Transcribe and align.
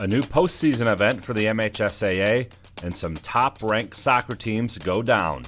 a 0.00 0.06
new 0.06 0.22
postseason 0.22 0.90
event 0.90 1.22
for 1.22 1.34
the 1.34 1.44
MHSAA, 1.44 2.50
and 2.82 2.96
some 2.96 3.14
top 3.16 3.62
ranked 3.62 3.94
soccer 3.94 4.34
teams 4.34 4.78
go 4.78 5.02
down. 5.02 5.44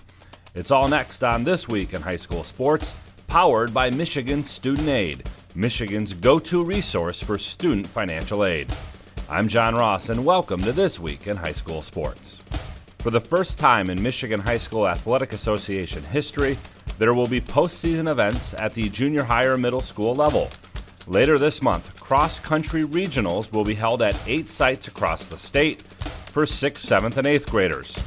It's 0.54 0.70
all 0.70 0.88
next 0.88 1.24
on 1.24 1.42
This 1.42 1.68
Week 1.68 1.94
in 1.94 2.02
High 2.02 2.16
School 2.16 2.44
Sports, 2.44 2.92
powered 3.28 3.72
by 3.72 3.90
Michigan 3.90 4.44
Student 4.44 4.88
Aid, 4.90 5.26
Michigan's 5.54 6.12
go 6.12 6.38
to 6.38 6.62
resource 6.62 7.22
for 7.22 7.38
student 7.38 7.86
financial 7.86 8.44
aid. 8.44 8.66
I'm 9.30 9.48
John 9.48 9.74
Ross, 9.74 10.10
and 10.10 10.22
welcome 10.22 10.60
to 10.64 10.72
This 10.72 11.00
Week 11.00 11.26
in 11.26 11.38
High 11.38 11.52
School 11.52 11.80
Sports. 11.80 12.36
For 12.98 13.10
the 13.10 13.22
first 13.22 13.58
time 13.58 13.88
in 13.88 14.02
Michigan 14.02 14.40
High 14.40 14.58
School 14.58 14.86
Athletic 14.86 15.32
Association 15.32 16.02
history, 16.02 16.58
there 16.98 17.14
will 17.14 17.26
be 17.26 17.40
postseason 17.40 18.10
events 18.10 18.52
at 18.52 18.74
the 18.74 18.90
junior 18.90 19.22
higher 19.22 19.56
middle 19.56 19.80
school 19.80 20.14
level. 20.14 20.50
Later 21.06 21.38
this 21.38 21.62
month, 21.62 22.01
cross 22.12 22.38
country 22.40 22.84
regionals 22.84 23.50
will 23.54 23.64
be 23.64 23.74
held 23.74 24.02
at 24.02 24.14
eight 24.28 24.50
sites 24.50 24.86
across 24.86 25.24
the 25.24 25.38
state 25.38 25.80
for 25.80 26.44
6th, 26.44 26.72
7th, 26.74 27.16
and 27.16 27.26
8th 27.26 27.50
graders. 27.50 27.98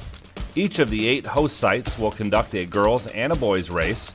Each 0.53 0.77
of 0.77 0.91
the 0.91 1.07
eight 1.07 1.25
host 1.25 1.57
sites 1.57 1.97
will 1.97 2.11
conduct 2.11 2.53
a 2.53 2.67
girls 2.67 3.07
and 3.07 3.33
a 3.33 3.35
boys 3.35 3.71
race. 3.71 4.13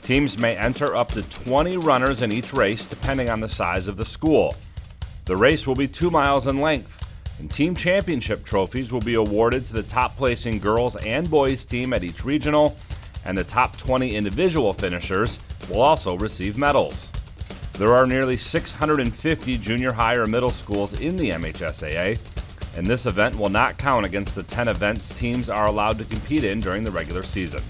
Teams 0.00 0.38
may 0.38 0.56
enter 0.56 0.94
up 0.94 1.08
to 1.08 1.28
20 1.28 1.76
runners 1.78 2.22
in 2.22 2.30
each 2.30 2.52
race 2.52 2.86
depending 2.86 3.30
on 3.30 3.40
the 3.40 3.48
size 3.48 3.88
of 3.88 3.96
the 3.96 4.04
school. 4.04 4.54
The 5.24 5.36
race 5.36 5.66
will 5.66 5.74
be 5.74 5.88
two 5.88 6.12
miles 6.12 6.46
in 6.46 6.60
length, 6.60 7.04
and 7.40 7.50
team 7.50 7.74
championship 7.74 8.44
trophies 8.44 8.92
will 8.92 9.00
be 9.00 9.14
awarded 9.14 9.66
to 9.66 9.72
the 9.72 9.82
top 9.82 10.16
placing 10.16 10.60
girls 10.60 10.94
and 11.04 11.28
boys 11.28 11.64
team 11.64 11.92
at 11.92 12.04
each 12.04 12.24
regional, 12.24 12.76
and 13.24 13.36
the 13.36 13.42
top 13.42 13.76
20 13.76 14.14
individual 14.14 14.72
finishers 14.72 15.40
will 15.68 15.80
also 15.80 16.16
receive 16.16 16.56
medals. 16.56 17.10
There 17.82 17.96
are 17.96 18.06
nearly 18.06 18.36
650 18.36 19.58
junior 19.58 19.90
high 19.90 20.14
or 20.14 20.28
middle 20.28 20.50
schools 20.50 21.00
in 21.00 21.16
the 21.16 21.30
MHSAA, 21.30 22.16
and 22.76 22.86
this 22.86 23.06
event 23.06 23.36
will 23.36 23.48
not 23.48 23.76
count 23.76 24.06
against 24.06 24.36
the 24.36 24.44
10 24.44 24.68
events 24.68 25.12
teams 25.12 25.48
are 25.48 25.66
allowed 25.66 25.98
to 25.98 26.04
compete 26.04 26.44
in 26.44 26.60
during 26.60 26.84
the 26.84 26.92
regular 26.92 27.24
season. 27.24 27.60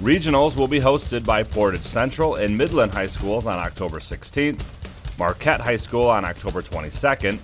Regionals 0.00 0.56
will 0.56 0.66
be 0.66 0.80
hosted 0.80 1.26
by 1.26 1.42
Portage 1.42 1.82
Central 1.82 2.36
and 2.36 2.56
Midland 2.56 2.94
High 2.94 3.08
Schools 3.08 3.44
on 3.44 3.58
October 3.58 3.98
16th, 3.98 4.64
Marquette 5.18 5.60
High 5.60 5.76
School 5.76 6.08
on 6.08 6.24
October 6.24 6.62
22nd, 6.62 7.38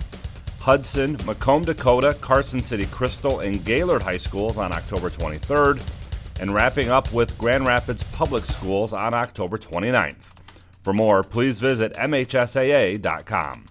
Hudson, 0.59 1.15
Macomb 1.27 1.61
Dakota, 1.61 2.17
Carson 2.21 2.63
City 2.63 2.87
Crystal, 2.87 3.41
and 3.41 3.63
Gaylord 3.63 4.01
High 4.01 4.17
Schools 4.17 4.57
on 4.57 4.71
October 4.71 5.11
23rd, 5.11 6.41
and 6.41 6.55
wrapping 6.55 6.89
up 6.89 7.13
with 7.13 7.37
Grand 7.37 7.67
Rapids 7.67 8.01
Public 8.13 8.45
Schools 8.45 8.93
on 8.93 9.13
October 9.13 9.59
29th. 9.59 10.36
For 10.87 10.93
more, 10.93 11.21
please 11.21 11.59
visit 11.59 11.93
MHSAA.com. 11.95 13.65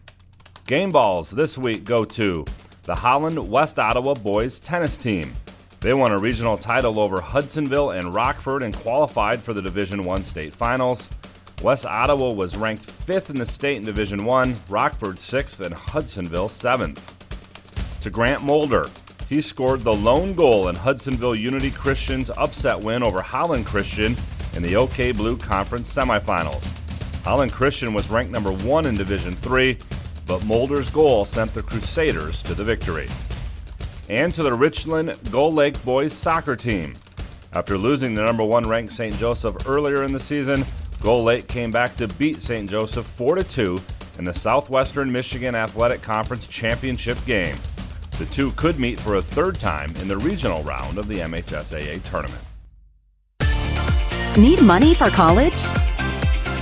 Game 0.67 0.91
balls 0.91 1.31
this 1.31 1.57
week 1.57 1.85
go 1.85 2.05
to 2.05 2.45
the 2.83 2.95
Holland 2.95 3.49
West 3.49 3.79
Ottawa 3.79 4.13
boys 4.13 4.59
tennis 4.59 4.99
team. 4.99 5.33
They 5.81 5.95
won 5.95 6.13
a 6.13 6.19
regional 6.19 6.59
title 6.59 7.01
over 7.01 7.23
Hudsonville 7.23 7.93
and 7.93 8.15
Rockford 8.15 8.63
and 8.63 8.77
qualified 8.77 9.41
for 9.41 9.55
the 9.55 9.63
Division 9.63 10.03
1 10.03 10.25
state 10.25 10.53
finals. 10.53 11.09
West 11.63 11.87
Ottawa 11.87 12.33
was 12.33 12.55
ranked 12.55 12.87
5th 12.87 13.31
in 13.31 13.37
the 13.37 13.47
state 13.47 13.79
in 13.79 13.85
Division 13.87 14.27
1, 14.27 14.55
Rockford 14.69 15.17
6th, 15.17 15.61
and 15.61 15.73
Hudsonville 15.73 16.49
7th. 16.49 17.15
To 18.03 18.11
Grant 18.11 18.45
Mulder, 18.45 18.85
he 19.31 19.41
scored 19.41 19.81
the 19.81 19.95
lone 19.95 20.35
goal 20.35 20.69
in 20.69 20.75
Hudsonville 20.75 21.35
Unity 21.35 21.71
Christian's 21.71 22.29
upset 22.29 22.79
win 22.79 23.03
over 23.03 23.23
Holland 23.23 23.65
Christian 23.65 24.15
in 24.53 24.63
the 24.63 24.77
OK 24.77 25.13
Blue 25.13 25.39
Conference 25.39 25.91
semifinals. 25.91 26.86
Holland 27.27 27.53
Christian 27.53 27.93
was 27.93 28.09
ranked 28.09 28.31
number 28.31 28.53
one 28.53 28.87
in 28.87 28.95
Division 28.95 29.35
3, 29.35 29.77
but 30.29 30.47
Mulder's 30.47 30.89
goal 30.91 31.25
sent 31.25 31.53
the 31.55 31.63
Crusaders 31.63 32.41
to 32.45 32.55
the 32.55 32.63
victory. 32.63 33.09
And 34.09 34.33
to 34.33 34.45
the 34.45 34.55
Richland 34.55 35.13
Gull 35.33 35.53
Lake 35.53 35.85
boys 35.85 36.13
soccer 36.13 36.55
team. 36.55 36.95
After 37.53 37.77
losing 37.77 38.15
the 38.15 38.25
number 38.25 38.45
one 38.45 38.63
ranked 38.63 38.93
St. 38.93 39.19
Joseph 39.19 39.69
earlier 39.69 40.05
in 40.05 40.13
the 40.13 40.21
season, 40.21 40.65
Gull 41.01 41.25
Lake 41.25 41.49
came 41.49 41.73
back 41.73 41.97
to 41.97 42.07
beat 42.07 42.43
St. 42.43 42.71
Joseph 42.71 43.07
4 43.07 43.43
2 43.43 43.77
in 44.19 44.25
the 44.25 44.33
Southwestern 44.33 45.11
Michigan 45.11 45.57
Athletic 45.57 46.03
Conference 46.03 46.47
Championship 46.47 47.19
game. 47.27 47.57
The 48.19 48.27
two 48.27 48.53
could 48.53 48.79
meet 48.79 49.01
for 49.01 49.17
a 49.17 49.21
third 49.21 49.59
time 49.59 49.93
in 49.97 50.07
the 50.07 50.17
regional 50.17 50.63
round 50.63 50.97
of 50.97 51.09
the 51.09 51.19
MHSAA 51.19 52.05
tournament. 52.09 52.45
Need 54.39 54.63
money 54.63 54.95
for 54.95 55.11
college? 55.11 55.67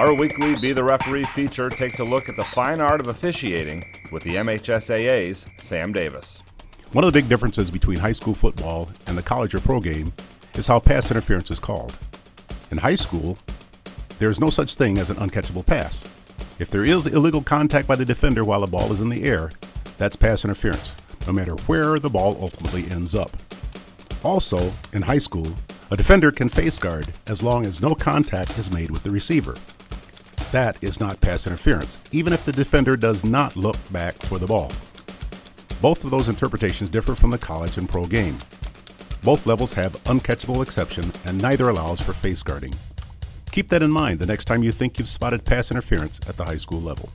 Our 0.00 0.14
weekly 0.14 0.56
Be 0.58 0.72
the 0.72 0.82
Referee 0.82 1.24
feature 1.24 1.68
takes 1.68 1.98
a 1.98 2.04
look 2.04 2.30
at 2.30 2.36
the 2.36 2.42
fine 2.42 2.80
art 2.80 3.00
of 3.00 3.08
officiating 3.08 3.84
with 4.10 4.22
the 4.22 4.36
MHSAA's 4.36 5.44
Sam 5.58 5.92
Davis. 5.92 6.42
One 6.92 7.04
of 7.04 7.12
the 7.12 7.20
big 7.20 7.28
differences 7.28 7.70
between 7.70 7.98
high 7.98 8.12
school 8.12 8.32
football 8.32 8.88
and 9.06 9.18
the 9.18 9.22
college 9.22 9.54
or 9.54 9.60
pro 9.60 9.78
game 9.78 10.14
is 10.54 10.66
how 10.66 10.80
pass 10.80 11.10
interference 11.10 11.50
is 11.50 11.58
called. 11.58 11.94
In 12.70 12.78
high 12.78 12.94
school, 12.94 13.36
there 14.18 14.30
is 14.30 14.40
no 14.40 14.48
such 14.48 14.76
thing 14.76 14.96
as 14.96 15.10
an 15.10 15.16
uncatchable 15.16 15.66
pass. 15.66 16.02
If 16.58 16.70
there 16.70 16.86
is 16.86 17.06
illegal 17.06 17.42
contact 17.42 17.86
by 17.86 17.96
the 17.96 18.06
defender 18.06 18.42
while 18.42 18.62
the 18.62 18.68
ball 18.68 18.94
is 18.94 19.02
in 19.02 19.10
the 19.10 19.24
air, 19.24 19.50
that's 19.98 20.16
pass 20.16 20.46
interference, 20.46 20.94
no 21.26 21.34
matter 21.34 21.56
where 21.66 21.98
the 21.98 22.08
ball 22.08 22.38
ultimately 22.40 22.86
ends 22.90 23.14
up. 23.14 23.32
Also, 24.24 24.72
in 24.94 25.02
high 25.02 25.18
school, 25.18 25.48
a 25.90 25.96
defender 25.98 26.32
can 26.32 26.48
face 26.48 26.78
guard 26.78 27.08
as 27.26 27.42
long 27.42 27.66
as 27.66 27.82
no 27.82 27.94
contact 27.94 28.58
is 28.58 28.72
made 28.72 28.90
with 28.90 29.02
the 29.02 29.10
receiver. 29.10 29.54
That 30.52 30.82
is 30.82 30.98
not 30.98 31.20
pass 31.20 31.46
interference, 31.46 31.98
even 32.10 32.32
if 32.32 32.44
the 32.44 32.50
defender 32.50 32.96
does 32.96 33.24
not 33.24 33.54
look 33.54 33.76
back 33.92 34.14
for 34.14 34.36
the 34.38 34.48
ball. 34.48 34.72
Both 35.80 36.02
of 36.02 36.10
those 36.10 36.28
interpretations 36.28 36.90
differ 36.90 37.14
from 37.14 37.30
the 37.30 37.38
college 37.38 37.78
and 37.78 37.88
pro 37.88 38.04
game. 38.04 38.36
Both 39.22 39.46
levels 39.46 39.72
have 39.74 39.92
uncatchable 40.04 40.60
exception, 40.62 41.04
and 41.24 41.40
neither 41.40 41.68
allows 41.68 42.00
for 42.00 42.12
face 42.12 42.42
guarding. 42.42 42.74
Keep 43.52 43.68
that 43.68 43.82
in 43.82 43.92
mind 43.92 44.18
the 44.18 44.26
next 44.26 44.46
time 44.46 44.64
you 44.64 44.72
think 44.72 44.98
you've 44.98 45.08
spotted 45.08 45.44
pass 45.44 45.70
interference 45.70 46.18
at 46.28 46.36
the 46.36 46.44
high 46.44 46.56
school 46.56 46.80
level. 46.80 47.10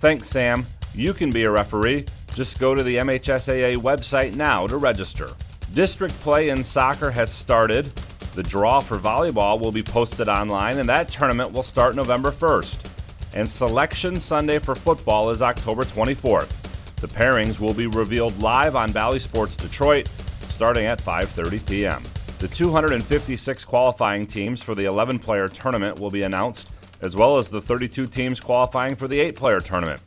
Thanks, 0.00 0.28
Sam. 0.28 0.66
You 0.94 1.14
can 1.14 1.30
be 1.30 1.44
a 1.44 1.50
referee. 1.50 2.04
Just 2.34 2.60
go 2.60 2.74
to 2.74 2.82
the 2.82 2.96
MHSAA 2.96 3.76
website 3.76 4.34
now 4.34 4.66
to 4.66 4.76
register. 4.76 5.28
District 5.72 6.14
play 6.20 6.50
in 6.50 6.62
soccer 6.62 7.10
has 7.10 7.32
started. 7.32 7.90
The 8.34 8.42
draw 8.42 8.80
for 8.80 8.98
volleyball 8.98 9.60
will 9.60 9.70
be 9.70 9.82
posted 9.82 10.28
online, 10.28 10.78
and 10.78 10.88
that 10.88 11.08
tournament 11.08 11.52
will 11.52 11.62
start 11.62 11.94
November 11.94 12.32
1st. 12.32 12.90
And 13.34 13.48
Selection 13.48 14.16
Sunday 14.16 14.58
for 14.58 14.74
football 14.74 15.30
is 15.30 15.40
October 15.40 15.84
24th. 15.84 16.96
The 16.96 17.06
pairings 17.06 17.60
will 17.60 17.74
be 17.74 17.86
revealed 17.86 18.40
live 18.40 18.74
on 18.74 18.90
Bally 18.90 19.18
Sports 19.20 19.56
Detroit 19.56 20.08
starting 20.48 20.86
at 20.86 21.00
5:30 21.00 21.66
p.m. 21.66 22.02
The 22.38 22.48
256 22.48 23.64
qualifying 23.64 24.26
teams 24.26 24.62
for 24.62 24.74
the 24.74 24.84
11-player 24.84 25.48
tournament 25.48 25.98
will 25.98 26.10
be 26.10 26.22
announced, 26.22 26.70
as 27.02 27.16
well 27.16 27.38
as 27.38 27.48
the 27.48 27.60
32 27.60 28.06
teams 28.06 28.40
qualifying 28.40 28.96
for 28.96 29.08
the 29.08 29.18
8-player 29.18 29.60
tournament. 29.60 30.00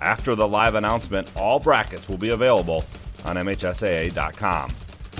After 0.00 0.34
the 0.34 0.46
live 0.46 0.74
announcement, 0.74 1.30
all 1.36 1.58
brackets 1.58 2.08
will 2.08 2.18
be 2.18 2.30
available 2.30 2.84
on 3.24 3.36
MHSAA.com. 3.36 4.70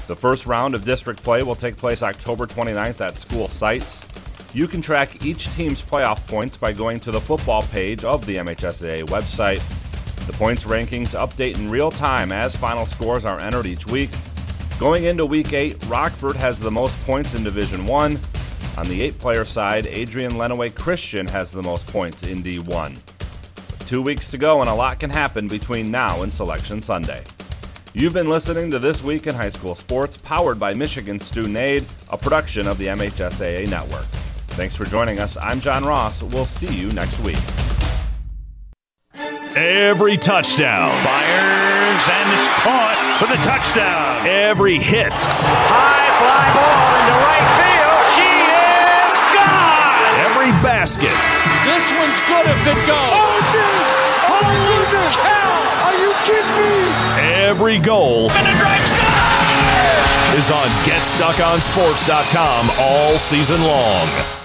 The 0.06 0.16
first 0.16 0.46
round 0.46 0.74
of 0.74 0.84
district 0.84 1.22
play 1.22 1.42
will 1.42 1.54
take 1.54 1.76
place 1.76 2.02
October 2.02 2.46
29th 2.46 3.00
at 3.00 3.18
school 3.18 3.48
sites. 3.48 4.08
You 4.54 4.68
can 4.68 4.82
track 4.82 5.24
each 5.24 5.48
team's 5.54 5.80
playoff 5.80 6.26
points 6.26 6.56
by 6.56 6.72
going 6.72 7.00
to 7.00 7.10
the 7.10 7.20
football 7.20 7.62
page 7.62 8.04
of 8.04 8.26
the 8.26 8.36
MHSAA 8.36 9.04
website. 9.04 9.62
The 10.26 10.32
points 10.34 10.64
rankings 10.64 11.16
update 11.18 11.56
in 11.56 11.70
real 11.70 11.90
time 11.90 12.32
as 12.32 12.54
final 12.54 12.84
scores 12.84 13.24
are 13.24 13.40
entered 13.40 13.66
each 13.66 13.86
week. 13.86 14.10
Going 14.78 15.04
into 15.04 15.24
week 15.24 15.52
8, 15.52 15.86
Rockford 15.86 16.36
has 16.36 16.58
the 16.58 16.70
most 16.70 17.00
points 17.06 17.34
in 17.34 17.44
Division 17.44 17.86
1. 17.86 18.18
On 18.78 18.88
the 18.88 19.02
8 19.02 19.18
player 19.18 19.44
side, 19.44 19.86
Adrian 19.86 20.32
Lenawee 20.32 20.74
Christian 20.74 21.26
has 21.28 21.50
the 21.50 21.62
most 21.62 21.86
points 21.86 22.24
in 22.24 22.42
D1. 22.42 22.98
Two 23.86 24.02
weeks 24.02 24.30
to 24.30 24.38
go, 24.38 24.60
and 24.60 24.68
a 24.68 24.74
lot 24.74 24.98
can 24.98 25.10
happen 25.10 25.46
between 25.46 25.90
now 25.90 26.22
and 26.22 26.32
Selection 26.32 26.82
Sunday. 26.82 27.22
You've 27.94 28.14
been 28.14 28.30
listening 28.30 28.70
to 28.70 28.78
This 28.78 29.04
Week 29.04 29.26
in 29.26 29.34
High 29.34 29.50
School 29.50 29.74
Sports, 29.74 30.16
powered 30.16 30.58
by 30.58 30.72
Michigan 30.72 31.18
Student 31.18 31.58
Aid, 31.58 31.84
a 32.10 32.16
production 32.16 32.66
of 32.66 32.78
the 32.78 32.86
MHSAA 32.86 33.68
Network. 33.68 34.06
Thanks 34.56 34.74
for 34.74 34.86
joining 34.86 35.18
us. 35.18 35.36
I'm 35.36 35.60
John 35.60 35.84
Ross. 35.84 36.22
We'll 36.22 36.46
see 36.46 36.74
you 36.74 36.90
next 36.92 37.20
week. 37.20 37.36
Every 39.54 40.16
touchdown. 40.16 40.88
Fires 41.04 42.00
and 42.08 42.32
it's 42.32 42.48
caught 42.64 42.96
for 43.20 43.28
the 43.28 43.36
touchdown. 43.44 44.26
Every 44.26 44.78
hit. 44.78 45.12
High 45.12 46.08
fly 46.16 46.48
ball 46.56 46.96
into 46.96 47.12
right 47.28 47.48
field. 47.60 48.04
She 48.16 48.24
is 48.24 49.20
gone. 49.36 50.32
Every 50.32 50.50
basket. 50.64 51.12
This 51.68 51.92
one's 52.00 52.20
good 52.24 52.48
if 52.56 52.72
it 52.72 52.80
goes. 52.88 53.12
Oh, 53.20 53.36
dude. 53.52 53.62
Holy 53.84 54.01
goodness. 54.42 55.14
Cow. 55.16 55.86
Are 55.86 55.96
you 55.98 56.10
kidding 56.26 56.56
me? 56.58 56.74
Every 57.46 57.78
goal. 57.78 58.30
And 58.30 58.46
the 58.46 58.58
drive 58.58 58.72
is 60.36 60.50
on 60.50 60.66
GetStuckOnSports.com 60.86 62.70
all 62.80 63.18
season 63.18 63.60
long. 63.62 64.41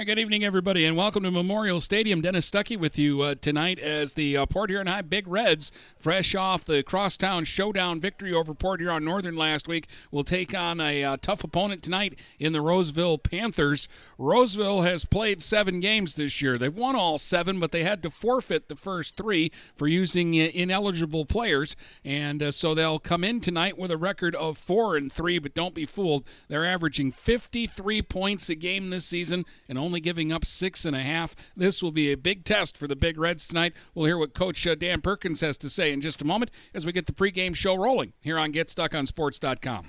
Right, 0.00 0.06
good 0.06 0.18
evening, 0.18 0.44
everybody, 0.44 0.86
and 0.86 0.96
welcome 0.96 1.24
to 1.24 1.30
Memorial 1.30 1.78
Stadium. 1.78 2.22
Dennis 2.22 2.50
Stuckey 2.50 2.74
with 2.74 2.98
you 2.98 3.20
uh, 3.20 3.34
tonight 3.38 3.78
as 3.78 4.14
the 4.14 4.34
uh, 4.34 4.46
Port 4.46 4.70
Huron 4.70 4.86
High 4.86 5.02
Big 5.02 5.28
Reds, 5.28 5.70
fresh 5.98 6.34
off 6.34 6.64
the 6.64 6.82
crosstown 6.82 7.44
showdown 7.44 8.00
victory 8.00 8.32
over 8.32 8.54
Port 8.54 8.80
Huron 8.80 9.04
Northern 9.04 9.36
last 9.36 9.68
week, 9.68 9.88
will 10.10 10.24
take 10.24 10.56
on 10.56 10.80
a 10.80 11.04
uh, 11.04 11.16
tough 11.20 11.44
opponent 11.44 11.82
tonight 11.82 12.18
in 12.38 12.54
the 12.54 12.62
Roseville 12.62 13.18
Panthers. 13.18 13.88
Roseville 14.16 14.80
has 14.80 15.04
played 15.04 15.42
seven 15.42 15.80
games 15.80 16.14
this 16.14 16.40
year. 16.40 16.56
They've 16.56 16.74
won 16.74 16.96
all 16.96 17.18
seven, 17.18 17.60
but 17.60 17.70
they 17.70 17.82
had 17.82 18.02
to 18.04 18.08
forfeit 18.08 18.70
the 18.70 18.76
first 18.76 19.18
three 19.18 19.52
for 19.76 19.86
using 19.86 20.32
uh, 20.32 20.48
ineligible 20.54 21.26
players, 21.26 21.76
and 22.06 22.42
uh, 22.42 22.52
so 22.52 22.74
they'll 22.74 23.00
come 23.00 23.22
in 23.22 23.38
tonight 23.38 23.76
with 23.76 23.90
a 23.90 23.98
record 23.98 24.34
of 24.36 24.56
four 24.56 24.96
and 24.96 25.12
three. 25.12 25.38
But 25.38 25.52
don't 25.52 25.74
be 25.74 25.84
fooled; 25.84 26.26
they're 26.48 26.64
averaging 26.64 27.12
53 27.12 28.00
points 28.00 28.48
a 28.48 28.54
game 28.54 28.88
this 28.88 29.04
season, 29.04 29.44
and 29.68 29.76
only 29.76 29.89
only 29.90 30.00
giving 30.00 30.30
up 30.30 30.44
six 30.44 30.84
and 30.84 30.94
a 30.94 31.02
half. 31.02 31.34
This 31.56 31.82
will 31.82 31.90
be 31.90 32.12
a 32.12 32.16
big 32.16 32.44
test 32.44 32.78
for 32.78 32.86
the 32.86 32.94
Big 32.94 33.18
Reds 33.18 33.48
tonight. 33.48 33.72
We'll 33.92 34.06
hear 34.06 34.16
what 34.16 34.34
Coach 34.34 34.64
uh, 34.64 34.76
Dan 34.76 35.00
Perkins 35.00 35.40
has 35.40 35.58
to 35.58 35.68
say 35.68 35.92
in 35.92 36.00
just 36.00 36.22
a 36.22 36.24
moment 36.24 36.52
as 36.72 36.86
we 36.86 36.92
get 36.92 37.06
the 37.06 37.12
pregame 37.12 37.56
show 37.56 37.74
rolling 37.74 38.12
here 38.20 38.38
on 38.38 38.52
GetStuckOnSports.com. 38.52 39.86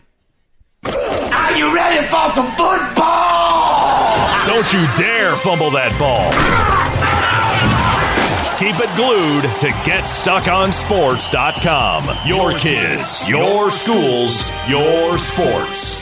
Are 0.86 1.56
you 1.56 1.72
ready 1.76 2.04
for 2.08 2.32
some 2.32 2.48
football? 2.54 4.48
Don't 4.48 4.74
you 4.74 4.88
dare 4.98 5.36
fumble 5.36 5.70
that 5.70 5.96
ball. 6.00 6.32
Keep 8.58 8.80
it 8.80 8.90
glued 8.96 9.44
to 9.60 9.68
GetStuckOnSports.com. 9.88 12.28
Your 12.28 12.58
kids, 12.58 13.30
your 13.30 13.70
schools, 13.70 14.50
your 14.68 15.20
sports. 15.20 16.02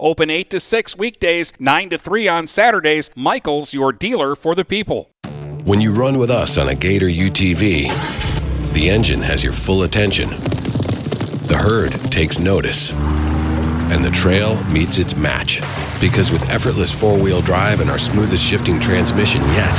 Open 0.00 0.30
8 0.30 0.48
to 0.50 0.60
6 0.60 0.96
weekdays, 0.96 1.52
9 1.58 1.90
to 1.90 1.98
3 1.98 2.26
on 2.26 2.46
Saturdays. 2.46 3.10
Michael's 3.14 3.74
your 3.74 3.92
dealer 3.92 4.34
for 4.34 4.54
the 4.54 4.64
people. 4.64 5.10
When 5.64 5.82
you 5.82 5.92
run 5.92 6.18
with 6.18 6.30
us 6.30 6.56
on 6.56 6.70
a 6.70 6.74
Gator 6.74 7.08
UTV, 7.08 8.72
the 8.72 8.88
engine 8.88 9.20
has 9.20 9.44
your 9.44 9.52
full 9.52 9.82
attention. 9.82 10.30
The 10.30 11.58
herd 11.60 11.92
takes 12.10 12.38
notice. 12.38 12.92
And 12.92 14.02
the 14.02 14.10
trail 14.10 14.62
meets 14.64 14.96
its 14.96 15.14
match. 15.14 15.60
Because 16.00 16.30
with 16.30 16.48
effortless 16.48 16.92
four 16.92 17.18
wheel 17.18 17.42
drive 17.42 17.80
and 17.80 17.90
our 17.90 17.98
smoothest 17.98 18.42
shifting 18.42 18.80
transmission 18.80 19.42
yet, 19.42 19.72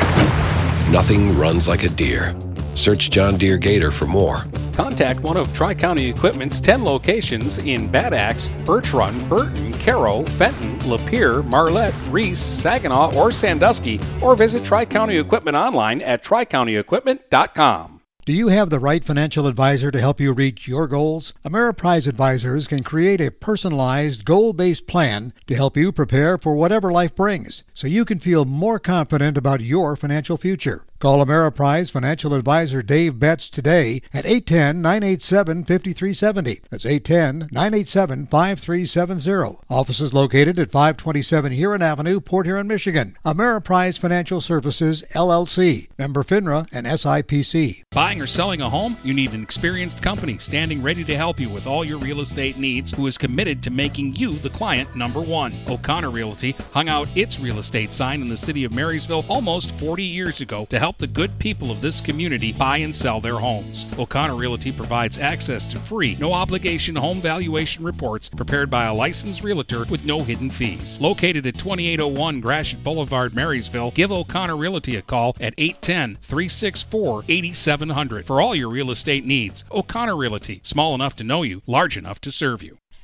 nothing 0.91 1.35
runs 1.35 1.67
like 1.67 1.83
a 1.83 1.89
Deere. 1.89 2.35
Search 2.79 3.09
John 3.09 3.37
Deere 3.37 3.57
Gator 3.57 3.91
for 3.91 4.05
more. 4.05 4.43
Contact 4.73 5.19
one 5.19 5.35
of 5.35 5.51
Tri 5.51 5.73
County 5.73 6.09
Equipment's 6.09 6.61
10 6.61 6.83
locations 6.83 7.57
in 7.59 7.89
Bad 7.89 8.13
Axe, 8.13 8.49
Birch 8.63 8.93
Run, 8.93 9.27
Burton, 9.27 9.73
Caro, 9.73 10.23
Fenton, 10.23 10.79
Lapeer, 10.79 11.45
Marlette, 11.45 11.93
Reese, 12.09 12.39
Saginaw, 12.39 13.13
or 13.15 13.31
Sandusky, 13.31 13.99
or 14.21 14.35
visit 14.35 14.63
Tri 14.63 14.85
County 14.85 15.17
Equipment 15.17 15.57
online 15.57 16.01
at 16.01 16.23
tricountyequipment.com. 16.23 17.99
Do 18.25 18.35
you 18.35 18.49
have 18.49 18.69
the 18.69 18.79
right 18.79 19.03
financial 19.03 19.47
advisor 19.47 19.89
to 19.89 19.99
help 19.99 20.21
you 20.21 20.33
reach 20.33 20.67
your 20.67 20.87
goals? 20.87 21.33
Ameriprise 21.43 22.07
Advisors 22.07 22.67
can 22.67 22.83
create 22.83 23.19
a 23.19 23.31
personalized, 23.31 24.23
goal 24.23 24.53
based 24.53 24.87
plan 24.87 25.33
to 25.47 25.55
help 25.55 25.75
you 25.75 25.91
prepare 25.91 26.37
for 26.37 26.53
whatever 26.53 26.91
life 26.91 27.15
brings 27.15 27.63
so 27.73 27.87
you 27.87 28.05
can 28.05 28.19
feel 28.19 28.45
more 28.45 28.79
confident 28.79 29.35
about 29.35 29.61
your 29.61 29.95
financial 29.95 30.37
future. 30.37 30.85
Call 30.99 31.25
Ameriprise 31.25 31.89
financial 31.89 32.33
advisor 32.33 32.81
Dave 32.81 33.19
Betts 33.19 33.49
today 33.49 34.01
at 34.13 34.25
810 34.25 34.81
987 34.81 35.63
5370. 35.63 36.59
That's 36.69 36.85
810 36.85 37.47
987 37.53 38.25
5370. 38.25 39.59
Office 39.69 40.01
is 40.01 40.13
located 40.13 40.59
at 40.59 40.71
527 40.71 41.53
Huron 41.53 41.81
Avenue, 41.81 42.19
Port 42.19 42.47
Huron, 42.47 42.67
Michigan. 42.67 43.13
Ameriprise 43.25 43.97
Financial 43.97 44.41
Services, 44.41 45.05
LLC. 45.15 45.87
Member 45.97 46.21
FINRA 46.21 46.67
and 46.73 46.85
SIPC. 46.85 47.83
Buying 47.91 48.21
or 48.21 48.27
selling 48.27 48.59
a 48.59 48.69
home? 48.69 48.97
You 49.01 49.13
need 49.13 49.31
an 49.31 49.41
experienced 49.41 50.01
company 50.01 50.37
standing 50.37 50.83
ready 50.83 51.05
to 51.05 51.15
help 51.15 51.39
you 51.39 51.47
with 51.47 51.65
all 51.65 51.85
your 51.85 51.99
real 51.99 52.19
estate 52.19 52.57
needs 52.57 52.91
who 52.91 53.07
is 53.07 53.17
committed 53.17 53.63
to 53.63 53.71
making 53.71 54.15
you 54.15 54.37
the 54.37 54.49
client 54.49 54.93
number 54.97 55.21
one. 55.21 55.53
O'Connor 55.69 56.09
Realty 56.09 56.57
hung 56.73 56.89
out 56.89 57.07
its 57.15 57.39
real 57.39 57.59
estate 57.59 57.93
sign 57.93 58.21
in 58.21 58.27
the 58.27 58.35
city 58.35 58.65
of 58.65 58.73
Marysville 58.73 59.23
almost 59.29 59.79
40 59.79 60.03
years 60.03 60.41
ago 60.41 60.65
to 60.65 60.77
help 60.77 60.88
help 60.89 60.97
the 60.97 61.05
good 61.05 61.37
people 61.37 61.69
of 61.69 61.81
this 61.81 62.01
community 62.01 62.51
buy 62.51 62.77
and 62.77 62.95
sell 62.95 63.19
their 63.19 63.35
homes. 63.35 63.85
O'Connor 63.99 64.33
Realty 64.33 64.71
provides 64.71 65.19
access 65.19 65.67
to 65.67 65.77
free, 65.77 66.15
no 66.15 66.33
obligation 66.33 66.95
home 66.95 67.21
valuation 67.21 67.85
reports 67.85 68.27
prepared 68.27 68.71
by 68.71 68.85
a 68.85 68.93
licensed 68.93 69.43
realtor 69.43 69.85
with 69.85 70.03
no 70.03 70.23
hidden 70.23 70.49
fees. 70.49 70.99
Located 70.99 71.45
at 71.45 71.59
2801 71.59 72.41
Gratiot 72.41 72.83
Boulevard, 72.83 73.35
Marysville, 73.35 73.91
give 73.91 74.11
O'Connor 74.11 74.57
Realty 74.57 74.95
a 74.95 75.03
call 75.03 75.35
at 75.39 75.53
810 75.59 76.17
364 76.23 77.23
8700 77.27 78.25
for 78.25 78.41
all 78.41 78.55
your 78.55 78.71
real 78.71 78.89
estate 78.89 79.25
needs. 79.25 79.65
O'Connor 79.71 80.17
Realty, 80.17 80.59
small 80.63 80.95
enough 80.95 81.15
to 81.17 81.23
know 81.23 81.43
you, 81.43 81.61
large 81.67 81.97
enough 81.97 82.19
to 82.21 82.31
serve 82.31 82.63
you. 82.63 82.79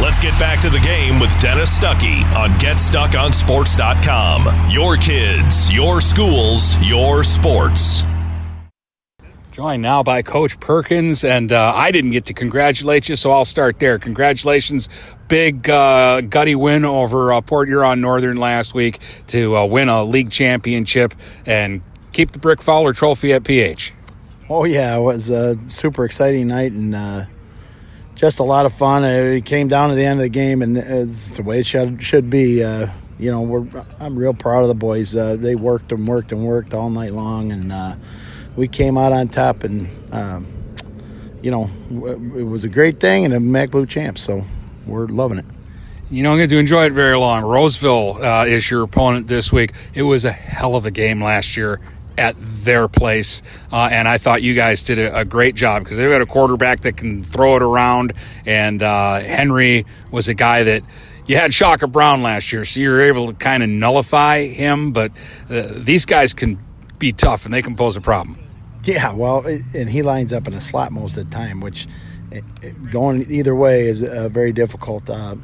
Let's 0.00 0.18
get 0.18 0.32
back 0.38 0.62
to 0.62 0.70
the 0.70 0.78
game 0.78 1.20
with 1.20 1.28
Dennis 1.40 1.78
Stuckey 1.78 2.24
on 2.34 2.52
GetStuckOnSports.com. 2.52 4.70
Your 4.70 4.96
kids, 4.96 5.70
your 5.70 6.00
schools, 6.00 6.78
your 6.78 7.22
sports. 7.22 8.02
Joined 9.52 9.82
now 9.82 10.02
by 10.02 10.22
Coach 10.22 10.58
Perkins, 10.58 11.22
and 11.22 11.52
uh, 11.52 11.74
I 11.76 11.90
didn't 11.90 12.12
get 12.12 12.24
to 12.26 12.32
congratulate 12.32 13.10
you, 13.10 13.16
so 13.16 13.30
I'll 13.30 13.44
start 13.44 13.78
there. 13.78 13.98
Congratulations, 13.98 14.88
big 15.28 15.68
uh, 15.68 16.22
gutty 16.22 16.54
win 16.54 16.86
over 16.86 17.30
uh, 17.32 17.42
Port 17.42 17.68
Huron 17.68 18.00
Northern 18.00 18.38
last 18.38 18.72
week 18.72 19.00
to 19.26 19.54
uh, 19.54 19.66
win 19.66 19.90
a 19.90 20.02
league 20.02 20.30
championship 20.30 21.14
and 21.44 21.82
keep 22.12 22.32
the 22.32 22.38
Brick 22.38 22.62
Fowler 22.62 22.94
Trophy 22.94 23.34
at 23.34 23.44
PH. 23.44 23.92
Oh 24.48 24.64
yeah, 24.64 24.96
it 24.96 25.00
was 25.00 25.28
a 25.28 25.58
super 25.68 26.06
exciting 26.06 26.48
night 26.48 26.72
and 26.72 26.94
uh, 26.94 27.24
just 28.20 28.38
a 28.38 28.44
lot 28.44 28.66
of 28.66 28.74
fun. 28.74 29.02
It 29.02 29.46
came 29.46 29.66
down 29.66 29.88
to 29.88 29.94
the 29.94 30.04
end 30.04 30.20
of 30.20 30.24
the 30.24 30.28
game, 30.28 30.60
and 30.60 30.76
it's 30.76 31.28
the 31.28 31.42
way 31.42 31.60
it 31.60 31.66
should 31.66 32.04
should 32.04 32.28
be. 32.28 32.62
Uh, 32.62 32.88
you 33.18 33.30
know, 33.30 33.40
we're 33.40 33.66
I'm 33.98 34.14
real 34.14 34.34
proud 34.34 34.60
of 34.60 34.68
the 34.68 34.74
boys. 34.74 35.14
Uh, 35.14 35.36
they 35.36 35.54
worked 35.54 35.90
and 35.90 36.06
worked 36.06 36.30
and 36.30 36.44
worked 36.44 36.74
all 36.74 36.90
night 36.90 37.14
long, 37.14 37.50
and 37.50 37.72
uh, 37.72 37.96
we 38.56 38.68
came 38.68 38.98
out 38.98 39.12
on 39.12 39.28
top. 39.28 39.64
And 39.64 39.88
um, 40.12 40.46
you 41.40 41.50
know, 41.50 41.70
it 41.90 42.46
was 42.46 42.62
a 42.62 42.68
great 42.68 43.00
thing, 43.00 43.24
and 43.24 43.32
a 43.32 43.40
Mac 43.40 43.70
Blue 43.70 43.86
champ. 43.86 44.18
So 44.18 44.44
we're 44.86 45.06
loving 45.06 45.38
it. 45.38 45.46
You 46.10 46.22
know, 46.22 46.32
I'm 46.32 46.36
going 46.36 46.50
to 46.50 46.58
enjoy 46.58 46.84
it 46.86 46.92
very 46.92 47.16
long. 47.16 47.42
Roseville 47.42 48.22
uh, 48.22 48.44
is 48.44 48.70
your 48.70 48.82
opponent 48.82 49.28
this 49.28 49.50
week. 49.50 49.72
It 49.94 50.02
was 50.02 50.26
a 50.26 50.32
hell 50.32 50.76
of 50.76 50.84
a 50.84 50.90
game 50.90 51.22
last 51.22 51.56
year 51.56 51.80
at 52.20 52.36
their 52.38 52.86
place. 52.86 53.42
Uh, 53.72 53.88
and 53.90 54.06
I 54.06 54.18
thought 54.18 54.42
you 54.42 54.54
guys 54.54 54.84
did 54.84 54.98
a, 54.98 55.20
a 55.20 55.24
great 55.24 55.54
job 55.54 55.82
because 55.82 55.96
they've 55.96 56.10
got 56.10 56.20
a 56.20 56.26
quarterback 56.26 56.82
that 56.82 56.96
can 56.96 57.24
throw 57.24 57.56
it 57.56 57.62
around. 57.62 58.12
And 58.46 58.82
uh, 58.82 59.20
Henry 59.20 59.86
was 60.12 60.28
a 60.28 60.34
guy 60.34 60.62
that 60.64 60.82
you 61.26 61.36
had 61.36 61.54
Shaka 61.54 61.86
Brown 61.86 62.22
last 62.22 62.52
year, 62.52 62.64
so 62.64 62.80
you 62.80 62.90
were 62.90 63.00
able 63.00 63.28
to 63.28 63.32
kind 63.32 63.62
of 63.62 63.68
nullify 63.68 64.46
him. 64.46 64.92
But 64.92 65.12
uh, 65.48 65.68
these 65.72 66.04
guys 66.04 66.34
can 66.34 66.58
be 66.98 67.12
tough 67.12 67.44
and 67.46 67.54
they 67.54 67.62
can 67.62 67.74
pose 67.74 67.96
a 67.96 68.00
problem. 68.00 68.38
Yeah, 68.84 69.12
well, 69.12 69.44
and 69.74 69.90
he 69.90 70.02
lines 70.02 70.32
up 70.32 70.46
in 70.46 70.54
a 70.54 70.60
slot 70.60 70.92
most 70.92 71.16
of 71.16 71.28
the 71.28 71.36
time, 71.36 71.60
which 71.60 71.86
going 72.90 73.30
either 73.30 73.54
way 73.54 73.82
is 73.82 74.02
uh, 74.02 74.28
very 74.30 74.52
difficult. 74.52 75.08
Uh, 75.08 75.36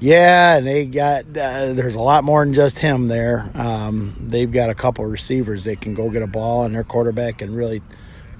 yeah, 0.00 0.56
and 0.56 0.66
they 0.66 0.86
got 0.86 1.26
uh, 1.26 1.74
there's 1.74 1.94
a 1.94 2.00
lot 2.00 2.24
more 2.24 2.42
than 2.42 2.54
just 2.54 2.78
him 2.78 3.08
there. 3.08 3.50
Um, 3.54 4.16
they've 4.18 4.50
got 4.50 4.70
a 4.70 4.74
couple 4.74 5.04
receivers 5.04 5.64
that 5.64 5.82
can 5.82 5.92
go 5.92 6.08
get 6.08 6.22
a 6.22 6.26
ball, 6.26 6.64
and 6.64 6.74
their 6.74 6.84
quarterback 6.84 7.38
can 7.38 7.54
really 7.54 7.82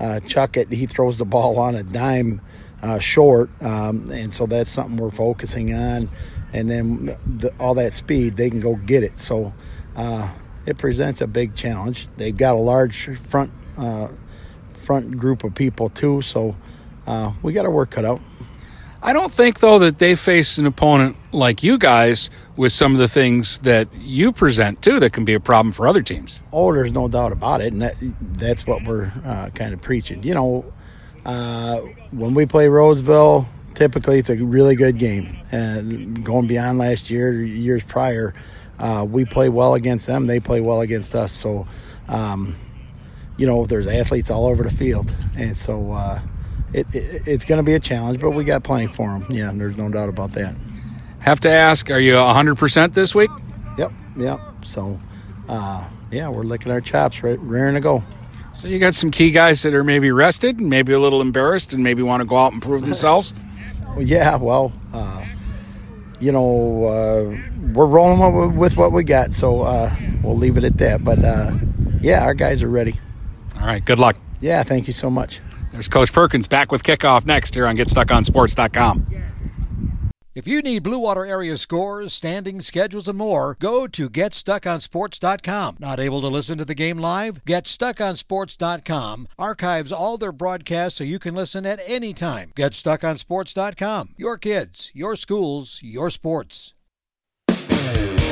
uh, 0.01 0.21
chuck 0.21 0.57
it. 0.57 0.73
He 0.73 0.87
throws 0.87 1.19
the 1.19 1.27
ball 1.27 1.59
on 1.59 1.75
a 1.75 1.83
dime 1.83 2.41
uh, 2.83 2.99
short, 2.99 3.51
um, 3.63 4.09
and 4.11 4.33
so 4.33 4.47
that's 4.47 4.71
something 4.71 4.97
we're 4.97 5.11
focusing 5.11 5.75
on. 5.75 6.11
And 6.55 6.71
then 6.71 7.17
the, 7.27 7.53
all 7.61 7.75
that 7.75 7.93
speed, 7.93 8.39
they 8.39 8.49
can 8.49 8.61
go 8.61 8.77
get 8.77 9.05
it. 9.05 9.19
So 9.19 9.53
uh, 9.97 10.33
it 10.67 10.79
presents 10.79 11.21
a 11.21 11.27
big 11.27 11.55
challenge. 11.55 12.09
They've 12.17 12.37
got 12.37 12.55
a 12.55 12.59
large 12.59 13.17
front 13.19 13.53
uh, 13.77 14.09
front 14.73 15.19
group 15.19 15.45
of 15.45 15.55
people 15.55 15.91
too, 15.91 16.23
so 16.23 16.57
uh, 17.07 17.33
we 17.43 17.53
got 17.53 17.67
our 17.67 17.71
work 17.71 17.91
cut 17.91 18.07
out. 18.07 18.21
I 19.03 19.13
don't 19.13 19.33
think, 19.33 19.61
though, 19.61 19.79
that 19.79 19.99
they 19.99 20.15
face 20.15 20.59
an 20.59 20.67
opponent 20.67 21.17
like 21.33 21.63
you 21.63 21.79
guys 21.79 22.29
with 22.57 22.73
some 22.73 22.93
of 22.93 22.99
the 22.99 23.09
things 23.09 23.59
that 23.61 23.89
you 23.95 24.31
present, 24.31 24.83
too, 24.83 25.01
that 25.01 25.13
can 25.13 25.25
be 25.25 25.33
a 25.33 25.41
problem 25.41 25.73
for 25.73 25.89
other 25.89 26.03
teams. 26.03 26.43
Oh, 26.53 26.73
there's 26.73 26.93
no 26.93 27.09
doubt 27.09 27.33
about 27.33 27.63
it. 27.63 27.73
And 27.73 27.81
that, 27.83 27.95
that's 28.21 28.67
what 28.67 28.85
we're 28.85 29.11
uh, 29.25 29.49
kind 29.55 29.73
of 29.73 29.81
preaching. 29.81 30.23
You 30.23 30.35
know, 30.35 30.73
uh, 31.25 31.81
when 32.11 32.35
we 32.35 32.45
play 32.45 32.69
Roseville, 32.69 33.49
typically 33.75 34.19
it's 34.19 34.29
a 34.29 34.37
really 34.37 34.77
good 34.77 34.99
game. 34.99 35.35
And 35.51 36.23
going 36.23 36.47
beyond 36.47 36.79
last 36.79 37.09
year, 37.09 37.43
years 37.43 37.83
prior, 37.83 38.35
uh, 38.79 39.07
we 39.09 39.25
play 39.25 39.49
well 39.49 39.75
against 39.75 40.07
them, 40.07 40.27
they 40.27 40.41
play 40.41 40.61
well 40.61 40.83
against 40.83 41.15
us. 41.15 41.33
So, 41.33 41.67
um, 42.09 42.57
you 43.39 43.47
know, 43.47 43.65
there's 43.65 43.87
athletes 43.87 44.31
all 44.31 44.47
over 44.47 44.63
the 44.63 44.71
field. 44.71 45.15
And 45.37 45.57
so, 45.57 45.93
uh, 45.93 46.21
it, 46.73 46.95
it, 46.95 47.23
it's 47.27 47.45
going 47.45 47.59
to 47.59 47.63
be 47.63 47.75
a 47.75 47.81
challenge, 47.81 48.21
but 48.21 48.31
we 48.31 48.45
got 48.45 48.63
plenty 48.63 48.87
for 48.87 49.09
them. 49.09 49.27
Yeah, 49.29 49.53
there's 49.55 49.77
no 49.77 49.89
doubt 49.89 50.09
about 50.09 50.33
that. 50.33 50.55
Have 51.21 51.41
to 51.41 51.51
ask, 51.51 51.91
are 51.91 52.01
you 52.01 52.15
100% 52.15 52.95
this 52.95 53.15
week? 53.15 53.31
Yep, 53.77 53.93
yep. 54.17 54.41
So, 54.63 54.99
uh, 55.49 55.89
yeah, 56.11 56.29
we're 56.29 56.45
licking 56.45 56.73
our 56.73 56.81
chops, 56.81 57.23
right, 57.23 57.39
raring 57.41 57.75
to 57.75 57.81
go. 57.81 58.03
So 58.55 58.69
you 58.69 58.79
got 58.79 58.95
some 58.95 59.11
key 59.11 59.31
guys 59.31 59.63
that 59.63 59.75
are 59.75 59.85
maybe 59.85 60.11
rested 60.11 60.59
and 60.59 60.69
maybe 60.69 60.93
a 60.93 60.99
little 60.99 61.21
embarrassed 61.21 61.73
and 61.73 61.83
maybe 61.83 62.03
want 62.03 62.21
to 62.21 62.27
go 62.27 62.37
out 62.37 62.53
and 62.53 62.61
prove 62.61 62.83
themselves. 62.83 63.35
well, 63.89 64.03
yeah, 64.03 64.37
well, 64.37 64.73
uh, 64.93 65.25
you 66.21 66.33
know, 66.33 66.85
uh, 66.85 67.37
we're 67.73 67.87
rolling 67.87 68.57
with 68.57 68.77
what 68.77 68.93
we 68.93 69.05
got, 69.05 69.33
so 69.33 69.63
uh, 69.63 69.95
we'll 70.23 70.37
leave 70.37 70.57
it 70.57 70.65
at 70.65 70.77
that. 70.79 71.05
But 71.05 71.25
uh, 71.25 71.53
yeah, 72.01 72.25
our 72.25 72.35
guys 72.35 72.63
are 72.63 72.69
ready. 72.69 72.99
All 73.57 73.67
right, 73.67 73.85
good 73.85 73.99
luck. 73.99 74.17
Yeah, 74.41 74.63
thank 74.63 74.87
you 74.87 74.93
so 74.93 75.11
much. 75.11 75.41
There's 75.81 75.89
Coach 75.89 76.13
Perkins 76.13 76.47
back 76.47 76.71
with 76.71 76.83
kickoff 76.83 77.25
next 77.25 77.55
here 77.55 77.67
on 77.67 77.75
GetStuckOnSports.com. 77.75 79.07
If 80.35 80.47
you 80.47 80.61
need 80.61 80.83
Blue 80.83 80.99
Water 80.99 81.25
area 81.25 81.57
scores, 81.57 82.13
standings, 82.13 82.67
schedules, 82.67 83.09
and 83.09 83.17
more, 83.17 83.57
go 83.59 83.87
to 83.87 84.11
GetStuckOnSports.com. 84.11 85.79
Not 85.81 85.99
able 85.99 86.21
to 86.21 86.27
listen 86.27 86.59
to 86.59 86.67
the 86.67 86.75
game 86.75 86.99
live? 86.99 87.43
GetStuckOnSports.com 87.47 89.29
archives 89.39 89.91
all 89.91 90.19
their 90.19 90.33
broadcasts 90.33 90.99
so 90.99 91.05
you 91.05 91.19
can 91.19 91.35
listen 91.35 91.65
at 91.65 91.81
any 91.87 92.13
time. 92.13 92.53
GetStuckOnSports.com. 92.59 94.11
Your 94.19 94.37
kids, 94.37 94.91
your 94.93 95.17
schools, 95.17 95.81
your 95.83 96.11
sports. 96.11 96.75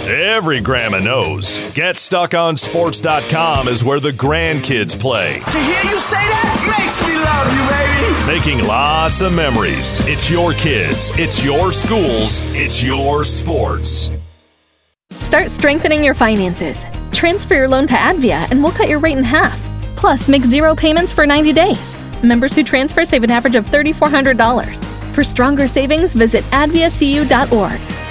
Every 0.09 0.61
grandma 0.61 1.01
knows. 1.01 1.61
GetStuckOnSports.com 1.61 3.69
is 3.69 3.85
where 3.85 4.01
the 4.01 4.13
grandkids 4.13 4.99
play. 4.99 5.39
To 5.39 5.59
hear 5.59 5.83
you 5.83 5.99
say 5.99 6.17
that 6.17 6.77
makes 6.79 7.03
me 7.05 7.19
love 7.19 7.53
you, 7.53 7.69
baby. 7.69 7.99
Making 8.27 8.63
lots 8.67 9.21
of 9.21 9.33
memories. 9.33 10.01
It's 10.07 10.31
your 10.31 10.55
kids, 10.55 11.11
it's 11.15 11.45
your 11.45 11.73
schools, 11.73 12.41
it's 12.55 12.83
your 12.83 13.25
sports. 13.25 14.11
Start 15.13 15.51
strengthening 15.51 16.03
your 16.03 16.15
finances. 16.15 16.87
Transfer 17.13 17.55
your 17.55 17.69
loan 17.69 17.87
to 17.89 17.95
Advia 17.95 18.51
and 18.51 18.63
we'll 18.63 18.73
cut 18.73 18.89
your 18.89 19.01
rate 19.01 19.19
in 19.19 19.25
half. 19.25 19.61
Plus, 19.97 20.27
make 20.29 20.45
zero 20.45 20.75
payments 20.75 21.13
for 21.13 21.27
90 21.27 21.53
days. 21.53 21.95
Members 22.23 22.55
who 22.55 22.65
transfer 22.65 23.05
save 23.05 23.25
an 23.25 23.31
average 23.31 23.57
of 23.57 23.67
$3,400. 23.67 24.83
For 25.15 25.23
stronger 25.25 25.67
savings, 25.67 26.15
visit 26.15 26.45
adviacu.org. 26.45 27.81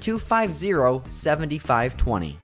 250 0.00 1.02
7520. 1.06 2.43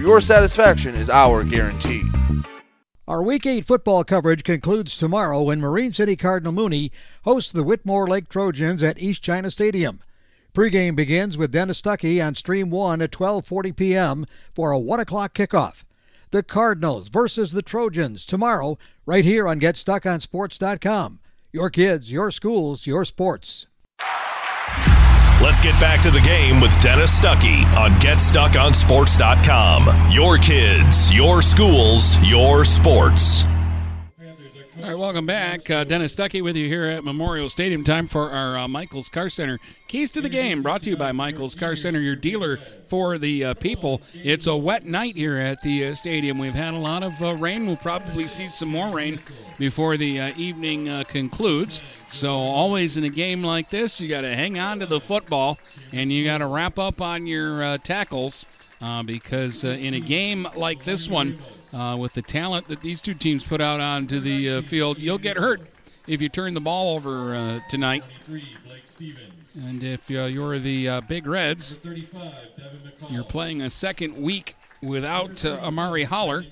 your 0.00 0.20
satisfaction 0.20 0.94
is 0.94 1.10
our 1.10 1.44
guarantee. 1.44 2.02
Our 3.06 3.22
Week 3.22 3.44
8 3.44 3.64
football 3.64 4.04
coverage 4.04 4.44
concludes 4.44 4.96
tomorrow 4.96 5.42
when 5.42 5.60
Marine 5.60 5.92
City 5.92 6.16
Cardinal 6.16 6.52
Mooney 6.52 6.92
hosts 7.24 7.52
the 7.52 7.64
Whitmore 7.64 8.06
Lake 8.06 8.28
Trojans 8.28 8.82
at 8.82 9.02
East 9.02 9.22
China 9.22 9.50
Stadium. 9.50 10.00
Pregame 10.54 10.96
begins 10.96 11.36
with 11.36 11.52
Dennis 11.52 11.80
Stuckey 11.82 12.24
on 12.24 12.34
Stream 12.34 12.70
1 12.70 13.02
at 13.02 13.10
12.40 13.10 13.76
p.m. 13.76 14.26
for 14.54 14.70
a 14.70 14.78
1 14.78 15.00
o'clock 15.00 15.34
kickoff. 15.34 15.84
The 16.30 16.42
Cardinals 16.42 17.08
versus 17.08 17.52
the 17.52 17.62
Trojans 17.62 18.24
tomorrow 18.24 18.78
right 19.06 19.24
here 19.24 19.48
on 19.48 19.60
GetStuckOnSports.com. 19.60 21.20
Your 21.52 21.70
kids, 21.70 22.12
your 22.12 22.30
schools, 22.30 22.86
your 22.86 23.04
sports. 23.04 23.66
Let's 25.42 25.58
get 25.58 25.72
back 25.80 26.02
to 26.02 26.10
the 26.10 26.20
game 26.20 26.60
with 26.60 26.70
Dennis 26.82 27.18
Stuckey 27.18 27.64
on 27.74 27.92
GetStuckOnSports.com. 27.92 30.12
Your 30.12 30.36
kids, 30.36 31.10
your 31.10 31.40
schools, 31.40 32.18
your 32.18 32.66
sports. 32.66 33.46
All 34.82 34.86
right, 34.88 34.98
welcome 34.98 35.26
back. 35.26 35.70
Uh, 35.70 35.84
Dennis 35.84 36.16
Stuckey 36.16 36.42
with 36.42 36.56
you 36.56 36.66
here 36.66 36.86
at 36.86 37.04
Memorial 37.04 37.50
Stadium. 37.50 37.84
Time 37.84 38.06
for 38.06 38.30
our 38.30 38.56
uh, 38.56 38.66
Michaels 38.66 39.10
Car 39.10 39.28
Center 39.28 39.58
Keys 39.88 40.10
to 40.12 40.22
the 40.22 40.30
Game, 40.30 40.62
brought 40.62 40.82
to 40.84 40.90
you 40.90 40.96
by 40.96 41.12
Michaels 41.12 41.54
Car 41.54 41.76
Center, 41.76 42.00
your 42.00 42.16
dealer 42.16 42.56
for 42.86 43.18
the 43.18 43.44
uh, 43.44 43.54
people. 43.54 44.00
It's 44.14 44.46
a 44.46 44.56
wet 44.56 44.86
night 44.86 45.16
here 45.16 45.36
at 45.36 45.60
the 45.60 45.84
uh, 45.84 45.94
stadium. 45.94 46.38
We've 46.38 46.54
had 46.54 46.72
a 46.72 46.78
lot 46.78 47.02
of 47.02 47.22
uh, 47.22 47.34
rain. 47.34 47.66
We'll 47.66 47.76
probably 47.76 48.26
see 48.26 48.46
some 48.46 48.70
more 48.70 48.88
rain 48.88 49.20
before 49.58 49.98
the 49.98 50.18
uh, 50.18 50.32
evening 50.38 51.04
concludes. 51.04 51.82
So, 52.08 52.32
always 52.32 52.96
in 52.96 53.04
a 53.04 53.10
game 53.10 53.42
like 53.42 53.68
this, 53.68 54.00
you 54.00 54.08
got 54.08 54.22
to 54.22 54.34
hang 54.34 54.58
on 54.58 54.80
to 54.80 54.86
the 54.86 55.00
football 55.00 55.58
and 55.92 56.10
you 56.10 56.24
got 56.24 56.38
to 56.38 56.46
wrap 56.46 56.78
up 56.78 57.02
on 57.02 57.26
your 57.26 57.76
tackles 57.78 58.46
because 59.04 59.62
in 59.62 59.92
a 59.92 60.00
game 60.00 60.48
like 60.56 60.84
this 60.84 61.10
one, 61.10 61.36
uh, 61.72 61.96
with 61.98 62.14
the 62.14 62.22
talent 62.22 62.66
that 62.68 62.80
these 62.80 63.00
two 63.00 63.14
teams 63.14 63.44
put 63.44 63.60
out 63.60 63.80
onto 63.80 64.20
the 64.20 64.50
uh, 64.50 64.60
field, 64.62 64.98
you'll 64.98 65.18
get 65.18 65.36
hurt 65.36 65.62
if 66.06 66.20
you 66.20 66.28
turn 66.28 66.54
the 66.54 66.60
ball 66.60 66.94
over 66.96 67.34
uh, 67.34 67.60
tonight. 67.68 68.04
And 69.66 69.82
if 69.82 70.10
uh, 70.10 70.24
you're 70.24 70.58
the 70.58 70.88
uh, 70.88 71.00
Big 71.02 71.26
Reds, 71.26 71.76
you're 73.10 73.24
playing 73.24 73.62
a 73.62 73.70
second 73.70 74.16
week 74.20 74.54
without 74.82 75.44
uh, 75.44 75.58
Amari 75.62 76.04
Holler. 76.04 76.44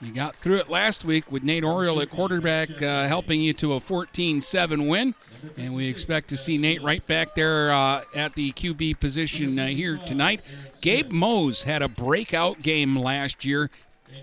You 0.00 0.12
got 0.12 0.36
through 0.36 0.56
it 0.56 0.68
last 0.68 1.04
week 1.04 1.30
with 1.30 1.44
Nate 1.44 1.64
Oriole 1.64 2.00
at 2.00 2.10
quarterback, 2.10 2.68
helping 2.68 3.40
you 3.40 3.52
to 3.54 3.74
a 3.74 3.80
14 3.80 4.40
7 4.40 4.86
win. 4.86 5.14
And 5.56 5.74
we 5.74 5.88
expect 5.88 6.28
to 6.28 6.36
see 6.36 6.58
Nate 6.58 6.82
right 6.82 7.06
back 7.06 7.34
there 7.34 7.72
uh, 7.72 8.02
at 8.14 8.34
the 8.34 8.52
QB 8.52 9.00
position 9.00 9.58
uh, 9.58 9.66
here 9.66 9.96
tonight. 9.96 10.42
Gabe 10.80 11.12
Mose 11.12 11.64
had 11.64 11.82
a 11.82 11.88
breakout 11.88 12.62
game 12.62 12.96
last 12.96 13.44
year 13.44 13.70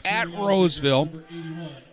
at 0.05 0.29
Roseville 0.29 1.09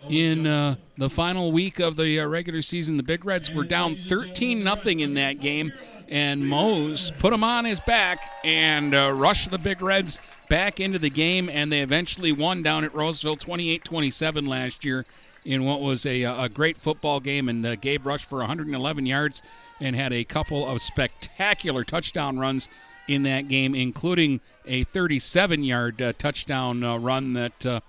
in 0.09 0.47
uh, 0.47 0.75
the 0.97 1.09
final 1.09 1.51
week 1.51 1.79
of 1.79 1.95
the 1.95 2.19
uh, 2.19 2.27
regular 2.27 2.61
season. 2.61 2.97
The 2.97 3.03
Big 3.03 3.25
Reds 3.25 3.51
were 3.53 3.63
down 3.63 3.95
13 3.95 4.63
0 4.63 4.75
in 4.99 5.13
that 5.15 5.39
game, 5.39 5.73
and 6.07 6.47
Mose 6.47 7.11
put 7.11 7.33
him 7.33 7.43
on 7.43 7.65
his 7.65 7.79
back 7.79 8.19
and 8.43 8.93
uh, 8.95 9.11
rushed 9.13 9.51
the 9.51 9.57
Big 9.57 9.81
Reds 9.81 10.19
back 10.49 10.79
into 10.79 10.99
the 10.99 11.09
game, 11.09 11.49
and 11.49 11.71
they 11.71 11.81
eventually 11.81 12.31
won 12.31 12.61
down 12.61 12.83
at 12.83 12.93
Roseville 12.93 13.37
28 13.37 13.85
27 13.85 14.45
last 14.45 14.83
year 14.83 15.05
in 15.45 15.63
what 15.63 15.81
was 15.81 16.05
a, 16.05 16.23
a 16.23 16.49
great 16.49 16.77
football 16.77 17.19
game. 17.19 17.47
And 17.47 17.65
uh, 17.65 17.75
Gabe 17.75 18.05
rushed 18.05 18.27
for 18.27 18.39
111 18.39 19.05
yards 19.05 19.41
and 19.79 19.95
had 19.95 20.11
a 20.11 20.23
couple 20.23 20.67
of 20.67 20.81
spectacular 20.81 21.83
touchdown 21.83 22.37
runs 22.37 22.67
in 23.07 23.23
that 23.23 23.47
game, 23.47 23.73
including 23.73 24.41
a 24.65 24.83
37 24.83 25.63
yard 25.63 26.01
uh, 26.01 26.13
touchdown 26.17 26.83
uh, 26.83 26.97
run 26.97 27.33
that 27.33 27.65
uh, 27.65 27.79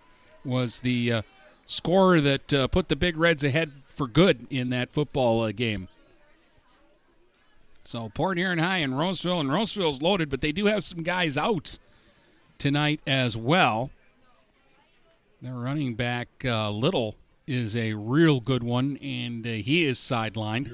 was 0.45 0.81
the 0.81 1.13
uh, 1.13 1.23
score 1.67 2.21
that 2.21 2.53
uh, 2.55 2.69
put 2.69 2.89
the 2.89 2.97
Big 2.97 3.17
Reds 3.17 3.45
ahead 3.45 3.73
for 3.89 4.07
good 4.07 4.47
in 4.51 4.71
that 4.71 4.93
football 4.93 5.51
game. 5.53 5.89
So 7.83 8.09
Port 8.09 8.39
Huron 8.39 8.59
High 8.59 8.79
and 8.79 8.97
Roseville, 8.97 9.41
and 9.41 9.53
Roseville's 9.53 10.01
loaded, 10.01 10.31
but 10.31 10.43
they 10.43 10.53
do 10.53 10.67
have 10.67 10.85
some 10.85 11.03
guys 11.03 11.37
out 11.37 11.79
tonight 12.61 13.01
as 13.07 13.37
well. 13.37 13.91
Their 15.43 15.55
running 15.55 15.95
back 15.95 16.29
Little 16.45 17.17
is 17.51 17.77
a 17.77 17.95
real 17.95 18.39
good 18.41 18.63
one, 18.63 18.97
and 19.03 19.45
uh, 19.45 19.51
he 19.51 19.85
is 19.85 19.99
sidelined. 19.99 20.71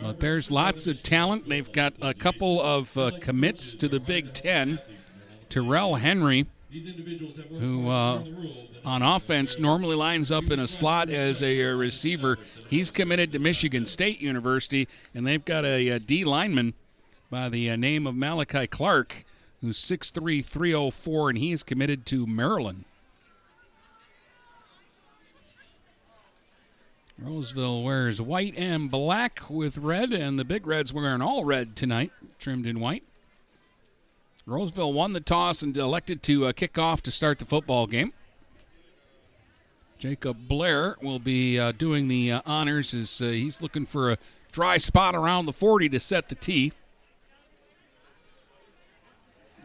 But 0.00 0.20
there's 0.20 0.50
lots 0.50 0.86
of 0.86 1.02
talent. 1.02 1.46
They've 1.48 1.70
got 1.70 1.92
a 2.00 2.14
couple 2.14 2.60
of 2.60 2.96
uh, 2.96 3.10
commits 3.20 3.74
to 3.76 3.88
the 3.88 4.00
Big 4.00 4.32
Ten. 4.32 4.80
Terrell 5.50 5.96
Henry, 5.96 6.46
who 7.58 7.90
uh, 7.90 8.24
on 8.86 9.02
offense 9.02 9.58
normally 9.58 9.94
lines 9.94 10.32
up 10.32 10.50
in 10.50 10.58
a 10.58 10.66
slot 10.66 11.10
as 11.10 11.42
a, 11.42 11.60
a, 11.60 11.76
receiver, 11.76 12.38
he's 12.70 12.90
committed 12.90 13.32
to 13.32 13.38
Michigan 13.38 13.84
State 13.84 14.20
University, 14.22 14.88
and 15.14 15.26
they've 15.26 15.44
got 15.44 15.66
a, 15.66 15.88
a 15.88 15.98
D 15.98 16.24
lineman 16.24 16.72
by 17.30 17.50
the 17.50 17.68
uh, 17.70 17.76
name 17.76 18.06
of 18.06 18.16
Malachi 18.16 18.66
Clark, 18.66 19.24
who's 19.62 19.78
6'3", 19.78 20.44
304, 20.44 21.30
and 21.30 21.38
he 21.38 21.52
is 21.52 21.62
committed 21.62 22.04
to 22.06 22.26
Maryland. 22.26 22.84
Roseville 27.18 27.82
wears 27.82 28.20
white 28.20 28.58
and 28.58 28.90
black 28.90 29.48
with 29.48 29.78
red, 29.78 30.12
and 30.12 30.38
the 30.38 30.44
Big 30.44 30.66
Reds 30.66 30.92
wearing 30.92 31.22
all 31.22 31.44
red 31.44 31.76
tonight, 31.76 32.10
trimmed 32.38 32.66
in 32.66 32.80
white. 32.80 33.04
Roseville 34.44 34.92
won 34.92 35.12
the 35.12 35.20
toss 35.20 35.62
and 35.62 35.76
elected 35.76 36.22
to 36.24 36.46
uh, 36.46 36.52
kick 36.52 36.76
off 36.76 37.02
to 37.04 37.12
start 37.12 37.38
the 37.38 37.44
football 37.44 37.86
game. 37.86 38.12
Jacob 39.98 40.48
Blair 40.48 40.96
will 41.00 41.20
be 41.20 41.60
uh, 41.60 41.70
doing 41.70 42.08
the 42.08 42.32
uh, 42.32 42.42
honors 42.44 42.92
as 42.92 43.22
uh, 43.22 43.26
he's 43.26 43.62
looking 43.62 43.86
for 43.86 44.10
a 44.10 44.18
dry 44.50 44.76
spot 44.76 45.14
around 45.14 45.46
the 45.46 45.52
40 45.52 45.88
to 45.90 46.00
set 46.00 46.28
the 46.28 46.34
tee. 46.34 46.72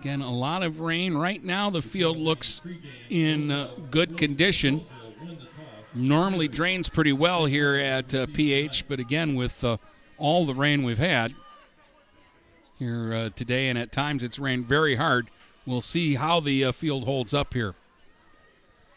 Again, 0.07 0.21
a 0.21 0.31
lot 0.31 0.63
of 0.63 0.79
rain. 0.79 1.17
Right 1.17 1.43
now, 1.43 1.69
the 1.69 1.81
field 1.81 2.15
looks 2.15 2.61
in 3.09 3.51
uh, 3.51 3.71
good 3.91 4.15
condition 4.15 4.85
normally 5.93 6.47
drains 6.47 6.87
pretty 6.87 7.11
well 7.11 7.45
here 7.45 7.75
at 7.75 8.15
uh, 8.15 8.25
PH, 8.27 8.87
but 8.87 9.01
again, 9.01 9.35
with 9.35 9.65
uh, 9.65 9.75
all 10.17 10.45
the 10.45 10.53
rain 10.53 10.83
we've 10.83 10.97
had 10.97 11.33
here 12.79 13.13
uh, 13.13 13.29
today, 13.35 13.67
and 13.67 13.77
at 13.77 13.91
times 13.91 14.23
it's 14.23 14.39
rained 14.39 14.65
very 14.65 14.95
hard, 14.95 15.27
we'll 15.65 15.81
see 15.81 16.15
how 16.15 16.39
the 16.39 16.63
uh, 16.63 16.71
field 16.71 17.03
holds 17.03 17.33
up 17.33 17.53
here. 17.53 17.75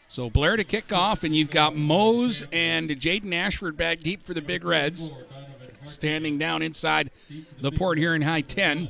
So 0.07 0.29
Blair 0.29 0.55
to 0.55 0.63
kick 0.63 0.93
off, 0.93 1.25
and 1.25 1.35
you've 1.35 1.51
got 1.51 1.75
Mose 1.75 2.45
and 2.53 2.89
Jaden 2.89 3.33
Ashford 3.33 3.75
back 3.75 3.99
deep 3.99 4.23
for 4.23 4.33
the 4.33 4.41
Big 4.41 4.63
Reds, 4.63 5.11
standing 5.81 6.37
down 6.37 6.61
inside 6.61 7.11
the 7.59 7.73
Port 7.73 7.97
Huron 7.97 8.21
High 8.21 8.39
10 8.39 8.89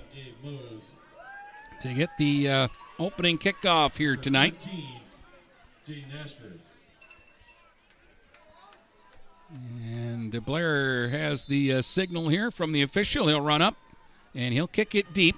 to 1.82 1.94
get 1.94 2.10
the 2.18 2.50
uh, 2.50 2.68
opening 3.00 3.38
kickoff 3.38 3.98
here 3.98 4.16
tonight. 4.16 4.56
And 9.84 10.46
Blair 10.46 11.10
has 11.10 11.46
the 11.46 11.74
uh, 11.74 11.82
signal 11.82 12.30
here 12.30 12.52
from 12.52 12.72
the 12.72 12.82
official. 12.82 13.28
He'll 13.28 13.42
run 13.42 13.62
up 13.62 13.76
and 14.36 14.54
he'll 14.54 14.68
kick 14.68 14.96
it 14.96 15.14
deep. 15.14 15.36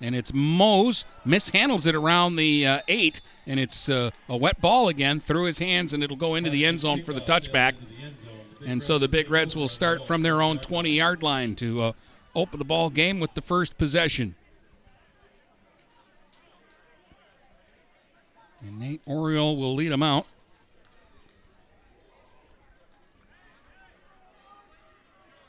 And 0.00 0.16
it's 0.16 0.32
Mose 0.34 1.04
mishandles 1.24 1.86
it 1.86 1.94
around 1.94 2.34
the 2.34 2.66
uh, 2.66 2.80
eight, 2.88 3.20
and 3.46 3.60
it's 3.60 3.88
uh, 3.88 4.10
a 4.28 4.36
wet 4.36 4.60
ball 4.60 4.88
again 4.88 5.20
through 5.20 5.44
his 5.44 5.60
hands, 5.60 5.94
and 5.94 6.02
it'll 6.02 6.16
go 6.16 6.34
into 6.34 6.50
the 6.50 6.66
end 6.66 6.80
zone 6.80 7.04
for 7.04 7.12
the 7.12 7.20
touchback. 7.20 7.74
And 8.66 8.82
so 8.82 8.98
the 8.98 9.06
Big 9.06 9.30
Reds 9.30 9.54
will 9.54 9.68
start 9.68 10.04
from 10.04 10.22
their 10.22 10.42
own 10.42 10.58
20 10.58 10.90
yard 10.90 11.22
line 11.22 11.54
to 11.56 11.82
uh, 11.82 11.92
open 12.34 12.58
the 12.58 12.64
ball 12.64 12.90
game 12.90 13.20
with 13.20 13.34
the 13.34 13.40
first 13.40 13.78
possession. 13.78 14.34
And 18.62 18.78
Nate 18.78 19.02
Oriole 19.06 19.56
will 19.56 19.74
lead 19.74 19.90
them 19.90 20.02
out. 20.02 20.26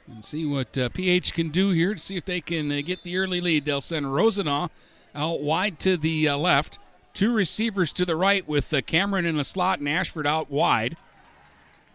And 0.08 0.24
see 0.26 0.46
what 0.46 0.78
uh, 0.78 0.90
PH 0.90 1.34
can 1.34 1.50
do 1.50 1.70
here 1.70 1.94
to 1.94 2.00
see 2.00 2.18
if 2.18 2.26
they 2.26 2.42
can 2.42 2.72
uh, 2.72 2.82
get 2.84 3.04
the 3.04 3.18
early 3.18 3.40
lead. 3.40 3.66
They'll 3.66 3.82
send 3.82 4.14
Rosenau 4.14 4.68
out 5.16 5.42
wide 5.42 5.80
to 5.80 5.96
the 5.96 6.28
uh, 6.28 6.38
left. 6.38 6.80
Two 7.14 7.34
receivers 7.34 7.94
to 7.94 8.06
the 8.06 8.16
right 8.16 8.48
with 8.48 8.74
uh, 8.74 8.82
Cameron 8.82 9.26
in 9.26 9.38
the 9.38 9.44
slot 9.44 9.80
and 9.80 9.88
Ashford 9.88 10.28
out 10.28 10.50
wide. 10.50 10.98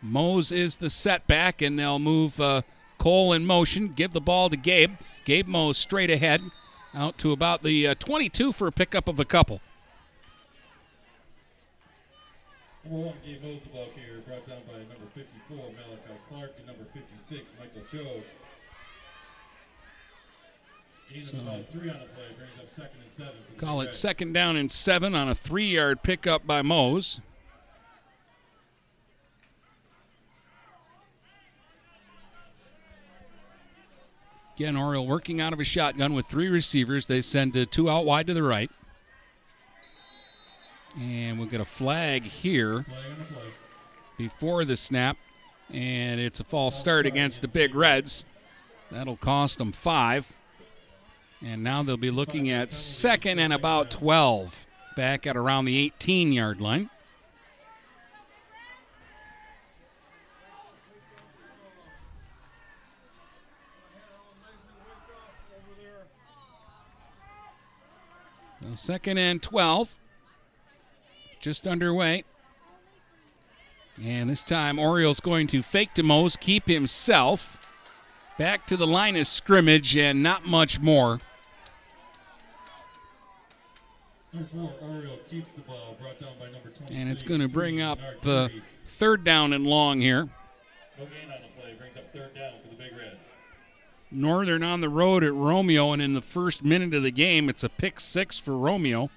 Mose 0.00 0.52
is 0.52 0.76
the 0.76 0.90
setback, 0.90 1.60
and 1.60 1.78
they'll 1.78 1.98
move 1.98 2.40
uh, 2.40 2.62
Cole 2.98 3.32
in 3.32 3.44
motion, 3.46 3.88
give 3.88 4.12
the 4.12 4.20
ball 4.20 4.48
to 4.48 4.56
Gabe. 4.56 4.92
Gabe 5.24 5.48
Mose 5.48 5.76
straight 5.76 6.10
ahead, 6.10 6.40
out 6.94 7.18
to 7.18 7.32
about 7.32 7.62
the 7.62 7.88
uh, 7.88 7.94
22 7.98 8.52
for 8.52 8.68
a 8.68 8.72
pickup 8.72 9.08
of 9.08 9.20
a 9.20 9.24
couple. 9.24 9.60
Number 12.88 13.06
one, 13.06 13.16
Gabe 13.22 13.42
Mose 13.42 13.60
the 13.60 13.68
ball 13.68 13.88
carrier, 13.94 14.20
brought 14.26 14.46
down 14.48 14.60
by 14.66 14.78
number 14.78 15.04
54, 15.14 15.56
Malachi 15.56 16.20
Clark, 16.30 16.52
and 16.56 16.66
number 16.66 16.84
56, 16.94 17.52
Michael. 17.58 17.82
Gain 21.12 21.20
of 21.20 21.46
about 21.46 21.70
three 21.70 21.90
on 21.90 22.00
the 22.00 22.06
play, 22.06 22.24
brings 22.38 22.56
up 22.58 22.68
second 22.68 23.00
and 23.02 23.12
seven. 23.12 23.34
Call 23.58 23.82
it 23.82 23.92
second 23.92 24.32
down 24.32 24.56
and 24.56 24.70
seven 24.70 25.14
on 25.14 25.28
a 25.28 25.34
three 25.34 25.66
yard 25.66 26.02
pickup 26.02 26.46
by 26.46 26.62
Mose. 26.62 27.20
Again, 34.56 34.76
Oriole 34.76 35.06
working 35.06 35.42
out 35.42 35.52
of 35.52 35.60
a 35.60 35.64
shotgun 35.64 36.14
with 36.14 36.24
three 36.26 36.48
receivers. 36.48 37.06
They 37.06 37.20
send 37.20 37.70
two 37.70 37.90
out 37.90 38.06
wide 38.06 38.26
to 38.28 38.34
the 38.34 38.42
right. 38.42 38.70
And 41.00 41.38
we'll 41.38 41.48
get 41.48 41.60
a 41.60 41.64
flag 41.64 42.24
here 42.24 42.84
before 44.16 44.64
the 44.64 44.76
snap. 44.76 45.16
And 45.72 46.20
it's 46.20 46.40
a 46.40 46.44
false 46.44 46.78
start 46.78 47.06
against 47.06 47.42
the 47.42 47.48
Big 47.48 47.74
Reds. 47.74 48.24
That'll 48.90 49.16
cost 49.16 49.58
them 49.58 49.72
five. 49.72 50.32
And 51.44 51.62
now 51.62 51.82
they'll 51.82 51.96
be 51.96 52.10
looking 52.10 52.50
at 52.50 52.72
second 52.72 53.38
and 53.38 53.52
about 53.52 53.90
12, 53.90 54.66
back 54.96 55.26
at 55.26 55.36
around 55.36 55.66
the 55.66 55.78
18 55.78 56.32
yard 56.32 56.60
line. 56.60 56.90
Second 68.74 69.18
and 69.18 69.42
12, 69.42 69.98
just 71.40 71.66
underway. 71.66 72.24
And 74.04 74.30
this 74.30 74.44
time, 74.44 74.78
Orioles 74.78 75.20
going 75.20 75.46
to 75.48 75.62
fake 75.62 75.94
to 75.94 76.02
Mose, 76.02 76.36
keep 76.36 76.66
himself. 76.66 77.54
Back 78.38 78.66
to 78.66 78.76
the 78.76 78.86
line 78.86 79.16
of 79.16 79.26
scrimmage, 79.26 79.96
and 79.96 80.22
not 80.22 80.46
much 80.46 80.78
more. 80.78 81.18
Four, 84.52 84.72
Oriole 84.80 85.18
keeps 85.28 85.52
the 85.52 85.62
ball, 85.62 85.96
brought 86.00 86.20
down 86.20 86.30
by 86.38 86.44
number 86.46 86.68
23. 86.68 86.96
And 86.96 87.10
it's 87.10 87.24
going 87.24 87.40
to 87.40 87.48
bring 87.48 87.80
up 87.80 87.98
uh, 88.24 88.48
third 88.86 89.24
down 89.24 89.52
and 89.52 89.66
long 89.66 90.00
here. 90.00 90.28
No 90.96 91.04
on 91.04 91.08
the 91.08 91.60
play, 91.60 91.74
brings 91.76 91.96
up 91.96 92.12
third 92.12 92.34
down 92.36 92.52
for 92.62 92.68
the 92.68 92.76
Big 92.76 92.92
Reds. 92.96 93.16
Northern 94.12 94.62
on 94.62 94.80
the 94.80 94.88
road 94.88 95.24
at 95.24 95.32
Romeo, 95.32 95.92
and 95.92 96.00
in 96.00 96.14
the 96.14 96.20
first 96.20 96.62
minute 96.62 96.94
of 96.94 97.02
the 97.02 97.10
game, 97.10 97.48
it's 97.48 97.64
a 97.64 97.68
pick 97.68 97.98
six 97.98 98.38
for 98.38 98.56
Romeo 98.56 99.10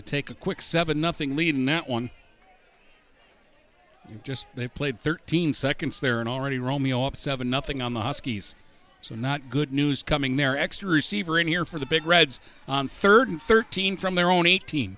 to 0.00 0.10
take 0.10 0.30
a 0.30 0.34
quick 0.34 0.62
seven 0.62 1.00
nothing 1.00 1.36
lead 1.36 1.54
in 1.54 1.66
that 1.66 1.88
one. 1.88 2.10
They've 4.08 4.22
just 4.22 4.46
they've 4.56 4.74
played 4.74 4.98
13 4.98 5.52
seconds 5.52 6.00
there, 6.00 6.20
and 6.20 6.28
already 6.28 6.58
Romeo 6.58 7.04
up 7.04 7.16
seven 7.16 7.50
nothing 7.50 7.80
on 7.80 7.94
the 7.94 8.00
Huskies. 8.00 8.54
So 9.02 9.14
not 9.14 9.48
good 9.48 9.72
news 9.72 10.02
coming 10.02 10.36
there. 10.36 10.56
Extra 10.56 10.88
receiver 10.88 11.38
in 11.38 11.48
here 11.48 11.64
for 11.64 11.78
the 11.78 11.86
Big 11.86 12.04
Reds 12.04 12.40
on 12.68 12.88
third 12.88 13.28
and 13.28 13.40
13 13.40 13.96
from 13.96 14.14
their 14.14 14.30
own 14.30 14.46
18. 14.46 14.96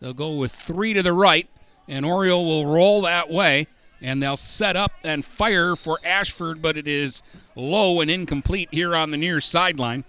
They'll 0.00 0.14
go 0.14 0.34
with 0.34 0.52
three 0.52 0.94
to 0.94 1.02
the 1.02 1.12
right, 1.12 1.48
and 1.88 2.06
Oriole 2.06 2.44
will 2.44 2.66
roll 2.66 3.02
that 3.02 3.28
way, 3.28 3.66
and 4.00 4.22
they'll 4.22 4.36
set 4.36 4.76
up 4.76 4.92
and 5.04 5.24
fire 5.24 5.74
for 5.74 5.98
Ashford, 6.04 6.62
but 6.62 6.76
it 6.76 6.86
is 6.86 7.22
low 7.56 8.00
and 8.00 8.10
incomplete 8.10 8.68
here 8.70 8.94
on 8.94 9.10
the 9.10 9.16
near 9.16 9.40
sideline, 9.40 10.04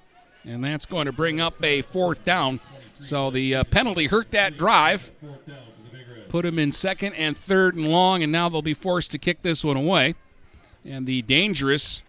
and 0.46 0.64
that's 0.64 0.86
going 0.86 1.08
to 1.08 1.12
bring 1.12 1.42
up 1.42 1.64
a 1.64 1.82
fourth 1.82 2.24
down. 2.24 2.60
So 3.02 3.32
the 3.32 3.56
uh, 3.56 3.64
penalty 3.64 4.06
hurt 4.06 4.30
that 4.30 4.58
drive, 4.58 5.12
put 6.30 6.46
him 6.46 6.60
in 6.60 6.72
second 6.72 7.16
and 7.16 7.36
third 7.36 7.74
and 7.74 7.88
long, 7.88 8.22
and 8.22 8.32
now 8.32 8.48
they'll 8.48 8.62
be 8.62 8.76
forced 8.76 9.10
to 9.12 9.18
kick 9.18 9.42
this 9.42 9.66
one 9.66 9.76
away. 9.76 10.14
And 10.86 11.08
the 11.08 11.24
dangerous 11.24 12.04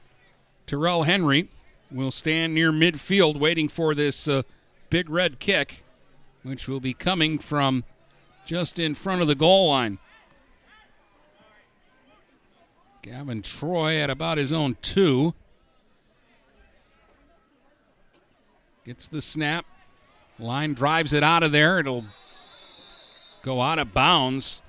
Terrell 0.67 1.05
Henry 1.05 1.49
will 1.91 2.11
stand 2.11 2.53
near 2.53 2.71
midfield 2.71 3.39
waiting 3.39 3.71
for 3.71 3.95
this 3.95 4.29
uh, 4.29 4.43
big 4.91 5.09
red 5.09 5.39
kick, 5.39 5.83
which 6.43 6.69
will 6.69 6.79
be 6.81 6.93
coming 6.93 7.39
from 7.39 7.85
just 8.45 8.79
in 8.79 8.95
front 8.95 9.23
of 9.23 9.29
the 9.29 9.35
goal 9.35 9.71
line. 9.71 9.99
Gavin 13.01 13.41
Troy 13.41 13.97
at 13.97 14.11
about 14.11 14.37
his 14.37 14.53
own 14.53 14.77
two. 14.83 15.33
Gets 18.85 19.09
the 19.09 19.23
snap. 19.23 19.65
Line 20.39 20.75
drives 20.75 21.13
it 21.13 21.23
out 21.23 21.43
of 21.43 21.53
there. 21.53 21.79
It'll 21.79 22.05
go 23.43 23.61
out 23.61 23.79
of 23.79 23.93
bounds. 23.93 24.63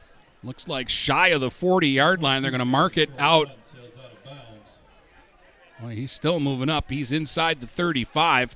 Looks 0.44 0.68
like 0.68 0.90
shy 0.90 1.30
of 1.30 1.42
the 1.42 1.50
40 1.50 1.88
yard 1.88 2.22
line. 2.22 2.42
They're 2.42 2.52
going 2.52 2.60
to 2.60 2.66
mark 2.66 2.98
it 2.98 3.10
out. 3.18 3.50
Well, 5.80 5.92
he's 5.92 6.12
still 6.12 6.40
moving 6.40 6.70
up. 6.70 6.90
He's 6.90 7.12
inside 7.12 7.60
the 7.60 7.68
35. 7.68 8.56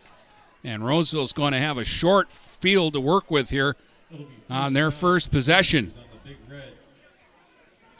And 0.63 0.85
Roseville's 0.85 1.33
going 1.33 1.53
to 1.53 1.59
have 1.59 1.77
a 1.77 1.83
short 1.83 2.31
field 2.31 2.93
to 2.93 2.99
work 2.99 3.29
with 3.29 3.49
here 3.49 3.75
on 4.49 4.73
their 4.73 4.91
first 4.91 5.31
possession. 5.31 5.93
On 5.97 6.03
the 6.23 6.29
Big 6.29 6.37
Red 6.49 6.73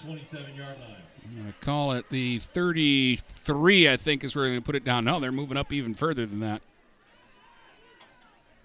27 0.02 0.56
yard 0.56 0.78
line. 0.80 1.48
To 1.48 1.66
call 1.66 1.92
it 1.92 2.10
the 2.10 2.40
33, 2.40 3.90
I 3.90 3.98
think, 3.98 4.24
is 4.24 4.36
where 4.36 4.46
they're 4.46 4.54
going 4.54 4.62
to 4.62 4.66
put 4.66 4.76
it 4.76 4.84
down. 4.84 5.06
No, 5.06 5.20
they're 5.20 5.32
moving 5.32 5.58
up 5.58 5.72
even 5.72 5.94
further 5.94 6.26
than 6.26 6.40
that. 6.40 6.62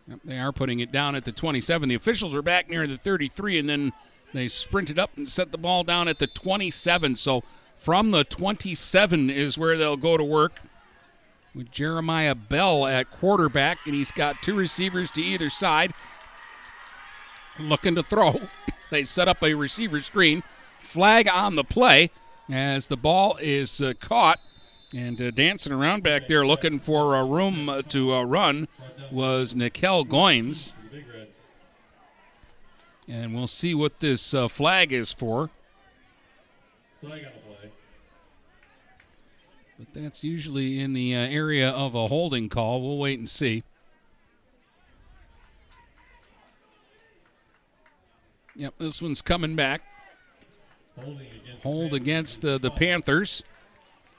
Yep, 0.09 0.21
they 0.25 0.39
are 0.39 0.53
putting 0.53 0.81
it 0.81 0.91
down 0.91 1.15
at 1.15 1.25
the 1.25 1.33
27. 1.33 1.89
The 1.89 1.95
officials 1.95 2.35
are 2.35 2.43
back 2.43 2.69
near 2.69 2.87
the 2.87 2.97
33, 2.97 3.59
and 3.59 3.69
then 3.69 3.93
they 4.35 4.49
sprinted 4.49 4.99
up 4.99 5.17
and 5.17 5.29
set 5.29 5.53
the 5.53 5.59
ball 5.59 5.85
down 5.85 6.09
at 6.09 6.19
the 6.19 6.27
27. 6.27 7.17
So 7.17 7.43
from 7.77 8.11
the 8.11 8.25
27 8.25 9.31
is 9.31 9.59
where 9.59 9.77
they'll 9.77 9.97
go 9.97 10.17
to 10.17 10.25
work 10.25 10.61
with 11.55 11.71
Jeremiah 11.71 12.35
Bell 12.35 12.87
at 12.87 13.11
quarterback, 13.11 13.79
and 13.87 13.95
he's 13.95 14.13
got 14.13 14.43
two 14.43 14.55
receivers 14.55 15.11
to 15.13 15.23
either 15.23 15.51
side 15.51 15.93
looking 17.61 17.95
to 17.95 18.03
throw. 18.03 18.41
They 18.91 19.05
set 19.05 19.27
up 19.27 19.43
a 19.43 19.55
receiver 19.55 20.01
screen. 20.01 20.43
Flag 20.79 21.27
on 21.27 21.57
the 21.57 21.65
play 21.65 22.11
as 22.51 22.89
the 22.89 22.97
ball 22.99 23.39
is 23.41 23.81
uh, 23.81 23.95
caught 23.99 24.39
and 24.95 25.21
uh, 25.23 25.31
dancing 25.31 25.73
around 25.73 26.03
back 26.03 26.29
there 26.29 26.45
looking 26.45 26.79
for 26.79 27.17
a 27.17 27.25
room 27.25 27.71
uh, 27.71 27.81
to 27.89 28.13
uh, 28.13 28.23
run 28.23 28.69
was 29.11 29.57
Nikel 29.57 30.05
Goins. 30.05 30.75
And 33.09 33.35
we'll 33.35 33.49
see 33.49 33.75
what 33.75 33.99
this 34.01 34.33
uh, 34.33 34.49
flag 34.49 34.93
is 34.93 35.13
for. 35.13 35.51
Flag 37.01 37.23
play. 37.23 37.71
But 39.79 39.93
that's 39.93 40.23
usually 40.23 40.79
in 40.79 40.93
the 40.93 41.15
uh, 41.17 41.19
area 41.19 41.71
of 41.71 41.95
a 41.95 42.07
holding 42.07 42.49
call. 42.49 42.81
We'll 42.81 42.99
wait 42.99 43.19
and 43.19 43.29
see. 43.29 43.65
Yep, 48.57 48.75
this 48.79 49.03
one's 49.03 49.23
coming 49.23 49.57
back. 49.57 49.83
Hold 51.63 51.95
against 51.95 52.43
the, 52.43 52.59
the 52.59 52.71
Panthers. 52.71 53.43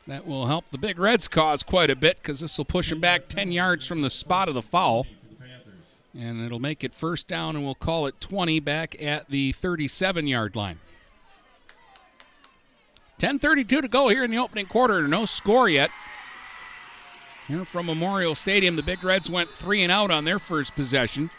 That 0.08 0.28
will 0.28 0.48
help 0.48 0.70
the 0.70 0.78
Big 0.78 1.00
Reds 1.00 1.28
cause 1.28 1.64
quite 1.64 1.90
a 1.90 1.96
bit 1.96 2.18
because 2.18 2.42
this 2.42 2.58
will 2.58 2.66
push 2.66 2.90
them 2.90 3.00
back 3.00 3.28
10 3.30 3.52
yards 3.52 3.88
from 3.88 4.02
the 4.02 4.10
spot 4.10 4.50
of 4.50 4.54
the 4.54 4.62
foul. 4.62 5.08
And 6.18 6.46
it'll 6.46 6.60
make 6.60 6.84
it 6.84 6.94
first 6.94 7.28
down, 7.28 7.56
and 7.56 7.66
we'll 7.66 7.74
call 7.74 8.06
it 8.06 8.22
20 8.22 8.60
back 8.60 9.02
at 9.02 9.30
the 9.30 9.52
37 9.54 10.28
yard 10.28 10.56
line. 10.56 10.80
10.32 13.18 13.82
to 13.82 13.88
go 13.88 14.10
here 14.10 14.24
in 14.24 14.30
the 14.30 14.38
opening 14.38 14.66
quarter. 14.66 15.08
No 15.08 15.26
score 15.26 15.70
yet. 15.70 15.90
Here 17.48 17.66
from 17.66 17.88
Memorial 17.88 18.36
Stadium, 18.36 18.76
the 18.76 18.84
Big 18.84 19.04
Reds 19.04 19.30
went 19.30 19.50
three 19.50 19.82
and 19.82 19.92
out 19.92 20.12
on 20.12 20.26
their 20.26 20.40
first 20.40 20.76
possession. 20.76 21.30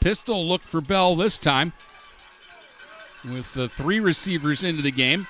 Pistol 0.00 0.46
looked 0.46 0.64
for 0.64 0.80
Bell 0.80 1.16
this 1.16 1.38
time 1.38 1.72
with 3.24 3.52
the 3.54 3.68
three 3.68 4.00
receivers 4.00 4.62
into 4.62 4.82
the 4.82 4.92
game. 4.92 5.26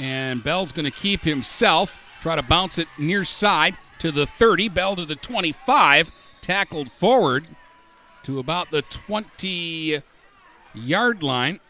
And 0.00 0.42
Bell's 0.42 0.72
going 0.72 0.84
to 0.84 0.90
keep 0.90 1.22
himself, 1.22 2.18
try 2.22 2.36
to 2.36 2.42
bounce 2.42 2.78
it 2.78 2.88
near 2.98 3.24
side 3.24 3.74
to 3.98 4.10
the 4.10 4.26
30. 4.26 4.68
Bell 4.68 4.96
to 4.96 5.04
the 5.04 5.16
25, 5.16 6.10
tackled 6.40 6.90
forward 6.90 7.46
to 8.24 8.38
about 8.38 8.70
the 8.70 8.82
20 8.82 9.98
yard 10.74 11.22
line. 11.22 11.60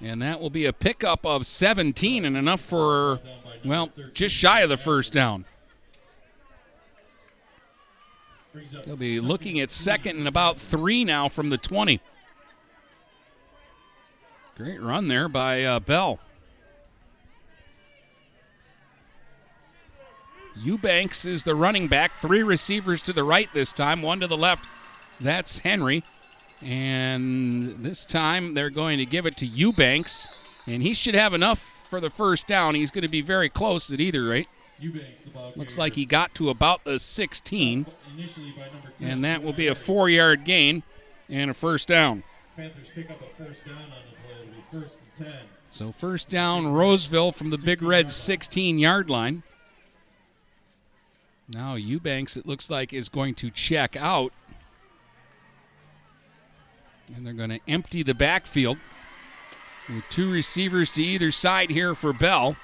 And 0.00 0.20
that 0.22 0.40
will 0.40 0.50
be 0.50 0.64
a 0.64 0.72
pickup 0.72 1.24
of 1.24 1.46
17 1.46 2.24
and 2.24 2.36
enough 2.36 2.60
for 2.60 3.20
Well, 3.64 3.90
just 4.12 4.34
shy 4.34 4.62
of 4.62 4.68
the 4.68 4.76
first 4.76 5.12
down. 5.12 5.44
They'll 8.84 8.96
be 8.96 9.20
looking 9.20 9.60
at 9.60 9.70
second 9.70 10.18
and 10.18 10.28
about 10.28 10.58
three 10.58 11.04
now 11.04 11.28
from 11.28 11.50
the 11.50 11.58
20. 11.58 12.00
Great 14.62 14.80
run 14.80 15.08
there 15.08 15.28
by 15.28 15.64
uh, 15.64 15.80
Bell. 15.80 16.20
Eubanks 20.56 21.24
is 21.24 21.42
the 21.42 21.56
running 21.56 21.88
back. 21.88 22.16
Three 22.18 22.44
receivers 22.44 23.02
to 23.02 23.12
the 23.12 23.24
right 23.24 23.48
this 23.52 23.72
time, 23.72 24.02
one 24.02 24.20
to 24.20 24.28
the 24.28 24.36
left. 24.36 24.68
That's 25.20 25.58
Henry. 25.58 26.04
And 26.64 27.70
this 27.78 28.06
time 28.06 28.54
they're 28.54 28.70
going 28.70 28.98
to 28.98 29.06
give 29.06 29.26
it 29.26 29.36
to 29.38 29.46
Eubanks. 29.46 30.28
And 30.68 30.80
he 30.80 30.94
should 30.94 31.16
have 31.16 31.34
enough 31.34 31.58
for 31.58 31.98
the 31.98 32.10
first 32.10 32.46
down. 32.46 32.76
He's 32.76 32.92
going 32.92 33.02
to 33.02 33.10
be 33.10 33.20
very 33.20 33.48
close 33.48 33.92
at 33.92 34.00
either 34.00 34.22
rate. 34.22 34.48
Looks 35.56 35.76
like 35.76 35.94
he 35.94 36.04
got 36.04 36.36
to 36.36 36.50
about 36.50 36.84
the 36.84 37.00
16. 37.00 37.84
And 39.00 39.24
that 39.24 39.42
will 39.42 39.52
be 39.52 39.66
a 39.66 39.74
four 39.74 40.08
yard 40.08 40.44
gain 40.44 40.84
and 41.28 41.50
a 41.50 41.54
first 41.54 41.88
down. 41.88 42.22
Panthers 42.56 42.90
pick 42.94 43.10
up 43.10 43.18
a 43.22 43.42
first 43.42 43.64
down 43.64 43.76
on 43.76 43.90
the 44.10 44.16
play. 44.22 44.42
It'll 44.42 44.52
be 44.52 44.61
first 44.72 45.00
and 45.18 45.26
10. 45.26 45.34
So 45.70 45.92
first 45.92 46.28
down, 46.28 46.72
Roseville 46.72 47.32
from 47.32 47.50
the 47.50 47.58
Big 47.58 47.82
Red 47.82 48.10
16 48.10 48.78
yard 48.78 49.10
line. 49.10 49.42
Now 51.52 51.74
Eubanks, 51.74 52.36
it 52.36 52.46
looks 52.46 52.70
like, 52.70 52.92
is 52.92 53.08
going 53.08 53.34
to 53.36 53.50
check 53.50 53.96
out. 53.96 54.32
And 57.14 57.26
they're 57.26 57.34
going 57.34 57.50
to 57.50 57.60
empty 57.68 58.02
the 58.02 58.14
backfield 58.14 58.78
with 59.88 60.08
two 60.08 60.32
receivers 60.32 60.92
to 60.92 61.02
either 61.02 61.30
side 61.30 61.70
here 61.70 61.94
for 61.94 62.12
Bell. 62.12 62.56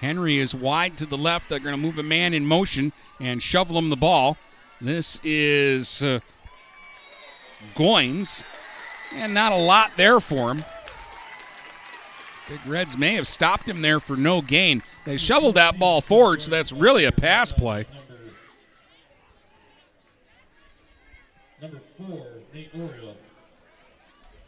Henry 0.00 0.38
is 0.38 0.54
wide 0.54 0.96
to 0.98 1.06
the 1.06 1.18
left. 1.18 1.48
They're 1.48 1.58
going 1.58 1.74
to 1.74 1.80
move 1.80 1.98
a 1.98 2.02
man 2.02 2.32
in 2.32 2.46
motion 2.46 2.92
and 3.20 3.42
shovel 3.42 3.78
him 3.78 3.90
the 3.90 3.96
ball. 3.96 4.38
This 4.80 5.20
is 5.22 6.02
uh, 6.02 6.20
Goins, 7.74 8.44
and 9.14 9.34
not 9.34 9.52
a 9.52 9.56
lot 9.56 9.92
there 9.96 10.20
for 10.20 10.54
him. 10.54 10.64
Big 12.48 12.60
Reds 12.66 12.98
may 12.98 13.14
have 13.14 13.26
stopped 13.26 13.68
him 13.68 13.80
there 13.80 14.00
for 14.00 14.16
no 14.16 14.42
gain. 14.42 14.82
They 15.04 15.16
shoveled 15.16 15.54
that 15.54 15.78
ball 15.78 16.00
forward, 16.00 16.42
so 16.42 16.50
that's 16.50 16.72
really 16.72 17.04
a 17.04 17.12
pass 17.12 17.52
play. 17.52 17.86
Number 21.60 21.80
four, 21.96 22.26
Oriole. 22.78 23.16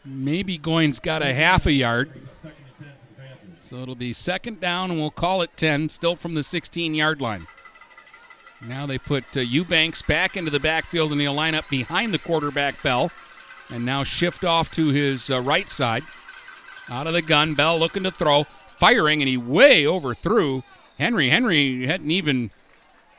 Maybe 0.05 0.57
Goins 0.57 1.01
got 1.01 1.21
a 1.21 1.33
half 1.33 1.65
a 1.65 1.71
yard. 1.71 2.11
Second 2.35 2.57
and 2.65 2.77
10 2.77 2.87
for 2.87 3.21
the 3.21 3.21
Panthers. 3.21 3.65
So 3.65 3.77
it'll 3.77 3.95
be 3.95 4.13
second 4.13 4.59
down, 4.59 4.91
and 4.91 4.99
we'll 4.99 5.09
call 5.09 5.41
it 5.41 5.49
10, 5.57 5.89
still 5.89 6.15
from 6.15 6.35
the 6.35 6.43
16 6.43 6.93
yard 6.93 7.21
line. 7.21 7.47
Now 8.67 8.85
they 8.85 8.97
put 8.97 9.35
uh, 9.35 9.41
Eubanks 9.41 10.01
back 10.01 10.37
into 10.37 10.51
the 10.51 10.59
backfield, 10.59 11.11
and 11.11 11.19
he'll 11.19 11.33
line 11.33 11.55
up 11.55 11.67
behind 11.69 12.13
the 12.13 12.19
quarterback, 12.19 12.81
Bell, 12.83 13.11
and 13.73 13.85
now 13.85 14.03
shift 14.03 14.43
off 14.43 14.71
to 14.71 14.89
his 14.89 15.29
uh, 15.29 15.41
right 15.41 15.69
side. 15.69 16.03
Out 16.89 17.07
of 17.07 17.13
the 17.13 17.21
gun, 17.21 17.53
Bell 17.53 17.77
looking 17.77 18.03
to 18.03 18.11
throw, 18.11 18.43
firing, 18.43 19.21
and 19.21 19.27
he 19.27 19.37
way 19.37 19.85
overthrew 19.85 20.63
Henry. 20.97 21.29
Henry 21.29 21.85
hadn't 21.85 22.11
even 22.11 22.51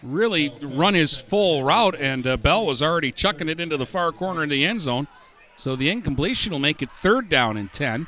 really 0.02 0.52
run 0.62 0.94
his 0.94 1.20
full 1.20 1.64
route, 1.64 1.96
and 2.00 2.26
uh, 2.26 2.36
Bell 2.36 2.64
was 2.64 2.82
already 2.82 3.12
chucking 3.12 3.48
it 3.48 3.60
into 3.60 3.76
the 3.76 3.86
far 3.86 4.12
corner 4.12 4.44
of 4.44 4.50
the 4.50 4.64
end 4.64 4.80
zone. 4.80 5.06
So 5.56 5.76
the 5.76 5.90
incompletion 5.90 6.52
will 6.52 6.60
make 6.60 6.82
it 6.82 6.90
third 6.90 7.28
down 7.28 7.56
and 7.56 7.72
10. 7.72 8.06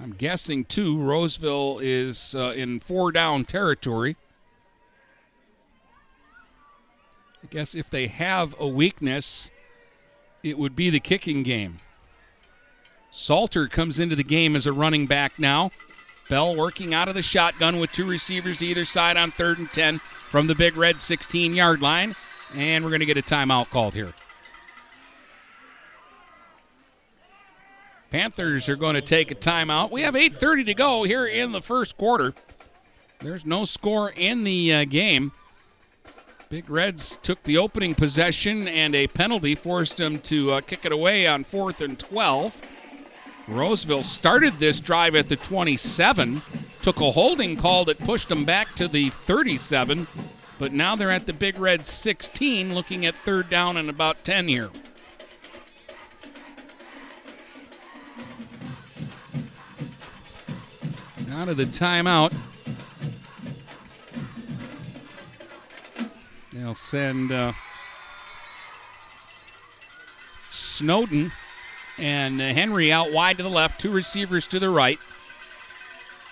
I'm 0.00 0.12
guessing, 0.12 0.64
too, 0.64 1.02
Roseville 1.02 1.78
is 1.82 2.34
uh, 2.34 2.54
in 2.56 2.80
four 2.80 3.12
down 3.12 3.44
territory. 3.44 4.16
I 7.42 7.48
guess 7.50 7.74
if 7.74 7.90
they 7.90 8.06
have 8.06 8.54
a 8.58 8.66
weakness, 8.66 9.50
it 10.42 10.56
would 10.56 10.74
be 10.74 10.88
the 10.88 11.00
kicking 11.00 11.42
game. 11.42 11.80
Salter 13.14 13.68
comes 13.68 14.00
into 14.00 14.16
the 14.16 14.24
game 14.24 14.56
as 14.56 14.66
a 14.66 14.72
running 14.72 15.04
back 15.04 15.38
now. 15.38 15.70
Bell 16.30 16.56
working 16.56 16.94
out 16.94 17.08
of 17.08 17.14
the 17.14 17.20
shotgun 17.20 17.78
with 17.78 17.92
two 17.92 18.08
receivers 18.08 18.56
to 18.56 18.66
either 18.66 18.86
side 18.86 19.18
on 19.18 19.30
third 19.30 19.58
and 19.58 19.70
10 19.70 19.98
from 19.98 20.46
the 20.46 20.54
Big 20.54 20.78
Red 20.78 20.98
16 20.98 21.54
yard 21.54 21.82
line. 21.82 22.14
And 22.56 22.82
we're 22.82 22.90
going 22.90 23.00
to 23.00 23.06
get 23.06 23.18
a 23.18 23.22
timeout 23.22 23.68
called 23.68 23.92
here. 23.94 24.14
Panthers 28.10 28.70
are 28.70 28.76
going 28.76 28.94
to 28.94 29.02
take 29.02 29.30
a 29.30 29.34
timeout. 29.34 29.90
We 29.90 30.02
have 30.02 30.14
8:30 30.14 30.64
to 30.66 30.74
go 30.74 31.02
here 31.02 31.26
in 31.26 31.52
the 31.52 31.60
first 31.60 31.98
quarter. 31.98 32.32
There's 33.20 33.44
no 33.44 33.66
score 33.66 34.10
in 34.16 34.44
the 34.44 34.72
uh, 34.72 34.84
game. 34.86 35.32
Big 36.48 36.68
Reds 36.70 37.18
took 37.18 37.42
the 37.42 37.58
opening 37.58 37.94
possession, 37.94 38.68
and 38.68 38.94
a 38.94 39.06
penalty 39.06 39.54
forced 39.54 39.98
them 39.98 40.18
to 40.20 40.52
uh, 40.52 40.60
kick 40.62 40.86
it 40.86 40.92
away 40.92 41.26
on 41.26 41.44
fourth 41.44 41.82
and 41.82 41.98
12. 41.98 42.60
Roseville 43.48 44.02
started 44.02 44.54
this 44.54 44.80
drive 44.80 45.14
at 45.14 45.28
the 45.28 45.36
27, 45.36 46.42
took 46.80 47.00
a 47.00 47.10
holding 47.10 47.56
call 47.56 47.84
that 47.86 47.98
pushed 47.98 48.28
them 48.28 48.44
back 48.44 48.74
to 48.76 48.86
the 48.86 49.10
37, 49.10 50.06
but 50.58 50.72
now 50.72 50.94
they're 50.94 51.10
at 51.10 51.26
the 51.26 51.32
Big 51.32 51.58
Red 51.58 51.84
16, 51.84 52.74
looking 52.74 53.04
at 53.04 53.16
third 53.16 53.48
down 53.48 53.76
and 53.76 53.90
about 53.90 54.22
10 54.24 54.48
here. 54.48 54.70
Out 61.32 61.48
of 61.48 61.56
the 61.56 61.64
timeout. 61.64 62.32
They'll 66.52 66.74
send 66.74 67.32
uh, 67.32 67.54
Snowden 70.50 71.32
and 71.98 72.40
uh, 72.40 72.44
Henry 72.44 72.92
out 72.92 73.12
wide 73.12 73.36
to 73.36 73.42
the 73.42 73.48
left, 73.48 73.80
two 73.80 73.90
receivers 73.90 74.46
to 74.48 74.58
the 74.58 74.70
right. 74.70 74.98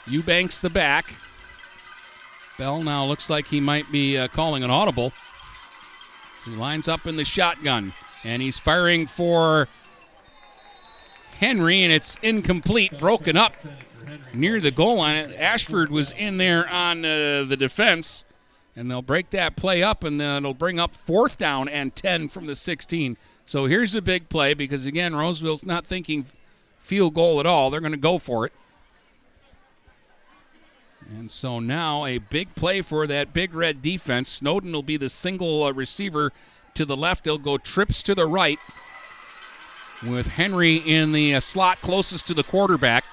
Eubanks 0.07 0.61
the 0.61 0.71
back. 0.71 1.15
Bell 2.59 2.83
now 2.83 3.05
looks 3.05 3.31
like 3.31 3.47
he 3.47 3.61
might 3.61 3.91
be 3.91 4.19
uh, 4.19 4.29
calling 4.29 4.63
an 4.63 4.71
audible. 4.71 5.13
He 6.45 6.51
lines 6.53 6.89
up 6.89 7.07
in 7.07 7.17
the 7.17 7.25
shotgun, 7.25 7.93
and 8.25 8.43
he's 8.43 8.59
firing 8.59 9.07
for 9.07 9.69
Henry, 11.39 11.83
and 11.83 11.93
it's 11.93 12.17
incomplete, 12.23 12.99
broken 12.99 13.37
up 13.37 13.55
near 14.35 14.61
the 14.61 14.71
goal 14.71 14.97
line. 14.97 15.33
Ashford 15.39 15.91
was 15.91 16.11
in 16.13 16.37
there 16.37 16.69
on 16.69 17.05
uh, 17.05 17.45
the 17.45 17.57
defense, 17.59 18.25
and 18.81 18.91
they'll 18.91 19.03
break 19.03 19.29
that 19.29 19.57
play 19.57 19.83
up, 19.83 20.05
and 20.05 20.19
then 20.19 20.39
it'll 20.39 20.55
bring 20.55 20.81
up 20.81 20.95
fourth 20.95 21.37
down 21.37 21.69
and 21.69 21.95
10 21.95 22.31
from 22.31 22.47
the 22.47 22.55
16. 22.55 23.19
So 23.45 23.67
here's 23.67 23.95
a 23.95 24.01
big 24.01 24.31
play 24.31 24.55
because, 24.55 24.87
again, 24.87 25.15
Roseville's 25.15 25.67
not 25.67 25.85
thinking 25.85 26.25
field 26.79 27.13
goal 27.13 27.41
at 27.41 27.47
all. 27.47 27.69
They're 27.69 27.83
going 27.83 27.93
to 27.93 27.99
go 27.99 28.17
for 28.17 28.47
it. 28.47 28.55
And 31.11 31.31
so 31.31 31.61
now 31.61 32.07
a 32.07 32.17
big 32.17 32.55
play 32.55 32.81
for 32.81 33.07
that 33.07 33.35
big 33.35 33.53
red 33.53 33.83
defense. 33.83 34.31
Snowden 34.31 34.73
will 34.73 34.83
be 34.83 34.97
the 34.97 35.11
single 35.11 35.65
uh, 35.65 35.73
receiver 35.73 36.33
to 36.73 36.87
the 36.87 36.97
left. 36.97 37.27
He'll 37.27 37.37
go 37.37 37.59
trips 37.59 38.03
to 38.05 38.15
the 38.15 38.27
right 38.27 38.59
with 40.09 40.27
Henry 40.37 40.77
in 40.77 41.13
the 41.13 41.35
uh, 41.35 41.41
slot 41.41 41.83
closest 41.83 42.27
to 42.29 42.35
the 42.35 42.45
quarterback. 42.45 43.05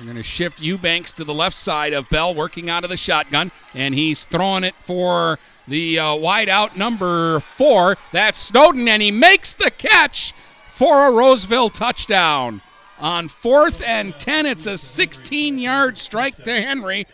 They're 0.00 0.06
going 0.06 0.16
to 0.16 0.22
shift 0.22 0.62
Eubanks 0.62 1.12
to 1.14 1.24
the 1.24 1.34
left 1.34 1.54
side 1.54 1.92
of 1.92 2.08
Bell, 2.08 2.32
working 2.32 2.70
out 2.70 2.84
of 2.84 2.90
the 2.90 2.96
shotgun, 2.96 3.52
and 3.74 3.94
he's 3.94 4.24
throwing 4.24 4.64
it 4.64 4.74
for 4.74 5.38
the 5.68 5.98
uh, 5.98 6.16
wide 6.16 6.48
out 6.48 6.74
number 6.74 7.38
four. 7.40 7.98
That's 8.10 8.38
Snowden, 8.38 8.88
and 8.88 9.02
he 9.02 9.10
makes 9.10 9.52
the 9.52 9.70
catch 9.70 10.32
for 10.68 11.06
a 11.06 11.12
Roseville 11.12 11.68
touchdown. 11.68 12.62
On 12.98 13.28
fourth 13.28 13.86
and 13.86 14.18
10, 14.18 14.46
it's 14.46 14.66
a 14.66 14.78
16 14.78 15.58
yard 15.58 15.98
strike 15.98 16.44
to 16.44 16.52
Henry, 16.62 17.06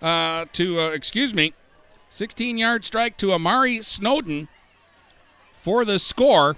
uh, 0.00 0.46
to, 0.54 0.80
uh, 0.80 0.88
excuse 0.88 1.32
me, 1.36 1.54
16 2.08 2.58
yard 2.58 2.84
strike 2.84 3.16
to 3.18 3.32
Amari 3.32 3.78
Snowden 3.82 4.48
for 5.52 5.84
the 5.84 6.00
score. 6.00 6.56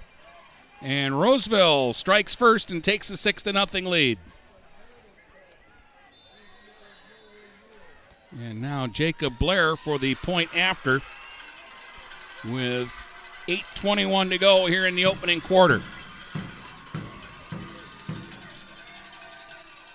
And 0.81 1.21
Roseville 1.21 1.93
strikes 1.93 2.33
first 2.33 2.71
and 2.71 2.83
takes 2.83 3.11
a 3.11 3.17
6 3.17 3.43
to 3.43 3.53
nothing 3.53 3.85
lead. 3.85 4.17
And 8.41 8.61
now 8.61 8.87
Jacob 8.87 9.39
Blair 9.39 9.75
for 9.75 9.97
the 9.97 10.15
point 10.15 10.55
after 10.55 10.95
with 12.45 12.89
8.21 13.47 14.29
to 14.29 14.37
go 14.37 14.65
here 14.65 14.85
in 14.85 14.95
the 14.95 15.05
opening 15.05 15.39
quarter. 15.39 15.81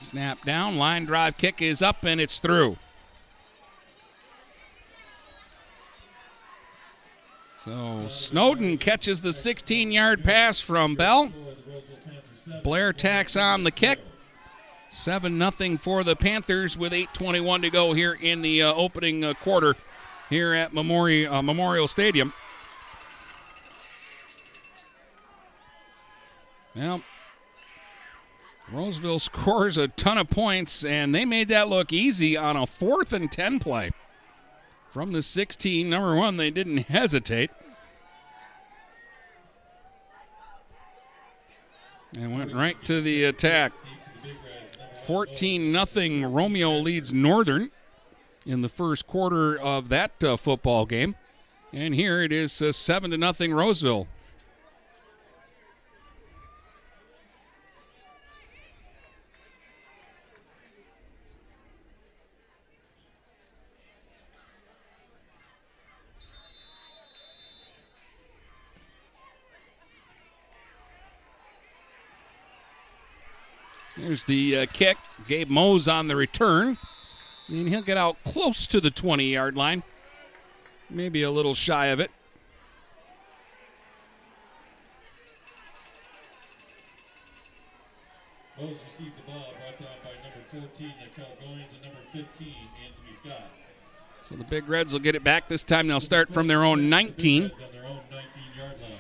Snap 0.00 0.40
down, 0.42 0.76
line 0.76 1.04
drive 1.04 1.36
kick 1.36 1.62
is 1.62 1.82
up, 1.82 2.02
and 2.02 2.20
it's 2.20 2.40
through. 2.40 2.76
So 7.56 8.06
Snowden 8.08 8.78
catches 8.78 9.20
the 9.20 9.32
16 9.32 9.92
yard 9.92 10.24
pass 10.24 10.58
from 10.58 10.94
Bell. 10.94 11.30
Blair 12.64 12.92
tacks 12.92 13.36
on 13.36 13.64
the 13.64 13.70
kick. 13.70 14.00
7 14.90 15.38
nothing 15.38 15.78
for 15.78 16.02
the 16.02 16.16
Panthers 16.16 16.76
with 16.76 16.92
8.21 16.92 17.62
to 17.62 17.70
go 17.70 17.92
here 17.92 18.12
in 18.20 18.42
the 18.42 18.62
uh, 18.62 18.74
opening 18.74 19.24
uh, 19.24 19.34
quarter 19.34 19.76
here 20.28 20.52
at 20.52 20.74
Memorial, 20.74 21.32
uh, 21.32 21.42
Memorial 21.42 21.88
Stadium. 21.88 22.32
Well, 26.74 27.02
Roseville 28.70 29.18
scores 29.18 29.76
a 29.76 29.88
ton 29.88 30.18
of 30.18 30.28
points, 30.28 30.84
and 30.84 31.14
they 31.14 31.24
made 31.24 31.48
that 31.48 31.68
look 31.68 31.92
easy 31.92 32.36
on 32.36 32.56
a 32.56 32.66
fourth 32.66 33.12
and 33.12 33.30
10 33.30 33.58
play. 33.58 33.90
From 34.88 35.12
the 35.12 35.22
16, 35.22 35.88
number 35.88 36.16
one, 36.16 36.36
they 36.36 36.50
didn't 36.50 36.88
hesitate. 36.88 37.50
And 42.18 42.36
went 42.36 42.52
right 42.52 42.82
to 42.84 43.00
the 43.00 43.24
attack. 43.24 43.72
14 45.00 45.72
nothing. 45.72 46.24
Romeo 46.32 46.78
leads 46.78 47.12
Northern 47.12 47.70
in 48.46 48.60
the 48.60 48.68
first 48.68 49.06
quarter 49.06 49.58
of 49.58 49.88
that 49.88 50.22
uh, 50.22 50.36
football 50.36 50.86
game. 50.86 51.16
And 51.72 51.94
here 51.94 52.22
it 52.22 52.32
is 52.32 52.60
uh, 52.60 52.72
7 52.72 53.10
to 53.10 53.18
nothing 53.18 53.52
Roseville. 53.52 54.08
There's 74.02 74.24
the 74.24 74.58
uh, 74.58 74.66
kick. 74.72 74.96
Gabe 75.28 75.48
Mose 75.48 75.86
on 75.88 76.06
the 76.06 76.16
return. 76.16 76.78
And 77.48 77.68
he'll 77.68 77.82
get 77.82 77.96
out 77.96 78.16
close 78.24 78.66
to 78.68 78.80
the 78.80 78.90
20 78.90 79.32
yard 79.32 79.56
line. 79.56 79.82
Maybe 80.88 81.22
a 81.22 81.30
little 81.30 81.54
shy 81.54 81.86
of 81.86 82.00
it. 82.00 82.10
Mose 88.58 88.76
received 88.84 89.16
the 89.16 89.32
ball, 89.32 89.54
brought 89.58 89.78
down 89.78 89.96
by 90.04 90.10
number 90.22 90.68
14, 90.68 90.92
Nicole 91.00 91.36
Goins, 91.42 91.72
and 91.72 91.82
number 91.82 92.00
15, 92.12 92.54
Anthony 92.84 93.14
Scott. 93.14 93.50
So 94.22 94.34
the 94.34 94.44
Big 94.44 94.68
Reds 94.68 94.92
will 94.92 95.00
get 95.00 95.14
it 95.14 95.24
back 95.24 95.48
this 95.48 95.64
time. 95.64 95.88
They'll 95.88 95.98
start 95.98 96.32
from 96.32 96.46
their 96.46 96.62
own 96.62 96.90
19. 96.90 97.44
On 97.44 97.50
their 97.72 97.86
own 97.86 98.00
19-yard 98.12 98.80
line. 98.80 98.90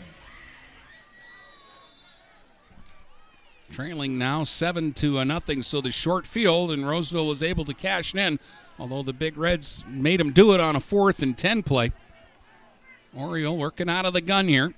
Trailing 3.70 4.18
now 4.18 4.44
seven 4.44 4.92
to 4.94 5.18
a 5.18 5.24
nothing. 5.24 5.62
So 5.62 5.80
the 5.80 5.90
short 5.90 6.26
field, 6.26 6.72
and 6.72 6.88
Roseville 6.88 7.28
was 7.28 7.42
able 7.42 7.64
to 7.66 7.72
cash 7.72 8.14
in, 8.14 8.40
although 8.78 9.02
the 9.02 9.12
Big 9.12 9.36
Reds 9.36 9.84
made 9.86 10.20
them 10.20 10.32
do 10.32 10.52
it 10.52 10.60
on 10.60 10.74
a 10.74 10.80
fourth 10.80 11.22
and 11.22 11.38
ten 11.38 11.62
play. 11.62 11.92
Oriole 13.16 13.56
working 13.56 13.88
out 13.88 14.06
of 14.06 14.12
the 14.12 14.20
gun 14.20 14.48
here. 14.48 14.72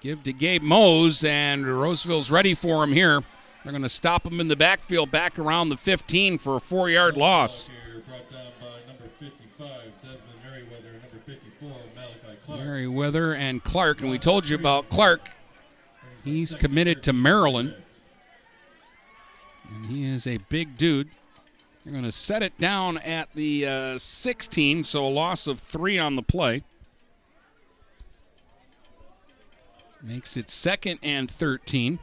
Give 0.00 0.22
to 0.24 0.32
Gabe 0.32 0.62
Mose, 0.62 1.24
and 1.24 1.66
Roseville's 1.66 2.30
ready 2.30 2.54
for 2.54 2.84
him 2.84 2.92
here. 2.92 3.22
They're 3.62 3.72
going 3.72 3.82
to 3.82 3.88
stop 3.88 4.24
him 4.24 4.40
in 4.40 4.48
the 4.48 4.56
backfield, 4.56 5.10
back 5.10 5.38
around 5.38 5.70
the 5.70 5.76
15 5.76 6.38
for 6.38 6.56
a 6.56 6.60
four-yard 6.60 7.16
loss. 7.16 7.68
Here 7.68 8.02
brought 8.06 8.30
down 8.30 8.52
by 8.60 8.66
number 8.86 9.08
55, 9.18 9.82
Desmond 10.02 10.22
Merriweather, 10.44 10.92
number 10.92 11.18
54, 11.26 11.68
Malachi 11.96 12.38
Clark. 12.44 12.60
Merriweather 12.60 13.34
and 13.34 13.64
Clark, 13.64 14.02
and 14.02 14.10
we 14.10 14.18
told 14.18 14.48
you 14.48 14.56
about 14.56 14.88
Clark. 14.88 15.30
He's 16.26 16.56
committed 16.56 17.04
to 17.04 17.12
Maryland. 17.12 17.72
And 19.72 19.86
he 19.86 20.04
is 20.04 20.26
a 20.26 20.38
big 20.48 20.76
dude. 20.76 21.08
They're 21.84 21.92
going 21.92 22.04
to 22.04 22.10
set 22.10 22.42
it 22.42 22.58
down 22.58 22.98
at 22.98 23.32
the 23.34 23.64
uh, 23.64 23.98
16, 23.98 24.82
so 24.82 25.06
a 25.06 25.08
loss 25.08 25.46
of 25.46 25.60
three 25.60 26.00
on 26.00 26.16
the 26.16 26.22
play. 26.22 26.64
Makes 30.02 30.36
it 30.36 30.50
second 30.50 30.98
and 31.00 31.30
13. 31.30 32.00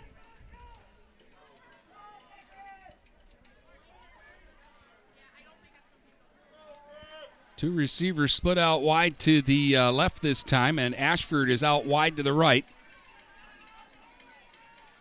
Two 7.57 7.71
receivers 7.73 8.33
split 8.33 8.57
out 8.57 8.81
wide 8.81 9.19
to 9.19 9.41
the 9.41 9.75
uh, 9.75 9.91
left 9.91 10.21
this 10.21 10.43
time, 10.43 10.79
and 10.79 10.95
Ashford 10.95 11.49
is 11.49 11.62
out 11.62 11.86
wide 11.86 12.15
to 12.15 12.23
the 12.23 12.33
right. 12.33 12.65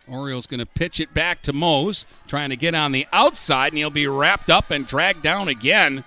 Orioles 0.07 0.47
going 0.47 0.59
to 0.59 0.65
pitch 0.65 0.99
it 0.99 1.13
back 1.13 1.41
to 1.43 1.53
Mose, 1.53 2.05
trying 2.27 2.49
to 2.49 2.55
get 2.55 2.75
on 2.75 2.91
the 2.91 3.07
outside, 3.13 3.71
and 3.71 3.77
he'll 3.77 3.89
be 3.89 4.07
wrapped 4.07 4.49
up 4.49 4.69
and 4.69 4.85
dragged 4.85 5.21
down 5.21 5.47
again. 5.47 6.03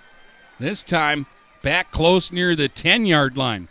This 0.60 0.84
time 0.84 1.26
back 1.62 1.90
close 1.90 2.32
near 2.32 2.54
the 2.54 2.68
10 2.68 3.06
yard 3.06 3.36
line. 3.36 3.68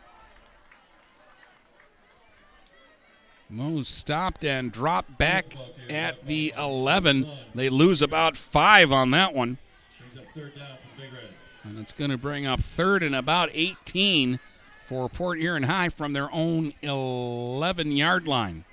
Mose 3.50 3.88
stopped 3.88 4.44
and 4.44 4.72
dropped 4.72 5.18
back 5.18 5.56
at 5.90 6.26
the 6.26 6.54
11. 6.58 7.28
They 7.54 7.70
lose 7.70 8.02
about 8.02 8.36
five 8.36 8.92
on 8.92 9.12
that 9.12 9.34
one. 9.34 9.60
And 11.64 11.80
it's 11.80 11.94
going 11.94 12.12
to 12.12 12.18
bring 12.18 12.46
up 12.46 12.60
third 12.60 13.02
and 13.02 13.16
about 13.16 13.50
18 13.54 14.40
for 14.84 15.10
Port 15.10 15.40
Huron 15.40 15.64
High 15.64 15.90
from 15.90 16.14
their 16.14 16.30
own 16.32 16.74
11 16.82 17.92
yard 17.92 18.28
line. 18.28 18.66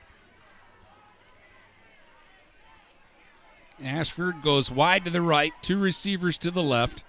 Ashford 3.84 4.42
goes 4.42 4.70
wide 4.70 5.04
to 5.04 5.10
the 5.10 5.22
right, 5.22 5.52
two 5.62 5.78
receivers 5.78 6.38
to 6.38 6.50
the 6.50 6.62
left. 6.62 7.04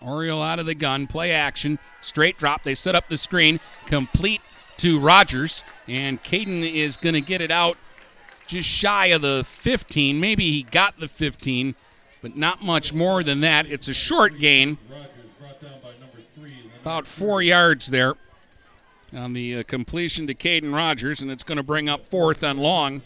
Oriole 0.00 0.42
out 0.42 0.58
of 0.58 0.66
the 0.66 0.74
gun, 0.74 1.06
play 1.06 1.32
action, 1.32 1.78
straight 2.00 2.38
drop. 2.38 2.62
They 2.62 2.74
set 2.74 2.94
up 2.94 3.08
the 3.08 3.18
screen, 3.18 3.60
complete 3.86 4.40
to 4.78 5.00
Rogers, 5.00 5.64
and 5.88 6.22
Caden 6.22 6.70
is 6.70 6.96
going 6.96 7.14
to 7.14 7.20
get 7.20 7.40
it 7.40 7.50
out 7.50 7.76
just 8.46 8.68
shy 8.68 9.06
of 9.06 9.22
the 9.22 9.42
15. 9.44 10.20
Maybe 10.20 10.50
he 10.52 10.62
got 10.62 10.98
the 10.98 11.08
15, 11.08 11.74
but 12.22 12.36
not 12.36 12.62
much 12.62 12.92
more 12.92 13.22
than 13.22 13.40
that. 13.40 13.66
It's 13.66 13.88
a 13.88 13.94
short 13.94 14.38
gain, 14.38 14.78
about 16.82 17.06
four 17.08 17.42
yards 17.42 17.88
there 17.88 18.14
on 19.16 19.32
the 19.32 19.58
uh, 19.58 19.62
completion 19.64 20.26
to 20.26 20.34
Caden 20.34 20.74
Rogers, 20.74 21.22
and 21.22 21.30
it's 21.30 21.42
going 21.42 21.56
to 21.56 21.64
bring 21.64 21.88
up 21.88 22.06
fourth 22.06 22.42
and 22.42 22.58
long 22.58 23.02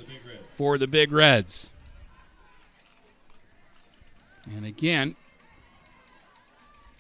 for 0.57 0.77
the 0.77 0.87
Big 0.87 1.13
Reds. 1.13 1.73
And 4.57 4.67
again, 4.67 5.17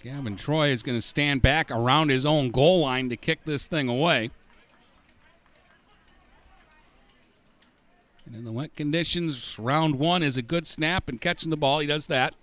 Gavin 0.02 0.36
Troy 0.36 0.68
is 0.68 0.82
going 0.82 0.96
to 0.96 1.02
stand 1.02 1.42
back 1.42 1.70
around 1.70 2.10
his 2.10 2.24
own 2.24 2.50
goal 2.50 2.80
line 2.80 3.08
to 3.10 3.16
kick 3.16 3.44
this 3.44 3.66
thing 3.66 3.88
away. 3.88 4.30
And 8.24 8.36
in 8.36 8.44
the 8.44 8.52
wet 8.52 8.76
conditions, 8.76 9.58
round 9.58 9.98
one 9.98 10.22
is 10.22 10.36
a 10.36 10.42
good 10.42 10.66
snap 10.66 11.08
and 11.08 11.20
catching 11.20 11.50
the 11.50 11.56
ball. 11.56 11.80
He 11.80 11.86
does 11.86 12.06
that. 12.06 12.34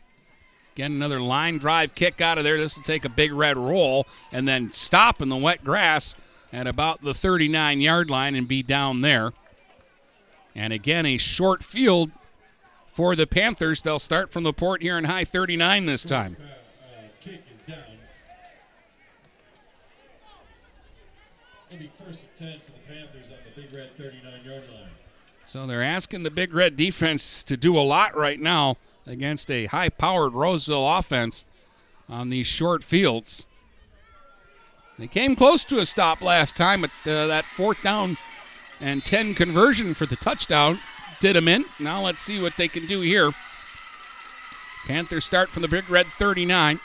Again, 0.76 0.92
another 0.92 1.20
line 1.20 1.58
drive 1.58 1.96
kick 1.96 2.22
out 2.22 2.38
of 2.38 2.44
there. 2.44 2.58
This 2.58 2.78
will 2.78 2.84
take 2.84 3.06
a 3.06 3.10
big 3.10 3.32
red 3.32 3.58
roll 3.58 4.06
and 4.32 4.48
then 4.48 4.72
stop 4.72 5.22
in 5.22 5.30
the 5.30 5.38
wet 5.38 5.64
grass 5.64 6.16
at 6.52 6.68
about 6.68 7.02
the 7.02 7.14
39 7.14 7.82
yard 7.82 8.10
line 8.10 8.36
and 8.36 8.48
be 8.48 8.64
down 8.64 9.02
there. 9.02 9.34
And 10.56 10.74
again, 10.74 11.06
a 11.06 11.18
short 11.18 11.64
field 11.64 12.12
for 12.88 13.16
the 13.16 13.28
Panthers. 13.28 13.82
They'll 13.82 14.00
start 14.00 14.32
from 14.32 14.44
the 14.44 14.54
Port 14.54 14.82
Huron 14.82 15.04
High 15.04 15.24
39 15.24 15.86
this 15.86 16.04
time. 16.04 16.38
kick 17.22 17.44
is 17.52 17.62
down. 17.62 17.78
It'll 21.70 21.80
be 21.80 21.92
first 22.04 22.28
and 22.40 22.50
10 22.50 22.60
for 22.62 22.72
the 22.72 22.94
Panthers 22.94 23.28
on 23.28 23.38
the 23.56 23.62
Big 23.62 23.74
Red 23.74 23.98
39-yard 23.98 24.64
line. 24.74 24.90
So 25.46 25.66
they're 25.66 25.82
asking 25.82 26.24
the 26.24 26.32
Big 26.32 26.54
Red 26.54 26.76
defense 26.76 27.44
to 27.44 27.56
do 27.56 27.78
a 27.78 27.82
lot 27.82 28.16
right 28.16 28.40
now 28.40 28.78
against 29.06 29.50
a 29.50 29.68
high 29.68 29.90
powered 29.90 30.34
Roseville 30.34 30.98
offense 30.98 31.46
on 32.10 32.30
these 32.30 32.48
short 32.48 32.84
fields. 32.84 33.47
They 34.98 35.08
came 35.08 35.36
close 35.36 35.64
to 35.66 35.78
a 35.78 35.86
stop 35.86 36.22
last 36.22 36.58
time, 36.58 36.82
but 36.82 36.92
uh, 37.06 37.28
that 37.28 37.46
fourth 37.46 37.84
down 37.84 38.18
and 38.82 39.04
10 39.04 39.36
conversion 39.36 39.94
for 39.94 40.06
the 40.06 40.16
touchdown 40.16 40.80
did 41.20 41.36
them 41.36 41.48
in. 41.48 41.66
Now 41.80 42.04
let's 42.04 42.20
see 42.20 42.42
what 42.42 42.58
they 42.58 42.68
can 42.68 42.86
do 42.88 43.02
here. 43.02 43.32
Panthers 44.88 45.26
start 45.26 45.50
from 45.50 45.62
the 45.62 45.68
Big 45.68 45.90
Red 45.90 46.08
39. 46.08 46.80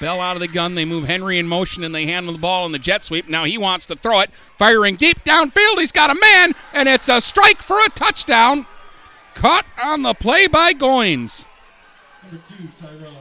Bell 0.00 0.20
out 0.20 0.36
of 0.36 0.40
the 0.40 0.48
gun. 0.48 0.74
They 0.74 0.86
move 0.86 1.04
Henry 1.04 1.38
in 1.38 1.46
motion 1.46 1.84
and 1.84 1.94
they 1.94 2.06
handle 2.06 2.32
the 2.32 2.38
ball 2.38 2.64
in 2.64 2.72
the 2.72 2.78
jet 2.78 3.02
sweep. 3.02 3.28
Now 3.28 3.44
he 3.44 3.58
wants 3.58 3.84
to 3.86 3.96
throw 3.96 4.20
it. 4.20 4.30
Firing 4.32 4.96
deep 4.96 5.18
downfield. 5.20 5.78
He's 5.78 5.92
got 5.92 6.10
a 6.10 6.18
man, 6.18 6.54
and 6.72 6.88
it's 6.88 7.08
a 7.10 7.20
strike 7.20 7.58
for 7.58 7.76
a 7.84 7.90
touchdown. 7.90 8.64
Caught 9.34 9.66
on 9.84 10.02
the 10.02 10.14
play 10.14 10.46
by 10.46 10.72
Goins. 10.72 11.46
Number 12.22 12.42
two, 12.48 12.68
Tyrell. 12.78 13.12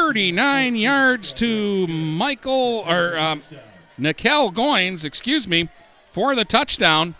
39 0.00 0.76
yards 0.76 1.34
to 1.34 1.86
Michael, 1.86 2.84
or 2.88 3.18
um, 3.18 3.42
Nikel 3.98 4.50
Goins, 4.50 5.04
excuse 5.04 5.46
me, 5.46 5.68
for 6.06 6.34
the 6.34 6.46
touchdown. 6.46 7.14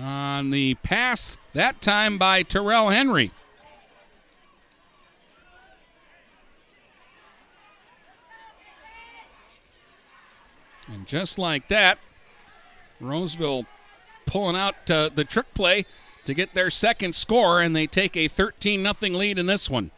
On 0.00 0.50
the 0.50 0.76
pass, 0.76 1.38
that 1.54 1.80
time 1.80 2.18
by 2.18 2.44
Terrell 2.44 2.90
Henry. 2.90 3.32
And 10.86 11.04
just 11.04 11.36
like 11.36 11.66
that, 11.66 11.98
Roseville 13.00 13.66
pulling 14.24 14.54
out 14.54 14.88
uh, 14.88 15.10
the 15.12 15.24
trick 15.24 15.52
play 15.52 15.84
to 16.26 16.32
get 16.32 16.54
their 16.54 16.70
second 16.70 17.16
score, 17.16 17.60
and 17.60 17.74
they 17.74 17.88
take 17.88 18.16
a 18.16 18.28
13 18.28 18.86
0 18.86 19.18
lead 19.18 19.36
in 19.36 19.46
this 19.46 19.68
one. 19.68 19.90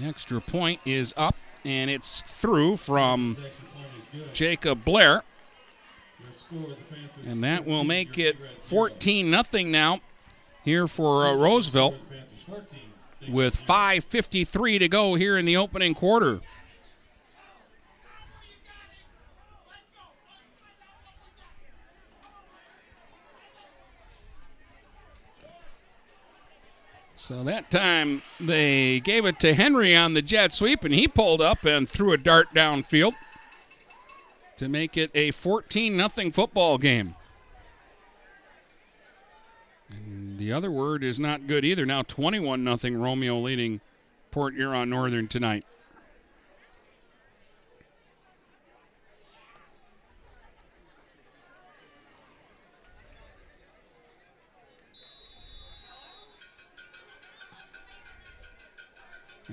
The 0.00 0.06
extra 0.06 0.40
point 0.40 0.80
is 0.86 1.12
up, 1.16 1.36
and 1.62 1.90
it's 1.90 2.22
through 2.22 2.76
from 2.76 3.36
Jacob 4.32 4.82
Blair. 4.84 5.22
And 7.26 7.44
that 7.44 7.66
will 7.66 7.84
make 7.84 8.18
it 8.18 8.36
14 8.60 9.44
0 9.44 9.64
now 9.66 10.00
here 10.64 10.88
for 10.88 11.26
uh, 11.26 11.34
Roseville 11.34 11.96
with 13.28 13.54
5.53 13.54 14.78
to 14.78 14.88
go 14.88 15.16
here 15.16 15.36
in 15.36 15.44
the 15.44 15.56
opening 15.58 15.94
quarter. 15.94 16.40
So 27.30 27.44
that 27.44 27.70
time 27.70 28.22
they 28.40 28.98
gave 28.98 29.24
it 29.24 29.38
to 29.38 29.54
Henry 29.54 29.94
on 29.94 30.14
the 30.14 30.20
jet 30.20 30.52
sweep, 30.52 30.82
and 30.82 30.92
he 30.92 31.06
pulled 31.06 31.40
up 31.40 31.64
and 31.64 31.88
threw 31.88 32.12
a 32.12 32.18
dart 32.18 32.48
downfield 32.52 33.12
to 34.56 34.68
make 34.68 34.96
it 34.96 35.12
a 35.14 35.30
14 35.30 36.08
0 36.08 36.30
football 36.32 36.76
game. 36.76 37.14
And 39.92 40.40
the 40.40 40.52
other 40.52 40.72
word 40.72 41.04
is 41.04 41.20
not 41.20 41.46
good 41.46 41.64
either. 41.64 41.86
Now 41.86 42.02
21 42.02 42.76
0 42.76 42.98
Romeo 42.98 43.38
leading 43.38 43.80
Port 44.32 44.54
Huron 44.54 44.90
Northern 44.90 45.28
tonight. 45.28 45.64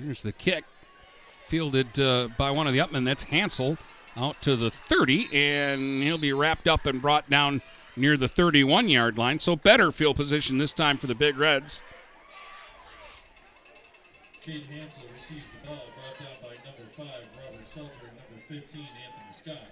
Here's 0.04 0.22
the 0.22 0.32
kick, 0.32 0.64
fielded 1.46 1.98
uh, 1.98 2.28
by 2.36 2.50
one 2.50 2.66
of 2.66 2.72
the 2.72 2.78
upmen. 2.78 3.04
That's 3.04 3.24
Hansel 3.24 3.76
out 4.16 4.40
to 4.42 4.56
the 4.56 4.70
30, 4.70 5.28
and 5.32 6.02
he'll 6.02 6.18
be 6.18 6.32
wrapped 6.32 6.68
up 6.68 6.86
and 6.86 7.00
brought 7.00 7.28
down 7.30 7.62
near 7.96 8.16
the 8.16 8.28
31 8.28 8.88
yard 8.88 9.18
line. 9.18 9.38
So 9.38 9.56
better 9.56 9.90
field 9.90 10.16
position 10.16 10.58
this 10.58 10.72
time 10.72 10.98
for 10.98 11.06
the 11.06 11.14
Big 11.14 11.36
Reds. 11.36 11.82
Caden 14.42 14.66
Hansel 14.70 15.04
receives 15.14 15.50
the 15.50 15.66
ball, 15.66 15.84
brought 15.94 16.18
down 16.18 16.36
by 16.42 16.54
number 16.64 16.90
five, 16.92 17.28
Robert 17.44 17.68
Seltzer, 17.68 18.06
and 18.08 18.16
number 18.16 18.40
15, 18.48 18.80
Anthony 18.80 19.32
Scott. 19.32 19.70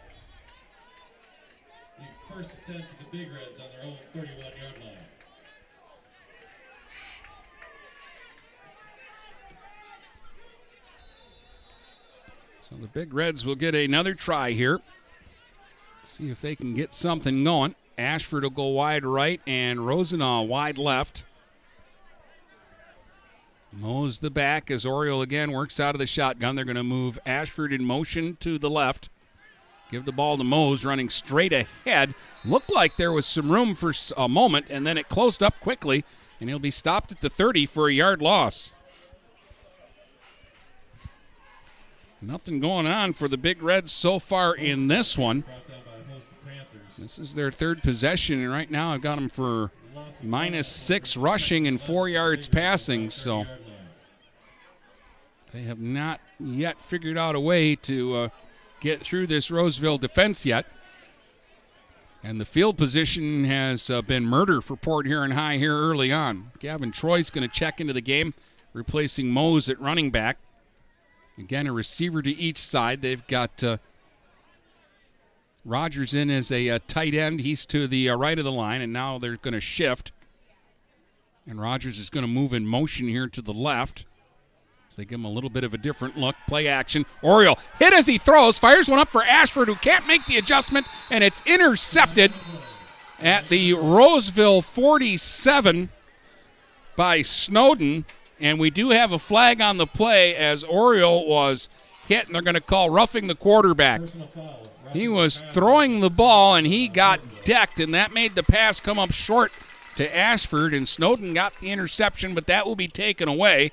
The 1.98 2.34
first 2.34 2.58
attempt 2.58 2.88
for 2.88 3.04
the 3.04 3.10
Big 3.16 3.28
Reds 3.32 3.58
on 3.58 3.66
their 3.72 3.86
own 3.86 3.98
31 4.12 4.38
yard 4.38 4.78
line. 4.82 5.15
So 12.68 12.74
the 12.74 12.88
Big 12.88 13.14
Reds 13.14 13.46
will 13.46 13.54
get 13.54 13.76
another 13.76 14.12
try 14.12 14.50
here. 14.50 14.80
See 16.02 16.30
if 16.30 16.40
they 16.40 16.56
can 16.56 16.74
get 16.74 16.92
something 16.92 17.44
going. 17.44 17.76
Ashford 17.96 18.42
will 18.42 18.50
go 18.50 18.66
wide 18.66 19.04
right 19.04 19.40
and 19.46 19.86
Rosenau 19.86 20.42
wide 20.42 20.76
left. 20.76 21.24
Mose 23.72 24.18
the 24.18 24.32
back 24.32 24.68
as 24.68 24.84
Oriole 24.84 25.22
again 25.22 25.52
works 25.52 25.78
out 25.78 25.94
of 25.94 26.00
the 26.00 26.06
shotgun. 26.06 26.56
They're 26.56 26.64
going 26.64 26.76
to 26.76 26.82
move 26.82 27.20
Ashford 27.24 27.72
in 27.72 27.84
motion 27.84 28.36
to 28.40 28.58
the 28.58 28.70
left. 28.70 29.10
Give 29.92 30.04
the 30.04 30.10
ball 30.10 30.36
to 30.36 30.42
Mose 30.42 30.84
running 30.84 31.08
straight 31.08 31.52
ahead. 31.52 32.14
Looked 32.44 32.74
like 32.74 32.96
there 32.96 33.12
was 33.12 33.26
some 33.26 33.52
room 33.52 33.76
for 33.76 33.92
a 34.16 34.28
moment, 34.28 34.66
and 34.70 34.84
then 34.84 34.98
it 34.98 35.08
closed 35.08 35.40
up 35.40 35.60
quickly, 35.60 36.04
and 36.40 36.48
he'll 36.48 36.58
be 36.58 36.72
stopped 36.72 37.12
at 37.12 37.20
the 37.20 37.30
30 37.30 37.66
for 37.66 37.88
a 37.88 37.92
yard 37.92 38.20
loss. 38.20 38.72
Nothing 42.22 42.60
going 42.60 42.86
on 42.86 43.12
for 43.12 43.28
the 43.28 43.36
Big 43.36 43.62
Reds 43.62 43.92
so 43.92 44.18
far 44.18 44.54
in 44.54 44.88
this 44.88 45.18
one. 45.18 45.44
This 46.98 47.18
is 47.18 47.34
their 47.34 47.50
third 47.50 47.82
possession, 47.82 48.40
and 48.40 48.50
right 48.50 48.70
now 48.70 48.90
I've 48.92 49.02
got 49.02 49.16
them 49.16 49.28
for 49.28 49.70
minus 50.22 50.66
six 50.66 51.16
rushing 51.16 51.66
and 51.66 51.78
four 51.80 52.08
yards 52.08 52.48
passing. 52.48 53.10
So 53.10 53.44
they 55.52 55.62
have 55.62 55.78
not 55.78 56.20
yet 56.40 56.80
figured 56.80 57.18
out 57.18 57.34
a 57.34 57.40
way 57.40 57.76
to 57.76 58.14
uh, 58.14 58.28
get 58.80 59.00
through 59.00 59.26
this 59.26 59.50
Roseville 59.50 59.98
defense 59.98 60.46
yet. 60.46 60.66
And 62.24 62.40
the 62.40 62.46
field 62.46 62.78
position 62.78 63.44
has 63.44 63.90
uh, 63.90 64.02
been 64.02 64.24
murder 64.24 64.60
for 64.60 64.74
Port 64.74 65.06
Huron 65.06 65.32
High 65.32 65.58
here 65.58 65.76
early 65.76 66.10
on. 66.10 66.46
Gavin 66.58 66.92
Troy's 66.92 67.30
going 67.30 67.48
to 67.48 67.54
check 67.54 67.80
into 67.80 67.92
the 67.92 68.00
game, 68.00 68.32
replacing 68.72 69.30
Mose 69.30 69.68
at 69.68 69.78
running 69.78 70.10
back. 70.10 70.38
Again, 71.38 71.66
a 71.66 71.72
receiver 71.72 72.22
to 72.22 72.30
each 72.30 72.58
side. 72.58 73.02
They've 73.02 73.26
got 73.26 73.62
uh, 73.62 73.76
Rogers 75.64 76.14
in 76.14 76.30
as 76.30 76.50
a, 76.50 76.68
a, 76.68 76.78
tight 76.78 77.12
end. 77.12 77.40
He's 77.40 77.66
to 77.66 77.86
the 77.86 78.08
uh, 78.08 78.16
right 78.16 78.38
of 78.38 78.44
the 78.44 78.52
line, 78.52 78.80
and 78.80 78.92
now 78.92 79.18
they're 79.18 79.36
going 79.36 79.54
to 79.54 79.60
shift. 79.60 80.12
And 81.46 81.60
Rogers 81.60 81.98
is 81.98 82.08
going 82.08 82.24
to 82.24 82.30
move 82.30 82.54
in 82.54 82.66
motion 82.66 83.06
here 83.08 83.28
to 83.28 83.42
the 83.42 83.52
left. 83.52 84.06
So 84.88 85.02
they 85.02 85.06
give 85.06 85.18
him 85.18 85.26
a 85.26 85.30
little 85.30 85.50
bit 85.50 85.64
of 85.64 85.74
a 85.74 85.78
different 85.78 86.16
look. 86.16 86.36
Play 86.46 86.68
action. 86.68 87.04
Oriole 87.22 87.58
hit 87.78 87.92
as 87.92 88.06
he 88.06 88.16
throws. 88.16 88.58
Fires 88.58 88.88
one 88.88 88.98
up 88.98 89.08
for 89.08 89.22
Ashford, 89.22 89.68
who 89.68 89.74
can't 89.74 90.06
make 90.06 90.24
the 90.26 90.38
adjustment, 90.38 90.88
and 91.10 91.22
it's 91.22 91.42
intercepted 91.44 92.32
at 93.20 93.48
the 93.48 93.74
Roseville 93.74 94.62
47 94.62 95.90
by 96.96 97.22
Snowden. 97.22 98.04
And 98.40 98.58
we 98.58 98.70
do 98.70 98.90
have 98.90 99.12
a 99.12 99.18
flag 99.18 99.60
on 99.60 99.78
the 99.78 99.86
play 99.86 100.34
as 100.36 100.62
Oriole 100.62 101.26
was 101.26 101.68
hit, 102.06 102.26
and 102.26 102.34
they're 102.34 102.42
going 102.42 102.54
to 102.54 102.60
call 102.60 102.90
roughing 102.90 103.26
the 103.26 103.34
quarterback. 103.34 104.02
He 104.92 105.08
was 105.08 105.42
throwing 105.52 106.00
the 106.00 106.10
ball, 106.10 106.54
and 106.54 106.66
he 106.66 106.88
got 106.88 107.20
decked, 107.44 107.80
and 107.80 107.94
that 107.94 108.12
made 108.12 108.34
the 108.34 108.42
pass 108.42 108.78
come 108.78 108.98
up 108.98 109.12
short 109.12 109.52
to 109.96 110.16
Ashford, 110.16 110.74
and 110.74 110.86
Snowden 110.86 111.34
got 111.34 111.54
the 111.54 111.70
interception, 111.70 112.34
but 112.34 112.46
that 112.46 112.66
will 112.66 112.76
be 112.76 112.88
taken 112.88 113.28
away. 113.28 113.72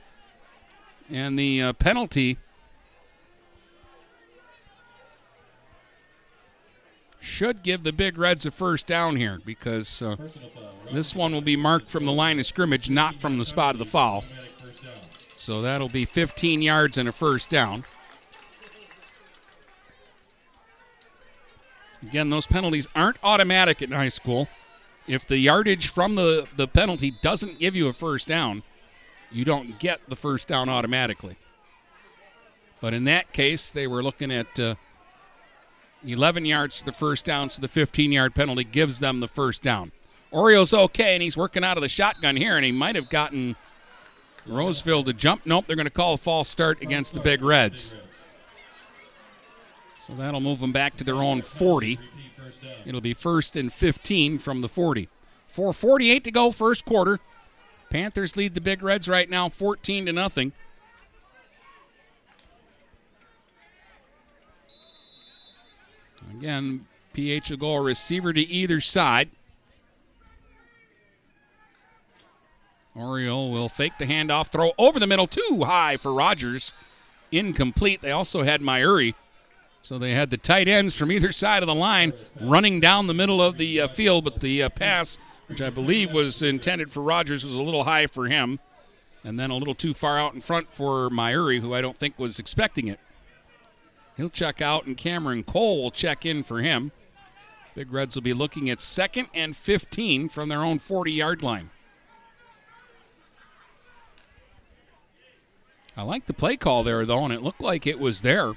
And 1.12 1.38
the 1.38 1.62
uh, 1.62 1.74
penalty 1.74 2.38
should 7.20 7.64
give 7.64 7.84
the 7.84 7.94
Big 7.94 8.18
Reds 8.18 8.46
a 8.46 8.52
first 8.52 8.88
down 8.88 9.16
here 9.16 9.40
because 9.46 10.02
uh, 10.02 10.16
this 10.92 11.16
one 11.16 11.32
will 11.32 11.42
be 11.42 11.56
marked 11.56 11.90
from 11.90 12.06
the 12.06 12.12
line 12.12 12.40
of 12.40 12.46
scrimmage, 12.46 12.90
not 12.90 13.22
from 13.22 13.38
the 13.38 13.46
spot 13.46 13.76
of 13.76 13.80
the 13.80 13.86
foul. 13.86 14.24
So 15.44 15.62
that'll 15.62 15.90
be 15.90 16.06
15 16.06 16.62
yards 16.62 16.98
and 16.98 17.10
a 17.10 17.12
first 17.12 17.50
down. 17.50 17.84
Again, 22.02 22.30
those 22.30 22.48
penalties 22.48 22.88
aren't 22.96 23.18
automatic 23.22 23.82
in 23.82 23.92
high 23.92 24.08
school. 24.08 24.48
If 25.06 25.28
the 25.28 25.38
yardage 25.38 25.90
from 25.90 26.16
the, 26.16 26.50
the 26.56 26.66
penalty 26.66 27.12
doesn't 27.22 27.60
give 27.60 27.76
you 27.76 27.90
a 27.90 27.94
first 27.94 28.26
down, 28.26 28.64
you 29.34 29.44
don't 29.44 29.78
get 29.80 30.00
the 30.08 30.16
first 30.16 30.48
down 30.48 30.70
automatically. 30.70 31.36
But 32.80 32.94
in 32.94 33.04
that 33.04 33.34
case, 33.34 33.70
they 33.70 33.86
were 33.86 34.02
looking 34.02 34.32
at 34.32 34.58
uh, 34.58 34.76
11 36.06 36.46
yards 36.46 36.80
for 36.80 36.86
the 36.86 36.94
first 36.94 37.26
down, 37.26 37.50
so 37.50 37.62
the 37.62 37.68
15 37.68 38.14
yard 38.14 38.34
penalty 38.34 38.64
gives 38.64 39.02
them 39.02 39.20
the 39.20 39.28
first 39.28 39.62
down. 39.62 39.92
Oriole's 40.32 40.74
okay, 40.74 41.16
and 41.16 41.22
he's 41.22 41.36
working 41.36 41.66
out 41.66 41.76
of 41.76 41.82
the 41.82 41.90
shotgun 41.90 42.38
here, 42.38 42.56
and 42.56 42.64
he 42.64 42.72
might 42.72 42.96
have 42.96 43.10
gotten 43.10 43.58
Roseville 44.46 45.04
to 45.04 45.14
jump. 45.14 45.46
Nope, 45.46 45.66
they're 45.68 45.76
going 45.76 45.86
to 45.86 45.92
call 45.92 46.16
a 46.16 46.18
false 46.18 46.50
start 46.50 46.82
against 46.82 47.14
the 47.14 47.20
Big 47.20 47.42
Reds. 47.42 47.96
So 49.96 50.14
that'll 50.14 50.42
move 50.42 50.60
them 50.60 50.74
back 50.74 50.98
to 50.98 51.04
their 51.04 51.16
own 51.16 51.42
40. 51.42 51.98
It'll 52.86 53.02
be 53.02 53.14
first 53.14 53.56
and 53.56 53.72
15 53.72 54.38
from 54.38 54.62
the 54.62 54.68
40. 54.68 55.08
4:48 55.48 56.24
to 56.24 56.32
go, 56.32 56.52
first 56.52 56.84
quarter. 56.84 57.20
Panthers 57.90 58.36
lead 58.36 58.56
the 58.56 58.62
Big 58.62 58.82
Reds 58.82 59.08
right 59.08 59.30
now, 59.30 59.50
14 59.50 60.08
to 60.08 60.12
nothing. 60.12 60.52
Again, 66.32 66.88
PH 67.14 67.52
will 67.52 67.58
go 67.58 67.74
a 67.76 67.82
receiver 67.82 68.34
to 68.34 68.42
either 68.42 68.80
side. 68.80 69.30
Oriole 72.96 73.52
will 73.52 73.70
fake 73.70 73.98
the 73.98 74.06
handoff, 74.06 74.48
throw 74.52 74.72
over 74.78 75.00
the 75.00 75.08
middle, 75.08 75.28
too 75.28 75.64
high 75.66 75.98
for 75.98 76.14
Rogers. 76.14 76.74
incomplete. 77.32 78.02
They 78.02 78.12
also 78.12 78.44
had 78.44 78.62
Myuri. 78.62 79.16
So 79.82 79.98
they 79.98 80.12
had 80.12 80.30
the 80.30 80.38
tight 80.38 80.68
ends 80.68 80.96
from 80.96 81.12
either 81.12 81.32
side 81.32 81.62
of 81.64 81.68
the 81.68 81.76
line 81.76 82.14
running 82.40 82.80
down 82.80 83.08
the 83.08 83.14
middle 83.14 83.42
of 83.42 83.58
the 83.58 83.82
uh, 83.82 83.88
field, 83.88 84.24
but 84.24 84.40
the 84.40 84.64
uh, 84.64 84.70
pass, 84.70 85.18
which 85.48 85.62
I 85.62 85.70
believe 85.70 86.14
was 86.14 86.42
intended 86.42 86.90
for 86.92 87.02
Rogers, 87.02 87.44
was 87.44 87.56
a 87.56 87.62
little 87.62 87.84
high 87.84 88.08
for 88.08 88.28
him, 88.28 88.60
and 89.26 89.38
then 89.40 89.50
a 89.50 89.58
little 89.58 89.76
too 89.76 89.94
far 89.94 90.18
out 90.18 90.34
in 90.34 90.42
front 90.42 90.72
for 90.72 91.10
Myuri, 91.10 91.60
who 91.60 91.74
I 91.74 91.82
don't 91.82 91.98
think 91.98 92.18
was 92.18 92.40
expecting 92.40 92.88
it. 92.88 93.00
He'll 94.16 94.30
check 94.30 94.62
out, 94.62 94.86
and 94.86 94.96
Cameron 94.96 95.44
Cole 95.44 95.84
will 95.84 95.92
check 95.92 96.26
in 96.26 96.44
for 96.44 96.60
him. 96.60 96.92
Big 97.76 97.92
Reds 97.92 98.16
will 98.16 98.22
be 98.22 98.34
looking 98.34 98.70
at 98.70 98.80
second 98.80 99.28
and 99.34 99.56
15 99.56 100.30
from 100.30 100.48
their 100.48 100.60
own 100.60 100.78
40 100.80 101.12
yard 101.12 101.42
line. 101.42 101.72
I 105.96 106.04
like 106.04 106.26
the 106.26 106.34
play 106.34 106.58
call 106.58 106.84
there, 106.84 107.06
though, 107.06 107.24
and 107.24 107.34
it 107.34 107.42
looked 107.42 107.62
like 107.62 107.86
it 107.86 108.00
was 108.00 108.22
there. 108.22 108.54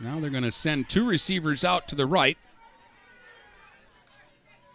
Now 0.00 0.20
they're 0.20 0.30
going 0.30 0.42
to 0.44 0.52
send 0.52 0.88
two 0.88 1.06
receivers 1.06 1.64
out 1.64 1.88
to 1.88 1.96
the 1.96 2.06
right. 2.06 2.38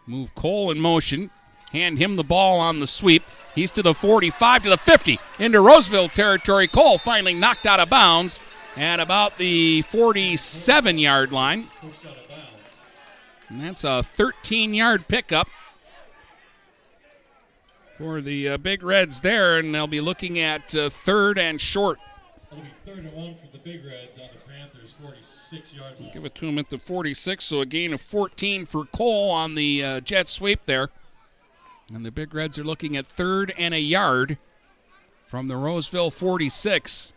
Move 0.07 0.33
Cole 0.35 0.71
in 0.71 0.79
motion. 0.79 1.29
Hand 1.71 1.99
him 1.99 2.17
the 2.17 2.23
ball 2.23 2.59
on 2.59 2.79
the 2.79 2.87
sweep. 2.87 3.23
He's 3.55 3.71
to 3.73 3.81
the 3.81 3.93
45 3.93 4.63
to 4.63 4.69
the 4.69 4.77
50 4.77 5.19
into 5.39 5.61
Roseville 5.61 6.09
territory. 6.09 6.67
Cole 6.67 6.97
finally 6.97 7.33
knocked 7.33 7.65
out 7.65 7.79
of 7.79 7.89
bounds 7.89 8.41
at 8.75 8.99
about 8.99 9.37
the 9.37 9.83
47 9.83 10.97
yard 10.97 11.31
line. 11.31 11.67
And 13.47 13.61
that's 13.61 13.83
a 13.83 14.03
13 14.03 14.73
yard 14.73 15.07
pickup 15.07 15.47
for 18.01 18.19
the 18.19 18.49
uh, 18.49 18.57
Big 18.57 18.81
Reds 18.81 19.21
there, 19.21 19.59
and 19.59 19.73
they'll 19.75 19.85
be 19.85 20.01
looking 20.01 20.39
at 20.39 20.73
uh, 20.73 20.89
third 20.89 21.37
and 21.37 21.61
short. 21.61 21.99
It'll 22.51 22.63
be 22.63 22.69
third 22.85 23.05
and 23.05 23.13
one 23.13 23.35
for 23.35 23.51
the 23.51 23.59
Big 23.59 23.85
Reds 23.85 24.17
on 24.17 24.29
the 24.33 24.51
Panthers' 24.51 24.95
46 24.99 25.73
yard 25.73 25.93
line. 25.99 26.11
Give 26.11 26.25
it 26.25 26.33
to 26.35 26.47
him 26.47 26.57
at 26.57 26.69
the 26.71 26.79
46, 26.79 27.45
so 27.45 27.61
a 27.61 27.65
gain 27.65 27.93
of 27.93 28.01
14 28.01 28.65
for 28.65 28.85
Cole 28.85 29.29
on 29.29 29.53
the 29.53 29.83
uh, 29.83 29.99
jet 29.99 30.27
sweep 30.27 30.65
there. 30.65 30.89
And 31.93 32.03
the 32.03 32.11
Big 32.11 32.33
Reds 32.33 32.57
are 32.57 32.63
looking 32.63 32.97
at 32.97 33.05
third 33.05 33.53
and 33.57 33.73
a 33.73 33.79
yard 33.79 34.39
from 35.27 35.47
the 35.47 35.55
Roseville 35.55 36.09
46. 36.09 37.13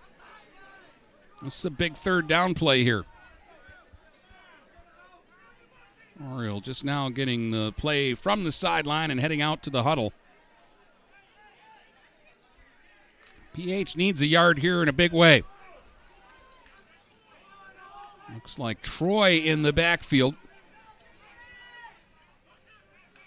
This 1.43 1.59
is 1.59 1.65
a 1.65 1.71
big 1.71 1.95
third 1.95 2.29
down 2.29 2.55
play 2.55 2.85
here. 2.85 3.05
Oriole 6.33 6.61
just 6.61 6.85
now 6.85 7.09
getting 7.09 7.51
the 7.51 7.73
play 7.73 8.15
from 8.15 8.45
the 8.45 8.53
sideline 8.53 9.11
and 9.11 9.19
heading 9.19 9.43
out 9.43 9.63
to 9.63 9.71
the 9.71 9.83
huddle. 9.83 10.13
PH 13.55 13.97
needs 13.97 14.21
a 14.21 14.27
yard 14.27 14.59
here 14.59 14.83
in 14.83 14.89
a 14.89 14.93
big 14.93 15.13
way. 15.13 15.45
Looks 18.35 18.59
like 18.59 18.83
Troy 18.83 19.37
in 19.37 19.63
the 19.63 19.73
backfield. 19.73 20.35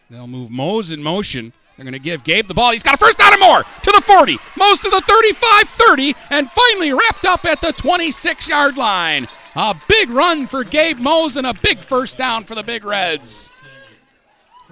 They'll 0.10 0.28
move 0.28 0.52
Mose 0.52 0.92
in 0.92 1.02
motion. 1.02 1.54
They're 1.76 1.84
going 1.84 1.94
to 1.94 2.00
give 2.00 2.24
Gabe 2.24 2.48
the 2.48 2.54
ball. 2.54 2.72
He's 2.72 2.84
got 2.84 2.96
a 2.96 2.98
first 2.98 3.18
down 3.18 3.34
and 3.34 3.42
more 3.42 3.62
to 3.62 3.92
the 3.92 4.02
40, 4.02 4.38
most 4.58 4.84
to 4.84 4.90
the 4.90 5.02
35 5.02 5.70
30, 5.70 6.16
and 6.32 6.50
finally 6.50 6.92
wrapped 6.92 7.26
up 7.26 7.46
at 7.46 7.62
the 7.62 7.72
26 7.72 8.50
yard 8.50 8.78
line. 8.78 9.28
A 9.56 9.76
big 9.88 10.10
run 10.10 10.48
for 10.48 10.64
Gabe 10.64 11.00
Mose 11.00 11.38
and 11.38 11.48
a 11.48 11.54
big 11.54 11.78
first 11.78 12.18
down 12.18 12.44
for 12.44 12.56
the 12.56 12.64
Big 12.64 12.84
Reds. 12.84 13.52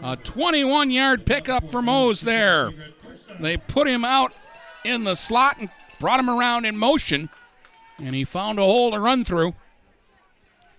A 0.03 0.15
21 0.17 0.91
yard 0.91 1.25
pickup 1.25 1.69
for 1.69 1.81
Mose 1.81 2.21
there. 2.21 2.71
They 3.39 3.57
put 3.57 3.87
him 3.87 4.03
out 4.03 4.33
in 4.85 5.03
the 5.03 5.15
slot 5.15 5.57
and 5.59 5.69
brought 5.99 6.19
him 6.19 6.29
around 6.29 6.65
in 6.65 6.77
motion, 6.77 7.29
and 7.97 8.13
he 8.13 8.23
found 8.23 8.59
a 8.59 8.63
hole 8.63 8.91
to 8.91 8.99
run 8.99 9.23
through. 9.23 9.55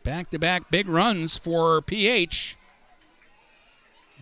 Back 0.02 0.30
to 0.30 0.38
back 0.38 0.70
big 0.70 0.88
runs 0.88 1.36
for 1.36 1.82
PH. 1.82 2.56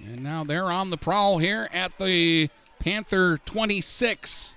And 0.03 0.23
now 0.23 0.45
they're 0.45 0.71
on 0.71 0.91
the 0.91 0.97
prowl 0.97 1.39
here 1.39 1.69
at 1.73 1.99
the 1.99 2.49
Panther 2.79 3.39
26. 3.45 4.57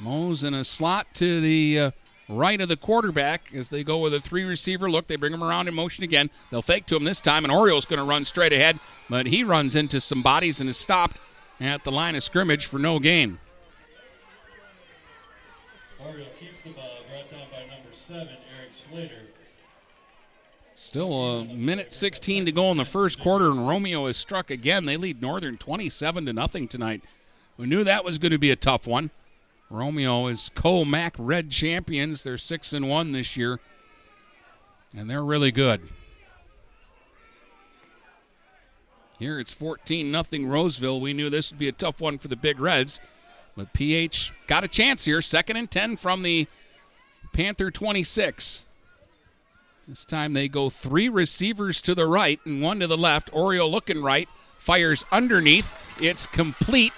Mose 0.00 0.44
in 0.44 0.54
a 0.54 0.64
slot 0.64 1.06
to 1.14 1.40
the 1.40 1.78
uh, 1.78 1.90
right 2.28 2.60
of 2.60 2.68
the 2.68 2.76
quarterback 2.76 3.50
as 3.54 3.68
they 3.68 3.84
go 3.84 3.98
with 3.98 4.14
a 4.14 4.20
three 4.20 4.44
receiver 4.44 4.90
look. 4.90 5.06
They 5.06 5.16
bring 5.16 5.32
him 5.32 5.42
around 5.42 5.68
in 5.68 5.74
motion 5.74 6.04
again. 6.04 6.30
They'll 6.50 6.62
fake 6.62 6.86
to 6.86 6.96
him 6.96 7.04
this 7.04 7.20
time, 7.20 7.44
and 7.44 7.52
Oriole's 7.52 7.86
going 7.86 7.98
to 7.98 8.04
run 8.04 8.24
straight 8.24 8.52
ahead, 8.52 8.78
but 9.08 9.26
he 9.26 9.44
runs 9.44 9.76
into 9.76 10.00
some 10.00 10.22
bodies 10.22 10.60
and 10.60 10.68
is 10.68 10.76
stopped 10.76 11.18
at 11.60 11.84
the 11.84 11.92
line 11.92 12.16
of 12.16 12.22
scrimmage 12.22 12.66
for 12.66 12.78
no 12.78 12.98
gain. 12.98 13.38
Oriole 16.04 16.26
keeps 16.38 16.60
the 16.62 16.70
ball, 16.70 16.98
brought 17.08 17.30
down 17.30 17.48
by 17.50 17.60
number 17.60 17.90
seven, 17.92 18.36
Eric 18.58 18.72
Slater. 18.72 19.20
Still 20.74 21.40
a 21.40 21.44
minute 21.44 21.92
16 21.92 22.46
to 22.46 22.52
go 22.52 22.70
in 22.70 22.76
the 22.76 22.84
first 22.84 23.20
quarter, 23.20 23.50
and 23.50 23.66
Romeo 23.66 24.06
is 24.06 24.16
struck 24.16 24.50
again. 24.50 24.86
They 24.86 24.96
lead 24.96 25.22
Northern 25.22 25.56
27 25.56 26.26
to 26.26 26.32
nothing 26.32 26.66
tonight. 26.68 27.02
We 27.56 27.66
knew 27.66 27.84
that 27.84 28.04
was 28.04 28.18
going 28.18 28.32
to 28.32 28.38
be 28.38 28.50
a 28.50 28.56
tough 28.56 28.86
one. 28.86 29.10
Romeo 29.70 30.26
is 30.26 30.50
co-MAC 30.54 31.14
Red 31.18 31.50
champions. 31.50 32.24
They're 32.24 32.36
six 32.36 32.72
and 32.72 32.88
one 32.88 33.12
this 33.12 33.36
year, 33.36 33.60
and 34.96 35.08
they're 35.08 35.24
really 35.24 35.52
good. 35.52 35.80
Here 39.24 39.40
it's 39.40 39.54
14 39.54 40.12
nothing 40.12 40.46
Roseville. 40.46 41.00
We 41.00 41.14
knew 41.14 41.30
this 41.30 41.50
would 41.50 41.58
be 41.58 41.68
a 41.68 41.72
tough 41.72 41.98
one 41.98 42.18
for 42.18 42.28
the 42.28 42.36
Big 42.36 42.60
Reds, 42.60 43.00
but 43.56 43.72
PH 43.72 44.34
got 44.46 44.64
a 44.64 44.68
chance 44.68 45.06
here. 45.06 45.22
Second 45.22 45.56
and 45.56 45.70
10 45.70 45.96
from 45.96 46.20
the 46.20 46.46
Panther 47.32 47.70
26. 47.70 48.66
This 49.88 50.04
time 50.04 50.34
they 50.34 50.46
go 50.46 50.68
three 50.68 51.08
receivers 51.08 51.80
to 51.80 51.94
the 51.94 52.06
right 52.06 52.38
and 52.44 52.60
one 52.60 52.80
to 52.80 52.86
the 52.86 52.98
left. 52.98 53.30
Oriole 53.32 53.70
looking 53.70 54.02
right, 54.02 54.28
fires 54.58 55.06
underneath. 55.10 55.98
It's 56.02 56.26
complete 56.26 56.92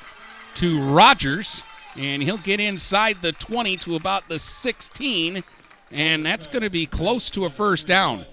to 0.55 0.83
Rogers, 0.83 1.63
and 1.97 2.25
he'll 2.25 2.39
get 2.39 2.59
inside 2.59 3.19
the 3.23 3.31
20 3.31 3.77
to 3.77 3.95
about 3.95 4.29
the 4.29 4.41
16, 4.41 5.45
and 5.93 6.25
that's 6.25 6.49
going 6.49 6.65
to 6.65 6.71
be 6.71 6.87
close 6.87 7.31
to 7.31 7.45
a 7.45 7.51
first 7.51 7.87
down. 7.87 8.27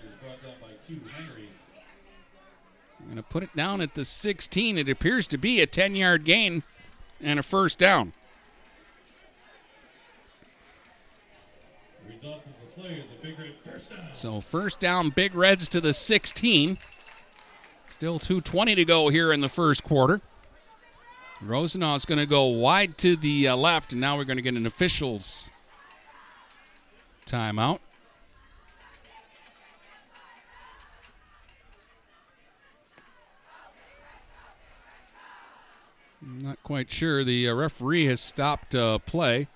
Going 3.06 3.18
to 3.18 3.24
put 3.24 3.44
it 3.44 3.56
down 3.56 3.82
at 3.82 3.96
the 3.96 4.06
16. 4.06 4.78
It 4.78 4.90
appears 4.90 5.28
to 5.30 5.38
be 5.38 5.62
a 5.62 5.66
10 5.68 5.96
yard 5.96 6.26
gain 6.26 6.64
and 7.22 7.40
a 7.40 7.44
first 7.44 7.80
down. 7.80 8.14
Results 12.08 12.46
of 12.46 12.54
the 12.60 12.82
play 12.82 12.92
is 12.92 13.12
a 13.12 13.22
big 13.22 13.38
red 13.40 13.54
first 13.64 13.90
down. 13.90 14.00
So 14.14 14.42
first 14.42 14.80
down, 14.80 15.10
Big 15.10 15.36
Reds 15.36 15.70
to 15.70 15.82
the 15.82 15.94
16. 15.94 16.78
Still 17.88 18.20
2.20 18.20 18.76
to 18.76 18.86
go 18.86 19.10
here 19.10 19.32
in 19.32 19.42
the 19.42 19.50
first 19.50 19.84
quarter. 19.84 20.22
Rosenau 21.42 21.96
is 21.96 22.06
going 22.06 22.20
to 22.20 22.26
go 22.26 22.46
wide 22.46 22.98
to 23.00 23.16
the 23.16 23.50
uh, 23.50 23.56
left, 23.56 23.92
and 23.92 24.02
now 24.02 24.18
we're 24.18 24.24
going 24.24 24.38
to 24.38 24.44
get 24.44 24.56
an 24.56 24.66
official's 24.66 25.52
timeout. 27.26 27.80
I'm 36.26 36.42
not 36.42 36.62
quite 36.64 36.90
sure. 36.90 37.24
The 37.24 37.50
uh, 37.50 37.56
referee 37.56 38.06
has 38.06 38.22
stopped 38.22 38.76
uh, 38.76 39.00
play. 39.00 39.48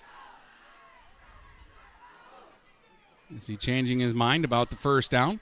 Is 3.35 3.47
he 3.47 3.55
changing 3.55 3.99
his 3.99 4.13
mind 4.13 4.45
about 4.45 4.69
the 4.69 4.75
first 4.75 5.11
down? 5.11 5.39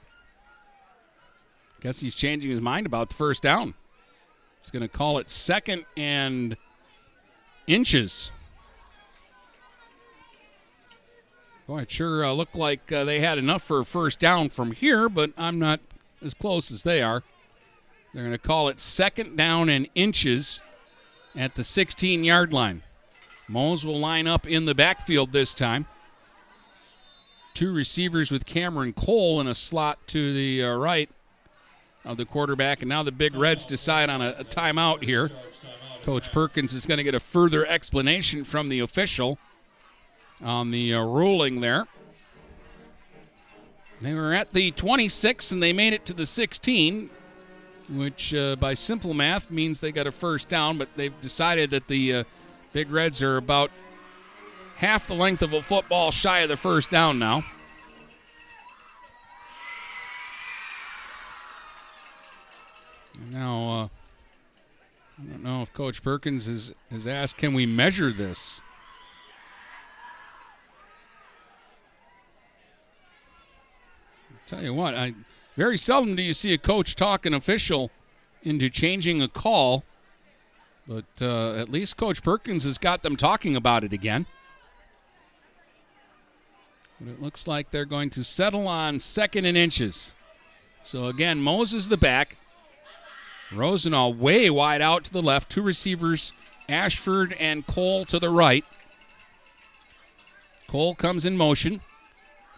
Guess 1.82 2.02
he's 2.02 2.16
changing 2.16 2.52
his 2.52 2.62
mind 2.62 2.86
about 2.86 3.10
the 3.10 3.16
first 3.16 3.44
down. 3.44 3.76
He's 4.60 4.72
going 4.72 4.82
to 4.82 4.88
call 4.88 5.20
it 5.20 5.30
second 5.30 5.86
and 5.96 6.58
inches. 7.68 8.32
Boy, 11.68 11.80
it 11.80 11.92
sure 11.92 12.24
uh, 12.24 12.32
looked 12.32 12.56
like 12.56 12.92
uh, 12.92 13.04
they 13.04 13.20
had 13.20 13.38
enough 13.38 13.64
for 13.64 13.80
a 13.80 13.86
first 13.86 14.20
down 14.20 14.50
from 14.50 14.72
here, 14.72 15.10
but 15.10 15.32
I'm 15.38 15.60
not 15.60 15.80
as 16.24 16.34
close 16.34 16.72
as 16.72 16.84
they 16.84 17.02
are. 17.02 17.24
They're 18.14 18.24
going 18.24 18.32
to 18.34 18.40
call 18.40 18.68
it 18.70 18.80
second 18.80 19.36
down 19.36 19.70
and 19.70 19.88
inches 19.96 20.62
at 21.38 21.56
the 21.56 21.64
16 21.64 22.24
yard 22.24 22.54
line. 22.54 22.82
Mose 23.48 23.86
will 23.86 24.00
line 24.00 24.28
up 24.28 24.48
in 24.48 24.66
the 24.66 24.76
backfield 24.76 25.32
this 25.32 25.54
time. 25.54 25.86
Two 27.54 27.74
receivers 27.74 28.32
with 28.32 28.46
Cameron 28.46 28.94
Cole 28.94 29.40
in 29.40 29.48
a 29.48 29.56
slot 29.56 30.00
to 30.08 30.34
the 30.34 30.64
uh, 30.64 30.76
right 30.76 31.10
of 32.04 32.18
the 32.18 32.26
quarterback. 32.26 32.82
And 32.82 32.90
now 32.90 33.04
the 33.04 33.12
Big 33.12 33.36
Reds 33.36 33.66
decide 33.66 34.10
on 34.10 34.22
a, 34.22 34.36
a 34.40 34.44
timeout 34.44 35.04
here. 35.04 35.32
Coach 36.04 36.32
Perkins 36.32 36.74
is 36.74 36.86
going 36.86 36.98
to 36.98 37.04
get 37.04 37.16
a 37.16 37.20
further 37.20 37.66
explanation 37.66 38.44
from 38.44 38.70
the 38.70 38.80
official 38.80 39.38
on 40.44 40.72
the 40.72 40.94
uh, 40.94 41.04
ruling 41.04 41.62
there. 41.62 41.88
They 44.02 44.14
were 44.14 44.34
at 44.34 44.52
the 44.52 44.72
26 44.72 45.52
and 45.52 45.64
they 45.64 45.74
made 45.74 45.94
it 45.94 46.06
to 46.06 46.14
the 46.14 46.26
16 46.26 47.10
which 47.90 48.34
uh, 48.34 48.56
by 48.56 48.74
simple 48.74 49.14
math 49.14 49.52
means 49.52 49.82
they 49.82 49.92
got 49.92 50.08
a 50.08 50.12
first 50.12 50.50
down, 50.50 50.78
but 50.78 50.88
they've 50.96 51.20
decided 51.22 51.72
that 51.72 51.88
the 51.88 52.14
uh, 52.14 52.24
Big 52.74 52.90
Reds 52.92 53.22
are 53.22 53.38
about 53.38 53.72
half 54.78 55.08
the 55.08 55.14
length 55.14 55.42
of 55.42 55.54
a 55.54 55.62
football 55.62 56.12
shy 56.12 56.40
of 56.40 56.50
the 56.50 56.58
first 56.58 56.90
down 56.90 57.20
now. 57.20 57.44
Now, 63.32 63.70
uh, 63.70 63.88
I 65.18 65.26
don't 65.30 65.44
know 65.44 65.62
if 65.62 65.74
Coach 65.74 66.04
Perkins 66.04 66.48
has, 66.48 66.74
has 66.92 67.08
asked, 67.08 67.38
can 67.38 67.54
we 67.54 67.66
measure 67.66 68.12
this? 68.12 68.62
I 74.30 74.38
Tell 74.46 74.62
you 74.62 74.74
what, 74.74 74.94
I 74.96 75.14
very 75.56 75.78
seldom 75.78 76.16
do 76.16 76.22
you 76.22 76.34
see 76.34 76.54
a 76.54 76.58
coach 76.58 76.96
talk 76.96 77.26
an 77.26 77.34
official 77.34 77.92
into 78.44 78.70
changing 78.70 79.22
a 79.22 79.28
call, 79.28 79.84
but 80.88 81.06
uh, 81.22 81.56
at 81.56 81.70
least 81.70 81.98
Coach 81.98 82.22
Perkins 82.22 82.64
has 82.64 82.78
got 82.78 83.04
them 83.04 83.16
talking 83.16 83.56
about 83.56 83.84
it 83.84 83.92
again. 83.92 84.26
But 87.00 87.12
it 87.12 87.22
looks 87.22 87.48
like 87.48 87.72
they're 87.72 87.86
going 87.86 88.10
to 88.12 88.24
settle 88.24 88.68
on 88.68 89.00
second 89.00 89.46
and 89.46 89.58
inches. 89.58 90.16
So 90.82 91.06
again, 91.06 91.42
Mose's 91.42 91.90
the 91.90 91.98
back. 91.98 92.38
Rosenau 93.52 94.10
way 94.10 94.50
wide 94.50 94.82
out 94.82 95.06
to 95.06 95.14
the 95.14 95.22
left. 95.22 95.52
Two 95.52 95.62
receivers, 95.62 96.32
Ashford 96.70 97.34
and 97.40 97.66
Cole 97.66 98.06
to 98.06 98.20
the 98.20 98.30
right. 98.30 98.66
Cole 100.68 100.96
comes 100.96 101.26
in 101.26 101.38
motion. 101.38 101.82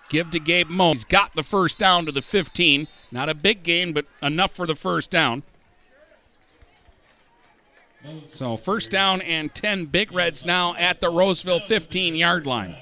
Give 0.09 0.31
to 0.31 0.39
Gabe 0.39 0.69
Mo. 0.69 0.89
He's 0.89 1.05
got 1.05 1.35
the 1.35 1.43
first 1.43 1.79
down 1.79 2.05
to 2.05 2.11
the 2.11 2.21
15. 2.21 2.87
Not 3.11 3.29
a 3.29 3.33
big 3.33 3.63
gain, 3.63 3.93
but 3.93 4.05
enough 4.21 4.51
for 4.51 4.65
the 4.65 4.75
first 4.75 5.11
down. 5.11 5.43
So 8.27 8.55
first 8.55 8.91
down 8.91 9.21
and 9.21 9.53
10 9.53 9.85
Big 9.85 10.11
Reds 10.13 10.45
now 10.45 10.75
at 10.75 11.01
the 11.01 11.09
Roseville 11.09 11.59
15 11.59 12.15
yard 12.15 12.45
line. 12.45 12.75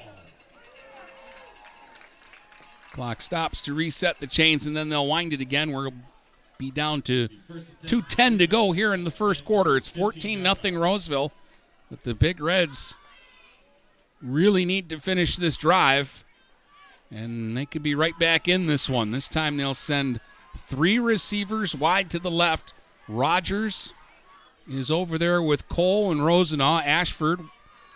Clock 2.91 3.21
stops 3.21 3.61
to 3.63 3.73
reset 3.73 4.19
the 4.19 4.27
chains, 4.27 4.67
and 4.67 4.77
then 4.77 4.89
they'll 4.89 5.07
wind 5.07 5.33
it 5.33 5.41
again. 5.41 5.71
We'll 5.71 5.91
be 6.57 6.71
down 6.71 7.01
to 7.03 7.27
2.10 7.85 8.37
to 8.39 8.47
go 8.47 8.71
here 8.71 8.93
in 8.93 9.03
the 9.03 9.11
first 9.11 9.43
quarter. 9.45 9.75
It's 9.75 9.89
14 9.89 10.45
0 10.55 10.79
Roseville, 10.79 11.31
but 11.89 12.03
the 12.03 12.13
Big 12.13 12.39
Reds 12.39 12.97
really 14.21 14.65
need 14.65 14.89
to 14.89 14.99
finish 14.99 15.35
this 15.35 15.57
drive, 15.57 16.24
and 17.11 17.55
they 17.55 17.65
could 17.65 17.83
be 17.83 17.95
right 17.95 18.17
back 18.17 18.47
in 18.47 18.65
this 18.65 18.89
one. 18.89 19.11
This 19.11 19.27
time 19.27 19.57
they'll 19.57 19.73
send 19.73 20.19
three 20.55 20.99
receivers 20.99 21.75
wide 21.75 22.09
to 22.11 22.19
the 22.19 22.31
left. 22.31 22.73
Rogers 23.07 23.93
is 24.67 24.89
over 24.89 25.17
there 25.17 25.41
with 25.41 25.69
Cole 25.69 26.11
and 26.11 26.25
Rosenau. 26.25 26.79
Ashford 26.79 27.39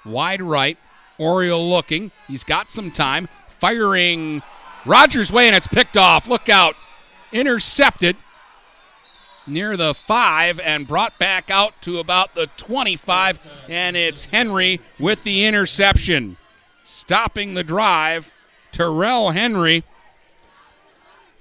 wide 0.05 0.41
right. 0.41 0.77
Oriole 1.17 1.69
looking. 1.69 2.11
He's 2.27 2.43
got 2.43 2.69
some 2.69 2.91
time. 2.91 3.27
Firing 3.47 4.41
Rogers' 4.85 5.31
way, 5.31 5.47
and 5.47 5.55
it's 5.55 5.67
picked 5.67 5.97
off. 5.97 6.27
Look 6.27 6.47
out. 6.47 6.75
Intercepted 7.31 8.15
near 9.45 9.75
the 9.75 9.93
five 9.93 10.59
and 10.59 10.87
brought 10.87 11.17
back 11.19 11.49
out 11.51 11.81
to 11.81 11.99
about 11.99 12.35
the 12.35 12.47
25. 12.57 13.65
And 13.69 13.97
it's 13.97 14.27
Henry 14.27 14.79
with 14.99 15.23
the 15.23 15.45
interception. 15.45 16.37
Stopping 16.83 17.53
the 17.53 17.63
drive. 17.63 18.31
Terrell 18.79 19.31
Henry 19.31 19.83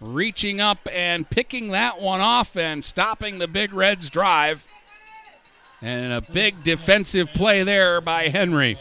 reaching 0.00 0.60
up 0.60 0.80
and 0.92 1.30
picking 1.30 1.68
that 1.68 2.00
one 2.00 2.20
off 2.20 2.56
and 2.56 2.82
stopping 2.82 3.38
the 3.38 3.46
Big 3.46 3.72
Reds 3.72 4.10
drive. 4.10 4.66
And 5.80 6.12
a 6.12 6.20
big 6.20 6.64
defensive 6.64 7.32
play 7.32 7.62
there 7.62 8.00
by 8.00 8.24
Henry. 8.24 8.76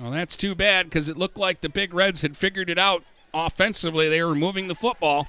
Well, 0.00 0.12
that's 0.12 0.36
too 0.36 0.54
bad 0.54 0.86
because 0.86 1.08
it 1.08 1.16
looked 1.16 1.38
like 1.38 1.60
the 1.60 1.68
Big 1.68 1.92
Reds 1.92 2.22
had 2.22 2.36
figured 2.36 2.70
it 2.70 2.78
out 2.78 3.02
offensively. 3.34 4.08
They 4.08 4.22
were 4.22 4.36
moving 4.36 4.68
the 4.68 4.76
football. 4.76 5.26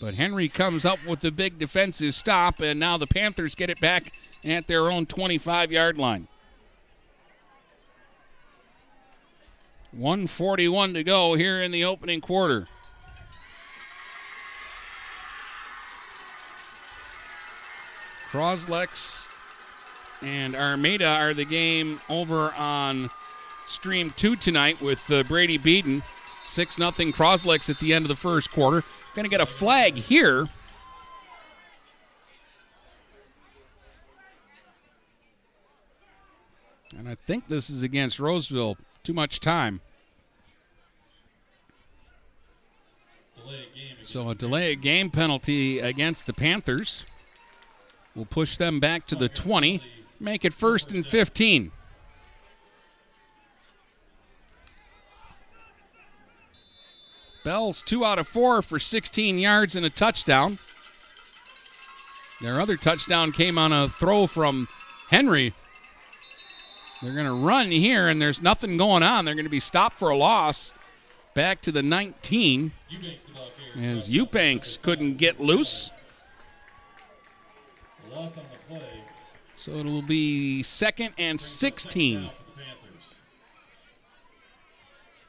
But 0.00 0.14
Henry 0.14 0.48
comes 0.48 0.84
up 0.84 0.98
with 1.06 1.20
the 1.20 1.30
big 1.30 1.60
defensive 1.60 2.16
stop, 2.16 2.58
and 2.58 2.80
now 2.80 2.96
the 2.96 3.06
Panthers 3.06 3.54
get 3.54 3.70
it 3.70 3.80
back 3.80 4.12
at 4.44 4.66
their 4.66 4.90
own 4.90 5.06
25 5.06 5.70
yard 5.70 5.98
line. 5.98 6.26
141 9.92 10.94
to 10.94 11.04
go 11.04 11.34
here 11.34 11.62
in 11.62 11.70
the 11.70 11.84
opening 11.84 12.20
quarter. 12.20 12.66
Croslex 18.30 19.28
and 20.22 20.56
Armada 20.56 21.06
are 21.06 21.34
the 21.34 21.44
game 21.44 22.00
over 22.08 22.54
on 22.56 23.10
Stream 23.66 24.10
2 24.16 24.36
tonight 24.36 24.80
with 24.80 25.10
uh, 25.10 25.22
Brady 25.24 25.58
Beaton. 25.58 26.02
6 26.44 26.76
0 26.76 26.90
Croslex 26.90 27.70
at 27.70 27.78
the 27.78 27.92
end 27.92 28.04
of 28.04 28.08
the 28.08 28.16
first 28.16 28.50
quarter. 28.50 28.82
Going 29.14 29.24
to 29.24 29.30
get 29.30 29.40
a 29.40 29.46
flag 29.46 29.94
here. 29.94 30.46
And 36.98 37.08
I 37.08 37.14
think 37.14 37.48
this 37.48 37.68
is 37.68 37.82
against 37.82 38.18
Roseville. 38.18 38.76
Too 39.02 39.12
much 39.12 39.40
time. 39.40 39.80
So 44.02 44.30
a 44.30 44.34
delay 44.34 44.74
game 44.76 45.10
penalty 45.10 45.78
against 45.78 46.26
the 46.26 46.32
Panthers 46.32 47.06
will 48.16 48.24
push 48.24 48.56
them 48.56 48.78
back 48.78 49.06
to 49.06 49.14
the 49.14 49.28
20, 49.28 49.80
make 50.20 50.44
it 50.44 50.52
first 50.52 50.92
and 50.92 51.06
15. 51.06 51.70
Bell's 57.44 57.82
two 57.82 58.04
out 58.04 58.18
of 58.18 58.28
four 58.28 58.62
for 58.62 58.78
16 58.78 59.38
yards 59.38 59.74
and 59.74 59.84
a 59.84 59.90
touchdown. 59.90 60.58
Their 62.40 62.60
other 62.60 62.76
touchdown 62.76 63.32
came 63.32 63.58
on 63.58 63.72
a 63.72 63.88
throw 63.88 64.26
from 64.26 64.68
Henry. 65.08 65.54
They're 67.02 67.14
going 67.14 67.26
to 67.26 67.32
run 67.32 67.72
here, 67.72 68.06
and 68.06 68.22
there's 68.22 68.40
nothing 68.40 68.76
going 68.76 69.02
on. 69.02 69.24
They're 69.24 69.34
going 69.34 69.44
to 69.44 69.50
be 69.50 69.58
stopped 69.58 69.98
for 69.98 70.10
a 70.10 70.16
loss. 70.16 70.72
Back 71.34 71.60
to 71.62 71.72
the 71.72 71.82
19 71.82 72.70
as 73.80 74.10
Eubanks 74.10 74.76
couldn't 74.76 75.16
get 75.16 75.40
loose. 75.40 75.90
So 79.56 79.72
it'll 79.72 80.02
be 80.02 80.62
second 80.62 81.14
and 81.18 81.40
16. 81.40 82.30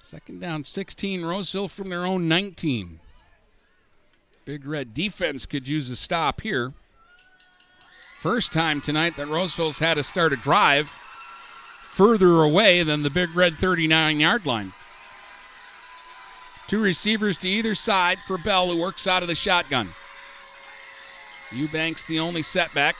Second 0.01 0.41
down 0.41 0.63
16, 0.63 1.25
Roseville 1.25 1.67
from 1.67 1.89
their 1.89 2.05
own 2.05 2.27
19. 2.27 2.99
Big 4.45 4.65
Red 4.65 4.93
defense 4.93 5.47
could 5.47 5.67
use 5.67 5.89
a 5.89 5.95
stop 5.95 6.41
here. 6.41 6.73
First 8.19 8.53
time 8.53 8.79
tonight 8.79 9.15
that 9.15 9.27
Roseville's 9.27 9.79
had 9.79 9.95
to 9.95 10.03
start 10.03 10.33
a 10.33 10.35
drive 10.35 11.02
further 11.93 12.41
away 12.41 12.81
than 12.81 13.03
the 13.03 13.09
Big 13.11 13.35
Red 13.35 13.53
39 13.53 14.19
yard 14.19 14.47
line. 14.47 14.71
Two 16.65 16.81
receivers 16.81 17.37
to 17.39 17.49
either 17.49 17.75
side 17.75 18.17
for 18.17 18.39
Bell, 18.39 18.67
who 18.67 18.81
works 18.81 19.05
out 19.05 19.21
of 19.21 19.27
the 19.27 19.35
shotgun. 19.35 19.89
Eubanks 21.51 22.05
the 22.05 22.19
only 22.19 22.41
setback. 22.41 22.95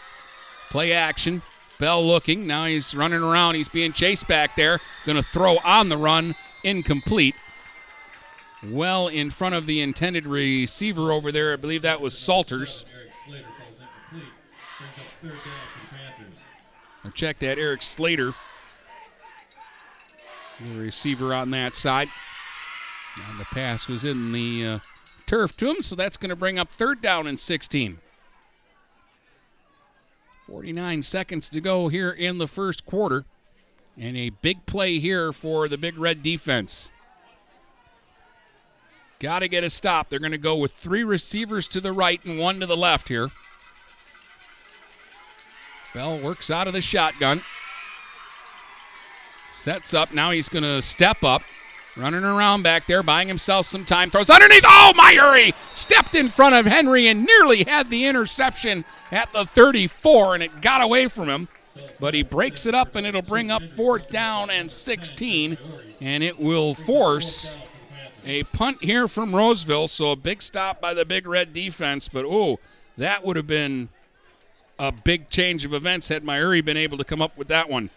Play 0.69 0.93
action. 0.93 1.41
Bell 1.79 2.05
looking. 2.05 2.45
Now 2.45 2.65
he's 2.65 2.93
running 2.93 3.23
around. 3.23 3.55
He's 3.55 3.67
being 3.67 3.93
chased 3.93 4.27
back 4.27 4.55
there. 4.55 4.79
Going 5.05 5.15
to 5.15 5.23
throw 5.23 5.57
on 5.63 5.89
the 5.89 5.97
run 5.97 6.35
incomplete. 6.63 7.35
Well 8.69 9.07
in 9.07 9.31
front 9.31 9.55
of 9.55 9.65
the 9.65 9.81
intended 9.81 10.27
receiver 10.27 11.11
over 11.11 11.31
there. 11.31 11.53
I 11.53 11.55
believe 11.55 11.81
that 11.81 11.99
was 11.99 12.15
Salters. 12.15 12.85
Check 17.15 17.39
that. 17.39 17.57
Eric 17.57 17.81
Slater, 17.81 18.33
the 20.71 20.81
receiver 20.81 21.33
on 21.33 21.51
that 21.51 21.75
side. 21.75 22.09
And 23.29 23.39
the 23.39 23.45
pass 23.45 23.87
was 23.87 24.05
in 24.05 24.31
the 24.31 24.65
uh, 24.65 24.79
turf 25.25 25.55
to 25.57 25.69
him, 25.69 25.81
so 25.81 25.95
that's 25.95 26.17
going 26.17 26.29
to 26.29 26.35
bring 26.35 26.57
up 26.57 26.69
third 26.69 27.01
down 27.01 27.27
and 27.27 27.39
16. 27.39 27.99
49 30.47 31.01
seconds 31.01 31.49
to 31.49 31.61
go 31.61 31.87
here 31.87 32.11
in 32.11 32.37
the 32.37 32.47
first 32.47 32.85
quarter. 32.85 33.25
And 33.97 34.17
a 34.17 34.31
big 34.31 34.65
play 34.65 34.97
here 34.99 35.31
for 35.31 35.67
the 35.67 35.77
Big 35.77 35.97
Red 35.97 36.23
defense. 36.23 36.91
Got 39.19 39.39
to 39.39 39.47
get 39.47 39.63
a 39.63 39.69
stop. 39.69 40.09
They're 40.09 40.19
going 40.19 40.31
to 40.31 40.37
go 40.37 40.55
with 40.55 40.71
three 40.73 41.03
receivers 41.03 41.67
to 41.69 41.79
the 41.79 41.93
right 41.93 42.23
and 42.25 42.39
one 42.39 42.59
to 42.59 42.65
the 42.65 42.75
left 42.75 43.07
here. 43.07 43.29
Bell 45.93 46.17
works 46.17 46.49
out 46.49 46.67
of 46.67 46.73
the 46.73 46.81
shotgun. 46.81 47.41
Sets 49.53 49.93
up. 49.93 50.13
Now 50.13 50.31
he's 50.31 50.49
going 50.49 50.63
to 50.63 50.81
step 50.81 51.23
up. 51.23 51.43
Running 51.95 52.23
around 52.23 52.63
back 52.63 52.87
there, 52.87 53.03
buying 53.03 53.27
himself 53.27 53.67
some 53.67 53.85
time. 53.85 54.09
Throws 54.09 54.31
underneath. 54.31 54.63
Oh, 54.65 54.93
Myuri 54.95 55.53
stepped 55.73 56.15
in 56.15 56.27
front 56.27 56.55
of 56.55 56.65
Henry 56.65 57.07
and 57.07 57.23
nearly 57.23 57.63
had 57.63 57.89
the 57.89 58.07
interception 58.07 58.83
at 59.11 59.29
the 59.29 59.45
34, 59.45 60.33
and 60.33 60.43
it 60.43 60.59
got 60.59 60.83
away 60.83 61.07
from 61.07 61.29
him. 61.29 61.47
but 61.99 62.15
he 62.15 62.23
breaks 62.23 62.65
it 62.65 62.73
up 62.73 62.95
and 62.95 63.05
it'll 63.05 63.21
bring 63.21 63.51
up 63.51 63.63
fourth 63.63 64.09
down 64.09 64.49
and 64.49 64.69
16, 64.69 65.57
and 66.01 66.23
it 66.23 66.39
will 66.39 66.73
force 66.73 67.55
a 68.25 68.43
punt 68.45 68.83
here 68.83 69.07
from 69.07 69.35
Roseville. 69.35 69.87
So 69.87 70.11
a 70.11 70.15
big 70.15 70.41
stop 70.41 70.81
by 70.81 70.95
the 70.95 71.05
Big 71.05 71.27
Red 71.27 71.53
defense, 71.53 72.09
but 72.09 72.25
oh, 72.25 72.59
that 72.97 73.23
would 73.23 73.35
have 73.35 73.47
been 73.47 73.89
a 74.79 74.91
big 74.91 75.29
change 75.29 75.63
of 75.63 75.73
events 75.73 76.09
had 76.09 76.23
Myuri 76.23 76.65
been 76.65 76.75
able 76.75 76.97
to 76.97 77.03
come 77.03 77.21
up 77.21 77.37
with 77.37 77.49
that 77.49 77.69
one. 77.69 77.91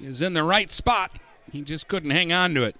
Is 0.00 0.22
in 0.22 0.34
the 0.34 0.42
right 0.42 0.70
spot. 0.70 1.12
He 1.52 1.62
just 1.62 1.88
couldn't 1.88 2.10
hang 2.10 2.32
on 2.32 2.54
to 2.54 2.62
it. 2.64 2.76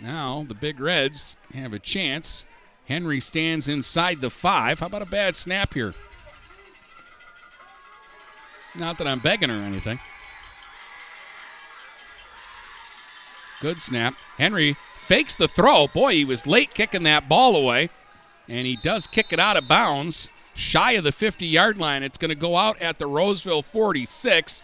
Now 0.00 0.44
the 0.46 0.54
Big 0.54 0.80
Reds 0.80 1.36
have 1.54 1.72
a 1.72 1.78
chance. 1.78 2.46
Henry 2.86 3.20
stands 3.20 3.68
inside 3.68 4.20
the 4.20 4.30
five. 4.30 4.80
How 4.80 4.86
about 4.86 5.02
a 5.02 5.10
bad 5.10 5.36
snap 5.36 5.74
here? 5.74 5.94
Not 8.78 8.98
that 8.98 9.06
I'm 9.06 9.18
begging 9.18 9.50
or 9.50 9.54
anything. 9.54 9.98
Good 13.60 13.80
snap. 13.80 14.14
Henry 14.38 14.76
fakes 14.96 15.36
the 15.36 15.46
throw. 15.46 15.86
Boy, 15.86 16.14
he 16.14 16.24
was 16.24 16.46
late 16.46 16.74
kicking 16.74 17.04
that 17.04 17.28
ball 17.28 17.54
away. 17.54 17.90
And 18.48 18.66
he 18.66 18.76
does 18.76 19.06
kick 19.06 19.32
it 19.32 19.38
out 19.38 19.56
of 19.56 19.68
bounds, 19.68 20.30
shy 20.54 20.92
of 20.92 21.04
the 21.04 21.12
50 21.12 21.46
yard 21.46 21.78
line. 21.78 22.02
It's 22.02 22.18
going 22.18 22.30
to 22.30 22.34
go 22.34 22.56
out 22.56 22.80
at 22.82 22.98
the 22.98 23.06
Roseville 23.06 23.62
46. 23.62 24.62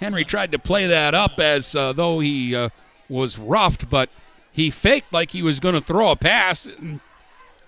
Henry 0.00 0.24
tried 0.24 0.50
to 0.52 0.58
play 0.58 0.86
that 0.86 1.14
up 1.14 1.38
as 1.38 1.76
uh, 1.76 1.92
though 1.92 2.20
he 2.20 2.56
uh, 2.56 2.70
was 3.08 3.38
roughed, 3.38 3.90
but 3.90 4.08
he 4.50 4.70
faked 4.70 5.12
like 5.12 5.30
he 5.30 5.42
was 5.42 5.60
going 5.60 5.74
to 5.74 5.80
throw 5.80 6.10
a 6.10 6.16
pass. 6.16 6.68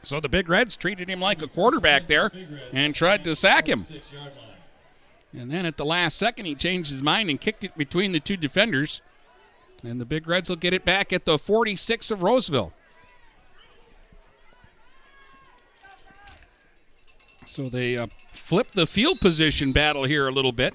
So 0.02 0.18
the 0.18 0.28
Big 0.28 0.48
Reds 0.48 0.76
treated 0.76 1.08
him 1.08 1.20
like 1.20 1.42
a 1.42 1.46
quarterback 1.46 2.08
there 2.08 2.32
and 2.72 2.94
tried 2.94 3.22
to 3.24 3.36
sack 3.36 3.68
him. 3.68 3.84
And 5.32 5.50
then 5.50 5.64
at 5.64 5.76
the 5.76 5.84
last 5.84 6.18
second, 6.18 6.46
he 6.46 6.54
changed 6.54 6.90
his 6.90 7.02
mind 7.02 7.30
and 7.30 7.40
kicked 7.40 7.64
it 7.64 7.76
between 7.76 8.12
the 8.12 8.20
two 8.20 8.36
defenders. 8.36 9.00
And 9.84 10.00
the 10.00 10.04
Big 10.04 10.26
Reds 10.26 10.48
will 10.48 10.56
get 10.56 10.72
it 10.72 10.84
back 10.84 11.12
at 11.12 11.24
the 11.24 11.38
46 11.38 12.10
of 12.10 12.22
Roseville. 12.22 12.72
So 17.46 17.68
they 17.68 17.96
uh, 17.98 18.06
flip 18.28 18.68
the 18.68 18.86
field 18.86 19.20
position 19.20 19.72
battle 19.72 20.04
here 20.04 20.26
a 20.26 20.30
little 20.30 20.52
bit. 20.52 20.74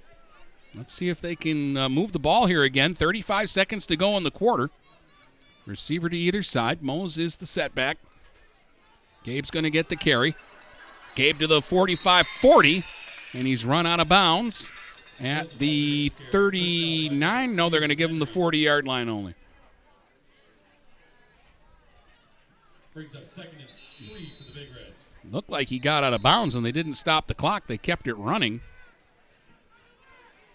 Let's 0.78 0.93
see 0.93 1.09
if 1.09 1.19
they 1.19 1.36
can 1.36 1.75
uh, 1.75 1.89
move 1.89 2.11
the 2.11 2.19
ball 2.19 2.45
here 2.45 2.61
again. 2.61 2.93
35 2.93 3.49
seconds 3.49 3.88
to 3.88 3.97
go 3.97 4.15
in 4.15 4.23
the 4.23 4.32
quarter. 4.32 4.69
Receiver 5.65 6.07
to 6.07 6.15
either 6.15 6.43
side. 6.43 6.84
Mose 6.84 7.17
is 7.17 7.38
the 7.38 7.47
setback. 7.47 7.97
Gabe's 9.23 9.49
going 9.49 9.63
to 9.63 9.71
get 9.71 9.89
the 9.89 9.95
carry. 9.95 10.36
Gabe 11.15 11.39
to 11.39 11.47
the 11.47 11.63
45 11.63 12.28
40, 12.28 12.84
and 13.34 13.47
he's 13.47 13.65
run 13.65 13.88
out 13.88 13.99
of 13.99 14.07
bounds 14.07 14.71
at 15.19 15.49
the 15.49 16.09
39. 16.09 17.55
No, 17.55 17.69
they're 17.69 17.80
going 17.80 17.89
to 17.89 17.95
give 17.95 18.11
him 18.11 18.19
the 18.19 18.28
40 18.28 18.59
yard 18.59 18.86
line 18.86 19.09
only. 19.09 19.34
Brings 22.93 23.15
up 23.15 23.25
second 23.25 23.59
and 23.59 24.09
three 24.09 24.32
for 24.38 24.43
the 24.43 24.59
Big 24.59 24.69
Reds. 24.75 25.07
Looked 25.32 25.49
like 25.49 25.69
he 25.69 25.80
got 25.80 26.03
out 26.03 26.13
of 26.13 26.21
bounds 26.21 26.53
and 26.53 26.63
they 26.63 26.71
didn't 26.71 26.93
stop 26.93 27.28
the 27.28 27.34
clock. 27.34 27.65
They 27.65 27.78
kept 27.78 28.07
it 28.07 28.15
running. 28.15 28.61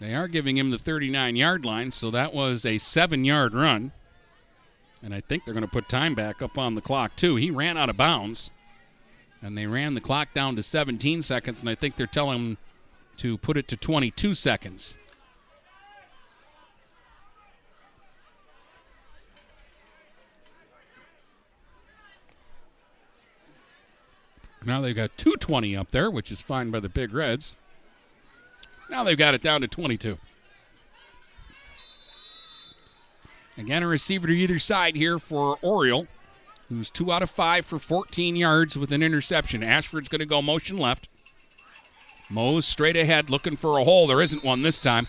They 0.03 0.15
are 0.15 0.27
giving 0.27 0.57
him 0.57 0.69
the 0.69 0.77
39 0.77 1.37
yard 1.37 1.63
line, 1.63 1.89
so 1.89 2.11
that 2.11 2.33
was 2.33 2.65
a 2.65 2.77
seven 2.77 3.23
yard 3.23 3.53
run. 3.53 3.93
And 5.01 5.13
I 5.13 5.21
think 5.21 5.45
they're 5.45 5.53
going 5.53 5.65
to 5.65 5.71
put 5.71 5.87
time 5.87 6.13
back 6.13 6.41
up 6.41 6.57
on 6.57 6.75
the 6.75 6.81
clock, 6.81 7.15
too. 7.15 7.37
He 7.37 7.49
ran 7.49 7.77
out 7.77 7.89
of 7.89 7.95
bounds, 7.95 8.51
and 9.41 9.57
they 9.57 9.65
ran 9.65 9.93
the 9.93 10.01
clock 10.01 10.33
down 10.33 10.57
to 10.57 10.63
17 10.63 11.21
seconds, 11.21 11.61
and 11.61 11.69
I 11.69 11.75
think 11.75 11.95
they're 11.95 12.05
telling 12.05 12.37
him 12.37 12.57
to 13.15 13.37
put 13.37 13.55
it 13.55 13.69
to 13.69 13.77
22 13.77 14.33
seconds. 14.33 14.97
Now 24.65 24.81
they've 24.81 24.93
got 24.93 25.17
220 25.17 25.77
up 25.77 25.91
there, 25.91 26.11
which 26.11 26.29
is 26.29 26.41
fine 26.41 26.71
by 26.71 26.81
the 26.81 26.89
Big 26.89 27.13
Reds. 27.13 27.55
Now 28.93 29.03
they've 29.03 29.17
got 29.17 29.33
it 29.33 29.41
down 29.41 29.61
to 29.61 29.67
22. 29.67 30.19
Again, 33.57 33.81
a 33.81 33.87
receiver 33.87 34.27
to 34.27 34.37
either 34.37 34.59
side 34.59 34.95
here 34.95 35.17
for 35.17 35.57
Oriole, 35.63 36.07
who's 36.69 36.91
two 36.91 37.11
out 37.11 37.23
of 37.23 37.31
five 37.31 37.65
for 37.65 37.79
14 37.79 38.35
yards 38.35 38.77
with 38.77 38.91
an 38.91 39.01
interception. 39.01 39.63
Ashford's 39.63 40.09
going 40.09 40.19
to 40.19 40.27
go 40.27 40.43
motion 40.43 40.77
left. 40.77 41.09
Mose 42.29 42.67
straight 42.67 42.95
ahead 42.95 43.31
looking 43.31 43.55
for 43.55 43.79
a 43.79 43.83
hole. 43.83 44.05
There 44.05 44.21
isn't 44.21 44.43
one 44.43 44.61
this 44.61 44.79
time. 44.79 45.07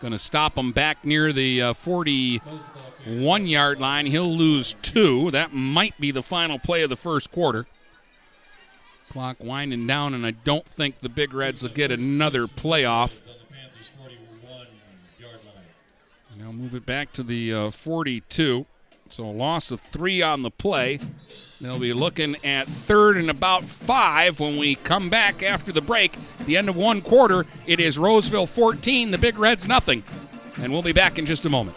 Going 0.00 0.12
to 0.12 0.18
stop 0.18 0.56
him 0.56 0.72
back 0.72 1.04
near 1.04 1.30
the 1.30 1.60
uh, 1.60 1.72
41 1.74 3.46
yard 3.46 3.78
line. 3.78 4.06
He'll 4.06 4.34
lose 4.34 4.72
two. 4.80 5.30
That 5.32 5.52
might 5.52 6.00
be 6.00 6.12
the 6.12 6.22
final 6.22 6.58
play 6.58 6.82
of 6.82 6.88
the 6.88 6.96
first 6.96 7.30
quarter. 7.30 7.66
Clock 9.08 9.38
winding 9.40 9.86
down, 9.86 10.14
and 10.14 10.26
I 10.26 10.32
don't 10.32 10.66
think 10.66 10.98
the 10.98 11.08
Big 11.08 11.32
Reds 11.32 11.62
will 11.62 11.70
get 11.70 11.90
another 11.90 12.46
playoff. 12.46 13.20
Now 16.38 16.52
move 16.52 16.74
it 16.74 16.86
back 16.86 17.12
to 17.12 17.22
the 17.22 17.52
uh, 17.52 17.70
42. 17.70 18.66
So 19.08 19.24
a 19.24 19.26
loss 19.26 19.70
of 19.70 19.80
three 19.80 20.20
on 20.22 20.42
the 20.42 20.50
play. 20.50 21.00
They'll 21.60 21.78
be 21.78 21.92
looking 21.92 22.36
at 22.44 22.66
third 22.66 23.16
and 23.16 23.30
about 23.30 23.64
five 23.64 24.38
when 24.38 24.58
we 24.58 24.76
come 24.76 25.08
back 25.10 25.42
after 25.42 25.72
the 25.72 25.80
break. 25.80 26.12
The 26.44 26.56
end 26.56 26.68
of 26.68 26.76
one 26.76 27.00
quarter, 27.00 27.46
it 27.66 27.80
is 27.80 27.98
Roseville 27.98 28.46
14, 28.46 29.10
the 29.10 29.18
Big 29.18 29.38
Reds 29.38 29.66
nothing. 29.66 30.04
And 30.60 30.72
we'll 30.72 30.82
be 30.82 30.92
back 30.92 31.18
in 31.18 31.26
just 31.26 31.46
a 31.46 31.50
moment. 31.50 31.76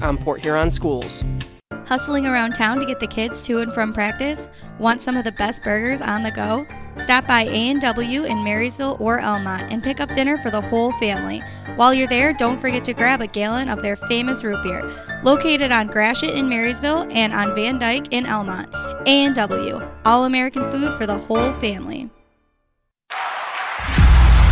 on 0.00 0.16
Port 0.16 0.40
Huron 0.40 0.70
schools. 0.70 1.24
Hustling 1.86 2.26
around 2.26 2.54
town 2.54 2.80
to 2.80 2.86
get 2.86 2.98
the 2.98 3.06
kids 3.06 3.46
to 3.46 3.58
and 3.58 3.72
from 3.72 3.92
practice? 3.92 4.48
Want 4.78 5.02
some 5.02 5.16
of 5.18 5.24
the 5.24 5.32
best 5.32 5.62
burgers 5.62 6.00
on 6.00 6.22
the 6.22 6.30
go? 6.30 6.66
Stop 6.96 7.26
by 7.26 7.42
A&W 7.42 8.24
in 8.24 8.42
Marysville 8.42 8.96
or 9.00 9.20
Almont 9.20 9.70
and 9.70 9.82
pick 9.82 10.00
up 10.00 10.10
dinner 10.12 10.38
for 10.38 10.50
the 10.50 10.60
whole 10.60 10.92
family. 10.92 11.42
While 11.76 11.92
you're 11.92 12.08
there, 12.08 12.32
don't 12.32 12.58
forget 12.58 12.84
to 12.84 12.94
grab 12.94 13.20
a 13.20 13.26
gallon 13.26 13.68
of 13.68 13.82
their 13.82 13.96
famous 13.96 14.42
root 14.42 14.62
beer. 14.62 14.90
Located 15.22 15.72
on 15.72 15.88
Gratiot 15.88 16.34
in 16.34 16.48
Marysville 16.48 17.06
and 17.10 17.32
on 17.32 17.54
Van 17.54 17.78
Dyke 17.78 18.08
in 18.12 18.26
Almont. 18.26 18.70
A&W, 19.06 19.86
all 20.06 20.24
American 20.24 20.70
food 20.70 20.94
for 20.94 21.06
the 21.06 21.18
whole 21.18 21.52
family. 21.54 22.10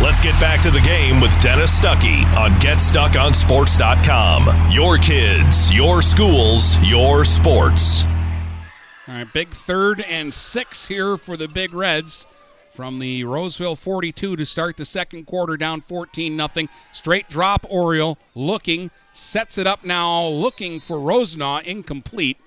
Let's 0.03 0.19
get 0.19 0.37
back 0.37 0.61
to 0.63 0.69
the 0.69 0.81
game 0.81 1.21
with 1.21 1.31
Dennis 1.41 1.79
Stuckey 1.79 2.25
on 2.35 2.51
GetStuckOnSports.com. 2.55 4.69
Your 4.69 4.97
kids, 4.97 5.73
your 5.73 6.01
schools, 6.01 6.77
your 6.79 7.23
sports. 7.23 8.03
All 9.07 9.15
right, 9.15 9.31
big 9.31 9.47
third 9.47 10.01
and 10.01 10.33
six 10.33 10.89
here 10.89 11.15
for 11.15 11.37
the 11.37 11.47
Big 11.47 11.73
Reds 11.73 12.27
from 12.73 12.99
the 12.99 13.23
Roseville 13.23 13.77
42 13.77 14.35
to 14.35 14.45
start 14.45 14.75
the 14.75 14.83
second 14.83 15.25
quarter 15.25 15.55
down 15.55 15.79
14 15.79 16.35
nothing. 16.35 16.67
Straight 16.91 17.29
drop 17.29 17.65
Oriole 17.69 18.17
looking, 18.35 18.91
sets 19.13 19.57
it 19.57 19.65
up 19.65 19.85
now 19.85 20.27
looking 20.27 20.81
for 20.81 20.99
Rosenau 20.99 21.59
incomplete. 21.59 22.37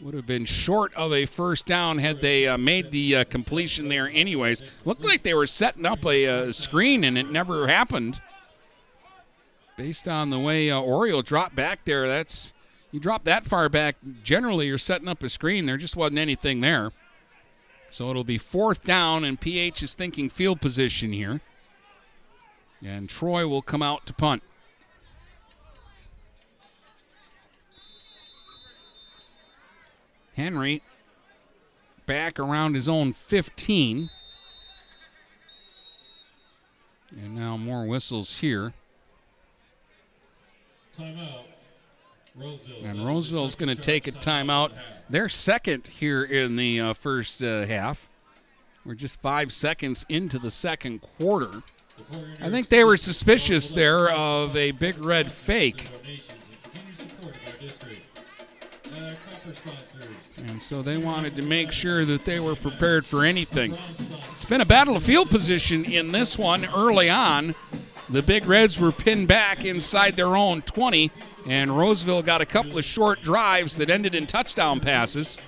Would 0.00 0.14
have 0.14 0.26
been 0.26 0.44
short 0.44 0.94
of 0.94 1.12
a 1.12 1.24
first 1.24 1.66
down 1.66 1.98
had 1.98 2.20
they 2.20 2.46
uh, 2.46 2.58
made 2.58 2.90
the 2.90 3.16
uh, 3.16 3.24
completion 3.24 3.88
there, 3.88 4.08
anyways. 4.08 4.82
Looked 4.84 5.04
like 5.04 5.22
they 5.22 5.32
were 5.32 5.46
setting 5.46 5.86
up 5.86 6.04
a 6.04 6.26
uh, 6.26 6.52
screen 6.52 7.02
and 7.02 7.16
it 7.16 7.30
never 7.30 7.66
happened. 7.66 8.20
Based 9.76 10.06
on 10.06 10.30
the 10.30 10.38
way 10.38 10.70
uh, 10.70 10.80
Oriole 10.80 11.22
dropped 11.22 11.54
back 11.54 11.84
there, 11.86 12.08
that's 12.08 12.52
you 12.92 13.00
drop 13.00 13.24
that 13.24 13.44
far 13.44 13.68
back. 13.68 13.96
Generally, 14.22 14.66
you're 14.66 14.78
setting 14.78 15.08
up 15.08 15.22
a 15.22 15.28
screen. 15.28 15.66
There 15.66 15.76
just 15.76 15.96
wasn't 15.96 16.18
anything 16.18 16.60
there. 16.60 16.92
So 17.90 18.10
it'll 18.10 18.24
be 18.24 18.38
fourth 18.38 18.84
down, 18.84 19.24
and 19.24 19.40
PH 19.40 19.82
is 19.82 19.94
thinking 19.94 20.28
field 20.28 20.60
position 20.60 21.12
here. 21.12 21.40
And 22.84 23.08
Troy 23.08 23.46
will 23.48 23.62
come 23.62 23.82
out 23.82 24.06
to 24.06 24.14
punt. 24.14 24.42
Henry 30.36 30.82
back 32.04 32.38
around 32.38 32.74
his 32.74 32.88
own 32.88 33.12
15. 33.12 34.10
And 37.10 37.34
now 37.34 37.56
more 37.56 37.86
whistles 37.86 38.38
here. 38.38 38.74
Timeout. 40.98 41.44
Roseville. 42.34 42.84
And 42.84 43.06
Roseville's 43.06 43.54
going 43.54 43.74
to 43.74 43.80
take 43.80 44.06
a 44.06 44.12
timeout. 44.12 44.72
They're 45.08 45.30
second 45.30 45.86
here 45.86 46.22
in 46.22 46.56
the 46.56 46.80
uh, 46.80 46.92
first 46.92 47.42
uh, 47.42 47.64
half. 47.64 48.10
We're 48.84 48.94
just 48.94 49.20
five 49.20 49.52
seconds 49.54 50.04
into 50.10 50.38
the 50.38 50.50
second 50.50 51.00
quarter. 51.00 51.62
I 52.42 52.50
think 52.50 52.68
they 52.68 52.84
were 52.84 52.98
suspicious 52.98 53.72
there 53.72 54.10
of 54.10 54.54
a 54.54 54.72
big 54.72 54.98
red 54.98 55.30
fake. 55.30 55.88
And 60.56 60.62
so 60.62 60.80
they 60.80 60.96
wanted 60.96 61.36
to 61.36 61.42
make 61.42 61.70
sure 61.70 62.06
that 62.06 62.24
they 62.24 62.40
were 62.40 62.56
prepared 62.56 63.04
for 63.04 63.26
anything. 63.26 63.76
It's 64.32 64.46
been 64.46 64.62
a 64.62 64.64
battle 64.64 64.96
of 64.96 65.02
field 65.02 65.28
position 65.28 65.84
in 65.84 66.12
this 66.12 66.38
one 66.38 66.64
early 66.74 67.10
on. 67.10 67.54
The 68.08 68.22
Big 68.22 68.46
Reds 68.46 68.80
were 68.80 68.90
pinned 68.90 69.28
back 69.28 69.66
inside 69.66 70.16
their 70.16 70.34
own 70.34 70.62
20, 70.62 71.10
and 71.46 71.76
Roseville 71.76 72.22
got 72.22 72.40
a 72.40 72.46
couple 72.46 72.78
of 72.78 72.84
short 72.86 73.20
drives 73.20 73.76
that 73.76 73.90
ended 73.90 74.14
in 74.14 74.24
touchdown 74.24 74.80
passes. 74.80 75.42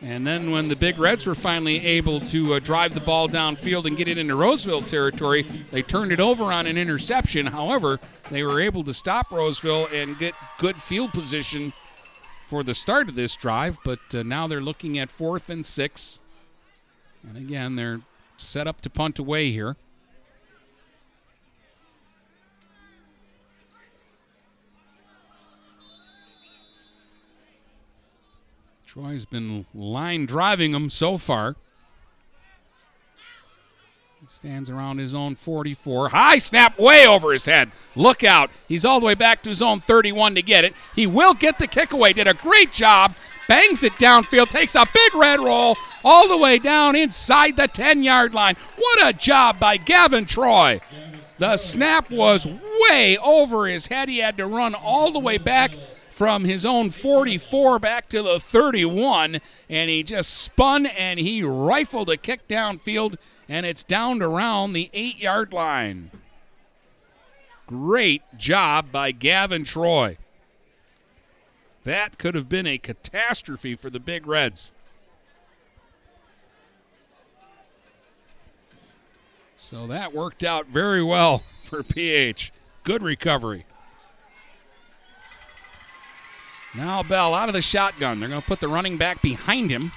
And 0.00 0.24
then 0.24 0.52
when 0.52 0.68
the 0.68 0.76
Big 0.76 0.96
Reds 0.96 1.26
were 1.26 1.34
finally 1.34 1.84
able 1.84 2.20
to 2.20 2.54
uh, 2.54 2.58
drive 2.60 2.94
the 2.94 3.00
ball 3.00 3.28
downfield 3.28 3.86
and 3.86 3.96
get 3.96 4.06
it 4.06 4.18
into 4.18 4.36
Roseville 4.36 4.82
territory, 4.82 5.42
they 5.72 5.82
turned 5.82 6.12
it 6.12 6.20
over 6.20 6.44
on 6.44 6.68
an 6.68 6.78
interception. 6.78 7.46
However, 7.46 7.98
they 8.30 8.44
were 8.44 8.60
able 8.60 8.84
to 8.84 8.94
stop 8.94 9.32
Roseville 9.32 9.88
and 9.92 10.16
get 10.16 10.34
good 10.58 10.76
field 10.76 11.10
position 11.10 11.72
for 12.50 12.64
the 12.64 12.74
start 12.74 13.08
of 13.08 13.14
this 13.14 13.36
drive, 13.36 13.78
but 13.84 14.00
uh, 14.12 14.24
now 14.24 14.48
they're 14.48 14.60
looking 14.60 14.98
at 14.98 15.08
fourth 15.08 15.48
and 15.50 15.64
six. 15.64 16.18
And 17.22 17.36
again, 17.36 17.76
they're 17.76 18.00
set 18.38 18.66
up 18.66 18.80
to 18.80 18.90
punt 18.90 19.20
away 19.20 19.52
here. 19.52 19.76
Troy's 28.84 29.24
been 29.24 29.66
line 29.72 30.26
driving 30.26 30.72
them 30.72 30.90
so 30.90 31.18
far. 31.18 31.54
Stands 34.40 34.70
around 34.70 34.96
his 34.96 35.12
own 35.12 35.34
44. 35.34 36.08
High 36.08 36.38
snap 36.38 36.78
way 36.78 37.06
over 37.06 37.30
his 37.30 37.44
head. 37.44 37.72
Look 37.94 38.24
out. 38.24 38.50
He's 38.66 38.86
all 38.86 38.98
the 38.98 39.04
way 39.04 39.12
back 39.12 39.42
to 39.42 39.50
his 39.50 39.60
own 39.60 39.80
31 39.80 40.34
to 40.36 40.40
get 40.40 40.64
it. 40.64 40.72
He 40.96 41.06
will 41.06 41.34
get 41.34 41.58
the 41.58 41.66
kick 41.66 41.92
away. 41.92 42.14
Did 42.14 42.26
a 42.26 42.32
great 42.32 42.72
job. 42.72 43.14
Bangs 43.48 43.84
it 43.84 43.92
downfield. 43.92 44.48
Takes 44.48 44.76
a 44.76 44.86
big 44.94 45.14
red 45.14 45.40
roll 45.40 45.76
all 46.02 46.26
the 46.26 46.38
way 46.38 46.58
down 46.58 46.96
inside 46.96 47.58
the 47.58 47.68
10 47.68 48.02
yard 48.02 48.32
line. 48.32 48.56
What 48.78 49.14
a 49.14 49.18
job 49.18 49.60
by 49.60 49.76
Gavin 49.76 50.24
Troy. 50.24 50.80
The 51.36 51.58
snap 51.58 52.10
was 52.10 52.48
way 52.88 53.18
over 53.22 53.66
his 53.66 53.88
head. 53.88 54.08
He 54.08 54.20
had 54.20 54.38
to 54.38 54.46
run 54.46 54.74
all 54.74 55.12
the 55.12 55.18
way 55.18 55.36
back 55.36 55.72
from 56.20 56.44
his 56.44 56.66
own 56.66 56.90
44 56.90 57.78
back 57.78 58.06
to 58.10 58.22
the 58.22 58.38
31, 58.38 59.38
and 59.70 59.88
he 59.88 60.02
just 60.02 60.36
spun 60.36 60.84
and 60.84 61.18
he 61.18 61.42
rifled 61.42 62.10
a 62.10 62.18
kick 62.18 62.46
downfield, 62.46 63.16
and 63.50 63.66
it's 63.66 63.82
down 63.82 64.22
around 64.22 64.72
the 64.72 64.88
eight 64.94 65.20
yard 65.20 65.52
line. 65.52 66.12
Great 67.66 68.22
job 68.38 68.92
by 68.92 69.10
Gavin 69.10 69.64
Troy. 69.64 70.16
That 71.82 72.16
could 72.16 72.36
have 72.36 72.48
been 72.48 72.66
a 72.66 72.78
catastrophe 72.78 73.74
for 73.74 73.90
the 73.90 73.98
Big 73.98 74.26
Reds. 74.26 74.72
So 79.56 79.88
that 79.88 80.14
worked 80.14 80.44
out 80.44 80.68
very 80.68 81.02
well 81.02 81.42
for 81.62 81.82
PH. 81.82 82.52
Good 82.84 83.02
recovery. 83.02 83.66
Now 86.76 87.02
Bell 87.02 87.34
out 87.34 87.48
of 87.48 87.54
the 87.54 87.62
shotgun. 87.62 88.20
They're 88.20 88.28
going 88.28 88.40
to 88.40 88.46
put 88.46 88.60
the 88.60 88.68
running 88.68 88.96
back 88.96 89.20
behind 89.20 89.70
him. 89.70 89.90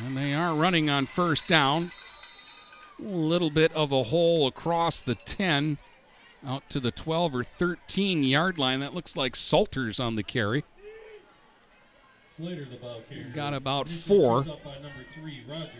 And 0.00 0.16
they 0.16 0.34
are 0.34 0.54
running 0.54 0.90
on 0.90 1.06
first 1.06 1.46
down. 1.46 1.90
A 2.98 3.02
little 3.02 3.50
bit 3.50 3.72
of 3.74 3.92
a 3.92 4.04
hole 4.04 4.46
across 4.46 5.00
the 5.00 5.14
10 5.14 5.78
out 6.46 6.68
to 6.70 6.80
the 6.80 6.90
12 6.90 7.34
or 7.36 7.44
13 7.44 8.22
yard 8.22 8.58
line. 8.58 8.80
That 8.80 8.94
looks 8.94 9.16
like 9.16 9.36
Salters 9.36 10.00
on 10.00 10.16
the 10.16 10.22
carry. 10.22 10.64
Slater, 12.28 12.64
the 12.64 12.76
ball 12.76 13.02
carrier. 13.08 13.30
Got 13.34 13.54
about 13.54 13.88
four. 13.88 14.38
up 14.40 14.64
by 14.64 14.74
number 14.74 14.88
three, 15.14 15.42
Rogers. 15.48 15.70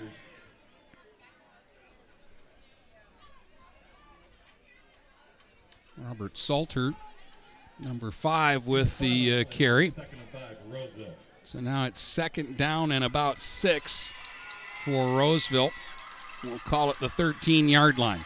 Robert 5.96 6.36
Salter, 6.36 6.94
number 7.82 8.10
five, 8.10 8.66
with 8.66 8.98
the 8.98 9.40
uh, 9.40 9.44
carry. 9.44 9.90
Second 9.90 10.18
and 10.18 10.28
five 10.30 10.56
Roseville. 10.68 11.14
So 11.44 11.60
now 11.60 11.84
it's 11.84 12.00
second 12.00 12.56
down 12.56 12.92
and 12.92 13.04
about 13.04 13.40
six 13.40 14.12
for 14.84 15.16
Roseville. 15.16 15.70
We'll 16.44 16.58
call 16.58 16.90
it 16.90 16.98
the 16.98 17.08
13 17.08 17.68
yard 17.68 17.98
line. 17.98 18.20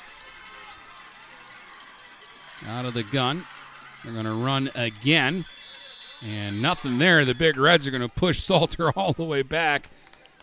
Out 2.69 2.85
of 2.85 2.95
the 2.95 3.03
gun. 3.03 3.45
They're 4.03 4.13
going 4.13 4.25
to 4.25 4.33
run 4.33 4.71
again. 4.75 5.45
And 6.27 6.63
nothing 6.63 6.99
there. 6.99 7.25
The 7.25 7.35
Big 7.35 7.59
Reds 7.59 7.87
are 7.87 7.91
going 7.91 8.07
to 8.07 8.15
push 8.15 8.39
Salter 8.39 8.91
all 8.97 9.13
the 9.13 9.25
way 9.25 9.43
back 9.43 9.91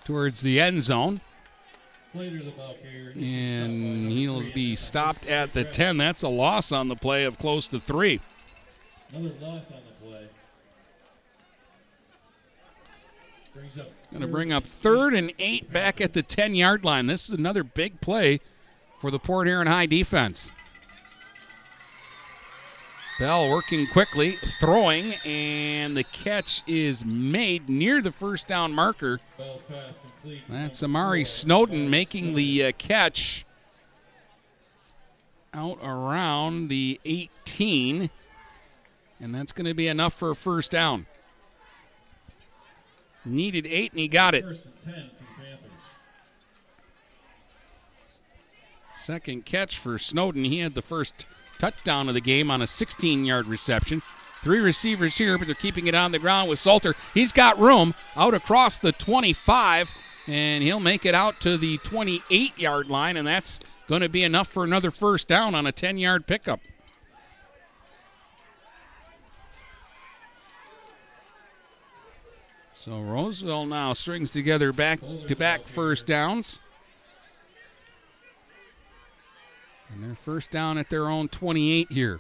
towards 0.06 0.42
the 0.42 0.60
end 0.60 0.84
zone. 0.84 1.20
Slater, 2.12 2.44
the 2.44 2.52
ball. 2.52 2.76
And 3.16 4.12
he'll 4.12 4.42
be 4.54 4.76
stopped 4.76 5.26
at 5.26 5.54
the 5.54 5.64
10. 5.64 5.98
That's 5.98 6.22
a 6.24 6.30
loss 6.30 6.72
on 6.72 6.88
the 6.88 6.96
play 6.96 7.24
of 7.24 7.40
close 7.40 7.68
to 7.70 7.80
three. 7.80 8.20
Another 9.12 9.34
loss 9.42 9.72
on 9.72 9.80
the 9.88 10.06
play. 10.06 10.28
Brings 12.12 13.40
up 13.40 13.43
Going 14.12 14.22
to 14.22 14.28
bring 14.28 14.52
up 14.52 14.64
third 14.64 15.14
and 15.14 15.32
eight 15.40 15.72
back 15.72 16.02
at 16.02 16.14
the 16.14 16.24
10 16.24 16.56
yard 16.56 16.84
line. 16.84 17.06
This 17.08 17.30
is 17.30 17.36
another 17.36 17.64
big 17.64 18.02
play 18.02 18.40
for 19.00 19.12
the 19.12 19.20
Port 19.20 19.48
Huron 19.48 19.68
High 19.68 19.86
defense. 19.86 20.52
Bell 23.20 23.50
working 23.50 23.86
quickly, 23.88 24.32
throwing, 24.60 25.14
and 25.24 25.96
the 25.96 26.04
catch 26.04 26.64
is 26.68 27.06
made 27.06 27.70
near 27.70 28.02
the 28.02 28.12
first 28.12 28.48
down 28.48 28.74
marker. 28.74 29.20
That's 30.50 30.84
Amari 30.84 31.24
Snowden 31.24 31.90
making 31.90 32.34
the 32.34 32.66
uh, 32.66 32.72
catch 32.78 33.46
out 35.54 35.78
around 35.84 36.70
the 36.70 37.00
18, 37.06 38.10
and 39.22 39.36
that's 39.36 39.52
going 39.54 39.68
to 39.68 39.76
be 39.76 39.88
enough 39.88 40.14
for 40.14 40.32
a 40.32 40.36
first 40.36 40.72
down. 40.72 41.06
Needed 43.26 43.66
eight, 43.68 43.92
and 43.92 44.00
he 44.00 44.08
got 44.08 44.36
it. 44.36 44.44
First 44.44 44.66
and 44.66 44.82
ten 44.84 45.10
for 45.10 45.24
the 45.24 45.44
Panthers. 45.44 45.72
Second 48.96 49.46
catch 49.46 49.78
for 49.78 49.98
Snowden. 49.98 50.44
He 50.44 50.60
had 50.60 50.76
the 50.76 50.82
first 50.82 51.26
touchdown 51.58 52.10
of 52.10 52.14
the 52.14 52.22
game 52.22 52.52
on 52.52 52.62
a 52.62 52.68
16 52.68 53.24
yard 53.24 53.48
reception. 53.48 54.02
Three 54.02 54.60
receivers 54.60 55.18
here, 55.18 55.38
but 55.38 55.48
they're 55.48 55.56
keeping 55.56 55.88
it 55.88 55.96
on 55.96 56.12
the 56.12 56.20
ground 56.20 56.50
with 56.50 56.60
Salter. 56.60 56.94
He's 57.14 57.32
got 57.32 57.58
room 57.58 57.94
out 58.18 58.34
across 58.34 58.80
the 58.80 58.92
25, 58.92 59.94
and 60.28 60.62
he'll 60.62 60.82
make 60.82 61.06
it 61.06 61.16
out 61.16 61.40
to 61.42 61.56
the 61.56 61.78
28 61.78 62.60
yard 62.60 62.90
line, 62.90 63.16
and 63.16 63.26
that's 63.26 63.62
going 63.88 64.02
to 64.02 64.10
be 64.10 64.24
enough 64.24 64.50
for 64.50 64.66
another 64.66 64.92
first 64.92 65.30
down 65.30 65.56
on 65.56 65.66
a 65.66 65.72
10 65.72 65.98
yard 65.98 66.28
pickup. 66.28 66.60
So 72.84 73.00
Roseville 73.00 73.66
now 73.66 73.94
strings 73.94 74.30
together 74.32 74.74
back 74.74 75.00
to 75.28 75.36
back 75.38 75.68
first 75.68 76.06
downs. 76.06 76.62
And 79.90 80.04
they're 80.04 80.16
first 80.16 80.52
down 80.52 80.78
at 80.78 80.90
their 80.90 81.06
own 81.06 81.30
28 81.30 81.94
here. 81.94 82.20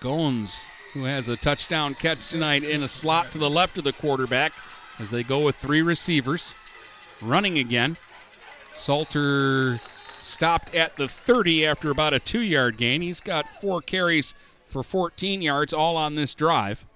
Goins, 0.00 0.66
who 0.94 1.02
has 1.02 1.26
a 1.26 1.36
touchdown 1.36 1.94
catch 1.94 2.30
tonight 2.30 2.62
in 2.62 2.84
a 2.84 2.88
slot 2.88 3.32
to 3.32 3.38
the 3.38 3.50
left 3.50 3.76
of 3.78 3.82
the 3.82 3.94
quarterback 3.94 4.52
as 5.00 5.10
they 5.10 5.24
go 5.24 5.44
with 5.44 5.56
three 5.56 5.82
receivers. 5.82 6.54
Running 7.20 7.58
again. 7.58 7.96
Salter 8.68 9.80
stopped 10.18 10.72
at 10.76 10.94
the 10.94 11.08
30 11.08 11.66
after 11.66 11.90
about 11.90 12.14
a 12.14 12.20
two 12.20 12.42
yard 12.42 12.76
gain. 12.76 13.02
He's 13.02 13.20
got 13.20 13.48
four 13.48 13.80
carries 13.80 14.34
for 14.68 14.84
14 14.84 15.42
yards, 15.42 15.74
all 15.74 15.96
on 15.96 16.14
this 16.14 16.36
drive. 16.36 16.86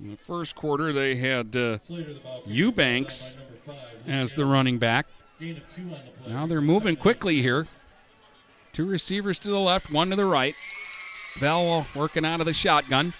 In 0.00 0.12
the 0.12 0.16
first 0.16 0.54
quarter, 0.54 0.92
they 0.92 1.16
had 1.16 1.56
uh. 1.56 1.78
Eubanks 2.46 3.36
as 4.06 4.34
the 4.34 4.44
running 4.44 4.78
back. 4.78 5.06
Now 6.28 6.46
they're 6.46 6.60
moving 6.60 6.96
quickly 6.96 7.42
here. 7.42 7.66
Two 8.72 8.86
receivers 8.86 9.38
to 9.40 9.50
the 9.50 9.58
left, 9.58 9.90
one 9.90 10.10
to 10.10 10.16
the 10.16 10.24
right. 10.24 10.54
Bell 11.40 11.86
working 11.94 12.24
out 12.24 12.40
of 12.40 12.46
the 12.46 12.52
shotgun. 12.52 13.12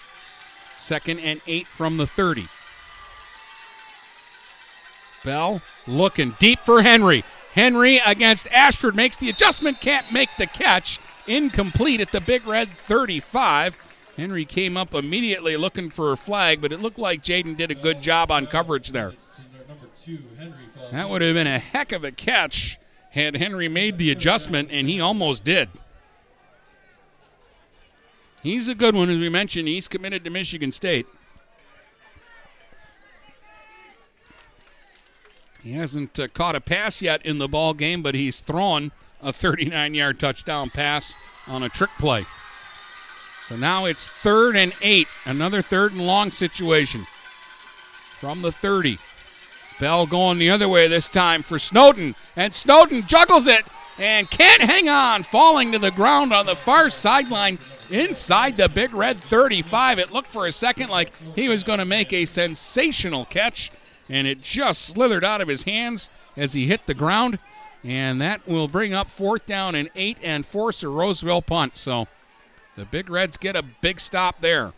Second 0.71 1.19
and 1.19 1.41
eight 1.47 1.67
from 1.67 1.97
the 1.97 2.07
30. 2.07 2.45
Bell 5.25 5.61
looking 5.87 6.33
deep 6.39 6.59
for 6.59 6.81
Henry. 6.81 7.23
Henry 7.53 7.99
against 8.05 8.47
Ashford 8.53 8.95
makes 8.95 9.17
the 9.17 9.29
adjustment, 9.29 9.81
can't 9.81 10.11
make 10.13 10.33
the 10.37 10.47
catch. 10.47 10.99
Incomplete 11.27 11.99
at 11.99 12.11
the 12.11 12.21
Big 12.21 12.47
Red 12.47 12.67
35. 12.69 13.88
Henry 14.19 14.43
came 14.43 14.75
up 14.75 14.93
immediately 14.93 15.55
looking 15.55 15.89
for 15.89 16.11
a 16.11 16.17
flag, 16.17 16.59
but 16.61 16.73
it 16.73 16.81
looked 16.81 16.99
like 16.99 17.23
Jaden 17.23 17.55
did 17.55 17.71
a 17.71 17.75
good 17.75 18.01
job 18.01 18.31
on 18.31 18.47
coverage 18.47 18.89
there. 18.89 19.13
That 20.91 21.09
would 21.09 21.21
have 21.21 21.35
been 21.35 21.47
a 21.47 21.59
heck 21.59 21.91
of 21.91 22.03
a 22.03 22.11
catch 22.11 22.77
had 23.11 23.37
Henry 23.37 23.67
made 23.67 23.97
the 23.97 24.11
adjustment, 24.11 24.69
and 24.71 24.89
he 24.89 24.99
almost 24.99 25.43
did. 25.43 25.69
He's 28.43 28.67
a 28.67 28.75
good 28.75 28.93
one, 28.93 29.09
as 29.09 29.19
we 29.19 29.29
mentioned. 29.29 29.67
He's 29.67 29.87
committed 29.87 30.23
to 30.25 30.29
Michigan 30.29 30.71
State. 30.71 31.07
He 35.61 35.73
hasn't 35.73 36.19
uh, 36.19 36.27
caught 36.29 36.55
a 36.55 36.61
pass 36.61 37.01
yet 37.01 37.25
in 37.25 37.37
the 37.37 37.47
ball 37.47 37.73
game, 37.73 38.01
but 38.01 38.15
he's 38.15 38.39
thrown 38.39 38.91
a 39.21 39.31
39-yard 39.31 40.19
touchdown 40.19 40.69
pass 40.69 41.15
on 41.47 41.63
a 41.63 41.69
trick 41.69 41.89
play. 41.99 42.25
So 43.49 43.55
now 43.55 43.85
it's 43.85 44.07
third 44.07 44.55
and 44.55 44.73
eight, 44.83 45.07
another 45.25 45.63
third 45.63 45.93
and 45.93 46.05
long 46.05 46.29
situation 46.29 47.01
from 47.01 48.43
the 48.43 48.51
30. 48.51 48.99
Bell 49.79 50.05
going 50.05 50.37
the 50.37 50.51
other 50.51 50.69
way 50.69 50.87
this 50.87 51.09
time 51.09 51.41
for 51.41 51.57
Snowden, 51.57 52.13
and 52.35 52.53
Snowden 52.53 53.07
juggles 53.07 53.47
it 53.47 53.65
and 53.97 54.29
can't 54.29 54.61
hang 54.61 54.87
on, 54.87 55.23
falling 55.23 55.71
to 55.71 55.79
the 55.79 55.89
ground 55.89 56.31
on 56.31 56.45
the 56.45 56.55
far 56.55 56.91
sideline 56.91 57.57
inside 57.89 58.55
the 58.55 58.69
Big 58.69 58.93
Red 58.93 59.17
35. 59.17 59.97
It 59.97 60.13
looked 60.13 60.27
for 60.27 60.45
a 60.45 60.51
second 60.51 60.91
like 60.91 61.11
he 61.33 61.49
was 61.49 61.63
going 61.63 61.79
to 61.79 61.85
make 61.85 62.13
a 62.13 62.25
sensational 62.25 63.25
catch, 63.25 63.71
and 64.11 64.27
it 64.27 64.41
just 64.41 64.83
slithered 64.83 65.23
out 65.23 65.41
of 65.41 65.47
his 65.47 65.63
hands 65.63 66.11
as 66.37 66.53
he 66.53 66.67
hit 66.67 66.85
the 66.85 66.93
ground. 66.93 67.39
And 67.83 68.21
that 68.21 68.47
will 68.47 68.67
bring 68.67 68.93
up 68.93 69.09
fourth 69.09 69.47
down 69.47 69.73
and 69.73 69.89
eight 69.95 70.19
and 70.21 70.45
force 70.45 70.83
a 70.83 70.89
Roseville 70.89 71.41
punt. 71.41 71.79
So 71.79 72.07
the 72.79 72.85
Big 72.85 73.09
Reds 73.09 73.35
get 73.35 73.57
a 73.57 73.61
big 73.61 73.99
stop 73.99 74.39
there. 74.39 74.71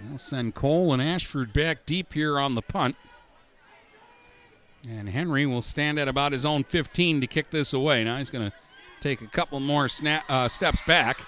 They'll 0.00 0.16
send 0.16 0.54
Cole 0.54 0.94
and 0.94 1.02
Ashford 1.02 1.52
back 1.52 1.84
deep 1.84 2.14
here 2.14 2.38
on 2.38 2.54
the 2.54 2.62
punt. 2.62 2.96
And 4.88 5.10
Henry 5.10 5.44
will 5.44 5.60
stand 5.60 5.98
at 5.98 6.08
about 6.08 6.32
his 6.32 6.46
own 6.46 6.64
15 6.64 7.20
to 7.20 7.26
kick 7.26 7.50
this 7.50 7.74
away. 7.74 8.02
Now 8.02 8.16
he's 8.16 8.30
going 8.30 8.50
to 8.50 8.56
take 9.00 9.20
a 9.20 9.26
couple 9.26 9.60
more 9.60 9.88
snap, 9.88 10.24
uh, 10.30 10.48
steps 10.48 10.80
back. 10.86 11.20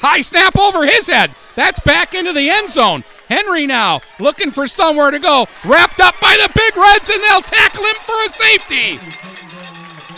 High 0.00 0.22
snap 0.22 0.58
over 0.58 0.84
his 0.84 1.06
head. 1.06 1.30
That's 1.54 1.78
back 1.78 2.14
into 2.14 2.32
the 2.32 2.50
end 2.50 2.68
zone. 2.68 3.04
Henry 3.28 3.64
now 3.64 4.00
looking 4.18 4.50
for 4.50 4.66
somewhere 4.66 5.12
to 5.12 5.20
go. 5.20 5.46
Wrapped 5.64 6.00
up 6.00 6.18
by 6.20 6.36
the 6.42 6.50
Big 6.52 6.76
Reds, 6.76 7.10
and 7.10 7.22
they'll 7.22 7.42
tackle 7.42 7.84
him 7.84 7.94
for 7.94 8.24
a 8.24 8.28
safety. 8.28 9.59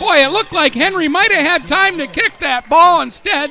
Boy, 0.02 0.16
it 0.16 0.32
looked 0.32 0.52
like 0.52 0.74
Henry 0.74 1.06
might 1.06 1.30
have 1.30 1.46
had 1.46 1.68
time 1.68 1.96
to 1.98 2.08
kick 2.08 2.36
that 2.38 2.68
ball. 2.68 3.02
Instead, 3.02 3.50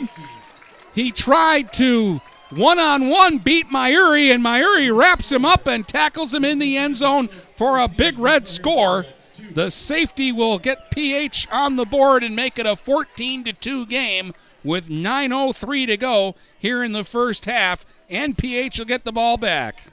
he 0.94 1.10
tried 1.10 1.72
to 1.74 2.18
one 2.50 2.78
on 2.78 3.08
one 3.08 3.38
beat 3.38 3.68
Myuri, 3.68 4.34
and 4.34 4.44
Myuri 4.44 4.94
wraps 4.94 5.32
him 5.32 5.46
up 5.46 5.66
and 5.66 5.88
tackles 5.88 6.34
him 6.34 6.44
in 6.44 6.60
the 6.60 6.76
end 6.76 6.98
zone 6.98 7.30
for 7.56 7.80
a 7.80 7.88
Big 7.88 8.20
Red 8.20 8.48
score. 8.48 9.06
The 9.52 9.72
safety 9.72 10.34
will 10.34 10.60
get 10.60 10.92
PH 10.92 11.48
on 11.54 11.78
the 11.78 11.86
board 11.86 12.22
and 12.22 12.36
make 12.36 12.60
it 12.60 12.66
a 12.66 12.76
14 12.76 13.46
to 13.46 13.54
2 13.54 13.86
game 13.86 14.34
with 14.62 14.90
9.03 14.90 15.88
to 15.88 15.96
go 15.96 16.36
here 16.60 16.84
in 16.84 16.92
the 16.92 17.06
first 17.06 17.46
half, 17.46 17.86
and 18.10 18.38
PH 18.38 18.78
will 18.78 18.86
get 18.86 19.06
the 19.06 19.14
ball 19.14 19.38
back. 19.38 19.84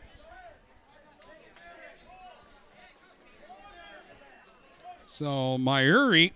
So 5.07 5.57
Myuri 5.57 6.33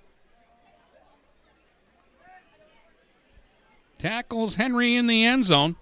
tackles 4.02 4.56
Henry 4.56 4.96
in 4.96 5.06
the 5.06 5.24
end 5.24 5.44
zone. 5.44 5.76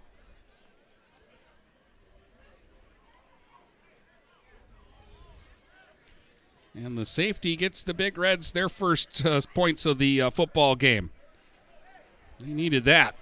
And 6.75 6.99
the 6.99 7.07
safety 7.07 7.57
gets 7.57 7.83
the 7.83 7.95
Big 7.95 8.19
Reds 8.19 8.53
their 8.53 8.69
first 8.69 9.25
uh, 9.25 9.41
points 9.55 9.87
of 9.87 9.97
the 9.97 10.21
uh, 10.21 10.29
football 10.29 10.77
game. 10.77 11.09
They 12.39 12.53
needed 12.53 12.85
that. 12.85 13.17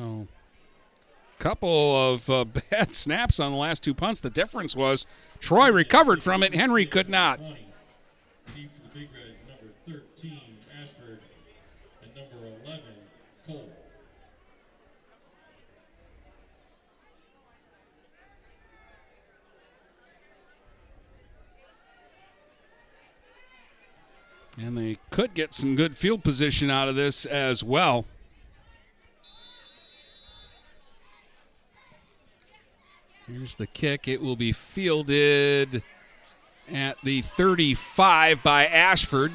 So, 0.00 0.26
couple 1.60 2.12
of 2.14 2.30
uh, 2.30 2.44
bad 2.70 2.94
snaps 2.94 3.38
on 3.38 3.52
the 3.52 3.58
last 3.58 3.84
two 3.84 3.92
punts. 3.92 4.20
The 4.20 4.30
difference 4.30 4.74
was 4.74 5.06
Troy 5.40 5.70
recovered 5.70 6.22
from 6.22 6.42
it. 6.42 6.54
Henry 6.54 6.86
could 6.86 7.10
not. 7.10 7.38
Deep 7.38 8.70
for 8.74 8.88
the 8.88 8.98
Big 8.98 9.08
Reds, 9.12 9.42
number 9.46 10.00
13, 10.16 10.40
Ashford, 10.82 11.20
and 12.02 12.14
number 12.16 12.46
11, 12.64 12.82
Cole. 13.46 13.68
And 24.58 24.78
they 24.78 24.96
could 25.10 25.34
get 25.34 25.52
some 25.52 25.76
good 25.76 25.94
field 25.94 26.24
position 26.24 26.70
out 26.70 26.88
of 26.88 26.96
this 26.96 27.26
as 27.26 27.62
well. 27.62 28.06
Here's 33.32 33.54
the 33.54 33.66
kick. 33.66 34.08
It 34.08 34.20
will 34.20 34.34
be 34.34 34.50
fielded 34.50 35.84
at 36.72 37.00
the 37.02 37.20
35 37.20 38.42
by 38.42 38.66
Ashford. 38.66 39.32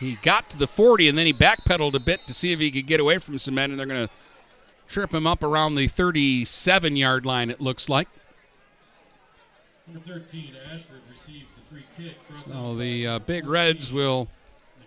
He 0.00 0.18
got 0.22 0.50
to 0.50 0.56
the 0.58 0.66
40 0.66 1.08
and 1.08 1.16
then 1.16 1.26
he 1.26 1.32
backpedaled 1.32 1.94
a 1.94 2.00
bit 2.00 2.26
to 2.26 2.34
see 2.34 2.52
if 2.52 2.58
he 2.58 2.70
could 2.70 2.86
get 2.86 2.98
away 2.98 3.18
from 3.18 3.38
some 3.38 3.54
men, 3.54 3.70
and 3.70 3.78
they're 3.78 3.86
going 3.86 4.08
to 4.08 4.14
trip 4.88 5.12
him 5.14 5.26
up 5.26 5.44
around 5.44 5.74
the 5.76 5.86
37 5.86 6.96
yard 6.96 7.26
line, 7.26 7.50
it 7.50 7.60
looks 7.60 7.88
like. 7.88 8.08
Number 9.86 10.18
13, 10.18 10.54
Ashford 10.72 11.00
receives 11.10 11.52
the 11.52 11.60
free 11.70 11.84
kick. 11.96 12.16
So 12.44 12.74
the 12.74 13.06
uh, 13.06 13.18
Big 13.20 13.46
Reds 13.46 13.92
will 13.92 14.28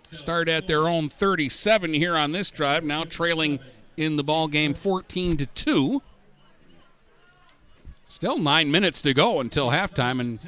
start 0.10 0.50
at 0.50 0.68
their 0.68 0.88
own 0.88 1.08
37 1.08 1.94
here 1.94 2.18
on 2.18 2.34
this 2.34 2.52
drive, 2.52 2.84
now 2.84 3.06
trailing 3.06 3.60
in 3.96 4.18
the 4.18 4.24
ball 4.24 4.50
game 4.50 4.74
14 4.74 5.38
to 5.38 5.46
2. 5.46 6.02
Still 8.12 8.38
nine 8.38 8.70
minutes 8.70 9.02
to 9.04 9.14
go 9.14 9.40
until 9.40 9.70
halftime, 9.70 10.20
and 10.20 10.40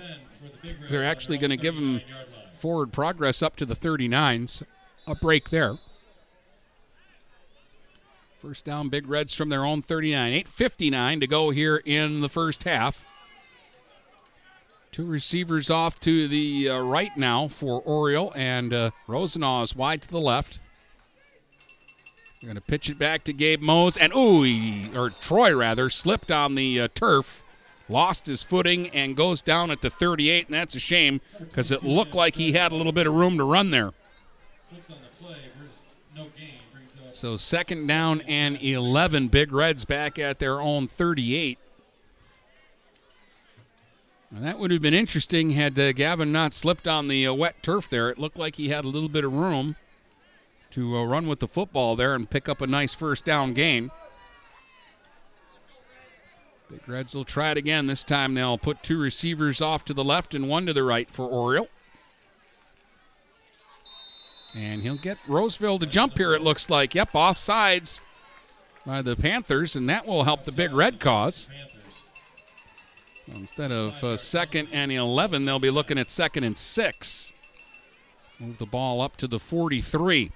they're 0.89 1.05
actually 1.05 1.37
going 1.37 1.49
to 1.49 1.55
give 1.55 1.75
them 1.75 2.01
forward 2.57 2.91
progress 2.91 3.41
up 3.41 3.55
to 3.55 3.65
the 3.65 3.73
39s. 3.73 4.63
A 5.07 5.15
break 5.15 5.49
there. 5.49 5.77
First 8.39 8.65
down, 8.65 8.89
Big 8.89 9.07
Reds 9.07 9.33
from 9.33 9.47
their 9.47 9.63
own 9.63 9.81
39. 9.81 10.33
8.59 10.43 11.21
to 11.21 11.27
go 11.27 11.51
here 11.51 11.81
in 11.85 12.19
the 12.19 12.27
first 12.27 12.65
half. 12.65 13.05
Two 14.91 15.05
receivers 15.05 15.69
off 15.69 16.01
to 16.01 16.27
the 16.27 16.67
uh, 16.67 16.81
right 16.81 17.15
now 17.15 17.47
for 17.47 17.81
Oriole, 17.85 18.33
and 18.35 18.73
uh, 18.73 18.91
Rosenau 19.07 19.61
is 19.61 19.73
wide 19.73 20.01
to 20.01 20.09
the 20.09 20.19
left. 20.19 20.59
They're 22.41 22.49
going 22.49 22.55
to 22.55 22.61
pitch 22.61 22.89
it 22.89 22.99
back 22.99 23.23
to 23.23 23.31
Gabe 23.31 23.61
Mose, 23.61 23.95
and 23.95 24.13
ooh, 24.13 24.43
he, 24.43 24.89
or 24.93 25.11
Troy 25.11 25.55
rather, 25.55 25.89
slipped 25.89 26.29
on 26.29 26.55
the 26.55 26.81
uh, 26.81 26.87
turf, 26.93 27.41
lost 27.93 28.25
his 28.25 28.43
footing, 28.43 28.89
and 28.89 29.15
goes 29.15 29.41
down 29.41 29.71
at 29.71 29.81
the 29.81 29.89
38, 29.89 30.47
and 30.47 30.55
that's 30.55 30.75
a 30.75 30.79
shame 30.79 31.21
because 31.39 31.71
it 31.71 31.83
looked 31.83 32.15
like 32.15 32.35
he 32.35 32.51
had 32.51 32.71
a 32.71 32.75
little 32.75 32.91
bit 32.91 33.07
of 33.07 33.13
room 33.13 33.37
to 33.37 33.43
run 33.43 33.69
there. 33.69 33.91
So 37.11 37.37
second 37.37 37.87
down 37.87 38.21
and 38.27 38.61
11. 38.61 39.27
Big 39.27 39.53
Reds 39.53 39.85
back 39.85 40.17
at 40.17 40.39
their 40.39 40.59
own 40.59 40.87
38. 40.87 41.59
Now, 44.31 44.39
that 44.41 44.57
would 44.57 44.71
have 44.71 44.81
been 44.81 44.95
interesting 44.95 45.51
had 45.51 45.77
uh, 45.77 45.93
Gavin 45.93 46.31
not 46.31 46.53
slipped 46.53 46.87
on 46.87 47.07
the 47.07 47.27
uh, 47.27 47.33
wet 47.33 47.61
turf 47.61 47.87
there. 47.87 48.09
It 48.09 48.17
looked 48.17 48.39
like 48.39 48.55
he 48.55 48.69
had 48.69 48.83
a 48.83 48.87
little 48.87 49.09
bit 49.09 49.23
of 49.23 49.31
room 49.31 49.75
to 50.71 50.97
uh, 50.97 51.03
run 51.05 51.27
with 51.27 51.39
the 51.39 51.47
football 51.47 51.95
there 51.95 52.15
and 52.15 52.27
pick 52.27 52.49
up 52.49 52.59
a 52.59 52.67
nice 52.67 52.95
first 52.95 53.23
down 53.23 53.53
gain. 53.53 53.91
Big 56.73 56.89
Reds 56.89 57.13
will 57.13 57.23
try 57.23 57.51
it 57.51 57.57
again. 57.57 57.85
This 57.85 58.03
time 58.03 58.33
they'll 58.33 58.57
put 58.57 58.81
two 58.81 58.99
receivers 58.99 59.61
off 59.61 59.85
to 59.85 59.93
the 59.93 60.03
left 60.03 60.33
and 60.33 60.49
one 60.49 60.65
to 60.65 60.73
the 60.73 60.81
right 60.81 61.09
for 61.09 61.27
Oriole. 61.27 61.69
And 64.55 64.81
he'll 64.81 64.95
get 64.95 65.19
Roseville 65.27 65.77
to 65.77 65.85
jump 65.85 66.17
here, 66.17 66.33
it 66.33 66.41
looks 66.41 66.71
like. 66.71 66.95
Yep, 66.95 67.13
off 67.13 67.37
sides 67.37 68.01
by 68.87 69.03
the 69.03 69.15
Panthers, 69.15 69.75
and 69.75 69.87
that 69.87 70.07
will 70.07 70.23
help 70.23 70.45
the 70.45 70.51
Big 70.51 70.73
Red 70.73 70.99
cause. 70.99 71.47
So 73.27 73.33
instead 73.35 73.71
of 73.71 74.03
uh, 74.03 74.17
second 74.17 74.69
and 74.71 74.91
11, 74.91 75.45
they'll 75.45 75.59
be 75.59 75.69
looking 75.69 75.99
at 75.99 76.09
second 76.09 76.43
and 76.43 76.57
six. 76.57 77.33
Move 78.39 78.57
the 78.57 78.65
ball 78.65 78.99
up 78.99 79.15
to 79.17 79.27
the 79.27 79.39
43. 79.39 80.31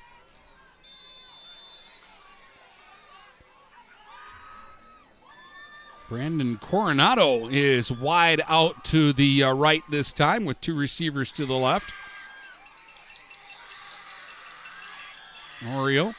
Brandon 6.10 6.58
Coronado 6.58 7.48
is 7.50 7.92
wide 7.92 8.42
out 8.48 8.86
to 8.86 9.12
the 9.12 9.44
uh, 9.44 9.54
right 9.54 9.84
this 9.90 10.14
time 10.14 10.46
with 10.46 10.62
two 10.62 10.74
receivers 10.74 11.34
to 11.34 11.46
the 11.46 11.54
left. 11.54 11.94
Oriole 15.76 16.14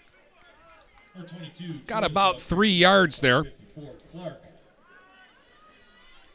Got 1.87 2.05
about 2.05 2.39
three 2.41 2.71
yards 2.71 3.21
there. 3.21 3.45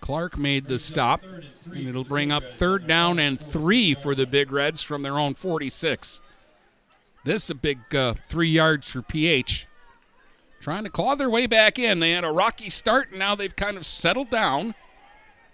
Clark 0.04 0.38
made 0.38 0.66
the 0.66 0.80
stop, 0.80 1.24
and 1.24 1.88
it'll 1.88 2.04
bring 2.04 2.30
up 2.30 2.50
third 2.50 2.86
down 2.86 3.20
and 3.20 3.40
three 3.40 3.94
for 3.94 4.14
the 4.14 4.28
Big 4.28 4.52
Reds 4.52 4.84
from 4.84 5.02
their 5.02 5.18
own 5.18 5.34
46. 5.34 6.22
This 7.24 7.46
is 7.46 7.50
a 7.50 7.56
big 7.56 7.80
uh, 7.96 8.14
three 8.26 8.50
yards 8.50 8.92
for 8.92 9.02
PH. 9.02 9.66
Trying 10.60 10.84
to 10.84 10.90
claw 10.90 11.16
their 11.16 11.30
way 11.30 11.48
back 11.48 11.80
in. 11.80 12.02
They 12.02 12.12
had 12.12 12.26
a 12.26 12.34
rocky 12.34 12.70
start, 12.70 13.12
and 13.12 13.20
now 13.20 13.34
they've 13.34 13.56
kind 13.56 13.78
of 13.78 13.86
settled 13.86 14.30
down. 14.30 14.76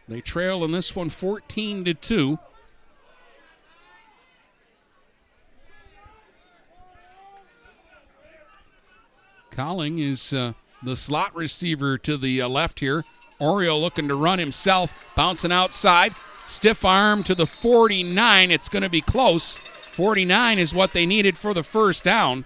They 0.08 0.20
trail 0.20 0.66
in 0.66 0.72
this 0.72 0.96
one 0.96 1.12
14 1.12 1.84
to 1.84 1.94
2. 1.94 2.40
Colling 9.52 10.00
is 10.00 10.34
uh, 10.34 10.54
the 10.82 10.96
slot 10.96 11.36
receiver 11.36 12.00
to 12.00 12.18
the 12.18 12.42
uh, 12.42 12.50
left 12.50 12.80
here. 12.80 13.04
Oriole 13.40 13.80
looking 13.80 14.08
to 14.08 14.16
run 14.16 14.40
himself, 14.40 15.14
bouncing 15.16 15.52
outside. 15.52 16.14
Stiff 16.46 16.84
arm 16.84 17.24
to 17.24 17.36
the 17.36 17.46
49. 17.46 18.52
It's 18.52 18.70
going 18.70 18.84
to 18.84 18.90
be 18.90 19.02
close. 19.02 19.56
49 19.58 20.58
is 20.58 20.74
what 20.74 20.94
they 20.94 21.06
needed 21.06 21.38
for 21.38 21.54
the 21.54 21.64
first 21.64 22.04
down. 22.04 22.46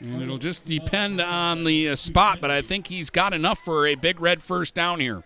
And 0.00 0.20
it'll 0.20 0.38
just 0.38 0.64
depend 0.64 1.20
on 1.20 1.62
the 1.64 1.90
uh, 1.90 1.94
spot, 1.94 2.40
but 2.40 2.50
I 2.50 2.60
think 2.62 2.88
he's 2.88 3.10
got 3.10 3.32
enough 3.32 3.60
for 3.60 3.86
a 3.86 3.94
big 3.94 4.20
red 4.20 4.42
first 4.42 4.74
down 4.74 4.98
here. 4.98 5.22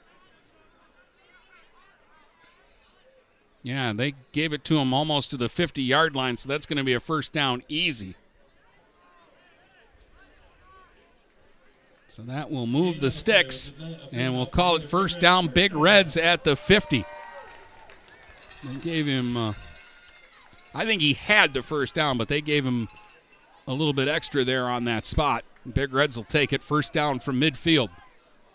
Yeah, 3.62 3.92
they 3.94 4.14
gave 4.32 4.52
it 4.52 4.62
to 4.64 4.76
him 4.76 4.92
almost 4.92 5.30
to 5.30 5.36
the 5.36 5.48
50 5.48 5.82
yard 5.82 6.14
line, 6.14 6.36
so 6.36 6.48
that's 6.48 6.66
going 6.66 6.76
to 6.76 6.84
be 6.84 6.92
a 6.92 7.00
first 7.00 7.32
down 7.32 7.62
easy. 7.68 8.14
So 12.16 12.22
that 12.22 12.50
will 12.50 12.66
move 12.66 13.00
the 13.00 13.10
sticks, 13.10 13.74
and 14.10 14.34
we'll 14.34 14.46
call 14.46 14.76
it 14.76 14.84
first 14.84 15.20
down. 15.20 15.48
Big 15.48 15.74
Reds 15.74 16.16
at 16.16 16.44
the 16.44 16.56
50. 16.56 17.04
They 18.64 18.76
gave 18.80 19.06
him, 19.06 19.36
uh, 19.36 19.52
I 20.74 20.86
think 20.86 21.02
he 21.02 21.12
had 21.12 21.52
the 21.52 21.60
first 21.60 21.94
down, 21.94 22.16
but 22.16 22.28
they 22.28 22.40
gave 22.40 22.64
him 22.64 22.88
a 23.68 23.74
little 23.74 23.92
bit 23.92 24.08
extra 24.08 24.44
there 24.44 24.64
on 24.64 24.84
that 24.84 25.04
spot. 25.04 25.44
Big 25.70 25.92
Reds 25.92 26.16
will 26.16 26.24
take 26.24 26.54
it 26.54 26.62
first 26.62 26.94
down 26.94 27.18
from 27.18 27.38
midfield. 27.38 27.90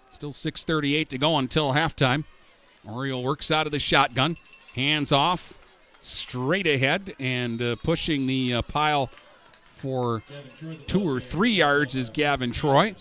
Still 0.09 0.31
6:38 0.31 1.09
to 1.09 1.19
go 1.19 1.37
until 1.37 1.73
halftime. 1.73 2.23
Oriole 2.83 3.21
works 3.21 3.51
out 3.51 3.67
of 3.67 3.71
the 3.71 3.77
shotgun, 3.77 4.37
hands 4.73 5.11
off, 5.11 5.53
straight 5.99 6.65
ahead, 6.65 7.13
and 7.19 7.61
uh, 7.61 7.75
pushing 7.83 8.25
the 8.25 8.55
uh, 8.55 8.61
pile 8.63 9.11
for 9.65 10.23
two 10.87 11.03
or 11.03 11.19
three 11.19 11.53
yards 11.53 11.95
is 11.95 12.09
Gavin 12.09 12.53
Troy 12.53 12.95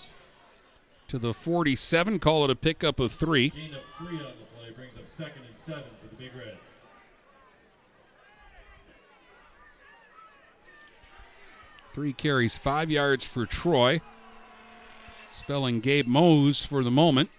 to 1.11 1.19
the 1.19 1.35
47. 1.35 2.21
Call 2.21 2.45
it 2.45 2.51
a 2.51 2.55
pickup 2.55 3.01
of 3.01 3.11
three. 3.11 3.51
Gain 3.51 3.75
of 3.75 3.81
three 3.99 4.17
on 4.19 4.33
the 4.39 4.47
play 4.57 4.71
brings 4.71 4.97
up 4.97 5.09
second 5.09 5.43
and 5.49 5.59
seven 5.59 5.83
for 6.01 6.09
the 6.09 6.15
Big 6.15 6.31
Reds. 6.37 6.57
Three 11.91 12.13
carries, 12.13 12.57
five 12.57 12.93
yards 12.93 13.27
for 13.27 13.45
Troy. 13.45 14.01
Spelling 15.33 15.81
Gabe 15.81 16.07
Mose 16.07 16.65
for 16.65 16.85
the 16.85 16.93
moment. 16.93 17.31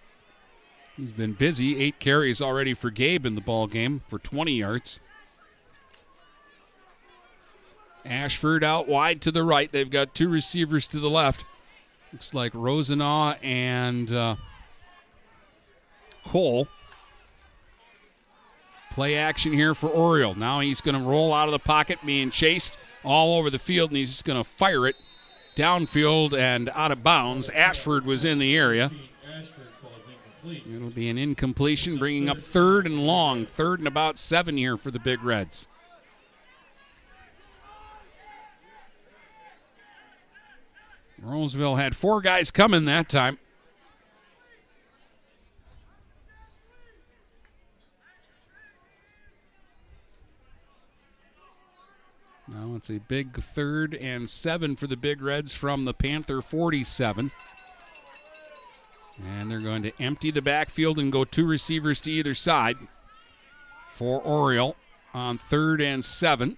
He's 0.97 1.13
been 1.13 1.31
busy. 1.31 1.81
Eight 1.81 1.97
carries 1.97 2.41
already 2.41 2.73
for 2.73 2.89
Gabe 2.89 3.25
in 3.25 3.35
the 3.35 3.41
ball 3.41 3.67
game 3.67 4.01
for 4.09 4.19
20 4.19 4.51
yards. 4.51 4.99
Ashford 8.05 8.65
out 8.65 8.89
wide 8.89 9.21
to 9.21 9.31
the 9.31 9.43
right. 9.43 9.71
They've 9.71 9.89
got 9.89 10.13
two 10.13 10.27
receivers 10.27 10.89
to 10.89 10.99
the 10.99 11.09
left. 11.09 11.45
Looks 12.13 12.33
like 12.33 12.53
Rosenau 12.53 13.35
and 13.41 14.11
uh, 14.11 14.35
Cole. 16.25 16.67
Play 18.91 19.15
action 19.15 19.53
here 19.53 19.73
for 19.73 19.87
Oriole. 19.87 20.35
Now 20.35 20.59
he's 20.59 20.81
going 20.81 21.01
to 21.01 21.07
roll 21.07 21.33
out 21.33 21.47
of 21.47 21.53
the 21.53 21.59
pocket, 21.59 21.99
being 22.05 22.29
chased 22.29 22.77
all 23.05 23.37
over 23.37 23.49
the 23.49 23.59
field, 23.59 23.91
and 23.91 23.97
he's 23.97 24.09
just 24.09 24.25
going 24.25 24.41
to 24.41 24.43
fire 24.43 24.85
it 24.85 24.95
downfield 25.55 26.37
and 26.37 26.69
out 26.69 26.91
of 26.91 27.01
bounds. 27.01 27.49
Ashford 27.49 28.05
was 28.05 28.25
in 28.25 28.39
the 28.39 28.57
area. 28.57 28.91
It'll 30.43 30.89
be 30.89 31.09
an 31.09 31.17
incompletion, 31.17 31.97
bringing 31.97 32.27
up 32.27 32.39
third 32.41 32.85
and 32.85 33.05
long, 33.05 33.45
third 33.45 33.79
and 33.79 33.87
about 33.87 34.17
seven 34.17 34.57
here 34.57 34.75
for 34.75 34.91
the 34.91 34.99
Big 34.99 35.23
Reds. 35.23 35.69
Roseville 41.21 41.75
had 41.75 41.95
four 41.95 42.21
guys 42.21 42.49
coming 42.49 42.85
that 42.85 43.07
time. 43.07 43.37
Now 52.47 52.73
it's 52.75 52.89
a 52.89 52.99
big 52.99 53.37
third 53.37 53.93
and 53.95 54.29
seven 54.29 54.75
for 54.75 54.87
the 54.87 54.97
Big 54.97 55.21
Reds 55.21 55.53
from 55.53 55.85
the 55.85 55.93
Panther 55.93 56.41
47. 56.41 57.31
And 59.39 59.51
they're 59.51 59.59
going 59.59 59.83
to 59.83 59.93
empty 60.01 60.31
the 60.31 60.41
backfield 60.41 60.97
and 60.97 61.11
go 61.11 61.23
two 61.23 61.45
receivers 61.45 62.01
to 62.01 62.11
either 62.11 62.33
side 62.33 62.77
for 63.87 64.21
Oriole 64.21 64.75
on 65.13 65.37
third 65.37 65.79
and 65.81 66.03
seven. 66.03 66.57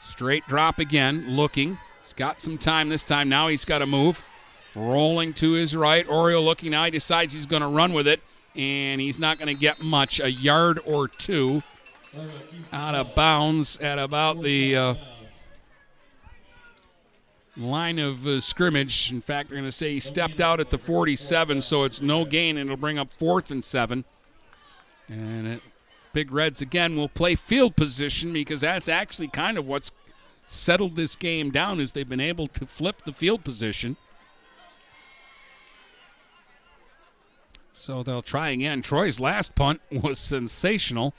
Straight 0.00 0.46
drop 0.46 0.78
again, 0.78 1.24
looking. 1.28 1.78
He's 2.00 2.12
got 2.14 2.40
some 2.40 2.58
time 2.58 2.88
this 2.88 3.04
time. 3.04 3.28
Now 3.28 3.48
he's 3.48 3.64
got 3.64 3.78
to 3.78 3.86
move. 3.86 4.22
Rolling 4.74 5.32
to 5.34 5.52
his 5.52 5.76
right. 5.76 6.08
Oriole 6.08 6.44
looking 6.44 6.70
now. 6.70 6.84
He 6.84 6.90
decides 6.90 7.32
he's 7.32 7.46
going 7.46 7.62
to 7.62 7.68
run 7.68 7.92
with 7.92 8.06
it, 8.06 8.20
and 8.54 9.00
he's 9.00 9.18
not 9.18 9.38
going 9.38 9.48
to 9.54 9.60
get 9.60 9.82
much. 9.82 10.20
A 10.20 10.30
yard 10.30 10.80
or 10.86 11.08
two 11.08 11.62
out 12.72 12.94
of 12.94 13.14
bounds 13.14 13.78
at 13.78 13.98
about 13.98 14.40
the 14.40 14.76
uh, 14.76 14.94
line 17.56 17.98
of 17.98 18.26
uh, 18.26 18.40
scrimmage. 18.40 19.10
In 19.10 19.20
fact, 19.20 19.48
they're 19.48 19.56
going 19.56 19.68
to 19.68 19.72
say 19.72 19.92
he 19.92 20.00
stepped 20.00 20.40
out 20.40 20.60
at 20.60 20.70
the 20.70 20.78
47, 20.78 21.60
so 21.60 21.84
it's 21.84 22.00
no 22.00 22.24
gain, 22.24 22.56
and 22.56 22.70
it'll 22.70 22.80
bring 22.80 22.98
up 22.98 23.12
fourth 23.12 23.50
and 23.50 23.62
seven. 23.62 24.04
And 25.08 25.46
it, 25.46 25.62
Big 26.12 26.32
Reds 26.32 26.60
again 26.60 26.96
will 26.96 27.08
play 27.08 27.34
field 27.34 27.76
position 27.76 28.32
because 28.32 28.60
that's 28.60 28.88
actually 28.88 29.28
kind 29.28 29.58
of 29.58 29.66
what's 29.66 29.90
settled 30.48 30.96
this 30.96 31.14
game 31.14 31.50
down 31.50 31.78
is 31.78 31.92
they've 31.92 32.08
been 32.08 32.18
able 32.18 32.46
to 32.48 32.66
flip 32.66 33.02
the 33.04 33.12
field 33.12 33.44
position. 33.44 33.96
So 37.72 38.02
they'll 38.02 38.22
try 38.22 38.48
again. 38.48 38.82
Troy's 38.82 39.20
last 39.20 39.54
punt 39.54 39.80
was 39.92 40.18
sensational. 40.18 41.14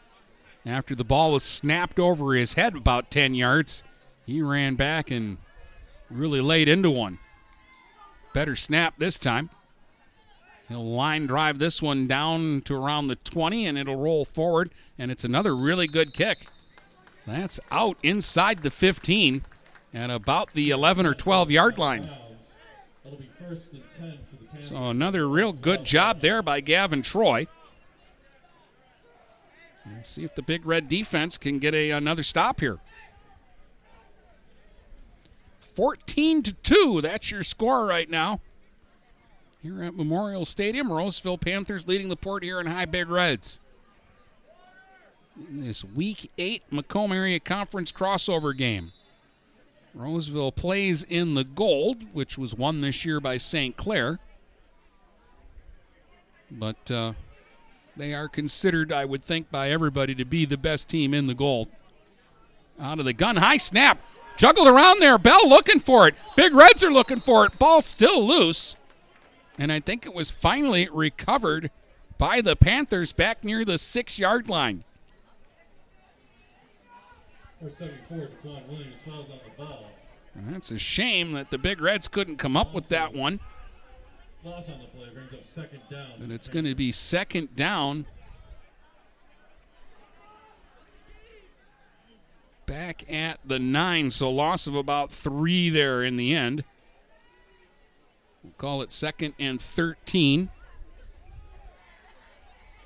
After 0.65 0.93
the 0.93 1.05
ball 1.05 1.31
was 1.31 1.43
snapped 1.43 1.99
over 1.99 2.33
his 2.33 2.53
head 2.53 2.75
about 2.75 3.11
10 3.11 3.33
yards, 3.33 3.83
he 4.25 4.41
ran 4.41 4.75
back 4.75 5.09
and 5.09 5.37
really 6.09 6.41
laid 6.41 6.67
into 6.67 6.91
one. 6.91 7.19
Better 8.33 8.55
snap 8.55 8.97
this 8.97 9.17
time. 9.17 9.49
He'll 10.67 10.85
line 10.85 11.27
drive 11.27 11.59
this 11.59 11.81
one 11.81 12.07
down 12.07 12.61
to 12.61 12.75
around 12.75 13.07
the 13.07 13.15
20 13.15 13.65
and 13.65 13.77
it'll 13.77 13.95
roll 13.95 14.25
forward, 14.25 14.71
and 14.97 15.11
it's 15.11 15.23
another 15.23 15.55
really 15.55 15.87
good 15.87 16.13
kick. 16.13 16.45
That's 17.29 17.59
out 17.71 17.97
inside 18.01 18.63
the 18.63 18.71
15 18.71 19.43
at 19.93 20.09
about 20.09 20.53
the 20.53 20.71
11 20.71 21.05
or 21.05 21.13
12 21.13 21.51
yard 21.51 21.77
line. 21.77 22.09
So 24.61 24.89
another 24.89 25.27
real 25.27 25.53
good 25.53 25.85
job 25.85 26.21
there 26.21 26.41
by 26.41 26.59
Gavin 26.59 27.01
Troy. 27.01 27.47
See 30.01 30.23
if 30.23 30.33
the 30.33 30.41
Big 30.41 30.65
Red 30.65 30.87
defense 30.87 31.37
can 31.37 31.59
get 31.59 31.73
a, 31.73 31.91
another 31.91 32.23
stop 32.23 32.59
here. 32.61 32.79
14 35.59 36.43
to 36.43 36.53
2, 36.53 37.01
that's 37.01 37.31
your 37.31 37.43
score 37.43 37.85
right 37.85 38.09
now. 38.09 38.41
Here 39.61 39.83
at 39.83 39.95
Memorial 39.95 40.45
Stadium, 40.45 40.91
Roseville 40.91 41.37
Panthers 41.37 41.87
leading 41.87 42.09
the 42.09 42.15
Port 42.15 42.43
Huron 42.43 42.67
High 42.67 42.85
Big 42.85 43.09
Reds. 43.09 43.59
This 45.49 45.83
Week 45.83 46.31
8 46.37 46.63
Macomb 46.71 47.11
Area 47.11 47.39
Conference 47.39 47.91
crossover 47.91 48.55
game. 48.55 48.91
Roseville 49.93 50.51
plays 50.51 51.03
in 51.03 51.33
the 51.33 51.43
gold, 51.43 52.13
which 52.13 52.37
was 52.37 52.55
won 52.55 52.79
this 52.79 53.05
year 53.05 53.19
by 53.19 53.37
St. 53.37 53.75
Clair. 53.75 54.19
But 56.51 56.91
uh, 56.91 57.13
they 57.97 58.13
are 58.13 58.27
considered, 58.27 58.91
I 58.91 59.05
would 59.05 59.23
think, 59.23 59.51
by 59.51 59.69
everybody 59.69 60.15
to 60.15 60.25
be 60.25 60.45
the 60.45 60.57
best 60.57 60.89
team 60.89 61.13
in 61.13 61.27
the 61.27 61.33
gold. 61.33 61.69
Out 62.79 62.99
of 62.99 63.05
the 63.05 63.13
gun, 63.13 63.37
high 63.37 63.57
snap. 63.57 63.99
Juggled 64.37 64.67
around 64.67 65.01
there. 65.01 65.17
Bell 65.17 65.49
looking 65.49 65.79
for 65.79 66.07
it. 66.07 66.15
Big 66.37 66.53
Reds 66.53 66.83
are 66.83 66.91
looking 66.91 67.19
for 67.19 67.45
it. 67.45 67.59
Ball 67.59 67.81
still 67.81 68.25
loose. 68.25 68.77
And 69.57 69.71
I 69.71 69.81
think 69.81 70.05
it 70.05 70.13
was 70.13 70.31
finally 70.31 70.87
recovered 70.91 71.71
by 72.17 72.39
the 72.39 72.55
Panthers 72.55 73.11
back 73.11 73.43
near 73.43 73.65
the 73.65 73.77
six 73.77 74.17
yard 74.17 74.47
line. 74.47 74.85
Number 77.61 77.75
74, 77.75 78.17
Daquan 78.17 78.67
Williams 78.69 78.97
fouls 79.05 79.29
on 79.29 79.39
the 79.43 79.63
ball. 79.63 79.91
And 80.35 80.53
that's 80.53 80.71
a 80.71 80.79
shame 80.79 81.33
that 81.33 81.51
the 81.51 81.57
Big 81.57 81.81
Reds 81.81 82.07
couldn't 82.07 82.37
come 82.37 82.55
up 82.55 82.73
with 82.73 82.89
that 82.89 83.13
one. 83.13 83.39
Loss 84.43 84.69
on 84.69 84.79
the 84.79 84.85
play 84.85 85.09
brings 85.13 85.33
up 85.33 85.43
second 85.43 85.81
down. 85.91 86.11
And 86.21 86.31
it's 86.31 86.47
going 86.47 86.63
to 86.65 86.75
be 86.75 86.91
second 86.91 87.55
down. 87.55 88.05
Back 92.65 93.11
at 93.11 93.39
the 93.43 93.59
nine, 93.59 94.11
so 94.11 94.29
loss 94.29 94.67
of 94.67 94.75
about 94.75 95.11
three 95.11 95.69
there 95.69 96.03
in 96.03 96.15
the 96.15 96.33
end. 96.33 96.63
We'll 98.43 98.53
call 98.57 98.81
it 98.81 98.91
second 98.91 99.33
and 99.37 99.59
13. 99.59 100.49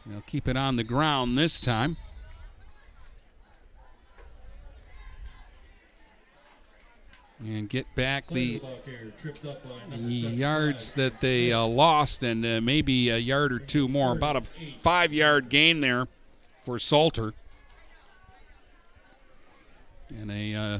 They'll 0.05 0.21
keep 0.21 0.47
it 0.47 0.57
on 0.57 0.77
the 0.77 0.83
ground 0.83 1.37
this 1.37 1.59
time. 1.59 1.97
And 7.39 7.67
get 7.67 7.93
back 7.93 8.27
the 8.27 8.61
yards 9.97 10.95
that 10.95 11.19
they 11.19 11.51
uh, 11.51 11.65
lost 11.65 12.23
and 12.23 12.45
uh, 12.45 12.61
maybe 12.61 13.09
a 13.09 13.17
yard 13.17 13.51
or 13.51 13.59
two 13.59 13.89
more. 13.89 14.13
About 14.13 14.37
a 14.37 14.41
five 14.79 15.11
yard 15.11 15.49
gain 15.49 15.81
there 15.81 16.07
for 16.63 16.79
Salter. 16.79 17.33
And 20.09 20.31
a 20.31 20.53
uh, 20.53 20.79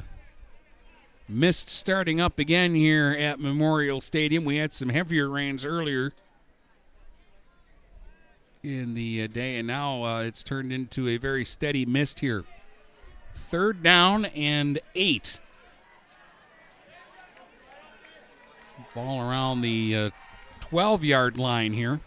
mist 1.28 1.68
starting 1.68 2.20
up 2.20 2.38
again 2.38 2.74
here 2.74 3.14
at 3.18 3.40
Memorial 3.40 4.00
Stadium. 4.00 4.44
We 4.44 4.56
had 4.56 4.72
some 4.72 4.88
heavier 4.88 5.28
rains 5.28 5.64
earlier 5.64 6.12
in 8.62 8.94
the 8.94 9.22
uh, 9.22 9.26
day, 9.26 9.58
and 9.58 9.66
now 9.66 10.02
uh, 10.02 10.22
it's 10.22 10.42
turned 10.42 10.72
into 10.72 11.08
a 11.08 11.18
very 11.18 11.44
steady 11.44 11.84
mist 11.84 12.20
here. 12.20 12.44
Third 13.34 13.82
down 13.82 14.26
and 14.26 14.78
eight. 14.94 15.40
Ball 18.94 19.28
around 19.28 19.62
the 19.62 20.12
12 20.60 21.00
uh, 21.00 21.04
yard 21.04 21.36
line 21.36 21.72
here. 21.72 22.00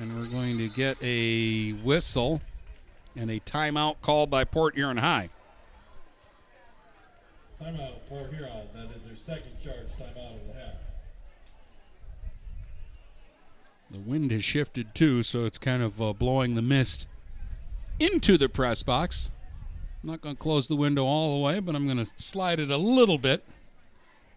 And 0.00 0.16
we're 0.16 0.26
going 0.26 0.58
to 0.58 0.68
get 0.68 1.02
a 1.02 1.70
whistle 1.82 2.42
and 3.16 3.30
a 3.30 3.40
timeout 3.40 3.96
called 4.02 4.30
by 4.30 4.44
Port 4.44 4.74
Huron 4.74 4.98
High. 4.98 5.30
Timeout 7.60 8.00
for 8.08 8.28
Huron. 8.28 8.68
That 8.74 8.94
is 8.94 9.04
their 9.04 9.16
second 9.16 9.60
charge 9.62 9.88
timeout 9.98 10.36
of 10.36 10.46
the 10.46 10.52
half. 10.52 10.74
The 13.90 13.98
wind 13.98 14.30
has 14.30 14.44
shifted 14.44 14.94
too, 14.94 15.22
so 15.22 15.44
it's 15.44 15.58
kind 15.58 15.82
of 15.82 16.00
uh, 16.00 16.12
blowing 16.12 16.54
the 16.54 16.62
mist 16.62 17.08
into 17.98 18.38
the 18.38 18.48
press 18.48 18.82
box. 18.82 19.30
I'm 20.02 20.10
not 20.10 20.20
going 20.20 20.36
to 20.36 20.40
close 20.40 20.68
the 20.68 20.76
window 20.76 21.04
all 21.04 21.36
the 21.36 21.44
way, 21.44 21.58
but 21.60 21.74
I'm 21.74 21.86
going 21.86 21.98
to 21.98 22.06
slide 22.06 22.60
it 22.60 22.70
a 22.70 22.76
little 22.76 23.18
bit 23.18 23.44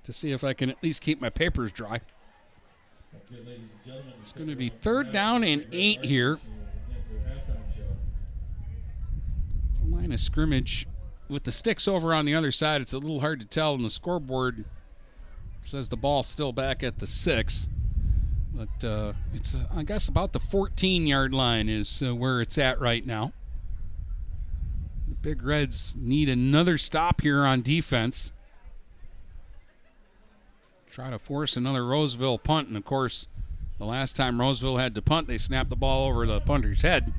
to 0.03 0.13
see 0.13 0.31
if 0.31 0.43
I 0.43 0.53
can 0.53 0.69
at 0.69 0.81
least 0.83 1.01
keep 1.01 1.21
my 1.21 1.29
papers 1.29 1.71
dry. 1.71 2.01
It's 4.21 4.31
going 4.31 4.49
to 4.49 4.55
be 4.55 4.69
third 4.69 5.11
down 5.11 5.43
and 5.43 5.65
eight 5.71 6.03
here. 6.03 6.39
Line 9.85 10.13
of 10.13 10.19
scrimmage 10.19 10.87
with 11.27 11.43
the 11.43 11.51
sticks 11.51 11.89
over 11.89 12.13
on 12.13 12.25
the 12.25 12.33
other 12.33 12.51
side. 12.51 12.79
It's 12.81 12.93
a 12.93 12.99
little 12.99 13.19
hard 13.19 13.41
to 13.41 13.45
tell, 13.45 13.75
and 13.75 13.83
the 13.83 13.89
scoreboard 13.89 14.63
says 15.61 15.89
the 15.89 15.97
ball's 15.97 16.27
still 16.27 16.53
back 16.53 16.83
at 16.83 16.99
the 16.99 17.07
six. 17.07 17.67
But 18.53 18.87
uh, 18.87 19.13
it's, 19.33 19.61
I 19.75 19.83
guess, 19.83 20.07
about 20.07 20.31
the 20.31 20.39
14 20.39 21.05
yard 21.07 21.33
line 21.33 21.67
is 21.67 22.01
uh, 22.01 22.15
where 22.15 22.39
it's 22.39 22.57
at 22.57 22.79
right 22.79 23.05
now. 23.05 23.33
The 25.07 25.15
Big 25.15 25.43
Reds 25.43 25.95
need 25.97 26.29
another 26.29 26.77
stop 26.77 27.21
here 27.21 27.39
on 27.39 27.61
defense. 27.61 28.31
Try 30.93 31.09
to 31.09 31.17
force 31.17 31.57
another 31.57 31.83
Roseville 31.83 32.37
punt, 32.37 32.67
and 32.67 32.77
of 32.77 32.85
course, 32.85 33.27
the 33.79 33.83
last 33.83 34.15
time 34.15 34.39
Roseville 34.39 34.77
had 34.77 34.93
to 34.93 35.01
punt, 35.01 35.27
they 35.27 35.39
snapped 35.39 35.71
the 35.71 35.75
ball 35.75 36.07
over 36.07 36.27
the 36.27 36.39
punter's 36.39 36.83
head, 36.83 37.11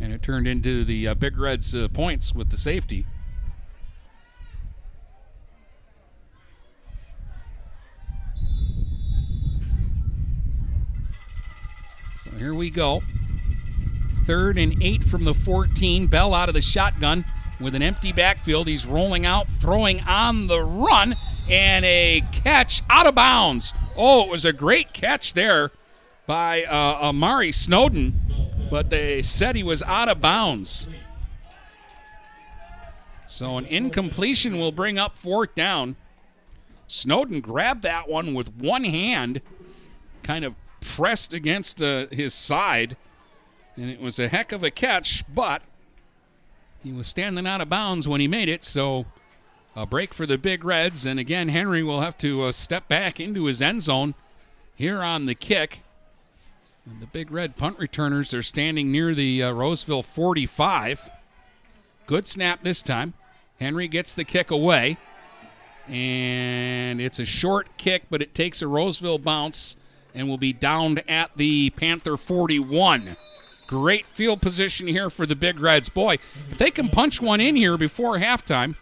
and 0.00 0.12
it 0.12 0.20
turned 0.20 0.48
into 0.48 0.82
the 0.82 1.06
uh, 1.06 1.14
Big 1.14 1.38
Reds' 1.38 1.72
uh, 1.72 1.86
points 1.92 2.34
with 2.34 2.50
the 2.50 2.56
safety. 2.56 3.06
So 12.16 12.32
here 12.32 12.52
we 12.52 12.68
go. 12.68 13.00
Third 14.24 14.58
and 14.58 14.74
eight 14.82 15.04
from 15.04 15.22
the 15.22 15.34
14. 15.34 16.08
Bell 16.08 16.34
out 16.34 16.48
of 16.48 16.56
the 16.56 16.60
shotgun 16.60 17.24
with 17.60 17.74
an 17.74 17.82
empty 17.82 18.12
backfield. 18.12 18.66
He's 18.66 18.86
rolling 18.86 19.26
out, 19.26 19.48
throwing 19.48 20.00
on 20.08 20.46
the 20.46 20.62
run, 20.62 21.16
and 21.48 21.84
a 21.84 22.22
catch 22.32 22.82
out 22.88 23.06
of 23.06 23.14
bounds. 23.14 23.74
Oh, 23.96 24.24
it 24.24 24.30
was 24.30 24.44
a 24.44 24.52
great 24.52 24.92
catch 24.92 25.34
there 25.34 25.70
by 26.26 26.64
uh, 26.64 27.08
Amari 27.08 27.52
Snowden, 27.52 28.20
but 28.70 28.90
they 28.90 29.20
said 29.22 29.56
he 29.56 29.62
was 29.62 29.82
out 29.82 30.08
of 30.08 30.20
bounds. 30.20 30.88
So 33.26 33.56
an 33.56 33.66
incompletion 33.66 34.58
will 34.58 34.72
bring 34.72 34.98
up 34.98 35.16
fourth 35.16 35.54
down. 35.54 35.96
Snowden 36.86 37.40
grabbed 37.40 37.82
that 37.82 38.08
one 38.08 38.34
with 38.34 38.54
one 38.56 38.84
hand, 38.84 39.42
kind 40.22 40.44
of 40.44 40.56
pressed 40.80 41.32
against 41.32 41.82
uh, 41.82 42.06
his 42.10 42.34
side, 42.34 42.96
and 43.76 43.90
it 43.90 44.00
was 44.00 44.18
a 44.18 44.28
heck 44.28 44.50
of 44.52 44.64
a 44.64 44.70
catch, 44.70 45.22
but 45.32 45.62
he 46.82 46.92
was 46.92 47.06
standing 47.06 47.46
out 47.46 47.60
of 47.60 47.68
bounds 47.68 48.08
when 48.08 48.20
he 48.20 48.28
made 48.28 48.48
it, 48.48 48.64
so 48.64 49.06
a 49.76 49.86
break 49.86 50.14
for 50.14 50.26
the 50.26 50.38
Big 50.38 50.64
Reds. 50.64 51.04
And 51.06 51.20
again, 51.20 51.48
Henry 51.48 51.82
will 51.82 52.00
have 52.00 52.16
to 52.18 52.42
uh, 52.42 52.52
step 52.52 52.88
back 52.88 53.20
into 53.20 53.46
his 53.46 53.60
end 53.62 53.82
zone 53.82 54.14
here 54.74 54.98
on 54.98 55.26
the 55.26 55.34
kick. 55.34 55.80
And 56.86 57.00
the 57.00 57.06
Big 57.06 57.30
Red 57.30 57.56
punt 57.56 57.78
returners 57.78 58.32
are 58.32 58.42
standing 58.42 58.90
near 58.90 59.14
the 59.14 59.42
uh, 59.42 59.52
Roseville 59.52 60.02
45. 60.02 61.10
Good 62.06 62.26
snap 62.26 62.62
this 62.62 62.82
time. 62.82 63.14
Henry 63.60 63.86
gets 63.86 64.14
the 64.14 64.24
kick 64.24 64.50
away. 64.50 64.96
And 65.88 67.00
it's 67.00 67.18
a 67.18 67.24
short 67.24 67.68
kick, 67.76 68.04
but 68.10 68.22
it 68.22 68.34
takes 68.34 68.62
a 68.62 68.68
Roseville 68.68 69.18
bounce 69.18 69.76
and 70.14 70.28
will 70.28 70.38
be 70.38 70.52
downed 70.52 71.02
at 71.08 71.36
the 71.36 71.70
Panther 71.70 72.16
41. 72.16 73.16
Great 73.70 74.04
field 74.04 74.42
position 74.42 74.88
here 74.88 75.08
for 75.10 75.26
the 75.26 75.36
Big 75.36 75.60
Reds. 75.60 75.88
Boy, 75.88 76.14
if 76.14 76.58
they 76.58 76.72
can 76.72 76.88
punch 76.88 77.22
one 77.22 77.40
in 77.40 77.54
here 77.54 77.76
before 77.76 78.18
halftime, 78.18 78.74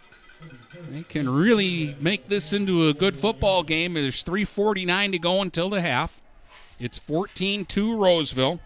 they 0.88 1.02
can 1.02 1.28
really 1.28 1.94
make 2.00 2.28
this 2.28 2.54
into 2.54 2.88
a 2.88 2.94
good 2.94 3.14
football 3.14 3.62
game. 3.62 3.92
There's 3.92 4.24
3:49 4.24 5.12
to 5.12 5.18
go 5.18 5.42
until 5.42 5.68
the 5.68 5.82
half. 5.82 6.22
It's 6.80 6.98
14-2 6.98 7.98
Roseville. 8.02 8.60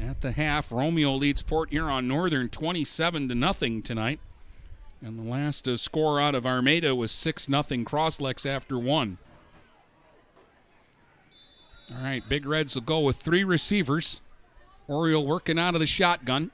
At 0.00 0.20
the 0.20 0.30
half, 0.30 0.70
Romeo 0.70 1.16
leads 1.16 1.42
Port 1.42 1.70
Huron 1.70 2.06
Northern 2.06 2.48
27 2.48 3.28
to 3.30 3.34
nothing 3.34 3.82
tonight. 3.82 4.20
And 5.04 5.18
the 5.18 5.28
last 5.28 5.68
score 5.78 6.20
out 6.20 6.36
of 6.36 6.46
Armada 6.46 6.94
was 6.94 7.10
6 7.10 7.48
nothing 7.48 7.84
Croslex 7.84 8.48
after 8.48 8.78
one. 8.78 9.18
All 11.92 12.02
right, 12.02 12.22
Big 12.28 12.46
Reds 12.46 12.74
will 12.74 12.82
go 12.82 13.00
with 13.00 13.16
three 13.16 13.44
receivers. 13.44 14.20
Oriole 14.88 15.26
working 15.26 15.58
out 15.58 15.74
of 15.74 15.80
the 15.80 15.86
shotgun. 15.86 16.50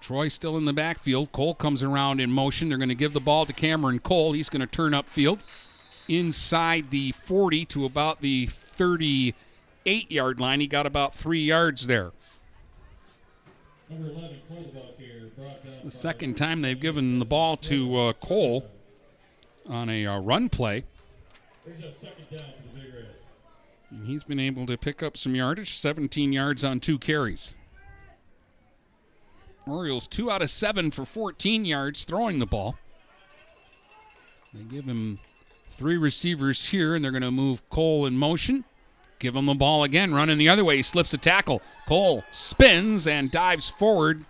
Troy 0.00 0.28
still 0.28 0.56
in 0.56 0.64
the 0.64 0.72
backfield. 0.72 1.32
Cole 1.32 1.54
comes 1.54 1.82
around 1.82 2.20
in 2.20 2.30
motion. 2.30 2.68
They're 2.68 2.78
going 2.78 2.88
to 2.88 2.94
give 2.94 3.12
the 3.12 3.20
ball 3.20 3.46
to 3.46 3.52
Cameron 3.52 3.98
Cole. 3.98 4.32
He's 4.32 4.48
going 4.48 4.60
to 4.60 4.66
turn 4.66 4.92
upfield 4.92 5.40
inside 6.06 6.90
the 6.90 7.12
40 7.12 7.64
to 7.66 7.84
about 7.84 8.20
the 8.20 8.46
38 8.46 10.10
yard 10.10 10.40
line. 10.40 10.60
He 10.60 10.66
got 10.66 10.86
about 10.86 11.14
three 11.14 11.42
yards 11.42 11.86
there. 11.86 12.12
It's 15.64 15.80
the 15.80 15.90
second 15.90 16.36
time 16.36 16.62
they've 16.62 16.78
given 16.78 17.18
the 17.18 17.24
ball 17.24 17.56
to 17.56 17.96
uh, 17.96 18.12
Cole 18.14 18.68
on 19.68 19.88
a 19.90 20.06
uh, 20.06 20.20
run 20.20 20.48
play. 20.48 20.84
And 23.90 24.06
he's 24.06 24.24
been 24.24 24.40
able 24.40 24.66
to 24.66 24.76
pick 24.76 25.02
up 25.02 25.16
some 25.16 25.34
yardage, 25.34 25.70
17 25.70 26.32
yards 26.32 26.64
on 26.64 26.80
two 26.80 26.98
carries. 26.98 27.54
Orioles 29.66 30.06
two 30.06 30.30
out 30.30 30.42
of 30.42 30.50
seven 30.50 30.90
for 30.90 31.04
14 31.04 31.64
yards 31.64 32.04
throwing 32.04 32.38
the 32.38 32.46
ball. 32.46 32.76
They 34.54 34.62
give 34.64 34.84
him 34.84 35.18
three 35.68 35.96
receivers 35.96 36.70
here, 36.70 36.94
and 36.94 37.04
they're 37.04 37.12
going 37.12 37.22
to 37.22 37.30
move 37.30 37.68
Cole 37.70 38.06
in 38.06 38.16
motion. 38.16 38.64
Give 39.18 39.36
him 39.36 39.46
the 39.46 39.54
ball 39.54 39.84
again, 39.84 40.14
running 40.14 40.38
the 40.38 40.48
other 40.48 40.64
way. 40.64 40.76
He 40.76 40.82
slips 40.82 41.12
a 41.12 41.18
tackle. 41.18 41.60
Cole 41.86 42.24
spins 42.30 43.06
and 43.06 43.30
dives 43.30 43.68
forward 43.68 44.24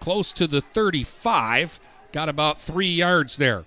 close 0.00 0.32
to 0.32 0.46
the 0.46 0.60
35. 0.60 1.80
Got 2.12 2.28
about 2.28 2.58
three 2.58 2.90
yards 2.90 3.36
there. 3.36 3.64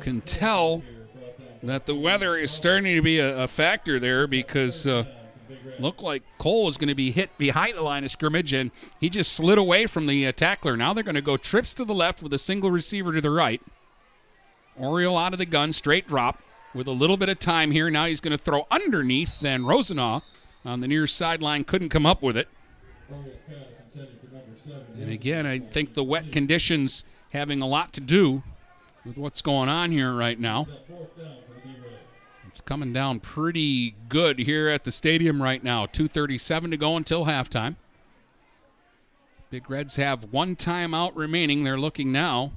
Can 0.00 0.20
tell 0.20 0.82
that 1.62 1.86
the 1.86 1.94
weather 1.94 2.36
is 2.36 2.50
starting 2.50 2.94
to 2.94 3.02
be 3.02 3.18
a, 3.18 3.44
a 3.44 3.48
factor 3.48 3.98
there 3.98 4.26
because 4.26 4.86
uh, 4.86 5.04
looked 5.78 6.02
like 6.02 6.22
Cole 6.38 6.66
was 6.66 6.76
going 6.76 6.88
to 6.88 6.94
be 6.94 7.10
hit 7.10 7.36
behind 7.38 7.76
the 7.76 7.82
line 7.82 8.04
of 8.04 8.10
scrimmage 8.10 8.52
and 8.52 8.70
he 9.00 9.08
just 9.08 9.32
slid 9.32 9.58
away 9.58 9.86
from 9.86 10.06
the 10.06 10.26
uh, 10.26 10.32
tackler. 10.32 10.76
Now 10.76 10.92
they're 10.92 11.04
going 11.04 11.14
to 11.14 11.22
go 11.22 11.36
trips 11.36 11.74
to 11.74 11.84
the 11.84 11.94
left 11.94 12.22
with 12.22 12.32
a 12.32 12.38
single 12.38 12.70
receiver 12.70 13.12
to 13.12 13.20
the 13.20 13.30
right. 13.30 13.62
Oriole 14.76 15.18
out 15.18 15.32
of 15.32 15.38
the 15.38 15.46
gun, 15.46 15.72
straight 15.72 16.06
drop 16.06 16.42
with 16.74 16.86
a 16.86 16.92
little 16.92 17.16
bit 17.16 17.28
of 17.28 17.38
time 17.38 17.70
here. 17.70 17.90
Now 17.90 18.06
he's 18.06 18.20
going 18.20 18.36
to 18.36 18.42
throw 18.42 18.66
underneath, 18.70 19.44
and 19.44 19.66
Rosenau 19.66 20.20
on 20.64 20.80
the 20.80 20.88
near 20.88 21.06
sideline 21.06 21.64
couldn't 21.64 21.88
come 21.88 22.06
up 22.06 22.22
with 22.22 22.36
it. 22.36 22.48
And 24.98 25.10
again, 25.10 25.46
I 25.46 25.58
think 25.58 25.94
the 25.94 26.04
wet 26.04 26.32
conditions 26.32 27.04
having 27.30 27.60
a 27.60 27.66
lot 27.66 27.92
to 27.94 28.00
do 28.00 28.42
with 29.04 29.16
what's 29.16 29.42
going 29.42 29.68
on 29.68 29.90
here 29.90 30.12
right 30.12 30.38
now. 30.38 30.66
It's 32.46 32.60
coming 32.60 32.92
down 32.92 33.20
pretty 33.20 33.94
good 34.08 34.40
here 34.40 34.68
at 34.68 34.84
the 34.84 34.92
stadium 34.92 35.42
right 35.42 35.62
now. 35.62 35.86
2:37 35.86 36.70
to 36.70 36.76
go 36.76 36.96
until 36.96 37.26
halftime. 37.26 37.76
Big 39.50 39.68
Reds 39.68 39.96
have 39.96 40.32
one 40.32 40.56
timeout 40.56 41.12
remaining. 41.14 41.64
They're 41.64 41.78
looking 41.78 42.12
now 42.12 42.52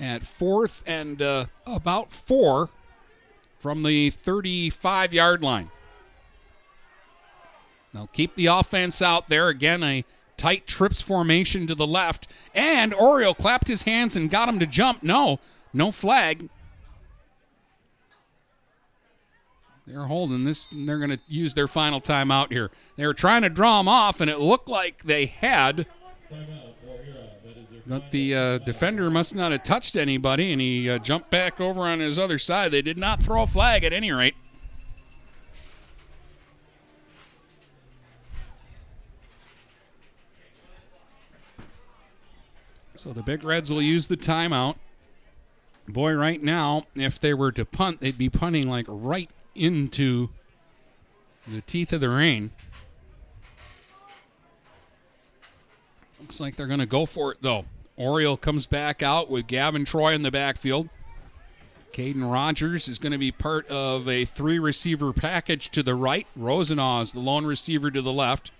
at 0.00 0.22
fourth 0.22 0.82
and 0.86 1.20
uh, 1.20 1.46
about 1.66 2.10
four 2.10 2.70
from 3.58 3.82
the 3.82 4.10
35 4.10 5.12
yard 5.12 5.42
line. 5.42 5.70
They'll 7.92 8.08
keep 8.08 8.34
the 8.34 8.46
offense 8.46 9.00
out 9.00 9.28
there. 9.28 9.48
Again, 9.48 9.82
a 9.82 10.04
tight 10.38 10.66
trips 10.66 11.00
formation 11.00 11.66
to 11.66 11.74
the 11.74 11.86
left. 11.86 12.28
And 12.54 12.94
Oriole 12.94 13.34
clapped 13.34 13.68
his 13.68 13.82
hands 13.82 14.16
and 14.16 14.30
got 14.30 14.48
him 14.48 14.58
to 14.60 14.66
jump. 14.66 15.02
No, 15.02 15.40
no 15.74 15.92
flag. 15.92 16.48
They're 19.86 20.04
holding 20.04 20.44
this. 20.44 20.68
They're 20.68 20.98
going 20.98 21.10
to 21.10 21.20
use 21.28 21.54
their 21.54 21.66
final 21.66 22.00
timeout 22.00 22.52
here. 22.52 22.70
They 22.96 23.06
were 23.06 23.14
trying 23.14 23.42
to 23.42 23.48
draw 23.48 23.80
him 23.80 23.88
off, 23.88 24.20
and 24.20 24.30
it 24.30 24.38
looked 24.38 24.68
like 24.68 25.02
they 25.04 25.26
had. 25.26 25.86
But 27.86 28.10
the 28.10 28.34
uh, 28.34 28.58
defender 28.58 29.08
must 29.08 29.34
not 29.34 29.50
have 29.52 29.62
touched 29.62 29.96
anybody, 29.96 30.52
and 30.52 30.60
he 30.60 30.90
uh, 30.90 30.98
jumped 30.98 31.30
back 31.30 31.58
over 31.58 31.82
on 31.82 32.00
his 32.00 32.18
other 32.18 32.38
side. 32.38 32.70
They 32.70 32.82
did 32.82 32.98
not 32.98 33.22
throw 33.22 33.44
a 33.44 33.46
flag 33.46 33.82
at 33.82 33.94
any 33.94 34.12
rate. 34.12 34.34
So 43.08 43.14
the 43.14 43.22
Big 43.22 43.42
Reds 43.42 43.72
will 43.72 43.80
use 43.80 44.06
the 44.08 44.18
timeout. 44.18 44.76
Boy, 45.88 46.12
right 46.12 46.42
now, 46.42 46.84
if 46.94 47.18
they 47.18 47.32
were 47.32 47.50
to 47.52 47.64
punt, 47.64 48.02
they'd 48.02 48.18
be 48.18 48.28
punting 48.28 48.68
like 48.68 48.84
right 48.86 49.30
into 49.54 50.28
the 51.46 51.62
teeth 51.62 51.94
of 51.94 52.02
the 52.02 52.10
rain. 52.10 52.50
Looks 56.20 56.38
like 56.38 56.56
they're 56.56 56.66
going 56.66 56.80
to 56.80 56.86
go 56.86 57.06
for 57.06 57.32
it, 57.32 57.38
though. 57.40 57.64
Oriole 57.96 58.36
comes 58.36 58.66
back 58.66 59.02
out 59.02 59.30
with 59.30 59.46
Gavin 59.46 59.86
Troy 59.86 60.12
in 60.12 60.20
the 60.20 60.30
backfield. 60.30 60.90
Caden 61.92 62.30
Rogers 62.30 62.88
is 62.88 62.98
going 62.98 63.12
to 63.12 63.18
be 63.18 63.32
part 63.32 63.66
of 63.70 64.06
a 64.06 64.26
three 64.26 64.58
receiver 64.58 65.14
package 65.14 65.70
to 65.70 65.82
the 65.82 65.94
right. 65.94 66.26
Rosenau 66.36 67.00
is 67.00 67.14
the 67.14 67.20
lone 67.20 67.46
receiver 67.46 67.90
to 67.90 68.02
the 68.02 68.12
left. 68.12 68.50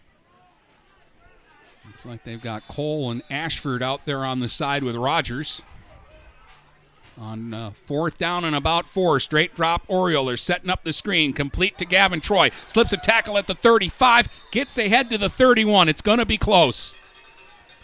Looks 1.89 2.05
like 2.05 2.23
they've 2.23 2.43
got 2.43 2.69
Cole 2.69 3.11
and 3.11 3.23
Ashford 3.31 3.83
out 3.83 4.05
there 4.05 4.23
on 4.25 4.41
the 4.41 4.49
side 4.49 4.83
with 4.83 4.95
Rogers. 4.95 5.63
On 7.19 7.55
uh, 7.55 7.71
fourth 7.71 8.19
down 8.19 8.45
and 8.45 8.55
about 8.55 8.87
four, 8.87 9.19
straight 9.19 9.55
drop 9.55 9.83
Oriole. 9.89 10.27
They're 10.27 10.37
setting 10.37 10.69
up 10.69 10.85
the 10.85 10.93
screen, 10.93 11.33
complete 11.33 11.79
to 11.79 11.87
Gavin 11.87 12.21
Troy. 12.21 12.51
Slips 12.67 12.93
a 12.93 12.99
tackle 12.99 13.39
at 13.39 13.47
the 13.47 13.55
35, 13.55 14.45
gets 14.53 14.77
ahead 14.77 15.09
to 15.11 15.19
the 15.19 15.31
31. 15.31 15.89
It's 15.89 16.03
going 16.03 16.19
to 16.19 16.27
be 16.27 16.37
close. 16.37 16.95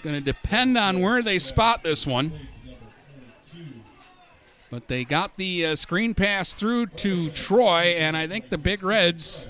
Going 0.02 0.16
to 0.16 0.22
depend 0.22 0.76
on 0.76 1.00
where 1.00 1.22
they 1.22 1.38
spot 1.38 1.82
this 1.82 2.06
one. 2.06 2.32
But 4.70 4.88
they 4.88 5.04
got 5.04 5.36
the 5.36 5.66
uh, 5.66 5.76
screen 5.76 6.14
pass 6.14 6.52
through 6.52 6.86
to 6.86 7.30
Troy, 7.30 7.96
and 7.96 8.16
I 8.16 8.26
think 8.26 8.50
the 8.50 8.58
Big 8.58 8.82
Reds 8.82 9.48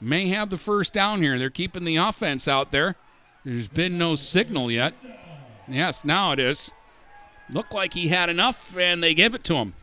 may 0.00 0.28
have 0.28 0.48
the 0.48 0.58
first 0.58 0.94
down 0.94 1.22
here. 1.22 1.38
They're 1.38 1.50
keeping 1.50 1.84
the 1.84 1.96
offense 1.96 2.46
out 2.46 2.70
there. 2.70 2.96
There's 3.44 3.68
been 3.68 3.98
no 3.98 4.14
signal 4.14 4.70
yet. 4.70 4.94
Yes, 5.68 6.04
now 6.04 6.32
it 6.32 6.38
is. 6.38 6.72
Looked 7.50 7.74
like 7.74 7.92
he 7.92 8.08
had 8.08 8.30
enough, 8.30 8.76
and 8.78 9.02
they 9.02 9.12
give 9.12 9.34
it 9.34 9.44
to 9.44 9.54
him. 9.56 9.74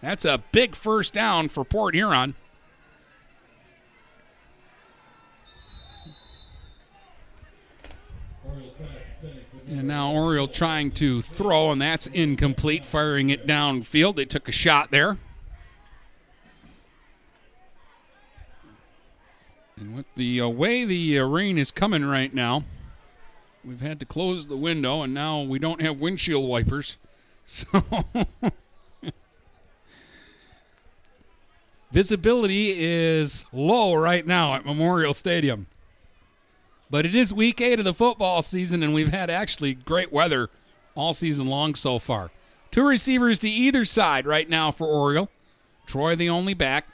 That's 0.00 0.24
a 0.24 0.42
big 0.52 0.74
first 0.74 1.14
down 1.14 1.48
for 1.48 1.64
Port 1.64 1.94
Huron. 1.94 2.34
And 9.70 9.88
now 9.88 10.12
Oriole 10.12 10.48
trying 10.48 10.90
to 10.92 11.20
throw, 11.20 11.70
and 11.70 11.80
that's 11.80 12.06
incomplete, 12.06 12.84
firing 12.84 13.30
it 13.30 13.46
downfield. 13.46 14.16
They 14.16 14.24
took 14.24 14.48
a 14.48 14.52
shot 14.52 14.90
there. 14.90 15.18
And 19.78 19.94
with 19.94 20.12
the 20.14 20.40
uh, 20.40 20.48
way 20.48 20.84
the 20.84 21.18
uh, 21.18 21.24
rain 21.24 21.58
is 21.58 21.70
coming 21.70 22.04
right 22.04 22.32
now, 22.32 22.64
we've 23.68 23.80
had 23.82 24.00
to 24.00 24.06
close 24.06 24.48
the 24.48 24.56
window, 24.56 25.02
and 25.02 25.12
now 25.12 25.42
we 25.42 25.58
don't 25.58 25.82
have 25.82 26.00
windshield 26.00 26.48
wipers. 26.48 26.96
So 27.50 27.66
visibility 31.90 32.74
is 32.76 33.46
low 33.54 33.94
right 33.94 34.26
now 34.26 34.52
at 34.52 34.66
Memorial 34.66 35.14
Stadium. 35.14 35.66
But 36.90 37.06
it 37.06 37.14
is 37.14 37.32
week 37.32 37.62
eight 37.62 37.78
of 37.78 37.86
the 37.86 37.94
football 37.94 38.42
season, 38.42 38.82
and 38.82 38.92
we've 38.92 39.12
had 39.12 39.30
actually 39.30 39.72
great 39.72 40.12
weather 40.12 40.50
all 40.94 41.14
season 41.14 41.46
long 41.46 41.74
so 41.74 41.98
far. 41.98 42.30
Two 42.70 42.86
receivers 42.86 43.38
to 43.38 43.48
either 43.48 43.86
side 43.86 44.26
right 44.26 44.48
now 44.48 44.70
for 44.70 44.86
Oriole. 44.86 45.30
Troy, 45.86 46.14
the 46.14 46.28
only 46.28 46.52
back 46.52 46.88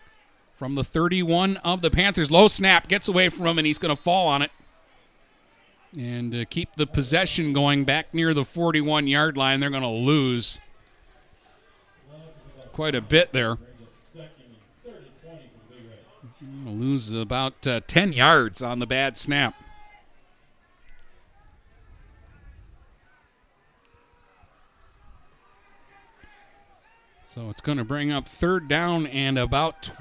from 0.55 0.76
the 0.76 0.84
31 0.84 1.56
of 1.64 1.82
the 1.82 1.90
Panthers. 1.90 2.30
Low 2.30 2.46
snap 2.46 2.86
gets 2.86 3.09
away 3.09 3.28
from 3.28 3.46
him, 3.48 3.59
and 3.59 3.66
he's 3.66 3.80
going 3.80 3.94
to 3.94 4.01
fall 4.01 4.28
on 4.28 4.40
it 4.42 4.52
and 5.97 6.35
uh, 6.35 6.45
keep 6.51 6.75
the 6.77 6.87
possession 6.87 7.53
going 7.53 7.85
back 7.85 8.12
near 8.12 8.35
the 8.35 8.45
41 8.45 9.07
yard 9.07 9.37
line. 9.37 9.61
They're 9.61 9.71
going 9.71 9.83
to 9.83 9.89
lose 9.89 10.61
quite 12.73 12.95
a 12.95 13.01
bit 13.01 13.33
there. 13.33 13.59
Lose 16.66 17.12
about 17.12 17.66
uh, 17.66 17.81
10 17.87 18.12
yards 18.12 18.61
on 18.61 18.81
the 18.81 18.87
bad 18.87 19.16
snap. 19.16 19.55
So 27.27 27.51
it's 27.51 27.61
going 27.61 27.79
to 27.79 27.85
bring 27.85 28.11
up 28.11 28.29
third 28.29 28.69
down 28.69 29.07
and 29.07 29.39
about 29.39 29.93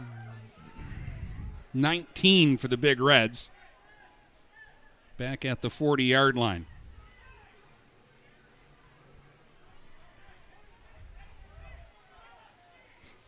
19 1.73 2.57
for 2.57 2.67
the 2.67 2.77
Big 2.77 2.99
Reds 2.99 3.51
back 5.17 5.45
at 5.45 5.61
the 5.61 5.69
40 5.69 6.03
yard 6.03 6.35
line. 6.35 6.65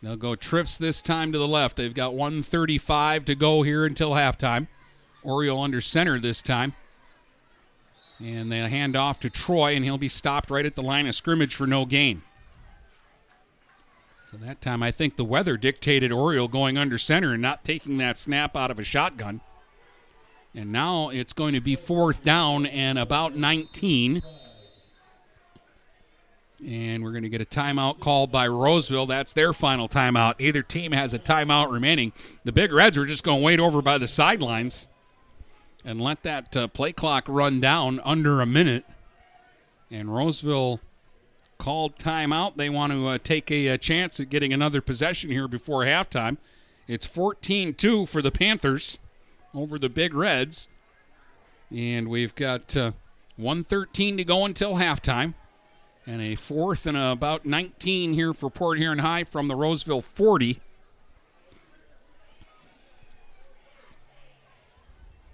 They'll 0.02 0.16
go 0.16 0.34
trips 0.34 0.78
this 0.78 1.00
time 1.00 1.32
to 1.32 1.38
the 1.38 1.48
left. 1.48 1.76
They've 1.76 1.94
got 1.94 2.14
135 2.14 3.24
to 3.24 3.34
go 3.34 3.62
here 3.62 3.84
until 3.84 4.10
halftime. 4.10 4.68
Oriole 5.22 5.60
under 5.60 5.80
center 5.80 6.20
this 6.20 6.42
time. 6.42 6.74
And 8.22 8.52
they 8.52 8.58
hand 8.58 8.94
off 8.94 9.18
to 9.20 9.30
Troy, 9.30 9.74
and 9.74 9.84
he'll 9.84 9.98
be 9.98 10.08
stopped 10.08 10.50
right 10.50 10.64
at 10.64 10.76
the 10.76 10.82
line 10.82 11.06
of 11.06 11.14
scrimmage 11.14 11.54
for 11.54 11.66
no 11.66 11.84
gain. 11.84 12.22
So 14.30 14.36
that 14.38 14.60
time, 14.60 14.82
I 14.82 14.90
think 14.90 15.16
the 15.16 15.24
weather 15.24 15.56
dictated 15.56 16.12
Oriole 16.12 16.48
going 16.48 16.76
under 16.78 16.98
center 16.98 17.32
and 17.32 17.42
not 17.42 17.64
taking 17.64 17.98
that 17.98 18.18
snap 18.18 18.56
out 18.56 18.70
of 18.70 18.78
a 18.78 18.82
shotgun. 18.82 19.40
And 20.56 20.72
now 20.72 21.10
it's 21.10 21.34
going 21.34 21.52
to 21.52 21.60
be 21.60 21.76
fourth 21.76 22.24
down 22.24 22.64
and 22.64 22.98
about 22.98 23.36
19. 23.36 24.22
And 26.66 27.04
we're 27.04 27.10
going 27.10 27.24
to 27.24 27.28
get 27.28 27.42
a 27.42 27.44
timeout 27.44 28.00
called 28.00 28.32
by 28.32 28.48
Roseville. 28.48 29.04
That's 29.04 29.34
their 29.34 29.52
final 29.52 29.86
timeout. 29.86 30.40
Either 30.40 30.62
team 30.62 30.92
has 30.92 31.12
a 31.12 31.18
timeout 31.18 31.70
remaining. 31.70 32.14
The 32.44 32.52
Big 32.52 32.72
Reds 32.72 32.96
are 32.96 33.04
just 33.04 33.22
going 33.22 33.40
to 33.40 33.44
wait 33.44 33.60
over 33.60 33.82
by 33.82 33.98
the 33.98 34.08
sidelines 34.08 34.86
and 35.84 36.00
let 36.00 36.22
that 36.22 36.56
uh, 36.56 36.68
play 36.68 36.94
clock 36.94 37.26
run 37.28 37.60
down 37.60 38.00
under 38.02 38.40
a 38.40 38.46
minute. 38.46 38.86
And 39.90 40.12
Roseville 40.12 40.80
called 41.58 41.96
timeout. 41.96 42.56
They 42.56 42.70
want 42.70 42.94
to 42.94 43.08
uh, 43.08 43.18
take 43.22 43.50
a, 43.50 43.68
a, 43.68 43.78
chance 43.78 44.18
at 44.20 44.30
getting 44.30 44.54
another 44.54 44.80
possession 44.80 45.30
here 45.30 45.48
before 45.48 45.84
halftime. 45.84 46.38
It's 46.88 47.04
14 47.04 47.74
2 47.74 48.06
for 48.06 48.22
the 48.22 48.30
Panthers 48.30 48.98
over 49.56 49.78
the 49.78 49.88
Big 49.88 50.14
Reds. 50.14 50.68
And 51.74 52.08
we've 52.08 52.34
got 52.34 52.76
uh, 52.76 52.92
113 53.36 54.18
to 54.18 54.24
go 54.24 54.44
until 54.44 54.74
halftime. 54.74 55.34
And 56.06 56.22
a 56.22 56.36
fourth 56.36 56.86
and 56.86 56.96
about 56.96 57.44
19 57.44 58.12
here 58.12 58.32
for 58.32 58.48
Port 58.48 58.78
Huron 58.78 58.98
High 58.98 59.24
from 59.24 59.48
the 59.48 59.56
Roseville 59.56 60.02
40. 60.02 60.60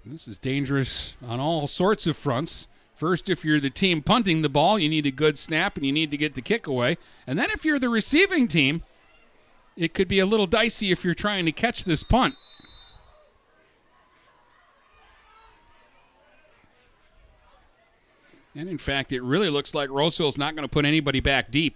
This 0.05 0.27
is 0.27 0.37
dangerous 0.37 1.15
on 1.25 1.39
all 1.39 1.67
sorts 1.67 2.07
of 2.07 2.17
fronts. 2.17 2.67
First, 2.95 3.29
if 3.29 3.45
you're 3.45 3.59
the 3.59 3.69
team 3.69 4.01
punting 4.01 4.41
the 4.41 4.49
ball, 4.49 4.77
you 4.77 4.89
need 4.89 5.05
a 5.05 5.11
good 5.11 5.37
snap 5.37 5.77
and 5.77 5.85
you 5.85 5.91
need 5.91 6.11
to 6.11 6.17
get 6.17 6.35
the 6.35 6.41
kick 6.41 6.67
away. 6.67 6.97
And 7.25 7.39
then, 7.39 7.49
if 7.51 7.63
you're 7.63 7.79
the 7.79 7.89
receiving 7.89 8.47
team, 8.47 8.83
it 9.77 9.93
could 9.93 10.07
be 10.07 10.19
a 10.19 10.25
little 10.25 10.45
dicey 10.45 10.91
if 10.91 11.05
you're 11.05 11.13
trying 11.13 11.45
to 11.45 11.51
catch 11.51 11.85
this 11.85 12.03
punt. 12.03 12.35
And 18.55 18.69
in 18.69 18.77
fact, 18.77 19.11
it 19.11 19.23
really 19.23 19.49
looks 19.49 19.73
like 19.73 19.89
Roseville's 19.89 20.37
not 20.37 20.55
going 20.55 20.67
to 20.67 20.71
put 20.71 20.85
anybody 20.85 21.19
back 21.19 21.49
deep. 21.49 21.75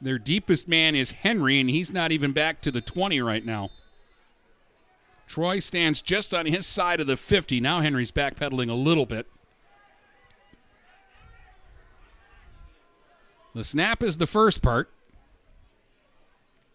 Their 0.00 0.18
deepest 0.18 0.68
man 0.68 0.94
is 0.94 1.12
Henry, 1.12 1.58
and 1.60 1.68
he's 1.68 1.92
not 1.92 2.12
even 2.12 2.32
back 2.32 2.60
to 2.62 2.70
the 2.70 2.80
20 2.80 3.20
right 3.20 3.44
now. 3.44 3.70
Troy 5.26 5.58
stands 5.58 6.02
just 6.02 6.34
on 6.34 6.46
his 6.46 6.66
side 6.66 7.00
of 7.00 7.06
the 7.06 7.16
50. 7.16 7.60
Now 7.60 7.80
Henry's 7.80 8.10
backpedaling 8.10 8.68
a 8.68 8.74
little 8.74 9.06
bit. 9.06 9.26
The 13.54 13.64
snap 13.64 14.02
is 14.02 14.18
the 14.18 14.26
first 14.26 14.62
part. 14.62 14.90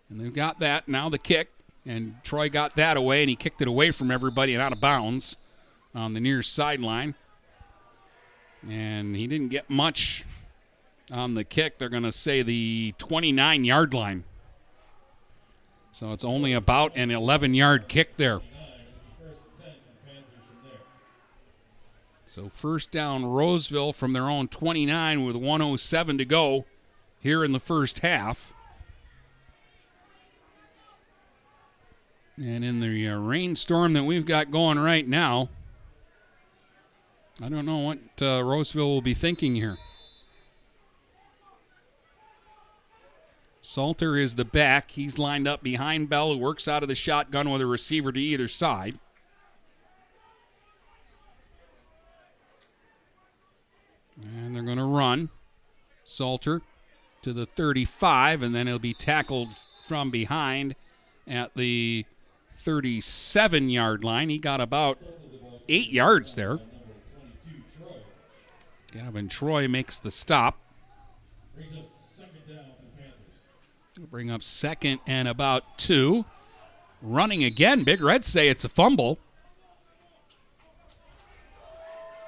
And 0.10 0.20
they've 0.20 0.34
got 0.34 0.60
that. 0.60 0.88
Now 0.88 1.10
the 1.10 1.18
kick. 1.18 1.52
And 1.86 2.16
Troy 2.24 2.50
got 2.50 2.76
that 2.78 2.98
away, 2.98 3.22
and 3.22 3.30
he 3.30 3.36
kicked 3.36 3.62
it 3.62 3.68
away 3.68 3.92
from 3.92 4.10
everybody 4.10 4.54
and 4.54 4.62
out 4.62 4.72
of 4.72 4.80
bounds 4.80 5.38
on 5.94 6.14
the 6.14 6.20
near 6.20 6.42
sideline 6.42 7.16
and 8.70 9.16
he 9.16 9.28
didn't 9.28 9.50
get 9.50 9.70
much 9.70 10.24
on 11.12 11.34
the 11.36 11.44
kick. 11.44 11.78
They're 11.78 11.90
going 11.90 12.04
to 12.04 12.12
say 12.12 12.42
the 12.42 12.94
29 12.98 13.64
yard 13.64 13.94
line. 13.94 14.24
So 15.92 16.12
it's 16.12 16.26
only 16.26 16.54
about 16.54 16.98
an 16.98 17.12
11 17.12 17.54
yard 17.54 17.88
kick 17.88 18.18
there. 18.18 18.42
So 22.26 22.50
first 22.50 22.92
down, 22.92 23.26
Roseville 23.26 23.94
from 23.94 24.12
their 24.12 24.24
own 24.24 24.50
29 24.50 25.24
with 25.24 25.38
107 25.38 26.18
to 26.18 26.26
go 26.26 26.66
here 27.22 27.46
in 27.46 27.54
the 27.54 27.62
first 27.62 28.00
half. 28.00 28.52
And 32.38 32.66
in 32.66 32.82
the 32.82 33.08
uh, 33.08 33.18
rainstorm 33.18 33.94
that 33.94 34.04
we've 34.04 34.26
got 34.26 34.52
going 34.52 34.78
right 34.78 35.08
now, 35.08 35.48
I 37.42 37.50
don't 37.50 37.66
know 37.66 37.80
what 37.80 38.00
uh, 38.22 38.44
Roseville 38.44 38.88
will 38.88 39.02
be 39.02 39.14
thinking 39.14 39.56
here. 39.56 39.78
Salter 43.60 44.16
is 44.16 44.36
the 44.36 44.46
back. 44.46 44.92
He's 44.92 45.20
lined 45.20 45.48
up 45.48 45.62
behind 45.62 46.08
Bell, 46.08 46.32
who 46.32 46.38
works 46.38 46.68
out 46.68 46.82
of 46.82 46.88
the 46.88 46.96
shotgun 46.96 47.50
with 47.50 47.62
a 47.62 47.66
receiver 47.66 48.12
to 48.12 48.20
either 48.20 48.48
side. 48.48 49.00
And 54.24 54.56
they're 54.56 54.64
going 54.64 54.78
to 54.78 54.86
run. 54.86 55.30
Salter 56.04 56.62
to 57.24 57.34
the 57.34 57.48
35, 57.48 58.44
and 58.44 58.56
then 58.56 58.68
he'll 58.68 58.80
be 58.80 58.94
tackled 58.94 59.50
from 59.84 60.10
behind 60.10 60.76
at 61.28 61.56
the 61.56 62.06
37 62.52 63.70
yard 63.70 64.04
line. 64.04 64.30
He 64.30 64.38
got 64.38 64.62
about 64.62 65.00
eight 65.68 65.92
yards 65.92 66.36
there. 66.36 66.60
Gavin 68.96 69.28
Troy 69.28 69.68
makes 69.68 70.00
the 70.00 70.10
stop. 70.10 70.58
Bring 74.10 74.32
up 74.32 74.42
second 74.42 75.02
and 75.06 75.28
about 75.28 75.78
two. 75.78 76.24
Running 77.02 77.44
again. 77.44 77.84
Big 77.84 78.02
Reds 78.02 78.26
say 78.26 78.48
it's 78.48 78.64
a 78.64 78.70
fumble. 78.70 79.20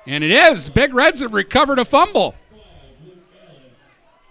And 0.06 0.26
it 0.26 0.31
is. 0.31 0.69
Big 0.69 0.94
Reds 0.94 1.22
have 1.22 1.34
recovered 1.34 1.80
a 1.80 1.85
fumble. 1.85 2.35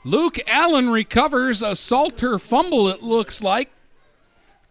Luke 0.04 0.38
Allen 0.46 0.90
recovers 0.90 1.62
a 1.62 1.74
Salter 1.74 2.38
fumble, 2.38 2.86
it 2.88 3.02
looks 3.02 3.42
like, 3.42 3.70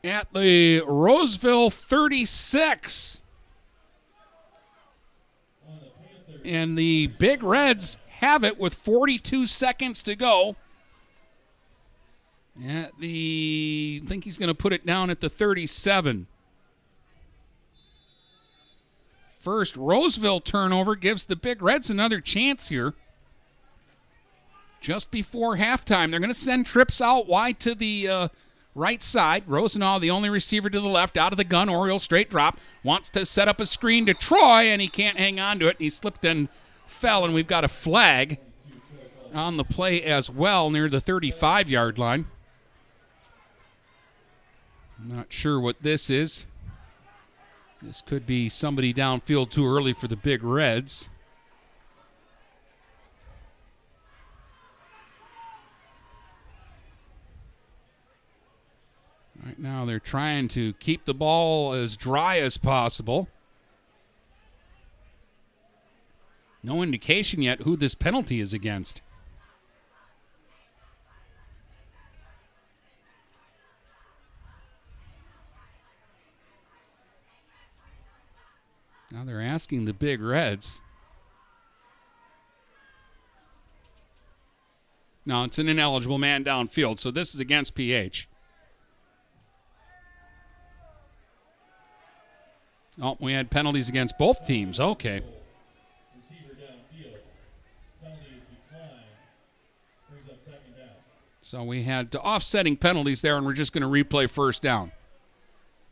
at 0.03 0.31
the 0.33 0.83
Roseville 0.85 1.71
36. 1.71 3.23
And 6.45 6.77
the 6.77 7.07
Big 7.07 7.43
Reds 7.43 7.97
have 8.19 8.43
it 8.43 8.59
with 8.59 8.73
42 8.73 9.45
seconds 9.45 10.03
to 10.03 10.15
go. 10.15 10.55
At 12.65 12.97
the, 12.99 14.01
I 14.03 14.07
think 14.07 14.23
he's 14.23 14.37
going 14.37 14.47
to 14.47 14.55
put 14.55 14.71
it 14.71 14.85
down 14.85 15.09
at 15.09 15.19
the 15.19 15.29
37. 15.29 16.27
First 19.35 19.75
Roseville 19.75 20.39
turnover 20.39 20.95
gives 20.95 21.25
the 21.25 21.35
Big 21.35 21.61
Reds 21.61 21.89
another 21.89 22.21
chance 22.21 22.69
here. 22.69 22.93
Just 24.79 25.11
before 25.11 25.57
halftime, 25.57 26.11
they're 26.11 26.19
going 26.19 26.29
to 26.29 26.33
send 26.33 26.65
trips 26.65 27.01
out 27.01 27.27
wide 27.27 27.59
to 27.59 27.75
the 27.75 28.07
uh, 28.07 28.27
right 28.75 29.01
side. 29.01 29.43
Rosenau, 29.47 29.97
the 29.97 30.11
only 30.11 30.29
receiver 30.29 30.69
to 30.69 30.79
the 30.79 30.87
left, 30.87 31.17
out 31.17 31.31
of 31.31 31.37
the 31.37 31.43
gun. 31.43 31.69
Oriole 31.69 31.97
straight 31.97 32.29
drop. 32.29 32.59
Wants 32.83 33.09
to 33.11 33.25
set 33.25 33.47
up 33.47 33.59
a 33.59 33.65
screen 33.65 34.05
to 34.05 34.13
Troy, 34.13 34.65
and 34.67 34.81
he 34.81 34.87
can't 34.87 35.17
hang 35.17 35.39
on 35.39 35.57
to 35.59 35.67
it. 35.67 35.77
And 35.77 35.83
he 35.83 35.89
slipped 35.89 36.23
and 36.25 36.49
fell, 36.85 37.25
and 37.25 37.33
we've 37.33 37.47
got 37.47 37.63
a 37.63 37.69
flag 37.69 38.37
on 39.33 39.57
the 39.57 39.63
play 39.63 40.03
as 40.03 40.29
well 40.29 40.69
near 40.69 40.89
the 40.89 41.01
35 41.01 41.69
yard 41.69 41.97
line. 41.97 42.27
Not 45.03 45.31
sure 45.31 45.59
what 45.59 45.81
this 45.81 46.09
is. 46.09 46.45
This 47.81 48.01
could 48.01 48.25
be 48.25 48.49
somebody 48.49 48.93
downfield 48.93 49.51
too 49.51 49.67
early 49.67 49.93
for 49.93 50.07
the 50.07 50.15
Big 50.15 50.43
Reds. 50.43 51.09
Right 59.45 59.59
now, 59.59 59.85
they're 59.85 59.99
trying 59.99 60.47
to 60.49 60.73
keep 60.73 61.05
the 61.05 61.13
ball 61.13 61.73
as 61.73 61.95
dry 61.95 62.39
as 62.39 62.57
possible. 62.57 63.29
No 66.63 66.81
indication 66.81 67.43
yet 67.43 67.61
who 67.61 67.77
this 67.77 67.93
penalty 67.93 68.39
is 68.39 68.55
against. 68.55 69.03
Now 79.11 79.23
they're 79.23 79.39
asking 79.39 79.85
the 79.85 79.93
Big 79.93 80.21
Reds. 80.21 80.81
Now 85.23 85.43
it's 85.43 85.59
an 85.59 85.69
ineligible 85.69 86.17
man 86.17 86.43
downfield, 86.43 86.97
so 86.97 87.11
this 87.11 87.35
is 87.35 87.39
against 87.39 87.75
PH. 87.75 88.27
Oh, 93.01 93.17
we 93.19 93.33
had 93.33 93.49
penalties 93.49 93.89
against 93.89 94.17
both 94.17 94.45
teams. 94.45 94.79
Okay. 94.79 95.21
So 101.41 101.63
we 101.63 101.83
had 101.83 102.13
offsetting 102.15 102.75
penalties 102.75 103.21
there, 103.21 103.37
and 103.37 103.45
we're 103.45 103.53
just 103.53 103.71
going 103.71 103.83
to 103.83 103.87
replay 103.87 104.27
first 104.29 104.63
down. 104.63 104.91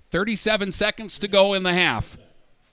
37 0.09 0.71
seconds 0.71 1.19
to 1.19 1.27
go 1.27 1.53
in 1.53 1.63
the 1.63 1.73
half. 1.73 2.17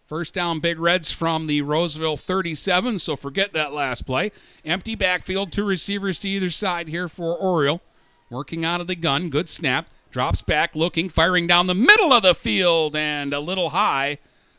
First 0.06 0.34
down, 0.34 0.60
Big 0.60 0.80
Reds 0.80 1.12
from 1.12 1.46
the 1.46 1.62
Roseville 1.62 2.16
37, 2.16 2.98
so 2.98 3.16
forget 3.16 3.52
that 3.52 3.72
last 3.72 4.06
play. 4.06 4.32
Empty 4.64 4.94
backfield, 4.94 5.52
two 5.52 5.64
receivers 5.64 6.20
to 6.20 6.28
either 6.28 6.50
side 6.50 6.88
here 6.88 7.06
for 7.06 7.36
Oriole. 7.36 7.80
Working 8.28 8.64
out 8.64 8.80
of 8.80 8.86
the 8.86 8.96
gun, 8.96 9.28
good 9.28 9.48
snap. 9.48 9.86
Drops 10.10 10.42
back, 10.42 10.74
looking, 10.74 11.08
firing 11.08 11.46
down 11.46 11.66
the 11.66 11.74
middle 11.74 12.12
of 12.12 12.22
the 12.22 12.34
field, 12.34 12.96
and 12.96 13.32
a 13.32 13.40
little 13.40 13.70
high 13.70 14.18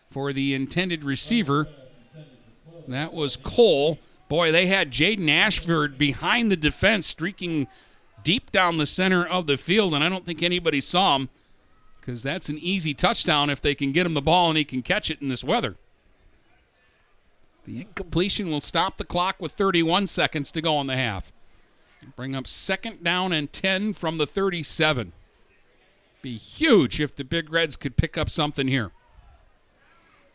for 0.10 0.32
the 0.32 0.54
intended 0.54 1.04
receiver. 1.04 1.68
That 2.88 3.14
was 3.14 3.38
Cole, 3.38 4.00
Boy, 4.32 4.50
they 4.50 4.68
had 4.68 4.92
Jaden 4.92 5.28
Ashford 5.28 5.98
behind 5.98 6.50
the 6.50 6.56
defense, 6.56 7.06
streaking 7.06 7.68
deep 8.24 8.50
down 8.50 8.78
the 8.78 8.86
center 8.86 9.28
of 9.28 9.46
the 9.46 9.58
field, 9.58 9.94
and 9.94 10.02
I 10.02 10.08
don't 10.08 10.26
think 10.26 10.42
anybody 10.42 10.80
saw 10.80 11.18
him 11.18 11.28
because 12.00 12.24
that's 12.24 12.48
an 12.48 12.58
easy 12.58 12.94
touchdown 12.94 13.50
if 13.50 13.62
they 13.62 13.76
can 13.76 13.92
get 13.92 14.06
him 14.06 14.14
the 14.14 14.22
ball 14.22 14.48
and 14.48 14.58
he 14.58 14.64
can 14.64 14.84
catch 14.84 15.12
it 15.12 15.22
in 15.22 15.28
this 15.28 15.44
weather. 15.44 15.76
The 17.66 17.82
incompletion 17.82 18.50
will 18.50 18.62
stop 18.62 18.96
the 18.96 19.04
clock 19.04 19.36
with 19.42 19.52
31 19.52 20.08
seconds 20.08 20.50
to 20.54 20.62
go 20.62 20.78
on 20.78 20.88
the 20.88 20.96
half. 20.96 21.34
Bring 22.16 22.34
up 22.34 22.48
second 22.48 23.04
down 23.04 23.34
and 23.34 23.52
10 23.52 23.92
from 23.92 24.18
the 24.18 24.26
37. 24.26 25.12
Be 26.22 26.38
huge 26.38 27.02
if 27.02 27.16
the 27.16 27.24
Big 27.24 27.52
Reds 27.52 27.76
could 27.76 27.98
pick 27.98 28.18
up 28.18 28.30
something 28.30 28.68
here. 28.68 28.92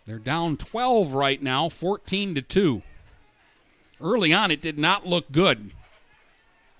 They're 0.04 0.18
down 0.18 0.56
12 0.56 1.14
right 1.14 1.40
now, 1.40 1.68
14 1.68 2.34
to 2.36 2.42
2. 2.42 2.82
Early 4.00 4.32
on, 4.32 4.50
it 4.50 4.62
did 4.62 4.78
not 4.78 5.06
look 5.06 5.32
good. 5.32 5.72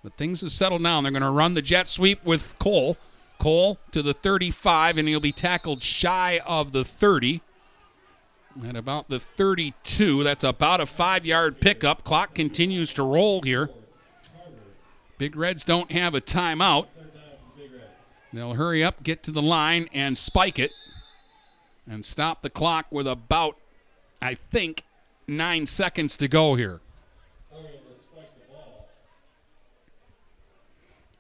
But 0.03 0.17
things 0.17 0.43
have 0.43 0.53
settled 0.53 0.83
down. 0.83 1.03
They're 1.03 1.13
going 1.13 1.23
to 1.23 1.31
run 1.31 1.55
the 1.55 1.63
jet 1.63 1.89
sweep 1.89 2.25
with 2.25 2.57
Cole. 2.59 2.97
Cole 3.39 3.79
to 3.91 4.03
the 4.03 4.15
35, 4.15 4.99
and 4.99 5.09
he'll 5.09 5.21
be 5.21 5.33
tackled 5.33 5.83
shy 5.83 6.41
of 6.47 6.73
the 6.73 6.85
30. 6.85 7.43
At 8.67 8.77
about 8.77 9.09
the 9.09 9.19
32, 9.19 10.25
that's 10.25 10.45
about 10.45 10.81
a 10.81 10.87
five 10.87 11.27
yard 11.27 11.61
pickup. 11.61 12.05
Clock 12.05 12.35
continues 12.35 12.95
to 12.95 13.03
roll 13.03 13.43
here. 13.43 13.69
Big 15.19 15.37
Reds 15.37 15.65
don't 15.65 15.91
have 15.91 16.15
a 16.15 16.21
timeout. 16.21 16.87
They'll 18.33 18.55
hurry 18.55 18.85
up, 18.85 19.03
get 19.03 19.23
to 19.25 19.31
the 19.31 19.43
line, 19.43 19.89
and 19.93 20.19
spike 20.19 20.59
it 20.59 20.73
and 21.89 22.05
stop 22.05 22.43
the 22.43 22.51
clock 22.51 22.87
with 22.91 23.07
about, 23.07 23.57
I 24.21 24.35
think, 24.35 24.85
nine 25.29 25.67
seconds 25.67 26.17
to 26.19 26.29
go 26.29 26.55
here. 26.55 26.81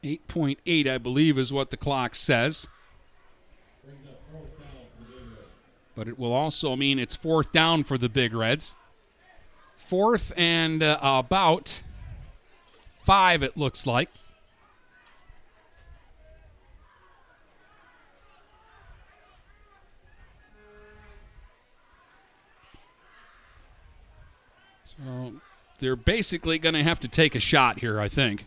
8.8, 0.03 0.89
I 0.89 0.99
believe, 0.99 1.37
is 1.37 1.53
what 1.53 1.71
the 1.71 1.77
clock 1.77 2.15
says. 2.15 2.69
But 5.97 6.07
it 6.07 6.19
will 6.19 6.33
also 6.33 6.77
mean 6.77 6.99
it's 6.99 7.17
fourth 7.17 7.51
down 7.51 7.83
for 7.83 7.99
the 7.99 8.09
Big 8.09 8.35
Reds. 8.35 8.77
Fourth 9.77 10.33
and 10.37 10.83
uh, 10.83 10.99
about 11.01 11.83
five, 13.01 13.43
it 13.43 13.57
looks 13.57 13.87
like. 13.87 14.11
So 25.05 25.33
they're 25.79 25.97
basically 25.97 26.59
going 26.59 26.75
to 26.75 26.83
have 26.83 27.01
to 27.01 27.09
take 27.09 27.35
a 27.35 27.41
shot 27.41 27.81
here, 27.81 28.01
I 28.01 28.09
think. 28.09 28.47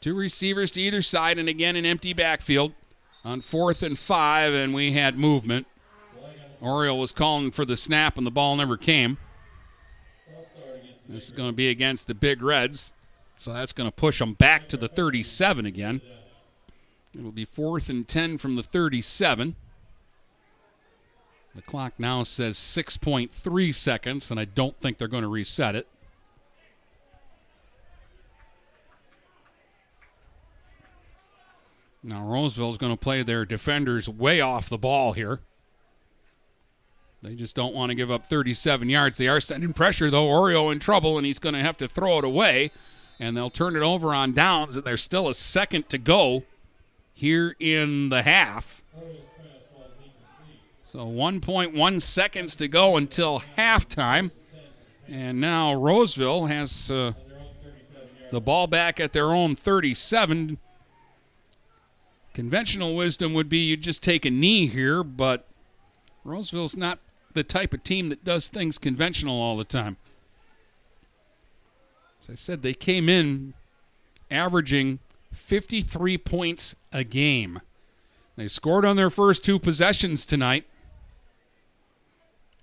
Two 0.00 0.14
receivers 0.14 0.72
to 0.72 0.80
either 0.80 1.02
side, 1.02 1.38
and 1.38 1.48
again 1.48 1.76
an 1.76 1.86
empty 1.86 2.12
backfield 2.12 2.72
on 3.24 3.40
fourth 3.40 3.82
and 3.82 3.98
five, 3.98 4.52
and 4.52 4.74
we 4.74 4.92
had 4.92 5.16
movement. 5.16 5.66
Oriole 6.60 6.98
was 6.98 7.12
calling 7.12 7.50
for 7.50 7.64
the 7.64 7.76
snap, 7.76 8.16
and 8.16 8.26
the 8.26 8.30
ball 8.30 8.56
never 8.56 8.76
came. 8.76 9.18
This 11.08 11.24
is 11.24 11.30
going 11.30 11.50
to 11.50 11.54
be 11.54 11.68
against 11.68 12.06
the 12.06 12.14
Big 12.14 12.42
Reds, 12.42 12.92
so 13.36 13.52
that's 13.52 13.72
going 13.72 13.88
to 13.88 13.94
push 13.94 14.18
them 14.18 14.34
back 14.34 14.68
to 14.68 14.76
the 14.76 14.88
37 14.88 15.66
again. 15.66 16.00
It'll 17.14 17.32
be 17.32 17.44
fourth 17.44 17.88
and 17.90 18.06
10 18.06 18.38
from 18.38 18.56
the 18.56 18.62
37. 18.62 19.56
The 21.54 21.62
clock 21.62 21.94
now 21.98 22.22
says 22.22 22.56
6.3 22.56 23.74
seconds, 23.74 24.30
and 24.30 24.40
I 24.40 24.46
don't 24.46 24.78
think 24.78 24.96
they're 24.96 25.08
going 25.08 25.22
to 25.22 25.28
reset 25.28 25.74
it. 25.74 25.86
Now, 32.02 32.26
Roseville's 32.26 32.78
going 32.78 32.92
to 32.92 32.98
play 32.98 33.22
their 33.22 33.44
defenders 33.44 34.08
way 34.08 34.40
off 34.40 34.68
the 34.68 34.78
ball 34.78 35.12
here. 35.12 35.40
They 37.22 37.36
just 37.36 37.54
don't 37.54 37.74
want 37.74 37.90
to 37.90 37.94
give 37.94 38.10
up 38.10 38.24
37 38.24 38.88
yards. 38.88 39.18
They 39.18 39.28
are 39.28 39.38
sending 39.38 39.72
pressure, 39.72 40.10
though. 40.10 40.26
Oreo 40.26 40.72
in 40.72 40.80
trouble, 40.80 41.16
and 41.16 41.24
he's 41.24 41.38
going 41.38 41.54
to 41.54 41.60
have 41.60 41.76
to 41.76 41.86
throw 41.86 42.18
it 42.18 42.24
away. 42.24 42.72
And 43.20 43.36
they'll 43.36 43.50
turn 43.50 43.76
it 43.76 43.82
over 43.82 44.08
on 44.08 44.32
downs, 44.32 44.74
and 44.74 44.84
there's 44.84 45.02
still 45.02 45.28
a 45.28 45.34
second 45.34 45.88
to 45.90 45.98
go 45.98 46.42
here 47.14 47.54
in 47.60 48.08
the 48.08 48.22
half. 48.22 48.82
So 50.92 51.06
1.1 51.06 52.02
seconds 52.02 52.54
to 52.56 52.68
go 52.68 52.98
until 52.98 53.42
halftime. 53.56 54.30
And 55.08 55.40
now 55.40 55.72
Roseville 55.72 56.44
has 56.44 56.90
uh, 56.90 57.14
the 58.30 58.42
ball 58.42 58.66
back 58.66 59.00
at 59.00 59.14
their 59.14 59.32
own 59.32 59.56
37. 59.56 60.58
Conventional 62.34 62.94
wisdom 62.94 63.32
would 63.32 63.48
be 63.48 63.56
you 63.56 63.78
just 63.78 64.02
take 64.02 64.26
a 64.26 64.30
knee 64.30 64.66
here, 64.66 65.02
but 65.02 65.48
Roseville's 66.24 66.76
not 66.76 66.98
the 67.32 67.42
type 67.42 67.72
of 67.72 67.82
team 67.82 68.10
that 68.10 68.22
does 68.22 68.48
things 68.48 68.76
conventional 68.76 69.40
all 69.40 69.56
the 69.56 69.64
time. 69.64 69.96
As 72.20 72.28
I 72.28 72.34
said, 72.34 72.60
they 72.60 72.74
came 72.74 73.08
in 73.08 73.54
averaging 74.30 74.98
53 75.32 76.18
points 76.18 76.76
a 76.92 77.02
game. 77.02 77.62
They 78.36 78.46
scored 78.46 78.84
on 78.84 78.96
their 78.96 79.08
first 79.08 79.42
two 79.42 79.58
possessions 79.58 80.26
tonight. 80.26 80.66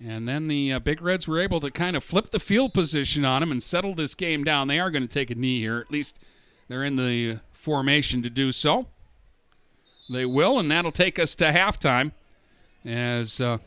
And 0.04 0.28
then 0.28 0.48
the 0.48 0.74
uh, 0.74 0.80
Big 0.80 1.02
Reds 1.02 1.28
were 1.28 1.40
able 1.40 1.60
to 1.60 1.70
kind 1.70 1.98
of 1.98 2.04
flip 2.04 2.28
the 2.28 2.40
field 2.40 2.74
position 2.74 3.26
on 3.26 3.42
them 3.42 3.52
and 3.52 3.62
settle 3.62 3.96
this 3.96 4.16
game 4.16 4.44
down. 4.44 4.68
They 4.68 4.80
are 4.80 4.92
going 4.92 5.04
to 5.04 5.14
take 5.14 5.30
a 5.30 5.36
knee 5.36 5.60
here. 5.60 5.80
At 5.80 5.92
least 5.92 6.24
they're 6.70 6.86
in 6.86 6.96
the 6.96 7.42
formation 7.52 8.22
to 8.22 8.30
do 8.30 8.52
so. 8.52 8.88
They 10.10 10.26
will, 10.26 10.58
and 10.58 10.72
that'll 10.72 10.92
take 10.92 11.20
us 11.20 11.36
to 11.36 11.46
halftime 11.46 12.14
as 12.86 13.42
uh, 13.42 13.58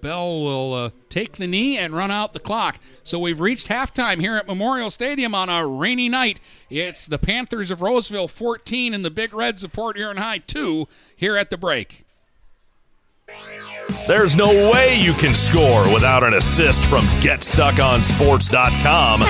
Bell 0.00 0.40
will 0.40 0.74
uh, 0.74 0.90
take 1.08 1.32
the 1.32 1.46
knee 1.48 1.78
and 1.78 1.92
run 1.92 2.12
out 2.12 2.32
the 2.32 2.38
clock. 2.38 2.78
So 3.02 3.18
we've 3.18 3.40
reached 3.40 3.68
halftime 3.68 4.20
here 4.20 4.36
at 4.36 4.46
Memorial 4.46 4.90
Stadium 4.90 5.34
on 5.34 5.48
a 5.48 5.66
rainy 5.66 6.08
night. 6.08 6.38
It's 6.70 7.06
the 7.06 7.18
Panthers 7.18 7.72
of 7.72 7.82
Roseville 7.82 8.28
14 8.28 8.94
and 8.94 9.04
the 9.04 9.10
Big 9.10 9.34
Reds 9.34 9.64
of 9.64 9.72
Port 9.72 9.96
Huron 9.96 10.18
High 10.18 10.38
2 10.38 10.86
here 11.16 11.36
at 11.36 11.50
the 11.50 11.56
break. 11.56 12.05
There's 14.06 14.36
no 14.36 14.70
way 14.70 14.94
you 15.00 15.14
can 15.14 15.34
score 15.34 15.92
without 15.92 16.22
an 16.22 16.34
assist 16.34 16.84
from 16.84 17.04
GetStuckOnSports.com. 17.20 19.22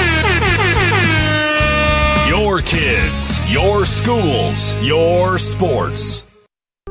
Your 2.29 2.61
kids, 2.61 3.51
your 3.51 3.87
schools, 3.87 4.75
your 4.83 5.39
sports. 5.39 6.26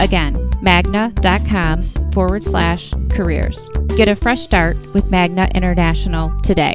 Again, 0.00 0.50
magna.com 0.62 1.82
forward 2.12 2.42
slash 2.42 2.92
careers. 3.10 3.68
Get 3.96 4.08
a 4.08 4.14
fresh 4.14 4.42
start 4.42 4.76
with 4.92 5.10
Magna 5.10 5.48
International 5.54 6.32
today. 6.40 6.74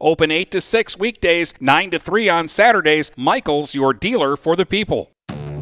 Open 0.00 0.30
8 0.30 0.50
to 0.50 0.60
6 0.60 0.98
weekdays, 0.98 1.54
9 1.60 1.90
to 1.92 1.98
3 1.98 2.28
on 2.28 2.48
Saturdays. 2.48 3.10
Michaels, 3.16 3.74
your 3.74 3.94
dealer 3.94 4.36
for 4.36 4.54
the 4.54 4.66
people. 4.66 5.10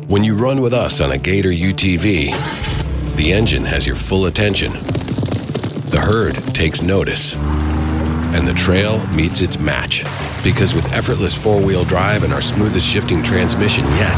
When 0.09 0.25
you 0.25 0.35
run 0.35 0.61
with 0.61 0.75
us 0.75 1.01
on 1.01 1.13
a 1.13 1.19
Gator 1.19 1.51
UTV, 1.51 3.17
the 3.17 3.33
engine 3.33 3.65
has 3.65 3.87
your 3.87 3.97
full 3.97 4.27
attention. 4.27 4.73
The 5.91 6.01
herd 6.03 6.35
takes 6.55 6.83
notice. 6.83 7.37
and 8.33 8.47
the 8.47 8.55
trail 8.55 9.05
meets 9.09 9.41
its 9.41 9.59
match. 9.59 10.05
Because 10.45 10.75
with 10.75 10.93
effortless 10.93 11.35
four 11.35 11.61
wheel 11.61 11.85
drive 11.85 12.23
and 12.23 12.33
our 12.33 12.41
smoothest 12.43 12.87
shifting 12.87 13.23
transmission 13.23 13.85
yet, 13.85 14.15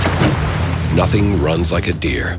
nothing 0.94 1.40
runs 1.43 1.73
like 1.73 1.89
a 1.89 1.93
Deere. 1.93 2.39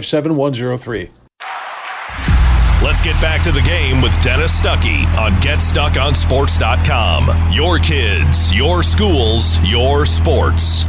7103. 0.01 1.09
Let's 2.83 3.01
get 3.01 3.21
back 3.21 3.43
to 3.43 3.51
the 3.51 3.61
game 3.61 4.01
with 4.01 4.11
Dennis 4.23 4.59
Stuckey 4.59 5.05
on 5.15 5.33
GetStuckOnSports.com. 5.33 7.53
Your 7.53 7.77
kids, 7.77 8.51
your 8.53 8.81
schools, 8.81 9.59
your 9.59 10.07
sports. 10.07 10.87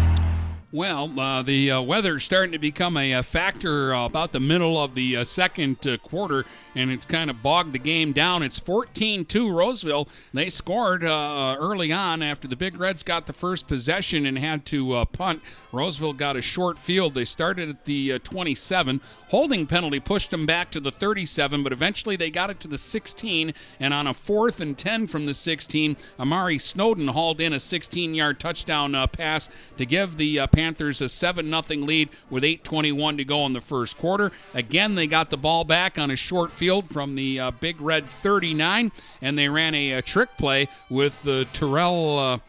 Well, 0.72 1.20
uh, 1.20 1.42
the 1.42 1.70
uh, 1.70 1.82
weather's 1.82 2.24
starting 2.24 2.52
to 2.52 2.58
become 2.58 2.96
a, 2.96 3.12
a 3.12 3.22
factor 3.22 3.94
uh, 3.94 4.06
about 4.06 4.32
the 4.32 4.40
middle 4.40 4.82
of 4.82 4.94
the 4.94 5.18
uh, 5.18 5.24
second 5.24 5.86
uh, 5.86 5.98
quarter, 5.98 6.46
and 6.74 6.90
it's 6.90 7.04
kind 7.04 7.28
of 7.28 7.42
bogged 7.42 7.74
the 7.74 7.78
game 7.78 8.12
down. 8.12 8.42
It's 8.42 8.58
14 8.58 9.26
2 9.26 9.54
Roseville. 9.54 10.08
They 10.32 10.48
scored 10.48 11.04
uh, 11.04 11.56
early 11.60 11.92
on 11.92 12.22
after 12.22 12.48
the 12.48 12.56
Big 12.56 12.80
Reds 12.80 13.02
got 13.02 13.26
the 13.26 13.34
first 13.34 13.68
possession 13.68 14.24
and 14.24 14.38
had 14.38 14.64
to 14.66 15.04
punt. 15.12 15.42
Roseville 15.72 16.12
got 16.12 16.36
a 16.36 16.42
short 16.42 16.78
field. 16.78 17.14
They 17.14 17.24
started 17.24 17.70
at 17.70 17.84
the 17.86 18.12
uh, 18.12 18.18
27. 18.18 19.00
Holding 19.28 19.66
penalty 19.66 20.00
pushed 20.00 20.30
them 20.30 20.44
back 20.44 20.70
to 20.70 20.80
the 20.80 20.90
37, 20.90 21.62
but 21.62 21.72
eventually 21.72 22.14
they 22.14 22.30
got 22.30 22.50
it 22.50 22.60
to 22.60 22.68
the 22.68 22.78
16, 22.78 23.54
and 23.80 23.94
on 23.94 24.06
a 24.06 24.14
fourth 24.14 24.60
and 24.60 24.76
10 24.76 25.06
from 25.06 25.24
the 25.26 25.34
16, 25.34 25.96
Amari 26.20 26.58
Snowden 26.58 27.08
hauled 27.08 27.40
in 27.40 27.54
a 27.54 27.58
16 27.58 28.14
yard 28.14 28.38
touchdown 28.38 28.94
uh, 28.94 29.06
pass 29.06 29.48
to 29.78 29.86
give 29.86 30.18
the 30.18 30.40
uh, 30.40 30.46
Panthers 30.46 31.00
a 31.00 31.08
7 31.08 31.46
0 31.50 31.80
lead 31.80 32.10
with 32.28 32.44
8.21 32.44 33.16
to 33.16 33.24
go 33.24 33.46
in 33.46 33.54
the 33.54 33.60
first 33.60 33.98
quarter. 33.98 34.30
Again, 34.54 34.94
they 34.94 35.06
got 35.06 35.30
the 35.30 35.36
ball 35.38 35.64
back 35.64 35.98
on 35.98 36.10
a 36.10 36.16
short 36.16 36.52
field 36.52 36.88
from 36.88 37.14
the 37.14 37.40
uh, 37.40 37.50
Big 37.50 37.80
Red 37.80 38.06
39, 38.06 38.92
and 39.22 39.38
they 39.38 39.48
ran 39.48 39.74
a, 39.74 39.92
a 39.92 40.02
trick 40.02 40.36
play 40.36 40.68
with 40.90 41.22
the 41.22 41.46
Terrell. 41.52 42.40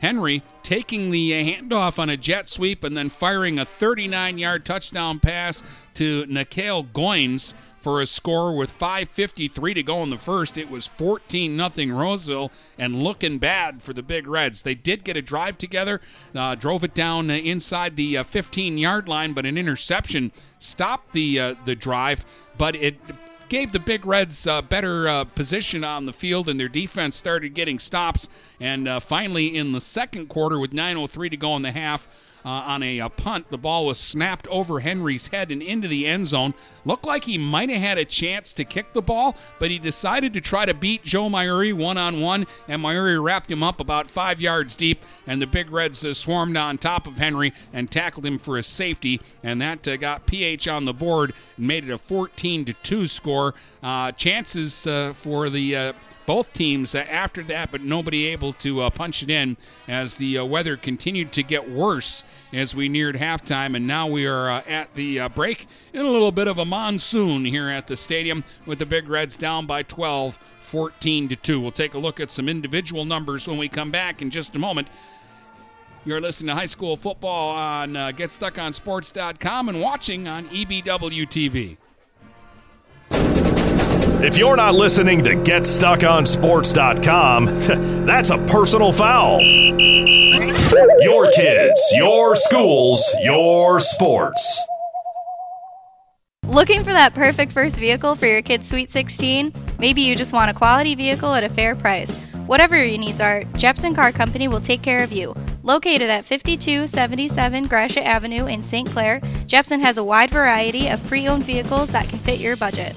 Henry 0.00 0.42
taking 0.62 1.10
the 1.10 1.32
handoff 1.32 1.98
on 1.98 2.10
a 2.10 2.16
jet 2.16 2.48
sweep 2.48 2.84
and 2.84 2.96
then 2.96 3.08
firing 3.08 3.58
a 3.58 3.64
39 3.64 4.38
yard 4.38 4.64
touchdown 4.64 5.20
pass 5.20 5.62
to 5.94 6.26
Nikhil 6.26 6.84
Goins 6.84 7.54
for 7.86 8.00
a 8.00 8.06
score 8.06 8.56
with 8.56 8.76
5.53 8.76 9.74
to 9.76 9.82
go 9.84 10.02
in 10.02 10.10
the 10.10 10.18
first. 10.18 10.58
It 10.58 10.68
was 10.68 10.88
14 10.88 11.70
0 11.70 11.96
Roseville 11.96 12.50
and 12.76 12.96
looking 12.96 13.38
bad 13.38 13.80
for 13.80 13.92
the 13.92 14.02
Big 14.02 14.26
Reds. 14.26 14.64
They 14.64 14.74
did 14.74 15.04
get 15.04 15.16
a 15.16 15.22
drive 15.22 15.56
together, 15.56 16.00
uh, 16.34 16.56
drove 16.56 16.82
it 16.82 16.94
down 16.94 17.30
uh, 17.30 17.34
inside 17.34 17.94
the 17.94 18.16
15 18.16 18.74
uh, 18.74 18.76
yard 18.76 19.08
line, 19.08 19.34
but 19.34 19.46
an 19.46 19.56
interception 19.56 20.32
stopped 20.58 21.12
the, 21.12 21.38
uh, 21.38 21.54
the 21.64 21.76
drive. 21.76 22.26
But 22.58 22.74
it 22.74 22.96
gave 23.48 23.72
the 23.72 23.78
Big 23.78 24.04
Reds 24.06 24.46
uh, 24.46 24.62
better 24.62 25.08
uh, 25.08 25.24
position 25.24 25.84
on 25.84 26.06
the 26.06 26.12
field, 26.12 26.48
and 26.48 26.58
their 26.58 26.68
defense 26.68 27.16
started 27.16 27.54
getting 27.54 27.78
stops. 27.78 28.28
And 28.60 28.88
uh, 28.88 29.00
finally, 29.00 29.56
in 29.56 29.72
the 29.72 29.80
second 29.80 30.28
quarter, 30.28 30.58
with 30.58 30.72
9:03 30.72 31.30
to 31.30 31.36
go 31.36 31.56
in 31.56 31.62
the 31.62 31.72
half, 31.72 32.08
uh, 32.46 32.62
on 32.64 32.82
a, 32.84 33.00
a, 33.00 33.08
punt. 33.08 33.50
The 33.50 33.58
ball 33.58 33.86
was 33.86 33.98
snapped 33.98 34.46
over 34.46 34.78
Henry's 34.78 35.28
head 35.28 35.50
and 35.50 35.60
into 35.60 35.88
the 35.88 36.06
end 36.06 36.28
zone. 36.28 36.54
Looked 36.84 37.04
like 37.04 37.24
he 37.24 37.36
might 37.36 37.70
have 37.70 37.80
had 37.80 37.98
a 37.98 38.04
chance 38.04 38.54
to 38.54 38.64
kick 38.64 38.92
the 38.92 39.02
ball, 39.02 39.34
but 39.58 39.72
he 39.72 39.80
decided 39.80 40.32
to 40.34 40.40
try 40.40 40.64
to 40.64 40.72
beat 40.72 41.02
Joe 41.02 41.28
Myuri 41.28 41.72
one 41.74 41.98
on 41.98 42.20
one, 42.20 42.46
and 42.68 42.80
Myuri 42.80 43.20
wrapped 43.20 43.50
him 43.50 43.64
up 43.64 43.80
about 43.80 44.06
five 44.06 44.40
yards 44.40 44.76
deep, 44.76 45.02
and 45.26 45.42
the 45.42 45.46
Big 45.46 45.72
Reds 45.72 46.04
uh, 46.04 46.14
swarmed 46.14 46.56
on 46.56 46.78
top 46.78 47.08
of 47.08 47.18
Henry 47.18 47.52
and 47.72 47.90
tackled 47.90 48.24
him 48.24 48.38
for 48.38 48.56
a 48.56 48.62
safety, 48.62 49.20
and 49.42 49.60
that 49.60 49.88
uh, 49.88 49.96
got 49.96 50.26
PH 50.26 50.68
on 50.68 50.84
the 50.84 50.94
board 50.94 51.32
and 51.56 51.66
made 51.66 51.82
it 51.82 51.90
a 51.90 51.98
14 51.98 52.64
to 52.66 52.72
2 52.72 53.06
score. 53.06 53.54
Uh, 53.82 54.12
chances 54.12 54.86
uh, 54.86 55.12
for 55.12 55.50
the 55.50 55.74
uh, 55.74 55.92
both 56.26 56.52
teams 56.52 56.94
after 56.94 57.42
that, 57.44 57.70
but 57.70 57.82
nobody 57.82 58.26
able 58.26 58.52
to 58.54 58.80
uh, 58.80 58.90
punch 58.90 59.22
it 59.22 59.30
in 59.30 59.56
as 59.88 60.16
the 60.16 60.38
uh, 60.38 60.44
weather 60.44 60.76
continued 60.76 61.32
to 61.32 61.42
get 61.42 61.70
worse 61.70 62.24
as 62.52 62.74
we 62.74 62.88
neared 62.88 63.16
halftime. 63.16 63.76
And 63.76 63.86
now 63.86 64.06
we 64.06 64.26
are 64.26 64.50
uh, 64.50 64.62
at 64.68 64.94
the 64.94 65.20
uh, 65.20 65.28
break 65.28 65.66
in 65.92 66.04
a 66.04 66.10
little 66.10 66.32
bit 66.32 66.48
of 66.48 66.58
a 66.58 66.64
monsoon 66.64 67.44
here 67.44 67.68
at 67.68 67.86
the 67.86 67.96
stadium 67.96 68.44
with 68.66 68.78
the 68.78 68.86
Big 68.86 69.08
Reds 69.08 69.36
down 69.36 69.66
by 69.66 69.82
12, 69.82 70.36
14 70.36 71.28
to 71.28 71.36
2. 71.36 71.60
We'll 71.60 71.70
take 71.70 71.94
a 71.94 71.98
look 71.98 72.20
at 72.20 72.30
some 72.30 72.48
individual 72.48 73.04
numbers 73.04 73.48
when 73.48 73.58
we 73.58 73.68
come 73.68 73.90
back 73.90 74.20
in 74.20 74.30
just 74.30 74.56
a 74.56 74.58
moment. 74.58 74.90
You're 76.04 76.20
listening 76.20 76.48
to 76.48 76.54
high 76.54 76.66
school 76.66 76.96
football 76.96 77.56
on 77.56 77.96
uh, 77.96 78.12
GetStuckOnSports.com 78.12 79.68
and 79.68 79.80
watching 79.80 80.28
on 80.28 80.44
EBW 80.46 81.26
TV. 81.26 81.76
If 84.18 84.38
you're 84.38 84.56
not 84.56 84.74
listening 84.74 85.22
to 85.24 85.36
GetStuckOnSports.com, 85.36 87.44
that's 88.06 88.30
a 88.30 88.38
personal 88.46 88.90
foul. 88.90 89.42
Your 89.42 91.30
kids, 91.32 91.92
your 91.94 92.34
schools, 92.34 93.14
your 93.20 93.78
sports. 93.78 94.62
Looking 96.46 96.82
for 96.82 96.94
that 96.94 97.12
perfect 97.12 97.52
first 97.52 97.78
vehicle 97.78 98.14
for 98.14 98.24
your 98.24 98.40
kid's 98.40 98.66
Sweet 98.66 98.90
16? 98.90 99.52
Maybe 99.78 100.00
you 100.00 100.16
just 100.16 100.32
want 100.32 100.50
a 100.50 100.54
quality 100.54 100.94
vehicle 100.94 101.34
at 101.34 101.44
a 101.44 101.50
fair 101.50 101.76
price. 101.76 102.16
Whatever 102.46 102.82
your 102.82 102.96
needs 102.96 103.20
are, 103.20 103.44
Jepson 103.58 103.94
Car 103.94 104.12
Company 104.12 104.48
will 104.48 104.62
take 104.62 104.80
care 104.80 105.02
of 105.02 105.12
you. 105.12 105.36
Located 105.62 106.08
at 106.08 106.24
5277 106.24 107.66
Gratiot 107.66 108.04
Avenue 108.04 108.46
in 108.46 108.62
St. 108.62 108.88
Clair, 108.88 109.20
Jepson 109.46 109.80
has 109.80 109.98
a 109.98 110.04
wide 110.04 110.30
variety 110.30 110.88
of 110.88 111.06
pre 111.06 111.28
owned 111.28 111.44
vehicles 111.44 111.90
that 111.90 112.08
can 112.08 112.18
fit 112.18 112.40
your 112.40 112.56
budget. 112.56 112.96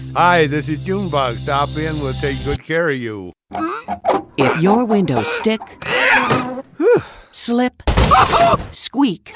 Hi, 0.09 0.47
this 0.47 0.67
is 0.67 0.83
Junebug. 0.83 1.37
Stop 1.37 1.69
in, 1.77 1.99
we'll 1.99 2.13
take 2.13 2.43
good 2.43 2.63
care 2.63 2.89
of 2.89 2.97
you. 2.97 3.31
If 4.37 4.61
your 4.61 4.85
windows 4.85 5.31
stick, 5.31 5.61
slip, 7.31 7.83
squeak, 8.71 9.33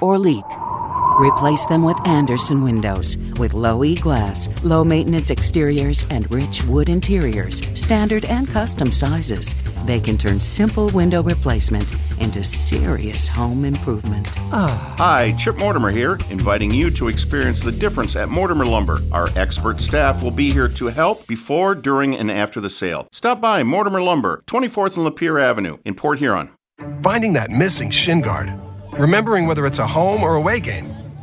or 0.00 0.18
leak, 0.18 0.44
replace 1.20 1.66
them 1.66 1.84
with 1.84 1.96
Andersen 2.06 2.62
windows. 2.62 3.16
With 3.38 3.54
low 3.54 3.84
E 3.84 3.94
glass, 3.94 4.48
low 4.64 4.82
maintenance 4.82 5.30
exteriors, 5.30 6.06
and 6.10 6.32
rich 6.32 6.62
wood 6.64 6.88
interiors, 6.88 7.62
standard 7.78 8.24
and 8.24 8.48
custom 8.48 8.90
sizes, 8.90 9.54
they 9.84 10.00
can 10.00 10.16
turn 10.16 10.40
simple 10.40 10.88
window 10.88 11.22
replacement 11.22 11.92
into 12.20 12.42
serious 12.42 13.28
home 13.28 13.64
improvement. 13.64 14.28
Ah. 14.52 14.94
Hi, 14.98 15.32
Chip 15.32 15.58
Mortimer 15.58 15.90
here, 15.90 16.18
inviting 16.30 16.72
you 16.72 16.90
to 16.90 17.08
experience 17.08 17.60
the 17.60 17.72
difference 17.72 18.16
at 18.16 18.28
Mortimer 18.28 18.66
Lumber. 18.66 19.00
Our 19.12 19.28
expert 19.36 19.80
staff 19.80 20.22
will 20.22 20.30
be 20.30 20.52
here 20.52 20.68
to 20.68 20.86
help 20.86 21.26
before, 21.26 21.74
during, 21.74 22.16
and 22.16 22.30
after 22.30 22.60
the 22.60 22.70
sale. 22.70 23.08
Stop 23.12 23.40
by 23.40 23.62
Mortimer 23.62 24.02
Lumber, 24.02 24.42
24th 24.46 24.96
and 24.96 25.06
Lapeer 25.06 25.40
Avenue 25.40 25.78
in 25.84 25.94
Port 25.94 26.18
Huron. 26.18 26.50
Finding 27.02 27.34
that 27.34 27.50
missing 27.50 27.90
shin 27.90 28.20
guard. 28.20 28.52
Remembering 28.92 29.46
whether 29.46 29.66
it's 29.66 29.78
a 29.78 29.86
home 29.86 30.22
or 30.22 30.34
away 30.34 30.60
game. 30.60 30.99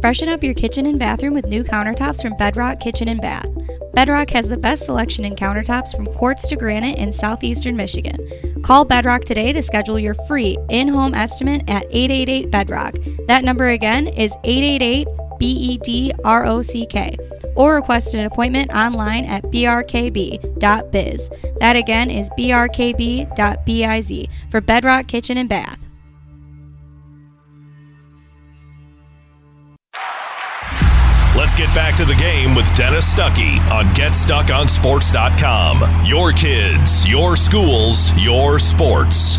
Freshen 0.00 0.28
up 0.28 0.42
your 0.44 0.54
kitchen 0.54 0.86
and 0.86 0.98
bathroom 0.98 1.34
with 1.34 1.46
new 1.46 1.64
countertops 1.64 2.22
from 2.22 2.36
Bedrock 2.36 2.80
Kitchen 2.80 3.08
and 3.08 3.20
Bath. 3.20 3.48
Bedrock 3.94 4.30
has 4.30 4.48
the 4.48 4.58
best 4.58 4.84
selection 4.84 5.24
in 5.24 5.34
countertops 5.34 5.96
from 5.96 6.06
quartz 6.06 6.48
to 6.48 6.56
granite 6.56 6.98
in 6.98 7.12
southeastern 7.12 7.76
Michigan. 7.76 8.16
Call 8.62 8.84
Bedrock 8.84 9.24
today 9.24 9.52
to 9.52 9.62
schedule 9.62 9.98
your 9.98 10.14
free 10.26 10.56
in 10.68 10.88
home 10.88 11.14
estimate 11.14 11.62
at 11.68 11.86
888 11.90 12.50
Bedrock. 12.50 12.94
That 13.26 13.42
number 13.42 13.68
again 13.68 14.06
is 14.06 14.36
888 14.44 15.08
B 15.38 15.46
E 15.46 15.78
D 15.78 16.12
R 16.24 16.44
O 16.46 16.62
C 16.62 16.86
K. 16.86 17.16
Or 17.54 17.76
request 17.76 18.12
an 18.14 18.26
appointment 18.26 18.70
online 18.74 19.24
at 19.24 19.44
brkb.biz. 19.44 21.30
That 21.58 21.76
again 21.76 22.10
is 22.10 22.28
brkb.biz 22.30 24.26
for 24.50 24.60
Bedrock 24.60 25.08
Kitchen 25.08 25.38
and 25.38 25.48
Bath. 25.48 25.85
Let's 31.36 31.54
get 31.54 31.72
back 31.74 31.94
to 31.96 32.06
the 32.06 32.14
game 32.14 32.54
with 32.54 32.64
Dennis 32.74 33.14
Stuckey 33.14 33.58
on 33.70 33.84
GetStuckOnSports.com. 33.94 36.06
Your 36.06 36.32
kids, 36.32 37.06
your 37.06 37.36
schools, 37.36 38.10
your 38.14 38.58
sports. 38.58 39.38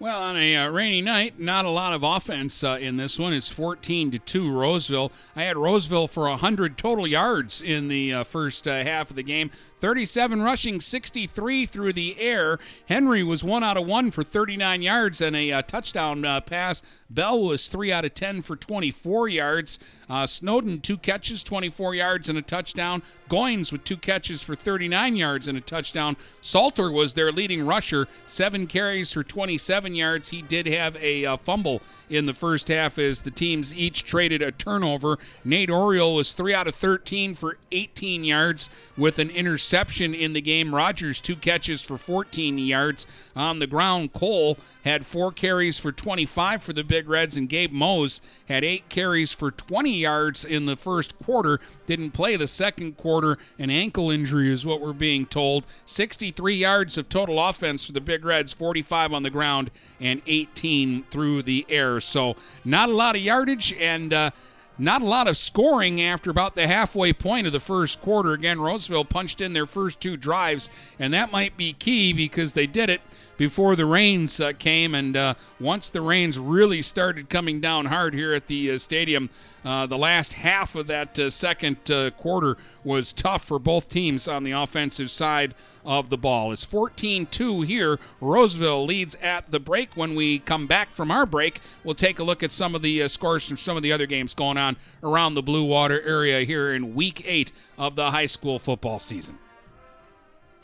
Well, 0.00 0.23
on 0.34 0.40
a 0.40 0.56
uh, 0.56 0.70
rainy 0.70 1.00
night, 1.00 1.38
not 1.38 1.64
a 1.64 1.70
lot 1.70 1.92
of 1.92 2.02
offense 2.02 2.64
uh, 2.64 2.76
in 2.80 2.96
this 2.96 3.20
one. 3.20 3.32
It's 3.32 3.52
14 3.52 4.10
to 4.10 4.18
2 4.18 4.58
Roseville. 4.58 5.12
I 5.36 5.44
had 5.44 5.56
Roseville 5.56 6.08
for 6.08 6.28
100 6.28 6.76
total 6.76 7.06
yards 7.06 7.62
in 7.62 7.86
the 7.86 8.12
uh, 8.12 8.24
first 8.24 8.66
uh, 8.66 8.82
half 8.82 9.10
of 9.10 9.16
the 9.16 9.22
game. 9.22 9.50
37 9.76 10.42
rushing, 10.42 10.80
63 10.80 11.66
through 11.66 11.92
the 11.92 12.18
air. 12.18 12.58
Henry 12.88 13.22
was 13.22 13.44
1 13.44 13.62
out 13.62 13.76
of 13.76 13.86
1 13.86 14.10
for 14.10 14.24
39 14.24 14.82
yards 14.82 15.20
and 15.20 15.36
a 15.36 15.52
uh, 15.52 15.62
touchdown 15.62 16.24
uh, 16.24 16.40
pass. 16.40 16.82
Bell 17.10 17.40
was 17.40 17.68
3 17.68 17.92
out 17.92 18.04
of 18.04 18.14
10 18.14 18.42
for 18.42 18.56
24 18.56 19.28
yards. 19.28 19.78
Snowden, 20.26 20.80
two 20.80 20.96
catches, 20.96 21.44
24 21.44 21.94
yards 21.94 22.28
and 22.28 22.38
a 22.38 22.42
touchdown. 22.42 23.02
Goins 23.28 23.72
with 23.72 23.84
two 23.84 23.96
catches 23.96 24.42
for 24.42 24.54
39 24.54 25.16
yards 25.16 25.48
and 25.48 25.58
a 25.58 25.60
touchdown. 25.60 26.16
Salter 26.40 26.90
was 26.90 27.14
their 27.14 27.32
leading 27.32 27.64
rusher, 27.64 28.06
seven 28.26 28.66
carries 28.66 29.12
for 29.12 29.22
27 29.22 29.94
yards. 29.94 30.23
He 30.30 30.42
did 30.42 30.66
have 30.66 30.96
a 30.96 31.24
uh, 31.24 31.36
fumble 31.36 31.82
in 32.08 32.26
the 32.26 32.34
first 32.34 32.68
half 32.68 32.98
as 32.98 33.22
the 33.22 33.30
teams 33.30 33.76
each 33.76 34.04
traded 34.04 34.42
a 34.42 34.52
turnover. 34.52 35.18
Nate 35.44 35.70
Oriole 35.70 36.14
was 36.14 36.34
3 36.34 36.54
out 36.54 36.66
of 36.66 36.74
13 36.74 37.34
for 37.34 37.58
18 37.72 38.24
yards 38.24 38.70
with 38.96 39.18
an 39.18 39.30
interception 39.30 40.14
in 40.14 40.32
the 40.32 40.40
game. 40.40 40.74
Rogers, 40.74 41.20
two 41.20 41.36
catches 41.36 41.82
for 41.82 41.96
14 41.96 42.58
yards. 42.58 43.06
On 43.34 43.58
the 43.58 43.66
ground, 43.66 44.12
Cole 44.12 44.58
had 44.84 45.04
four 45.04 45.32
carries 45.32 45.78
for 45.78 45.90
25 45.90 46.62
for 46.62 46.72
the 46.72 46.84
Big 46.84 47.08
Reds, 47.08 47.36
and 47.36 47.48
Gabe 47.48 47.72
Mose 47.72 48.20
had 48.48 48.64
eight 48.64 48.88
carries 48.88 49.32
for 49.32 49.50
20 49.50 49.90
yards 49.90 50.44
in 50.44 50.66
the 50.66 50.76
first 50.76 51.18
quarter. 51.18 51.58
Didn't 51.86 52.10
play 52.10 52.36
the 52.36 52.46
second 52.46 52.96
quarter. 52.96 53.38
An 53.58 53.70
ankle 53.70 54.10
injury 54.10 54.50
is 54.50 54.66
what 54.66 54.80
we're 54.80 54.92
being 54.92 55.24
told. 55.24 55.66
63 55.86 56.54
yards 56.54 56.98
of 56.98 57.08
total 57.08 57.40
offense 57.40 57.86
for 57.86 57.92
the 57.92 58.00
Big 58.00 58.24
Reds, 58.24 58.52
45 58.52 59.14
on 59.14 59.22
the 59.22 59.30
ground, 59.30 59.70
and 60.00 60.20
18 60.26 61.04
through 61.04 61.42
the 61.42 61.66
air. 61.68 61.98
So, 62.00 62.36
not 62.64 62.88
a 62.88 62.92
lot 62.94 63.16
of 63.16 63.22
yardage 63.22 63.72
and. 63.74 64.12
Uh, 64.12 64.30
not 64.76 65.02
a 65.02 65.06
lot 65.06 65.28
of 65.28 65.36
scoring 65.36 66.02
after 66.02 66.30
about 66.30 66.56
the 66.56 66.66
halfway 66.66 67.12
point 67.12 67.46
of 67.46 67.52
the 67.52 67.60
first 67.60 68.00
quarter. 68.00 68.32
Again, 68.32 68.60
Roseville 68.60 69.04
punched 69.04 69.40
in 69.40 69.52
their 69.52 69.66
first 69.66 70.00
two 70.00 70.16
drives, 70.16 70.68
and 70.98 71.14
that 71.14 71.30
might 71.30 71.56
be 71.56 71.72
key 71.72 72.12
because 72.12 72.54
they 72.54 72.66
did 72.66 72.90
it 72.90 73.00
before 73.36 73.76
the 73.76 73.86
rains 73.86 74.40
uh, 74.40 74.52
came. 74.58 74.94
And 74.94 75.16
uh, 75.16 75.34
once 75.60 75.90
the 75.90 76.00
rains 76.00 76.38
really 76.38 76.82
started 76.82 77.28
coming 77.28 77.60
down 77.60 77.86
hard 77.86 78.14
here 78.14 78.34
at 78.34 78.46
the 78.46 78.72
uh, 78.72 78.78
stadium, 78.78 79.30
uh, 79.64 79.86
the 79.86 79.96
last 79.96 80.34
half 80.34 80.74
of 80.74 80.86
that 80.88 81.18
uh, 81.18 81.30
second 81.30 81.90
uh, 81.90 82.10
quarter 82.10 82.56
was 82.84 83.12
tough 83.12 83.44
for 83.44 83.58
both 83.58 83.88
teams 83.88 84.28
on 84.28 84.44
the 84.44 84.52
offensive 84.52 85.10
side 85.10 85.54
of 85.86 86.10
the 86.10 86.18
ball. 86.18 86.52
It's 86.52 86.64
14 86.66 87.26
2 87.26 87.62
here. 87.62 87.98
Roseville 88.20 88.84
leads 88.84 89.14
at 89.16 89.50
the 89.50 89.60
break. 89.60 89.96
When 89.96 90.14
we 90.14 90.38
come 90.38 90.66
back 90.66 90.90
from 90.90 91.10
our 91.10 91.26
break, 91.26 91.60
we'll 91.82 91.94
take 91.94 92.18
a 92.18 92.24
look 92.24 92.42
at 92.42 92.52
some 92.52 92.74
of 92.74 92.82
the 92.82 93.06
scores 93.08 93.48
from 93.48 93.56
some 93.56 93.76
of 93.76 93.82
the 93.82 93.92
other 93.92 94.06
games 94.06 94.34
going 94.34 94.58
on 94.58 94.76
around 95.02 95.34
the 95.34 95.42
Blue 95.42 95.64
Water 95.64 96.00
area 96.02 96.40
here 96.40 96.74
in 96.74 96.94
week 96.94 97.22
eight 97.26 97.52
of 97.78 97.94
the 97.94 98.10
high 98.10 98.26
school 98.26 98.58
football 98.58 98.98
season. 98.98 99.38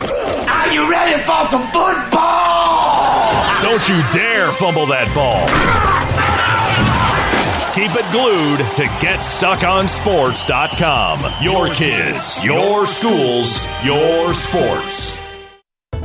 Are 0.02 0.72
you 0.72 0.90
ready 0.90 1.20
for 1.22 1.46
some 1.48 1.62
football? 1.72 3.62
Don't 3.62 3.88
you 3.88 4.02
dare 4.12 4.50
fumble 4.52 4.86
that 4.86 5.12
ball. 5.14 5.46
Keep 7.74 7.92
it 7.94 8.10
glued 8.10 8.58
to 8.76 8.84
GetStuckOnSports.com. 9.04 11.42
Your 11.42 11.68
kids, 11.74 12.42
your 12.44 12.86
schools, 12.86 13.64
your 13.84 14.32
sports. 14.34 15.18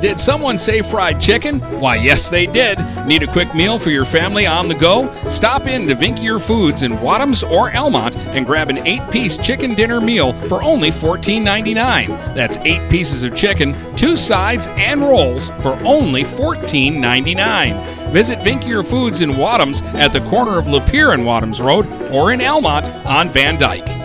Did 0.06 0.20
someone 0.20 0.58
say 0.58 0.82
fried 0.82 1.20
chicken? 1.22 1.60
Why, 1.80 1.96
yes, 1.96 2.30
they 2.30 2.46
did. 2.46 2.78
Need 3.08 3.24
a 3.24 3.32
quick 3.32 3.56
meal 3.56 3.80
for 3.80 3.90
your 3.90 4.06
family 4.06 4.46
on 4.46 4.68
the 4.68 4.76
go? 4.76 5.12
Stop 5.30 5.68
in 5.68 5.88
to 5.88 5.96
Vinckier 5.96 6.40
Foods 6.40 6.84
in 6.84 6.92
Wadhams 6.94 7.50
or 7.50 7.76
Almont 7.76 8.16
and 8.28 8.46
grab 8.46 8.70
an 8.70 8.86
eight 8.86 9.02
piece 9.10 9.36
chicken 9.38 9.74
dinner 9.74 10.02
meal 10.02 10.34
for 10.48 10.62
only 10.62 10.90
$14.99. 10.90 12.36
That's 12.36 12.58
eight 12.60 12.88
pieces 12.88 13.24
of 13.24 13.36
chicken, 13.36 13.74
two 13.96 14.16
sides, 14.16 14.68
and 14.78 15.02
rolls 15.02 15.50
for 15.62 15.74
only 15.84 16.24
$14.99. 16.24 18.12
Visit 18.12 18.40
Vinckier 18.40 18.86
Foods 18.88 19.22
in 19.22 19.32
Wadhams 19.32 19.82
at 19.96 20.12
the 20.12 20.22
corner 20.30 20.60
of 20.60 20.66
Lapeer 20.66 21.14
and 21.14 21.24
Wadhams 21.24 21.64
Road 21.64 21.88
or 22.12 22.32
in 22.32 22.42
Almont 22.42 22.92
on 23.08 23.30
Van 23.30 23.58
Dyke. 23.58 24.05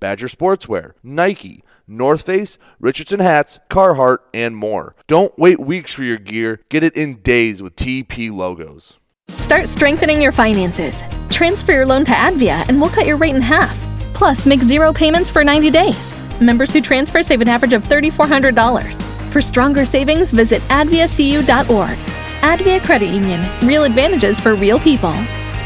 Badger 0.00 0.28
Sportswear, 0.28 0.92
Nike, 1.02 1.64
North 1.86 2.22
Face, 2.22 2.58
Richardson 2.80 3.20
hats, 3.20 3.58
Carhartt, 3.70 4.18
and 4.34 4.56
more. 4.56 4.94
Don't 5.06 5.36
wait 5.38 5.58
weeks 5.58 5.92
for 5.92 6.02
your 6.04 6.18
gear. 6.18 6.60
Get 6.68 6.82
it 6.82 6.96
in 6.96 7.16
days 7.16 7.62
with 7.62 7.76
TP 7.76 8.32
logos. 8.32 8.98
Start 9.30 9.68
strengthening 9.68 10.20
your 10.20 10.32
finances. 10.32 11.02
Transfer 11.30 11.72
your 11.72 11.86
loan 11.86 12.04
to 12.04 12.12
Advia 12.12 12.68
and 12.68 12.80
we'll 12.80 12.90
cut 12.90 13.06
your 13.06 13.16
rate 13.16 13.34
in 13.34 13.42
half. 13.42 13.78
Plus, 14.14 14.46
make 14.46 14.62
zero 14.62 14.92
payments 14.92 15.30
for 15.30 15.44
90 15.44 15.70
days. 15.70 16.14
Members 16.40 16.72
who 16.72 16.80
transfer 16.80 17.22
save 17.22 17.40
an 17.40 17.48
average 17.48 17.72
of 17.72 17.82
$3,400. 17.84 19.02
For 19.32 19.40
stronger 19.40 19.84
savings, 19.84 20.32
visit 20.32 20.60
adviacu.org. 20.62 21.98
Advia 22.40 22.84
Credit 22.84 23.08
Union. 23.08 23.44
Real 23.66 23.84
advantages 23.84 24.40
for 24.40 24.54
real 24.54 24.78
people. 24.78 25.12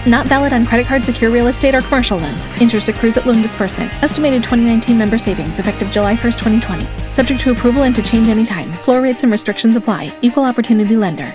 Not 0.06 0.26
valid 0.26 0.52
on 0.52 0.66
credit 0.66 0.86
card, 0.86 1.04
secure 1.04 1.30
real 1.30 1.46
estate, 1.46 1.74
or 1.74 1.80
commercial 1.80 2.18
loans. 2.18 2.46
Interest 2.60 2.88
accrues 2.88 3.16
at 3.16 3.26
loan 3.26 3.42
disbursement. 3.42 3.92
Estimated 4.02 4.42
2019 4.42 4.98
member 4.98 5.18
savings 5.18 5.58
effective 5.58 5.90
July 5.90 6.14
1st, 6.14 6.38
2020. 6.38 6.86
Subject 7.12 7.40
to 7.40 7.52
approval 7.52 7.84
and 7.84 7.94
to 7.96 8.02
change 8.02 8.28
anytime. 8.28 8.72
Floor 8.84 9.00
rates 9.00 9.22
and 9.22 9.30
restrictions 9.30 9.76
apply. 9.76 10.12
Equal 10.22 10.44
opportunity 10.44 10.96
lender. 10.96 11.34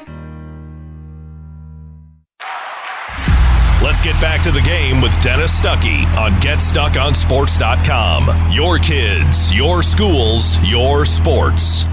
Let's 3.81 4.01
get 4.01 4.19
back 4.19 4.43
to 4.43 4.51
the 4.51 4.61
game 4.61 5.01
with 5.01 5.13
Dennis 5.21 5.57
Stuckey 5.57 6.03
on 6.17 6.33
GetStuckOnSports.com. 6.41 8.51
Your 8.51 8.79
kids, 8.79 9.53
your 9.53 9.81
schools, 9.81 10.59
your 10.61 11.05
sports. 11.05 11.85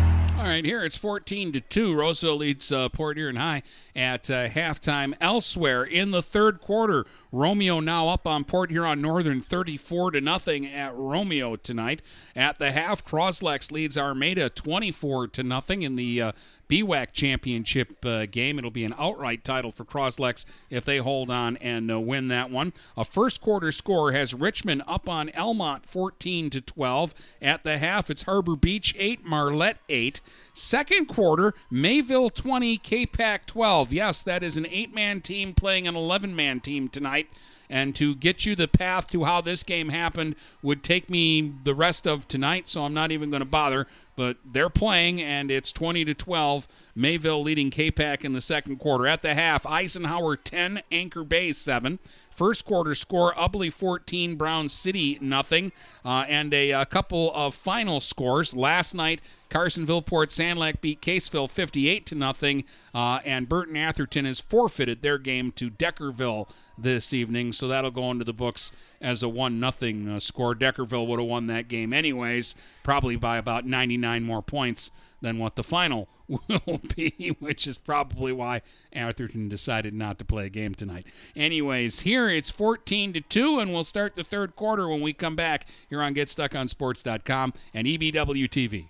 All 0.45 0.51
right, 0.51 0.63
here 0.63 0.85
it's 0.85 0.99
14 0.99 1.53
to 1.53 1.61
2. 1.63 1.99
Roseville 1.99 2.37
leads 2.37 2.71
uh, 2.71 2.91
Port 2.91 3.17
Huron 3.17 3.37
High 3.37 3.63
at 3.97 4.31
uh, 4.31 4.47
halftime. 4.47 5.15
Elsewhere 5.19 5.85
in 5.85 6.11
the 6.11 6.21
third 6.21 6.61
quarter, 6.61 7.07
Romeo 7.33 7.81
now 7.81 8.09
up 8.09 8.27
on 8.27 8.45
Port 8.45 8.71
Huron 8.71 9.01
Northern 9.01 9.41
34 9.41 10.11
to 10.11 10.21
nothing 10.21 10.67
at 10.67 10.95
Romeo 10.95 11.57
tonight. 11.57 12.03
At 12.37 12.59
the 12.59 12.73
half, 12.73 13.03
Croslex 13.03 13.73
leads 13.73 13.97
Armada 13.97 14.51
24 14.51 15.29
to 15.29 15.43
nothing 15.43 15.81
in 15.81 15.97
the 15.97 16.21
uh, 16.21 16.33
BWAC 16.69 17.13
championship 17.13 18.05
uh, 18.05 18.27
game. 18.27 18.59
It'll 18.59 18.71
be 18.71 18.85
an 18.85 18.95
outright 18.99 19.45
title 19.45 19.71
for 19.71 19.85
Croslex 19.85 20.45
if 20.71 20.85
they 20.85 20.99
hold 20.99 21.31
on 21.31 21.57
and 21.59 21.91
uh, 21.91 22.01
win 22.01 22.29
that 22.29 22.51
one. 22.51 22.73
A 22.97 23.05
first 23.05 23.41
quarter 23.41 23.73
score 23.73 24.13
has 24.13 24.35
Richmond 24.35 24.83
up 24.87 25.09
on 25.09 25.31
Almont 25.37 25.87
14 25.87 26.51
to 26.51 26.61
12. 26.61 27.15
At 27.43 27.65
the 27.65 27.79
half, 27.79 28.11
it's 28.11 28.23
Harbor 28.23 28.57
Beach 28.57 28.95
8, 28.99 29.25
Marlette 29.25 29.79
8. 29.89 30.21
Second 30.53 31.07
quarter, 31.07 31.55
Mayville 31.71 32.31
20, 32.31 32.77
K-Pac 32.79 33.47
12. 33.47 33.93
Yes, 33.93 34.23
that 34.23 34.43
is 34.43 34.57
an 34.57 34.67
eight-man 34.71 35.21
team 35.21 35.55
playing 35.55 35.87
an 35.89 35.95
11-man 35.95 36.61
team 36.61 36.89
tonight. 36.89 37.29
And 37.75 37.93
to 37.97 38.15
get 38.15 38.47
you 38.47 38.55
the 38.55 38.69
path 38.69 39.09
to 39.09 39.25
how 39.25 39.41
this 39.41 39.65
game 39.65 39.89
happened 39.89 40.37
would 40.63 40.85
take 40.85 41.11
me 41.11 41.55
the 41.65 41.75
rest 41.75 42.07
of 42.07 42.29
tonight, 42.29 42.69
so 42.69 42.83
I'm 42.83 42.95
not 42.95 43.11
even 43.11 43.31
going 43.31 43.43
to 43.43 43.47
bother. 43.47 43.89
But 44.15 44.37
they're 44.45 44.71
playing, 44.71 45.21
and 45.21 45.51
it's 45.51 45.73
20 45.73 46.05
to 46.05 46.15
12. 46.15 46.69
Mayville 46.95 47.43
leading 47.43 47.71
K-Pac 47.71 48.25
in 48.25 48.33
the 48.33 48.41
second 48.41 48.77
quarter. 48.77 49.09
At 49.09 49.23
the 49.23 49.35
half, 49.35 49.67
Eisenhower 49.67 50.37
10, 50.37 50.83
Anchor 50.93 51.25
Bay 51.25 51.51
7. 51.51 51.99
First 52.35 52.65
quarter 52.65 52.95
score: 52.95 53.33
Ubly 53.35 53.73
14, 53.73 54.35
Brown 54.35 54.69
City 54.69 55.19
nothing, 55.21 55.71
uh, 56.05 56.25
and 56.29 56.53
a, 56.53 56.73
a, 56.73 56.85
couple 56.85 57.33
of 57.33 57.55
final 57.55 58.01
scores. 58.01 58.57
Last 58.57 58.93
night, 58.93 59.21
Carsonville 59.51 60.05
Port 60.05 60.31
Sanilac 60.31 60.81
beat 60.81 61.01
Caseville 61.01 61.49
58 61.49 62.05
to 62.07 62.15
nothing, 62.17 62.65
uh, 62.93 63.21
and 63.25 63.49
Burton 63.49 63.77
Atherton 63.77 64.25
has 64.25 64.41
forfeited 64.41 65.01
their 65.01 65.17
game 65.17 65.53
to 65.53 65.71
Deckerville 65.71 66.53
this 66.77 67.13
evening, 67.13 67.53
so 67.53 67.69
that'll 67.69 67.93
go 67.93 68.11
into 68.11 68.25
the 68.25 68.33
books 68.33 68.73
as 69.01 69.23
a 69.23 69.29
one 69.29 69.61
nothing 69.61 70.09
uh, 70.09 70.19
score. 70.19 70.57
Deckerville 70.57 71.07
would 71.07 71.21
have 71.21 71.29
won 71.29 71.47
that 71.47 71.69
game 71.69 71.93
anyways, 71.93 72.57
probably 72.83 73.15
by 73.15 73.37
about 73.37 73.65
99 73.65 74.25
more 74.25 74.43
points 74.43 74.91
than 75.25 75.39
what 75.39 75.57
the 75.57 75.63
final 75.63 76.07
will 76.29 76.81
be, 76.95 77.35
which 77.41 77.67
is 77.67 77.79
probably 77.79 78.31
why 78.31 78.61
Atherton 78.93 79.49
decided 79.49 79.95
not 79.95 80.19
to 80.19 80.25
play 80.25 80.47
a 80.47 80.51
game 80.51 80.75
tonight. 80.75 81.07
Anyways, 81.35 82.01
here 82.01 82.29
it's 82.29 82.51
14 82.51 83.15
to 83.15 83.21
2, 83.23 83.59
and 83.59 83.73
we'll 83.73 83.85
start 83.85 84.15
the 84.15 84.23
third 84.23 84.55
quarter 84.55 84.87
when 84.87 85.01
we 85.01 85.15
come 85.15 85.35
back 85.35 85.67
here 85.89 86.03
on 86.03 86.15
GetStuckOnSports.com 86.15 87.55
and 87.73 87.87
EBW 87.87 88.49
TV. 88.49 88.89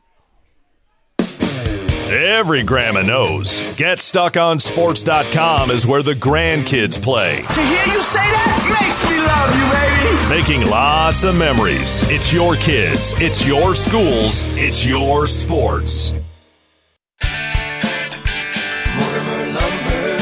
Every 2.07 2.63
grandma 2.63 3.01
knows. 3.01 3.63
GetStuckOnSports.com 3.63 5.71
is 5.71 5.87
where 5.87 6.03
the 6.03 6.13
grandkids 6.13 7.03
play. 7.03 7.41
To 7.41 7.63
hear 7.63 7.83
you 7.87 8.03
say 8.03 8.21
that 8.21 8.79
makes 8.79 9.03
me 9.09 9.17
love 9.25 9.57
you, 9.57 9.65
baby. 9.73 10.29
Making 10.29 10.67
lots 10.71 11.25
of 11.25 11.35
memories. 11.35 12.03
It's 12.11 12.31
your 12.31 12.57
kids, 12.57 13.15
it's 13.17 13.47
your 13.47 13.75
schools, 13.75 14.43
it's 14.57 14.85
your 14.85 15.27
sports. 15.27 16.13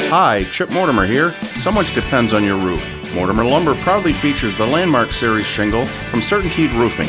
Hi, 0.09 0.45
Chip 0.53 0.71
Mortimer 0.71 1.05
here. 1.05 1.33
So 1.61 1.73
much 1.73 1.97
depends 1.97 2.33
on 2.33 2.45
your 2.45 2.59
roof. 2.59 3.13
Mortimer 3.13 3.45
Lumber 3.45 3.75
proudly 3.77 4.13
features 4.13 4.57
the 4.57 4.67
Landmark 4.67 5.11
Series 5.11 5.47
shingle 5.47 5.85
from 5.87 6.21
Certainteed 6.21 6.73
Roofing. 6.79 7.09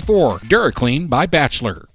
44. 0.00 0.38
DuraClean 0.40 1.08
by 1.08 1.26
Bachelor. 1.26 1.88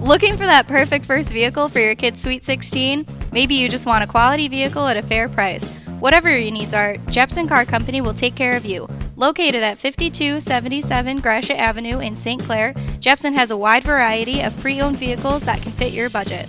Looking 0.00 0.36
for 0.36 0.44
that 0.44 0.68
perfect 0.68 1.06
first 1.06 1.32
vehicle 1.32 1.68
for 1.68 1.80
your 1.80 1.94
kid's 1.94 2.22
Sweet 2.22 2.44
16? 2.44 3.06
Maybe 3.32 3.54
you 3.54 3.68
just 3.68 3.86
want 3.86 4.04
a 4.04 4.06
quality 4.06 4.46
vehicle 4.46 4.86
at 4.86 4.96
a 4.96 5.02
fair 5.02 5.28
price. 5.28 5.68
Whatever 6.00 6.30
your 6.30 6.50
needs 6.50 6.74
are, 6.74 6.96
Jepson 7.10 7.48
Car 7.48 7.64
Company 7.64 8.00
will 8.00 8.14
take 8.14 8.34
care 8.34 8.56
of 8.56 8.66
you. 8.66 8.88
Located 9.16 9.62
at 9.62 9.78
5277 9.78 11.20
Gratiot 11.20 11.58
Avenue 11.58 12.00
in 12.00 12.14
St. 12.14 12.42
Clair, 12.42 12.74
Jepson 13.00 13.32
has 13.32 13.50
a 13.50 13.56
wide 13.56 13.84
variety 13.84 14.42
of 14.42 14.58
pre 14.60 14.80
owned 14.80 14.98
vehicles 14.98 15.44
that 15.44 15.62
can 15.62 15.72
fit 15.72 15.92
your 15.92 16.10
budget. 16.10 16.48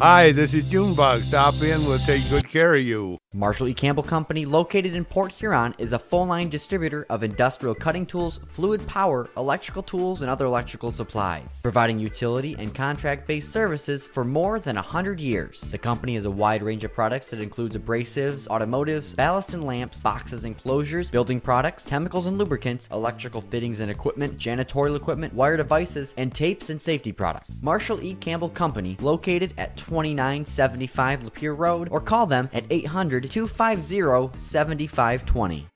Hi, 0.00 0.32
this 0.32 0.52
is 0.54 0.68
Junebug. 0.68 1.22
Stop 1.22 1.54
in, 1.62 1.84
we'll 1.84 1.98
take 2.00 2.28
good 2.28 2.48
care 2.48 2.74
of 2.74 2.82
you. 2.82 3.18
Marshall 3.34 3.68
E. 3.68 3.74
Campbell 3.74 4.02
Company, 4.02 4.44
located 4.44 4.94
in 4.94 5.06
Port 5.06 5.32
Huron, 5.32 5.74
is 5.78 5.94
a 5.94 5.98
full 5.98 6.26
line 6.26 6.50
distributor 6.50 7.06
of 7.08 7.22
industrial 7.22 7.74
cutting 7.74 8.04
tools, 8.04 8.40
fluid 8.48 8.86
power, 8.86 9.30
electrical 9.38 9.82
tools, 9.82 10.20
and 10.20 10.30
other 10.30 10.44
electrical 10.44 10.90
supplies, 10.90 11.60
providing 11.62 11.98
utility 11.98 12.54
and 12.58 12.74
contract 12.74 13.26
based 13.26 13.50
services 13.50 14.04
for 14.04 14.22
more 14.22 14.58
than 14.60 14.76
100 14.76 15.18
years. 15.18 15.62
The 15.70 15.78
company 15.78 16.14
has 16.14 16.26
a 16.26 16.30
wide 16.30 16.62
range 16.62 16.84
of 16.84 16.92
products 16.92 17.28
that 17.30 17.40
includes 17.40 17.74
abrasives, 17.74 18.46
automotives, 18.48 19.16
ballast 19.16 19.54
and 19.54 19.64
lamps, 19.64 19.98
boxes 19.98 20.44
and 20.44 20.58
closures, 20.58 21.10
building 21.10 21.40
products, 21.40 21.86
chemicals 21.86 22.26
and 22.26 22.36
lubricants, 22.36 22.86
electrical 22.92 23.40
fittings 23.40 23.80
and 23.80 23.90
equipment, 23.90 24.36
janitorial 24.36 24.96
equipment, 24.96 25.32
wire 25.32 25.56
devices, 25.56 26.12
and 26.18 26.34
tapes 26.34 26.68
and 26.68 26.82
safety 26.82 27.12
products. 27.12 27.62
Marshall 27.62 28.02
E. 28.02 28.12
Campbell 28.14 28.50
Company, 28.50 28.98
located 29.00 29.54
at 29.56 29.71
2975 29.76 31.20
Lapeer 31.20 31.56
Road, 31.56 31.88
or 31.90 32.00
call 32.00 32.26
them 32.26 32.50
at 32.52 32.64
800 32.70 33.30
250 33.30 34.38
7520. 34.38 35.68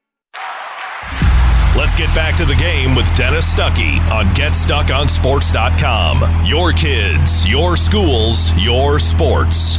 Let's 1.76 1.94
get 1.94 2.12
back 2.14 2.36
to 2.38 2.46
the 2.46 2.54
game 2.54 2.94
with 2.94 3.04
Dennis 3.16 3.54
Stuckey 3.54 4.00
on 4.10 4.24
GetStuckOnSports.com. 4.28 6.46
Your 6.46 6.72
kids, 6.72 7.46
your 7.46 7.76
schools, 7.76 8.50
your 8.54 8.98
sports. 8.98 9.78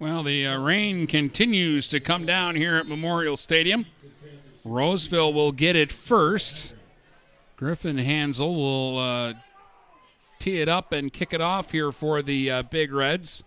Well, 0.00 0.24
the 0.24 0.44
uh, 0.44 0.60
rain 0.60 1.06
continues 1.06 1.86
to 1.88 2.00
come 2.00 2.26
down 2.26 2.56
here 2.56 2.74
at 2.74 2.88
Memorial 2.88 3.36
Stadium. 3.36 3.86
Roseville 4.64 5.32
will 5.32 5.52
get 5.52 5.76
it 5.76 5.92
first. 5.92 6.74
Griffin 7.54 7.98
Hansel 7.98 8.52
will 8.52 8.98
uh, 8.98 9.34
tee 10.44 10.60
it 10.60 10.68
up 10.68 10.92
and 10.92 11.10
kick 11.10 11.32
it 11.32 11.40
off 11.40 11.72
here 11.72 11.90
for 11.90 12.20
the 12.20 12.50
uh, 12.50 12.62
Big 12.64 12.92
Reds. 12.92 13.44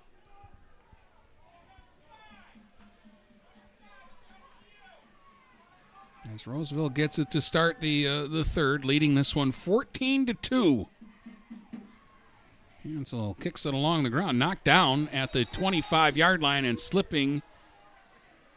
As 6.33 6.47
Roseville 6.47 6.89
gets 6.89 7.19
it 7.19 7.29
to 7.31 7.39
start 7.39 7.81
the 7.81 8.07
uh, 8.07 8.25
the 8.25 8.43
third, 8.43 8.83
leading 8.83 9.13
this 9.13 9.35
one 9.35 9.51
14 9.51 10.25
to 10.25 10.33
two. 10.33 10.87
Hansel 12.83 13.35
kicks 13.35 13.67
it 13.67 13.75
along 13.75 14.01
the 14.01 14.09
ground, 14.09 14.39
knocked 14.39 14.63
down 14.63 15.07
at 15.09 15.33
the 15.33 15.45
25 15.45 16.17
yard 16.17 16.41
line 16.41 16.65
and 16.65 16.79
slipping 16.79 17.43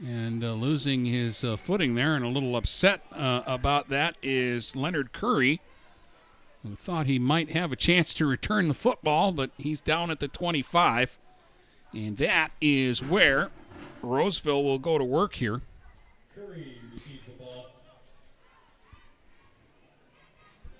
and 0.02 0.42
uh, 0.42 0.54
losing 0.54 1.04
his 1.04 1.44
uh, 1.44 1.56
footing 1.56 1.94
there, 1.94 2.14
and 2.14 2.24
a 2.24 2.28
little 2.28 2.56
upset 2.56 3.02
uh, 3.12 3.42
about 3.46 3.90
that 3.90 4.16
is 4.22 4.74
Leonard 4.74 5.12
Curry, 5.12 5.60
thought 6.69 7.07
he 7.07 7.19
might 7.19 7.51
have 7.51 7.73
a 7.73 7.77
chance 7.77 8.12
to 8.15 8.27
return 8.27 8.69
the 8.69 8.74
football, 8.74 9.32
but 9.32 9.51
he's 9.59 9.81
down 9.81 10.11
at 10.11 10.20
the 10.20 10.28
25. 10.28 11.19
And 11.93 12.16
that 12.19 12.51
is 12.61 13.03
where 13.03 13.51
Roseville 14.03 14.62
will 14.62 14.78
go 14.78 14.99
to 14.99 15.05
work 15.05 15.35
here. 15.35 15.62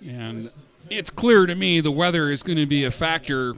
And 0.05 0.51
it's 0.89 1.09
clear 1.09 1.45
to 1.45 1.55
me 1.55 1.79
the 1.79 1.91
weather 1.91 2.29
is 2.29 2.43
going 2.43 2.57
to 2.57 2.65
be 2.65 2.83
a 2.83 2.91
factor 2.91 3.53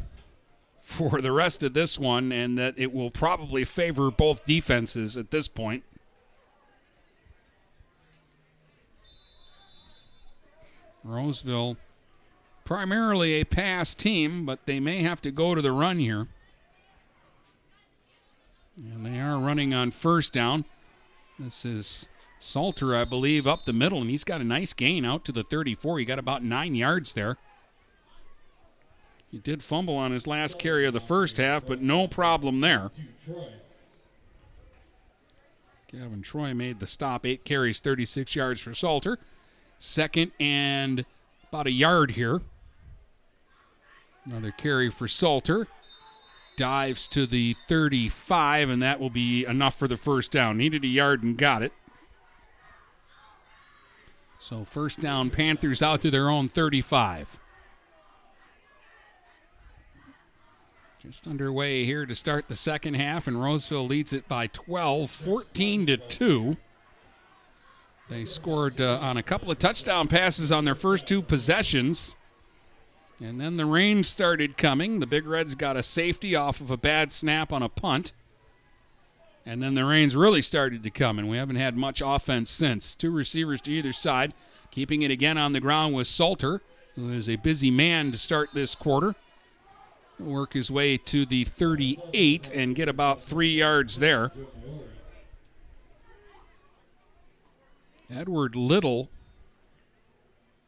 for 0.82 1.22
the 1.22 1.32
rest 1.32 1.64
of 1.64 1.74
this 1.74 1.98
one, 1.98 2.32
and 2.32 2.58
that 2.58 2.78
it 2.78 2.94
will 2.94 3.10
probably 3.10 3.64
favor 3.64 4.12
both 4.12 4.45
defenses 4.45 5.16
at 5.16 5.32
this 5.32 5.48
point. 5.48 5.84
Roseville, 11.06 11.78
primarily 12.74 13.34
a 13.34 13.44
pass 13.44 13.94
team, 13.94 14.48
but 14.48 14.66
they 14.66 14.80
may 14.80 15.04
have 15.04 15.22
to 15.22 15.30
go 15.30 15.54
to 15.54 15.62
the 15.62 15.72
run 15.72 16.00
here. 16.00 16.26
And 18.76 19.06
they 19.06 19.20
are 19.20 19.38
running 19.38 19.76
on 19.76 19.91
first 19.91 20.34
down. 20.34 20.66
This 21.38 21.66
is 21.66 22.08
Salter, 22.40 22.95
I 22.95 23.06
believe, 23.06 23.45
up 23.45 23.66
the 23.66 23.74
middle, 23.74 24.02
and 24.02 24.10
he's 24.10 24.24
got 24.24 24.41
a 24.41 24.44
nice 24.44 24.74
gain 24.74 25.06
out 25.06 25.24
to 25.26 25.32
the 25.32 25.44
34. 25.44 26.00
He 26.00 26.06
got 26.06 26.18
about 26.18 26.44
nine 26.44 26.74
yards 26.74 27.14
there. 27.14 27.38
He 29.30 29.38
did 29.38 29.62
fumble 29.62 29.95
on 29.95 30.12
his 30.12 30.26
last 30.26 30.58
carry 30.58 30.88
of 30.88 30.94
the 30.94 31.00
first 31.00 31.38
half, 31.38 31.68
but 31.68 31.80
no 31.80 32.08
problem 32.08 32.62
there. 32.62 32.90
Gavin 35.91 36.24
Troy 36.24 36.56
made 36.56 36.80
the 36.80 36.88
stop. 36.88 37.24
Eight 37.24 37.45
carries, 37.45 37.80
36 37.82 38.36
yards 38.36 38.62
for 38.62 38.74
Salter. 38.74 39.20
Second 39.78 40.32
and 40.40 41.06
about 41.52 41.68
a 41.68 41.72
yard 41.72 42.10
here. 42.12 42.41
Another 44.26 44.52
carry 44.52 44.90
for 44.90 45.08
Salter. 45.08 45.68
Dives 46.56 47.08
to 47.10 47.26
the 47.26 47.56
35, 47.68 48.70
and 48.70 48.82
that 48.82 49.00
will 49.00 49.10
be 49.10 49.44
enough 49.45 49.76
for 49.76 49.88
the 49.88 49.98
first 49.98 50.32
down. 50.32 50.58
Needed 50.58 50.84
a 50.84 50.88
yard 50.88 51.24
and 51.24 51.38
got 51.38 51.64
it. 51.64 51.74
So 54.40 54.64
first 54.64 55.02
down, 55.02 55.30
Panthers 55.30 55.82
out 55.82 56.02
to 56.02 56.12
their 56.12 56.30
own 56.30 56.48
35. 56.48 57.40
Just 61.00 61.28
underway 61.28 61.84
here 61.84 62.06
to 62.06 62.16
start 62.16 62.48
the 62.48 62.56
second 62.56 62.94
half, 62.94 63.28
and 63.28 63.41
Roseville 63.41 63.86
leads 63.86 64.14
it 64.14 64.28
by 64.28 64.48
12, 64.48 65.10
14 65.10 65.86
to 65.88 65.98
2. 65.98 66.58
They 68.10 68.26
scored 68.26 68.80
uh, 68.80 69.00
on 69.02 69.18
a 69.18 69.24
couple 69.24 69.52
of 69.52 69.60
touchdown 69.60 70.08
passes 70.08 70.52
on 70.52 70.66
their 70.66 70.76
first 70.76 71.08
two 71.08 71.22
possessions. 71.22 72.16
And 73.24 73.40
then 73.40 73.56
the 73.56 73.66
rain 73.66 74.04
started 74.04 74.58
coming. 74.58 75.00
The 75.00 75.08
Big 75.08 75.26
Reds 75.26 75.56
got 75.56 75.78
a 75.78 75.82
safety 75.82 76.36
off 76.36 76.60
of 76.60 76.70
a 76.70 76.76
bad 76.76 77.14
snap 77.14 77.54
on 77.54 77.64
a 77.64 77.70
punt. 77.70 78.12
And 79.45 79.64
then 79.64 79.76
the 79.76 79.86
rains 79.86 80.14
really 80.14 80.41
started 80.41 80.84
to 80.84 80.90
come, 80.90 81.18
and 81.18 81.30
we 81.30 81.38
haven't 81.38 81.56
had 81.56 81.78
much 81.78 82.02
offense 82.06 82.50
since. 82.50 82.95
Two 82.95 83.12
receivers 83.12 83.62
to 83.62 83.72
either 83.72 83.94
side. 83.94 84.34
Keeping 84.72 85.04
it 85.04 85.12
again 85.12 85.38
on 85.38 85.54
the 85.54 85.62
ground 85.62 85.95
was 85.95 86.10
Salter, 86.10 86.62
who 86.95 87.12
is 87.12 87.30
a 87.30 87.38
busy 87.38 87.72
man 87.72 88.12
to 88.12 88.18
start 88.18 88.50
this 88.54 88.76
quarter. 88.76 89.16
Work 90.20 90.52
his 90.52 90.70
way 90.70 90.98
to 90.98 91.26
the 91.26 91.45
38 91.45 92.52
and 92.54 92.76
get 92.76 92.90
about 92.90 93.22
three 93.22 93.54
yards 93.54 94.00
there. 94.00 94.34
Edward 98.14 98.58
Little 98.58 99.10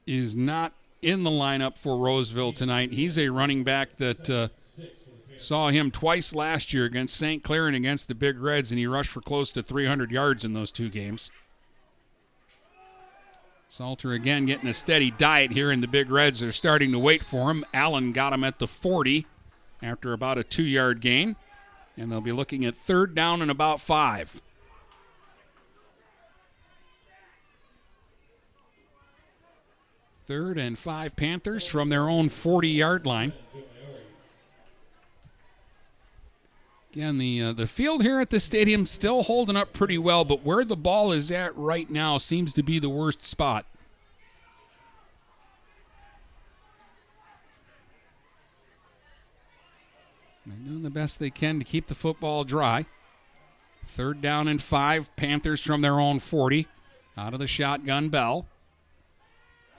is 0.07 0.38
not 0.38 0.72
in 1.06 1.23
the 1.23 1.30
lineup 1.30 1.77
for 1.77 1.98
Roseville 1.98 2.52
tonight. 2.52 2.91
He's 2.91 3.19
a 3.19 3.30
running 3.30 3.64
back 3.64 3.98
that 3.98 4.27
uh, 4.27 4.48
saw 5.38 5.69
him 5.69 5.91
twice 5.91 6.34
last 6.34 6.73
year 6.73 6.86
against 6.86 7.15
St. 7.15 7.44
Clair 7.44 7.68
and 7.68 7.76
against 7.76 8.07
the 8.07 8.15
Big 8.15 8.40
Reds, 8.40 8.72
and 8.72 8.80
he 8.80 8.88
rushed 8.88 9.11
for 9.11 9.22
close 9.22 9.52
to 9.52 9.61
300 9.61 10.10
yards 10.10 10.44
in 10.44 10.53
those 10.53 10.72
two 10.72 10.90
games. 10.90 11.32
Salter 13.68 14.14
again 14.14 14.45
getting 14.48 14.68
a 14.68 14.73
steady 14.73 15.11
diet 15.11 15.52
here, 15.52 15.69
and 15.69 15.84
the 15.84 15.88
Big 15.88 16.10
Reds 16.10 16.41
are 16.41 16.52
starting 16.52 16.91
to 16.91 16.99
wait 16.99 17.22
for 17.22 17.52
him. 17.52 17.64
Allen 17.72 18.11
got 18.11 18.34
him 18.34 18.44
at 18.44 18.57
the 18.57 18.68
40 18.68 19.27
after 19.84 20.11
about 20.11 20.40
a 20.40 20.44
two 20.44 20.64
yard 20.64 21.02
gain, 21.02 21.36
and 21.95 22.11
they'll 22.11 22.19
be 22.19 22.32
looking 22.32 22.65
at 22.65 22.76
third 22.76 23.14
down 23.14 23.44
and 23.44 23.52
about 23.52 23.80
five. 23.80 24.41
Third 30.26 30.57
and 30.57 30.77
five 30.77 31.15
Panthers 31.15 31.68
from 31.68 31.89
their 31.89 32.10
own 32.10 32.30
40 32.30 32.69
yard 32.69 33.06
line. 33.06 33.34
Again, 36.91 37.18
the 37.18 37.41
uh, 37.41 37.53
the 37.53 37.68
field 37.68 38.03
here 38.03 38.22
at 38.22 38.30
the 38.30 38.39
stadium 38.39 38.85
still 38.85 39.23
holding 39.23 39.57
up 39.57 39.73
pretty 39.73 39.97
well, 39.97 40.23
but 40.23 40.43
where 40.43 40.64
the 40.64 40.77
ball 40.77 41.11
is 41.11 41.30
at 41.30 41.56
right 41.57 41.89
now 41.89 42.18
seems 42.18 42.53
to 42.53 42.64
be 42.64 42.80
the 42.80 42.89
worst 42.89 43.23
spot. 43.23 43.65
They're 50.45 50.56
doing 50.57 50.84
the 50.84 50.89
best 50.89 51.19
they 51.19 51.30
can 51.30 51.60
to 51.60 51.65
keep 51.65 51.88
the 51.88 51.95
football 51.95 52.43
dry. 52.43 52.85
Third 53.84 54.22
down 54.22 54.47
and 54.47 54.61
five. 54.61 55.14
Panthers 55.15 55.64
from 55.64 55.81
their 55.81 55.99
own 55.99 56.19
40. 56.19 56.68
Out 57.18 57.34
of 57.34 57.39
the 57.39 57.47
shotgun, 57.47 58.10
Bell. 58.10 58.47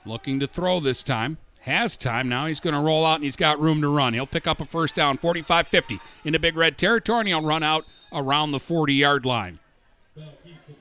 Looking 0.07 0.39
to 0.39 0.47
throw 0.47 0.79
this 0.79 1.03
time. 1.03 1.37
Has 1.61 1.97
time. 1.97 2.29
Now 2.29 2.45
he's 2.45 2.61
going 2.61 2.75
to 2.75 2.81
roll 2.81 3.05
out 3.05 3.15
and 3.15 3.25
he's 3.25 3.35
got 3.35 3.59
room 3.59 3.81
to 3.81 3.93
run. 3.93 4.13
He'll 4.13 4.25
pick 4.25 4.47
up 4.47 4.61
a 4.61 4.65
first 4.65 4.95
down, 4.95 5.17
45 5.17 5.67
50 5.67 5.99
into 6.23 6.39
Big 6.39 6.55
Red 6.55 6.77
territory, 6.77 7.19
and 7.19 7.27
he'll 7.27 7.41
run 7.41 7.61
out 7.61 7.83
around 8.13 8.51
the 8.51 8.59
40 8.59 8.93
yard 8.93 9.25
line. 9.25 9.59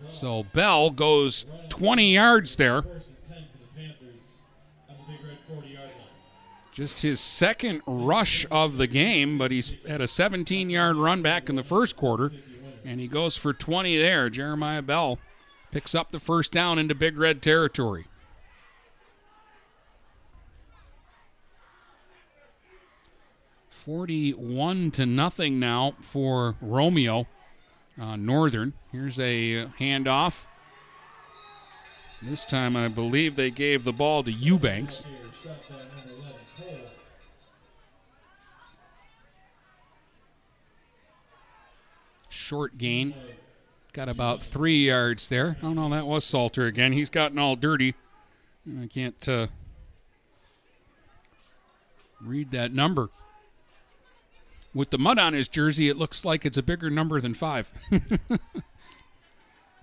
So 0.07 0.45
Bell 0.45 0.91
goes 0.91 1.47
20 1.71 2.15
yards 2.15 2.57
there. 2.57 2.83
Just 6.73 7.03
his 7.03 7.19
second 7.21 7.83
rush 7.87 8.47
of 8.51 8.77
the 8.77 8.87
game, 8.87 9.39
but 9.39 9.51
he's 9.51 9.77
had 9.89 10.01
a 10.01 10.07
17 10.07 10.71
yard 10.71 10.97
run 10.97 11.21
back 11.21 11.49
in 11.49 11.57
the 11.57 11.65
first 11.65 11.97
quarter, 11.97 12.31
and 12.85 13.01
he 13.01 13.09
goes 13.09 13.37
for 13.37 13.53
20 13.53 13.97
there. 13.97 14.31
Jeremiah 14.31 14.83
Bell 14.83 15.19
picks 15.73 15.95
up 15.95 16.13
the 16.13 16.21
first 16.21 16.53
down 16.53 16.79
into 16.79 16.95
Big 16.95 17.19
Red 17.19 17.43
territory. 17.43 18.05
Forty-one 23.87 24.91
to 24.91 25.07
nothing 25.07 25.61
now 25.61 25.93
for 26.01 26.57
Romeo 26.61 27.29
uh, 28.01 28.17
Northern. 28.17 28.73
Here's 28.91 29.21
a 29.21 29.67
handoff. 29.79 30.47
This 32.21 32.45
time, 32.45 32.75
I 32.77 32.89
believe 32.89 33.37
they 33.37 33.53
gave 33.53 33.85
the 33.85 33.93
ball 33.93 34.25
to 34.25 34.33
Eubanks. 34.33 35.07
Short 42.29 42.77
gain. 42.77 43.15
Got 43.93 44.09
about 44.09 44.43
three 44.43 44.87
yards 44.87 45.29
there. 45.29 45.59
Oh, 45.63 45.73
no, 45.73 45.89
that 45.91 46.07
was 46.07 46.25
Salter 46.25 46.67
again. 46.67 46.93
He's 46.93 47.11
gotten 47.11 47.39
all 47.39 47.55
dirty. 47.55 47.95
I 48.83 48.89
can't 48.89 49.29
uh, 49.29 49.47
read 52.21 52.51
that 52.51 52.73
number. 52.73 53.11
With 54.77 54.91
the 54.91 54.99
mud 54.99 55.19
on 55.19 55.33
his 55.33 55.49
jersey, 55.49 55.89
it 55.89 55.97
looks 55.97 56.23
like 56.23 56.45
it's 56.45 56.59
a 56.59 56.63
bigger 56.63 56.91
number 56.91 57.19
than 57.19 57.33
five. 57.33 57.73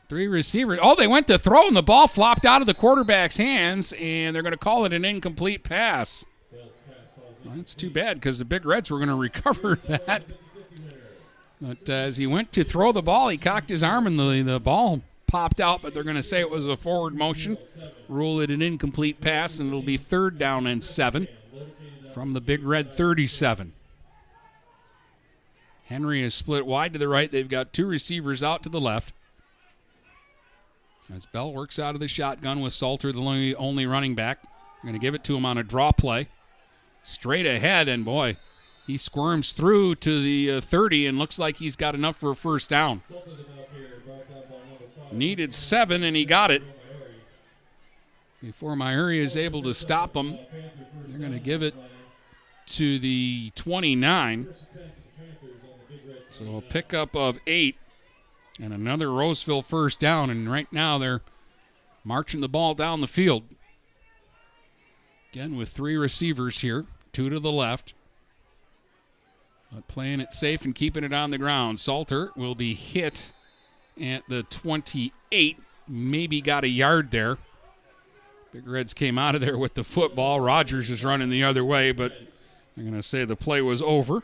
Three 0.08 0.28
receivers. 0.28 0.78
Oh, 0.84 0.94
they 0.94 1.08
went 1.08 1.26
to 1.28 1.40
throw, 1.40 1.66
and 1.66 1.76
the 1.76 1.82
ball 1.82 2.08
flopped 2.08 2.46
out 2.46 2.62
of 2.62 2.68
the 2.68 2.76
quarterback's 2.76 3.38
hands, 3.38 3.96
and 4.00 4.36
they're 4.36 4.44
going 4.44 4.54
to 4.54 4.58
call 4.58 4.86
it 4.86 4.94
an 4.94 5.04
incomplete 5.04 5.64
pass. 5.64 6.28
Well, 6.52 7.56
that's 7.56 7.74
too 7.74 7.90
bad 7.90 8.18
because 8.18 8.38
the 8.38 8.46
Big 8.46 8.68
Reds 8.68 8.92
were 8.92 9.00
going 9.00 9.10
to 9.10 9.16
recover 9.16 9.78
that. 9.88 10.26
But 11.60 11.90
uh, 11.90 11.94
as 11.94 12.18
he 12.18 12.28
went 12.28 12.52
to 12.52 12.64
throw 12.64 12.92
the 12.92 13.02
ball, 13.02 13.30
he 13.30 13.38
cocked 13.40 13.72
his 13.72 13.82
arm, 13.82 14.06
and 14.06 14.20
the, 14.20 14.44
the 14.44 14.60
ball 14.60 15.02
popped 15.26 15.60
out, 15.60 15.82
but 15.82 15.96
they're 15.96 16.04
going 16.04 16.18
to 16.18 16.22
say 16.22 16.40
it 16.40 16.52
was 16.52 16.68
a 16.68 16.76
forward 16.76 17.16
motion. 17.16 17.58
Rule 18.08 18.40
it 18.42 18.52
an 18.52 18.62
incomplete 18.62 19.22
pass, 19.22 19.60
and 19.60 19.70
it'll 19.70 19.82
be 19.82 19.98
third 19.98 20.38
down 20.38 20.68
and 20.68 20.84
seven 20.84 21.28
from 22.14 22.34
the 22.34 22.42
Big 22.42 22.64
Red 22.64 22.92
37. 22.92 23.74
Henry 25.86 26.22
is 26.22 26.34
split 26.34 26.66
wide 26.66 26.94
to 26.94 27.00
the 27.00 27.08
right. 27.08 27.32
They've 27.32 27.48
got 27.48 27.74
two 27.74 27.86
receivers 27.86 28.42
out 28.42 28.64
to 28.64 28.70
the 28.70 28.80
left. 28.80 29.14
As 31.14 31.26
Bell 31.26 31.54
works 31.54 31.78
out 31.78 31.96
of 31.96 32.00
the 32.00 32.08
shotgun 32.08 32.62
with 32.62 32.74
Salter, 32.74 33.12
the 33.12 33.56
only, 33.58 33.86
running 33.86 34.16
back. 34.16 34.44
I'm 34.82 34.88
going 34.88 34.94
to 34.94 35.00
give 35.00 35.16
it 35.16 35.24
to 35.26 35.36
him 35.36 35.46
on 35.46 35.58
a 35.58 35.64
draw 35.64 35.92
play. 35.92 36.28
Straight 37.04 37.46
ahead, 37.46 37.90
and 37.90 38.06
boy, 38.06 38.38
he 38.88 38.96
squirms 38.96 39.52
through 39.52 39.96
to 39.96 40.22
the 40.22 40.52
uh, 40.52 40.62
30 40.62 41.08
and 41.08 41.20
looks 41.20 41.38
like 41.38 41.58
he's 41.58 41.76
got 41.76 41.96
enough 41.96 42.16
for 42.16 42.32
a 42.32 42.36
first 42.36 42.70
down. 42.70 43.04
Needed 45.12 45.54
seven, 45.54 46.04
and 46.04 46.16
he 46.16 46.24
got 46.24 46.50
it. 46.50 46.64
Before 48.42 48.76
Myuri 48.76 49.18
is 49.18 49.38
able 49.38 49.62
to 49.64 49.74
stop 49.74 50.16
him, 50.16 50.38
they're 51.08 51.20
going 51.20 51.34
to 51.34 51.40
give 51.40 51.62
it 51.62 51.76
to 52.68 52.98
the 53.00 53.52
29. 53.56 54.48
So 56.34 56.58
a 56.58 56.62
pickup 56.62 57.16
of 57.16 57.38
eight 57.46 57.78
and 58.60 58.74
another 58.74 59.12
Roseville 59.12 59.62
first 59.62 60.00
down. 60.00 60.32
And 60.32 60.52
right 60.52 60.66
now 60.74 60.98
they're 60.98 61.22
marching 62.04 62.42
the 62.42 62.50
ball 62.50 62.74
down 62.74 63.02
the 63.02 63.08
field. 63.08 63.44
Again, 65.32 65.56
with 65.56 65.70
three 65.70 65.96
receivers 65.96 66.62
here, 66.62 66.86
two 67.12 67.30
to 67.30 67.40
the 67.40 67.52
left. 67.52 67.94
But 69.72 69.88
playing 69.88 70.22
it 70.22 70.34
safe 70.34 70.66
and 70.66 70.74
keeping 70.74 71.04
it 71.04 71.14
on 71.14 71.30
the 71.30 71.38
ground. 71.38 71.80
Salter 71.80 72.32
will 72.36 72.56
be 72.56 72.74
hit 72.74 73.32
at 74.02 74.28
the 74.28 74.42
28. 74.42 75.60
Maybe 75.88 76.42
got 76.42 76.64
a 76.64 76.68
yard 76.68 77.12
there. 77.12 77.38
Big 78.52 78.68
Reds 78.68 78.96
came 78.96 79.20
out 79.20 79.36
of 79.36 79.42
there 79.42 79.60
with 79.60 79.76
the 79.76 79.84
football. 79.84 80.40
Rogers 80.40 80.90
is 80.90 81.06
running 81.06 81.30
the 81.30 81.44
other 81.44 81.64
way, 81.64 81.92
but 81.92 82.14
I'm 82.76 82.86
going 82.86 82.96
to 82.96 83.04
say 83.04 83.24
the 83.24 83.36
play 83.36 83.62
was 83.62 83.84
over. 83.84 84.24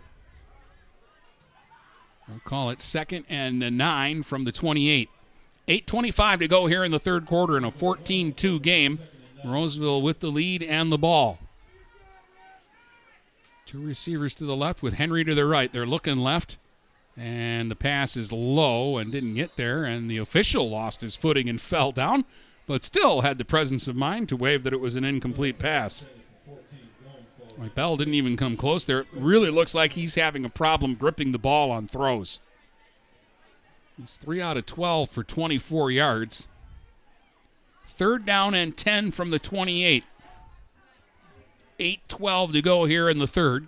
We'll 2.30 2.39
call 2.43 2.69
it 2.69 2.80
second 2.80 3.26
and 3.27 3.60
nine 3.77 4.22
from 4.22 4.43
the 4.43 4.51
28. 4.51 5.10
8.25 5.68 6.39
to 6.39 6.47
go 6.47 6.65
here 6.68 6.84
in 6.84 6.91
the 6.91 6.99
third 6.99 7.26
quarter 7.26 7.57
in 7.57 7.64
a 7.64 7.72
14 7.72 8.34
2 8.34 8.60
game. 8.60 8.99
Roseville 9.43 10.01
with 10.01 10.19
the 10.19 10.30
lead 10.30 10.61
and 10.61 10.91
the 10.91 10.97
ball. 10.97 11.39
Two 13.65 13.81
receivers 13.81 14.35
to 14.35 14.45
the 14.45 14.56
left 14.56 14.84
with 14.84 14.95
Henry 14.95 15.23
to 15.23 15.34
the 15.34 15.45
right. 15.45 15.72
They're 15.72 15.85
looking 15.85 16.18
left, 16.18 16.57
and 17.15 17.69
the 17.69 17.76
pass 17.76 18.18
is 18.18 18.34
low 18.34 18.97
and 18.97 19.11
didn't 19.11 19.35
get 19.35 19.57
there, 19.57 19.84
and 19.84 20.10
the 20.10 20.18
official 20.18 20.69
lost 20.69 21.01
his 21.01 21.15
footing 21.15 21.47
and 21.47 21.61
fell 21.61 21.91
down, 21.91 22.26
but 22.65 22.84
still 22.84 23.22
had 23.22 23.38
the 23.38 23.45
presence 23.45 23.88
of 23.88 23.95
mind 23.95 24.27
to 24.30 24.35
wave 24.35 24.64
that 24.64 24.73
it 24.73 24.80
was 24.80 24.95
an 24.95 25.06
incomplete 25.06 25.60
pass. 25.60 26.07
Like 27.60 27.76
Bell 27.76 27.98
didn't 27.98 28.14
even 28.14 28.38
come 28.38 28.56
close 28.56 28.86
there. 28.86 29.02
It 29.02 29.07
really 29.14 29.49
looks 29.49 29.76
like 29.76 29.94
he's 29.94 30.15
having 30.15 30.45
a 30.45 30.49
problem 30.49 30.95
gripping 30.95 31.34
the 31.34 31.40
ball 31.40 31.72
on 31.72 31.88
throws. 31.88 32.40
He's 33.98 34.15
3 34.18 34.41
out 34.41 34.56
of 34.56 34.65
12 34.65 35.10
for 35.10 35.23
24 35.23 35.91
yards. 35.91 36.48
Third 37.84 38.26
down 38.26 38.53
and 38.53 38.77
10 38.77 39.11
from 39.11 39.31
the 39.31 39.40
28. 39.40 40.06
8 41.80 41.99
12 42.07 42.53
to 42.53 42.61
go 42.61 42.86
here 42.86 43.10
in 43.10 43.18
the 43.18 43.27
third. 43.27 43.68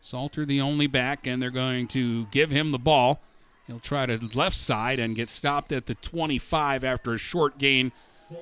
Salter 0.00 0.44
the 0.44 0.60
only 0.60 0.86
back, 0.86 1.26
and 1.26 1.40
they're 1.40 1.50
going 1.50 1.86
to 1.88 2.26
give 2.26 2.50
him 2.50 2.72
the 2.72 2.78
ball. 2.78 3.20
He'll 3.66 3.80
try 3.80 4.06
to 4.06 4.18
left 4.36 4.56
side 4.56 4.98
and 4.98 5.16
get 5.16 5.28
stopped 5.28 5.72
at 5.72 5.86
the 5.86 5.94
25 5.96 6.84
after 6.84 7.14
a 7.14 7.18
short 7.18 7.58
gain 7.58 7.92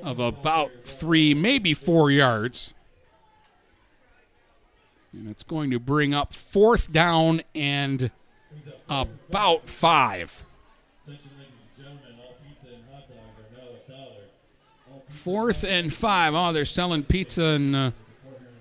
of 0.03 0.19
about 0.19 0.71
three, 0.85 1.35
maybe 1.35 1.75
four 1.75 2.11
yards. 2.11 2.75
And 5.15 5.29
it's 5.29 5.45
going 5.45 5.71
to 5.71 5.79
bring 5.79 6.13
up 6.13 6.33
fourth 6.33 6.93
down 6.93 7.43
and 7.55 8.11
about 8.89 9.69
five. 9.69 10.45
Fourth 15.09 15.65
and 15.65 15.93
five. 15.93 16.35
Oh, 16.35 16.53
they're 16.53 16.65
selling 16.65 17.05
pizza 17.05 17.45
and 17.45 17.77
uh, 17.77 17.91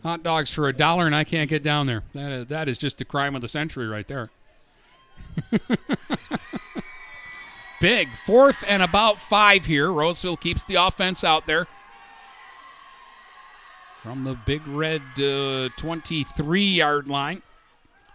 hot 0.03 0.21
dogs 0.23 0.53
for 0.53 0.69
a 0.69 0.73
dollar, 0.73 1.05
and 1.05 1.15
I 1.15 1.23
can't 1.23 1.49
get 1.49 1.63
down 1.63 1.87
there. 1.87 2.03
That 2.13 2.31
is, 2.31 2.45
that 2.47 2.69
is 2.69 2.77
just 2.77 2.99
the 2.99 3.05
crime 3.05 3.35
of 3.35 3.41
the 3.41 3.47
century 3.47 3.87
right 3.87 4.07
there. 4.07 4.29
Big. 7.81 8.15
Fourth 8.15 8.63
and 8.67 8.81
about 8.81 9.17
five 9.17 9.65
here. 9.65 9.91
Roseville 9.91 10.37
keeps 10.37 10.63
the 10.63 10.75
offense 10.75 11.23
out 11.23 11.47
there. 11.47 11.67
From 14.03 14.25
the 14.25 14.33
big 14.33 14.67
red 14.67 15.01
uh, 15.17 15.69
23 15.77 16.61
yard 16.61 17.07
line. 17.07 17.41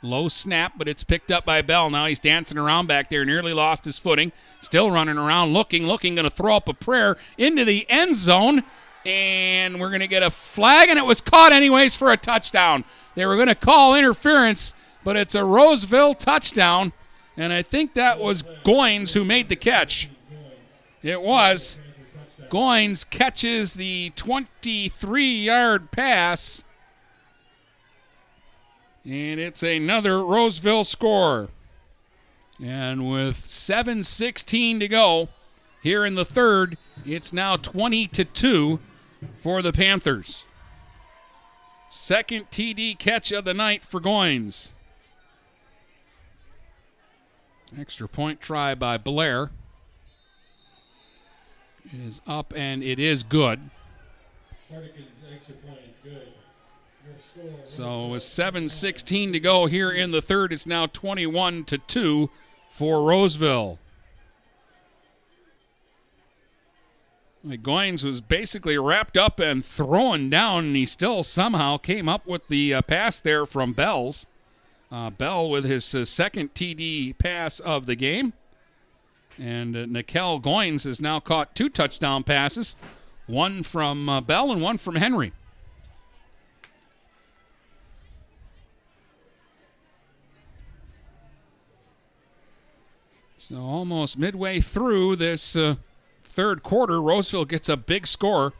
Low 0.02 0.28
snap, 0.28 0.74
but 0.76 0.86
it's 0.86 1.02
picked 1.02 1.32
up 1.32 1.46
by 1.46 1.62
Bell. 1.62 1.88
Now 1.88 2.04
he's 2.04 2.20
dancing 2.20 2.58
around 2.58 2.88
back 2.88 3.08
there, 3.08 3.24
nearly 3.24 3.54
lost 3.54 3.86
his 3.86 3.98
footing. 3.98 4.30
Still 4.60 4.90
running 4.90 5.16
around, 5.16 5.54
looking, 5.54 5.86
looking, 5.86 6.14
going 6.14 6.24
to 6.24 6.30
throw 6.30 6.56
up 6.56 6.68
a 6.68 6.74
prayer 6.74 7.16
into 7.38 7.64
the 7.64 7.86
end 7.88 8.14
zone. 8.14 8.64
And 9.06 9.80
we're 9.80 9.88
going 9.88 10.00
to 10.00 10.08
get 10.08 10.22
a 10.22 10.28
flag, 10.28 10.90
and 10.90 10.98
it 10.98 11.06
was 11.06 11.22
caught 11.22 11.52
anyways 11.52 11.96
for 11.96 12.12
a 12.12 12.18
touchdown. 12.18 12.84
They 13.14 13.24
were 13.24 13.36
going 13.36 13.48
to 13.48 13.54
call 13.54 13.96
interference, 13.96 14.74
but 15.04 15.16
it's 15.16 15.34
a 15.34 15.42
Roseville 15.42 16.12
touchdown. 16.12 16.92
And 17.38 17.50
I 17.50 17.62
think 17.62 17.94
that 17.94 18.20
was 18.20 18.42
Goins 18.42 19.14
who 19.14 19.24
made 19.24 19.48
the 19.48 19.56
catch. 19.56 20.10
It 21.02 21.22
was. 21.22 21.78
Goins 22.48 23.08
catches 23.08 23.74
the 23.74 24.10
23 24.16 25.34
yard 25.34 25.90
pass. 25.90 26.64
And 29.04 29.40
it's 29.40 29.62
another 29.62 30.24
Roseville 30.24 30.84
score. 30.84 31.48
And 32.62 33.08
with 33.08 33.36
7:16 33.36 34.80
to 34.80 34.88
go 34.88 35.28
here 35.82 36.04
in 36.04 36.14
the 36.14 36.24
third, 36.24 36.76
it's 37.06 37.32
now 37.32 37.56
20 37.56 38.06
to 38.08 38.24
2 38.24 38.80
for 39.38 39.62
the 39.62 39.72
Panthers. 39.72 40.44
Second 41.88 42.50
TD 42.50 42.98
catch 42.98 43.32
of 43.32 43.44
the 43.44 43.54
night 43.54 43.84
for 43.84 44.00
Goins. 44.00 44.72
Extra 47.78 48.08
point 48.08 48.40
try 48.40 48.74
by 48.74 48.98
Blair 48.98 49.50
is 51.92 52.20
up 52.26 52.52
and 52.56 52.82
it 52.82 52.98
is 52.98 53.22
good. 53.22 53.60
So 57.64 58.08
with 58.08 58.22
7:16 58.22 59.32
to 59.32 59.40
go 59.40 59.66
here 59.66 59.90
in 59.90 60.10
the 60.10 60.22
third, 60.22 60.52
it's 60.52 60.66
now 60.66 60.86
21 60.86 61.64
to 61.64 61.78
2 61.78 62.30
for 62.68 63.02
Roseville. 63.02 63.78
Goins 67.44 68.04
was 68.04 68.20
basically 68.20 68.76
wrapped 68.76 69.16
up 69.16 69.40
and 69.40 69.64
thrown 69.64 70.28
down, 70.28 70.66
and 70.66 70.76
he 70.76 70.84
still 70.84 71.22
somehow 71.22 71.78
came 71.78 72.08
up 72.08 72.26
with 72.26 72.48
the 72.48 72.74
uh, 72.74 72.82
pass 72.82 73.20
there 73.20 73.46
from 73.46 73.72
Bells. 73.72 74.26
Uh, 74.90 75.10
Bell 75.10 75.48
with 75.48 75.64
his 75.64 75.94
uh, 75.94 76.04
second 76.04 76.54
TD 76.54 77.16
pass 77.16 77.60
of 77.60 77.86
the 77.86 77.94
game. 77.94 78.32
And 79.38 79.76
uh, 79.76 79.86
Nikhil 79.86 80.40
Goins 80.40 80.84
has 80.84 81.00
now 81.00 81.20
caught 81.20 81.54
two 81.54 81.68
touchdown 81.68 82.24
passes, 82.24 82.74
one 83.26 83.62
from 83.62 84.08
uh, 84.08 84.20
Bell 84.20 84.50
and 84.50 84.60
one 84.60 84.78
from 84.78 84.96
Henry. 84.96 85.32
So 93.36 93.56
almost 93.56 94.18
midway 94.18 94.60
through 94.60 95.16
this 95.16 95.56
uh, 95.56 95.76
third 96.22 96.62
quarter, 96.62 97.00
Roseville 97.00 97.46
gets 97.46 97.68
a 97.68 97.78
big 97.78 98.06
score. 98.06 98.52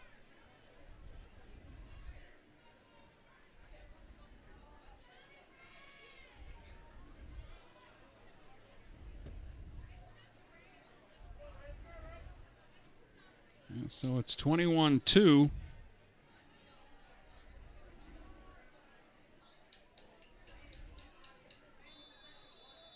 So 13.90 14.19
it's 14.19 14.36
21 14.36 15.01
2. 15.06 15.51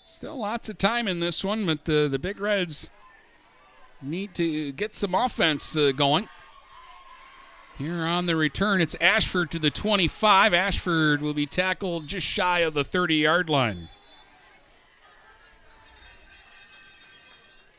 Still 0.05 0.37
lots 0.37 0.69
of 0.69 0.77
time 0.77 1.09
in 1.09 1.21
this 1.21 1.43
one, 1.43 1.65
but 1.65 1.87
the, 1.87 2.09
the 2.11 2.19
Big 2.19 2.39
Reds 2.39 2.91
need 4.03 4.35
to 4.35 4.73
get 4.73 4.95
some 4.95 5.15
offense 5.15 5.75
uh, 5.77 5.93
going. 5.97 6.29
Here 7.79 8.03
on 8.05 8.27
the 8.27 8.37
return, 8.37 8.83
it's 8.83 8.95
Ashford 8.97 9.51
to 9.53 9.59
the 9.59 9.71
25. 9.71 10.53
Ashford 10.53 11.23
will 11.23 11.33
be 11.33 11.47
tackled 11.47 12.07
just 12.07 12.27
shy 12.27 12.59
of 12.61 12.75
the 12.75 12.85
30 12.85 13.15
yard 13.15 13.49
line. 13.49 13.89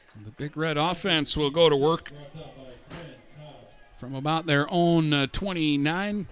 So 0.07 0.19
the 0.26 0.31
Big 0.31 0.57
Red 0.57 0.77
offense 0.77 1.38
will 1.38 1.52
go 1.52 1.69
to 1.69 1.76
work 1.76 2.11
from 4.03 4.15
about 4.15 4.45
their 4.45 4.67
own 4.69 5.13
uh, 5.13 5.27
29. 5.31 6.27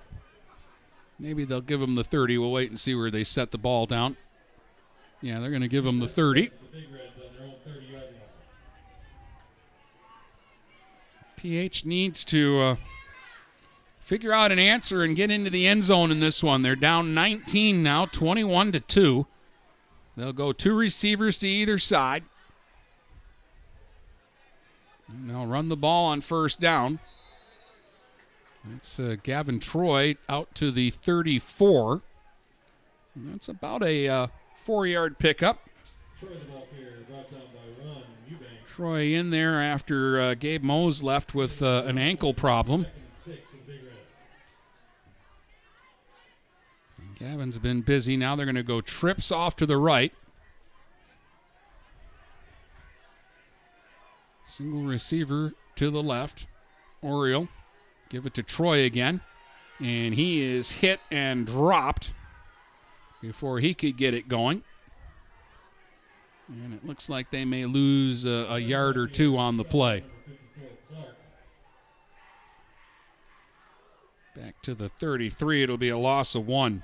Maybe 1.18 1.46
they'll 1.46 1.62
give 1.62 1.80
them 1.80 1.96
the 1.96 2.04
30. 2.04 2.38
We'll 2.38 2.52
wait 2.52 2.70
and 2.70 2.78
see 2.78 2.94
where 2.94 3.10
they 3.10 3.24
set 3.24 3.52
the 3.52 3.58
ball 3.58 3.86
down. 3.86 4.18
Yeah, 5.22 5.40
they're 5.40 5.52
going 5.52 5.62
to 5.62 5.70
give 5.70 5.86
them 5.86 6.00
the 6.00 6.08
30. 6.08 6.52
PH 11.38 11.86
needs 11.86 12.26
to 12.26 12.60
uh, 12.60 12.76
figure 14.02 14.34
out 14.34 14.52
an 14.52 14.60
answer 14.60 15.02
and 15.02 15.16
get 15.16 15.32
into 15.32 15.50
the 15.50 15.66
end 15.66 15.84
zone 15.84 16.12
in 16.12 16.20
this 16.20 16.44
one. 16.44 16.64
They're 16.64 16.76
down 16.76 17.14
19 17.14 17.82
now, 17.82 18.06
21 18.06 18.74
to 18.74 18.80
2. 18.82 19.26
They'll 20.18 20.34
go 20.34 20.52
two 20.52 20.76
receivers 20.76 21.40
to 21.40 21.48
either 21.48 21.78
side. 21.78 22.24
And 25.10 25.30
they'll 25.30 25.48
run 25.48 25.70
the 25.70 25.78
ball 25.78 26.08
on 26.08 26.20
first 26.20 26.60
down. 26.60 27.00
That's 28.66 29.00
uh, 29.00 29.16
Gavin 29.24 29.60
Troy 29.60 30.16
out 30.30 30.54
to 30.56 30.72
the 30.72 30.92
34. 30.92 32.02
And 33.16 33.34
that's 33.34 33.50
about 33.50 33.84
a 33.84 34.08
uh, 34.08 34.28
four 34.56 34.86
yard 34.86 35.20
pickup. 35.20 35.68
Troy 38.66 39.08
in 39.08 39.32
there 39.32 39.62
after 39.62 40.20
uh, 40.20 40.34
Gabe 40.36 40.64
Mose 40.64 41.04
left 41.04 41.36
with 41.36 41.62
uh, 41.62 41.84
an 41.86 41.98
ankle 41.98 42.34
problem. 42.34 42.86
And 46.98 47.16
Gavin's 47.20 47.58
been 47.58 47.82
busy. 47.82 48.16
Now 48.16 48.36
they're 48.36 48.46
going 48.46 48.56
to 48.56 48.64
go 48.64 48.80
trips 48.80 49.32
off 49.32 49.58
to 49.58 49.66
the 49.66 49.78
right. 49.78 50.14
Single 54.46 54.84
receiver 54.84 55.52
to 55.76 55.90
the 55.90 56.04
left. 56.04 56.48
Oriole. 57.02 57.50
Give 58.12 58.26
it 58.26 58.34
to 58.34 58.44
Troy 58.44 58.84
again. 58.84 59.22
And 59.80 60.14
he 60.14 60.42
is 60.42 60.82
hit 60.82 61.00
and 61.10 61.48
dropped 61.48 62.14
before 63.22 63.60
he 63.60 63.74
could 63.74 63.96
get 63.96 64.14
it 64.14 64.28
going. 64.28 64.64
And 66.50 66.74
it 66.74 66.86
looks 66.86 67.10
like 67.10 67.32
they 67.32 67.46
may 67.46 67.66
lose 67.66 68.26
a, 68.26 68.48
a 68.50 68.60
yard 68.60 68.98
or 68.98 69.08
two 69.08 69.38
on 69.38 69.56
the 69.56 69.64
play. 69.64 70.04
Back 74.36 74.62
to 74.64 74.76
the 74.76 74.90
33, 74.90 75.64
it'll 75.64 75.78
be 75.78 75.90
a 75.90 75.98
loss 75.98 76.36
of 76.36 76.46
one. 76.46 76.84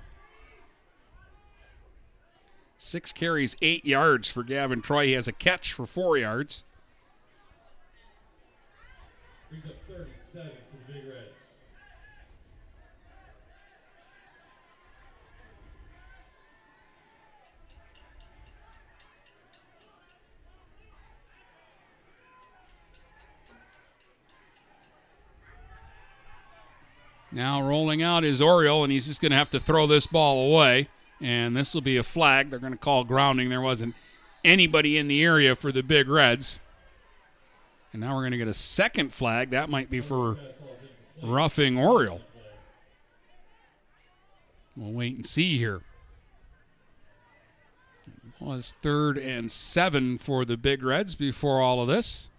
Six 2.78 3.12
carries, 3.12 3.58
eight 3.62 3.86
yards 3.86 4.30
for 4.30 4.44
Gavin 4.44 4.82
Troy. 4.82 5.08
He 5.08 5.12
has 5.14 5.28
a 5.28 5.34
catch 5.34 5.74
for 5.74 5.86
four 5.86 6.18
yards. 6.18 6.64
Now 27.32 27.62
rolling 27.62 28.02
out 28.02 28.24
is 28.24 28.41
Oriole, 28.41 28.84
and 28.84 28.91
he's 28.91 29.08
just 29.08 29.22
going 29.22 29.32
to 29.32 29.38
have 29.38 29.49
to 29.52 29.60
throw 29.60 29.86
this 29.86 30.08
ball 30.08 30.52
away. 30.52 30.88
And 31.20 31.56
this 31.56 31.74
will 31.74 31.82
be 31.82 31.98
a 31.98 32.04
flag. 32.04 32.49
They're 32.49 32.60
going 32.60 32.74
to 32.74 32.80
call 32.80 33.04
grounding. 33.04 33.49
There 33.49 33.62
wasn't 33.62 33.95
anybody 34.44 34.98
in 34.98 35.08
the 35.08 35.24
area 35.24 35.56
for 35.56 35.72
the 35.72 35.84
Big 35.84 36.08
Reds. 36.08 36.60
And 37.91 38.02
now 38.02 38.16
we're 38.16 38.22
going 38.22 38.32
to 38.32 38.38
get 38.38 38.48
a 38.48 38.54
second 38.54 39.14
flag. 39.14 39.49
That 39.49 39.70
might 39.70 39.90
be 39.90 39.99
for 39.99 40.38
roughing 41.24 41.78
Oriole. 41.78 42.22
We'll 44.76 44.94
wait 44.94 45.16
and 45.16 45.26
see 45.26 45.58
here. 45.58 45.82
It 48.06 48.45
was 48.45 48.76
third 48.82 49.18
and 49.18 49.49
seven 49.49 50.20
for 50.20 50.45
the 50.45 50.58
Big 50.58 50.84
Reds 50.84 51.16
before 51.16 51.60
all 51.60 51.82
of 51.82 51.88
this. 51.88 52.30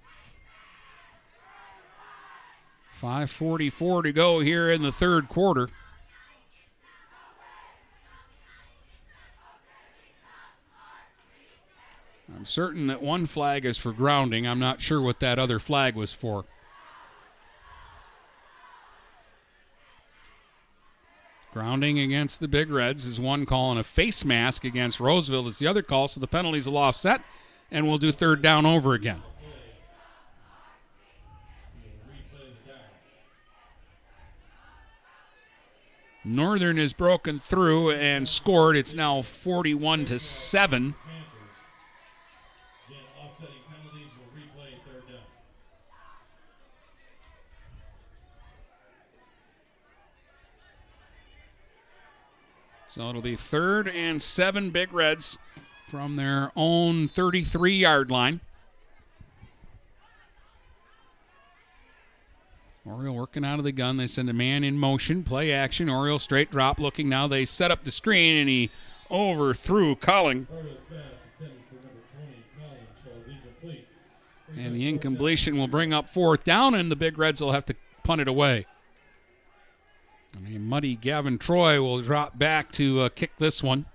5.44 3.00 4.02
to 4.04 4.12
go 4.12 4.40
here 4.40 4.70
in 4.70 4.82
the 4.82 4.90
third 4.90 5.28
quarter. 5.28 5.68
I'm 12.34 12.44
certain 12.44 12.88
that 12.88 13.02
one 13.02 13.26
flag 13.26 13.64
is 13.64 13.78
for 13.78 13.92
grounding. 13.92 14.46
I'm 14.46 14.58
not 14.58 14.80
sure 14.80 15.00
what 15.00 15.20
that 15.20 15.38
other 15.38 15.58
flag 15.58 15.94
was 15.94 16.12
for. 16.12 16.44
Grounding 21.52 21.98
against 21.98 22.40
the 22.40 22.48
Big 22.48 22.70
Reds 22.70 23.06
is 23.06 23.18
one 23.18 23.46
call, 23.46 23.70
and 23.70 23.80
a 23.80 23.84
face 23.84 24.24
mask 24.24 24.64
against 24.64 25.00
Roseville 25.00 25.48
is 25.48 25.58
the 25.58 25.66
other 25.66 25.82
call, 25.82 26.06
so 26.06 26.20
the 26.20 26.26
penalties 26.26 26.68
will 26.68 26.76
offset, 26.76 27.22
and 27.70 27.88
we'll 27.88 27.98
do 27.98 28.12
third 28.12 28.42
down 28.42 28.66
over 28.66 28.94
again. 28.94 29.22
Northern 36.28 36.76
has 36.76 36.92
broken 36.92 37.38
through 37.38 37.92
and 37.92 38.28
scored. 38.28 38.76
It's 38.76 38.94
now 38.94 39.22
41 39.22 40.04
to 40.04 40.18
7. 40.18 40.94
Again, 42.86 42.98
offsetting 43.18 43.54
penalties 43.66 44.08
will 44.18 44.38
replay 44.38 44.74
third 44.84 45.08
down. 45.08 45.20
So 52.86 53.08
it'll 53.08 53.22
be 53.22 53.34
third 53.34 53.88
and 53.88 54.20
seven 54.20 54.68
Big 54.68 54.92
Reds 54.92 55.38
from 55.88 56.16
their 56.16 56.52
own 56.54 57.08
33 57.08 57.74
yard 57.74 58.10
line. 58.10 58.40
Oriole 62.88 63.14
working 63.14 63.44
out 63.44 63.58
of 63.58 63.64
the 63.64 63.72
gun. 63.72 63.96
They 63.96 64.06
send 64.06 64.30
a 64.30 64.32
man 64.32 64.64
in 64.64 64.78
motion, 64.78 65.22
play 65.22 65.52
action. 65.52 65.90
Oriole 65.90 66.18
straight 66.18 66.50
drop 66.50 66.78
looking 66.78 67.08
now. 67.08 67.26
They 67.26 67.44
set 67.44 67.70
up 67.70 67.82
the 67.82 67.90
screen 67.90 68.36
and 68.36 68.48
he 68.48 68.70
overthrew 69.10 69.96
Collins. 69.96 70.48
Orioles 70.50 70.78
pass 70.88 70.96
intended 71.40 71.62
for 71.68 71.74
number 71.74 72.00
20, 72.16 72.32
Collins, 72.58 72.88
falls 73.04 73.24
incomplete. 73.28 73.86
And 74.56 74.74
the 74.74 74.88
incompletion 74.88 75.58
will 75.58 75.68
bring 75.68 75.92
up 75.92 76.08
fourth 76.08 76.44
down, 76.44 76.74
and 76.74 76.90
the 76.90 76.96
Big 76.96 77.18
Reds 77.18 77.40
will 77.40 77.52
have 77.52 77.66
to 77.66 77.76
punt 78.02 78.20
it 78.20 78.28
away. 78.28 78.66
And 80.36 80.56
a 80.56 80.58
muddy 80.58 80.96
Gavin 80.96 81.38
Troy 81.38 81.82
will 81.82 82.00
drop 82.00 82.38
back 82.38 82.70
to 82.72 83.00
uh, 83.00 83.08
kick 83.08 83.36
this 83.36 83.62
one. 83.62 83.86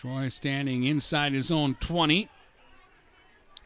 Troy 0.00 0.28
standing 0.28 0.84
inside 0.84 1.32
his 1.32 1.50
own 1.50 1.74
20. 1.74 2.26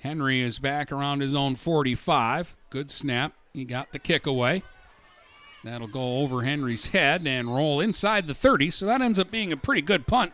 Henry 0.00 0.40
is 0.40 0.58
back 0.58 0.90
around 0.90 1.20
his 1.20 1.32
own 1.32 1.54
45. 1.54 2.56
Good 2.70 2.90
snap. 2.90 3.34
He 3.52 3.64
got 3.64 3.92
the 3.92 4.00
kick 4.00 4.26
away. 4.26 4.64
That'll 5.62 5.86
go 5.86 6.18
over 6.22 6.42
Henry's 6.42 6.88
head 6.88 7.24
and 7.24 7.54
roll 7.54 7.78
inside 7.78 8.26
the 8.26 8.34
30. 8.34 8.70
So 8.70 8.84
that 8.84 9.00
ends 9.00 9.20
up 9.20 9.30
being 9.30 9.52
a 9.52 9.56
pretty 9.56 9.80
good 9.80 10.08
punt 10.08 10.32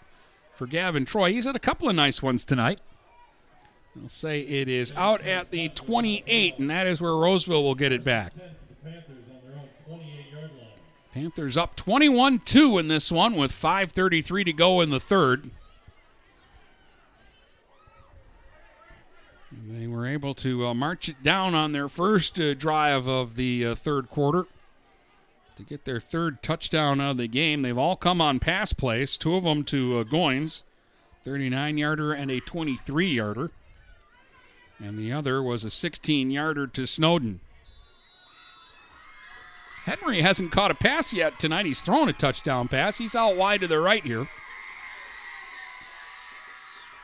for 0.55 0.67
Gavin 0.67 1.05
Troy. 1.05 1.33
He's 1.33 1.45
had 1.45 1.55
a 1.55 1.59
couple 1.59 1.87
of 1.87 1.95
nice 1.95 2.23
ones 2.23 2.47
tonight. 2.47 2.81
I'll 4.01 4.09
say 4.09 4.41
it 4.41 4.71
is 4.71 4.95
out 4.97 5.21
at 5.21 5.51
the 5.51 5.69
28, 5.69 6.59
and 6.59 6.71
that 6.71 6.87
is 6.87 7.03
where 7.03 7.15
Roseville 7.15 7.63
will 7.63 7.75
get 7.75 7.93
it 7.93 8.05
back. 8.05 8.33
Panthers 8.83 9.05
on 9.31 9.51
their 9.51 9.61
own 9.61 9.69
28 9.99 10.33
yard 10.33 10.51
line. 10.53 10.67
Panthers 11.13 11.59
up 11.59 11.77
21 11.77 12.39
2 12.39 12.79
in 12.79 12.89
this 12.89 13.13
one 13.13 13.37
with 13.37 13.53
5.33 13.53 14.47
to 14.47 14.53
go 14.55 14.81
in 14.81 14.89
the 14.89 14.99
third. 14.99 15.51
They 19.81 19.87
were 19.87 20.07
able 20.07 20.35
to 20.35 20.67
uh, 20.67 20.75
march 20.75 21.09
it 21.09 21.23
down 21.23 21.55
on 21.55 21.73
their 21.73 21.89
first 21.89 22.39
uh, 22.39 22.53
drive 22.53 23.09
of 23.09 23.37
the 23.37 23.65
uh, 23.65 23.75
third 23.75 24.11
quarter 24.11 24.47
to 25.57 25.63
get 25.63 25.87
their 25.87 25.99
third 25.99 26.43
touchdown 26.43 27.01
of 27.01 27.17
the 27.17 27.27
game. 27.27 27.63
They've 27.63 27.79
all 27.79 27.97
come 27.97 28.21
on 28.21 28.41
pass 28.41 28.75
plays, 28.75 29.17
two 29.17 29.37
of 29.37 29.45
them 29.45 29.65
to 29.65 29.97
uh, 29.97 30.05
Goins, 30.05 30.65
39 31.25 31.79
yarder 31.79 32.13
and 32.13 32.31
a 32.31 32.41
23 32.41 33.07
yarder. 33.07 33.53
And 34.79 34.99
the 34.99 35.13
other 35.13 35.43
was 35.43 35.65
a 35.65 35.71
16 35.71 36.31
yarder 36.31 36.67
to 36.67 36.87
Snowden. 36.87 37.41
Henry 39.85 40.21
hasn't 40.21 40.53
caught 40.53 40.71
a 40.71 40.75
pass 40.75 41.15
yet 41.15 41.39
tonight. 41.39 41.65
He's 41.65 41.81
thrown 41.81 42.11
a 42.11 42.13
touchdown 42.13 42.69
pass. 42.69 42.99
He's 42.99 43.15
out 43.15 43.35
wide 43.35 43.61
to 43.61 43.67
the 43.67 43.81
right 43.81 44.05
here. 44.05 44.29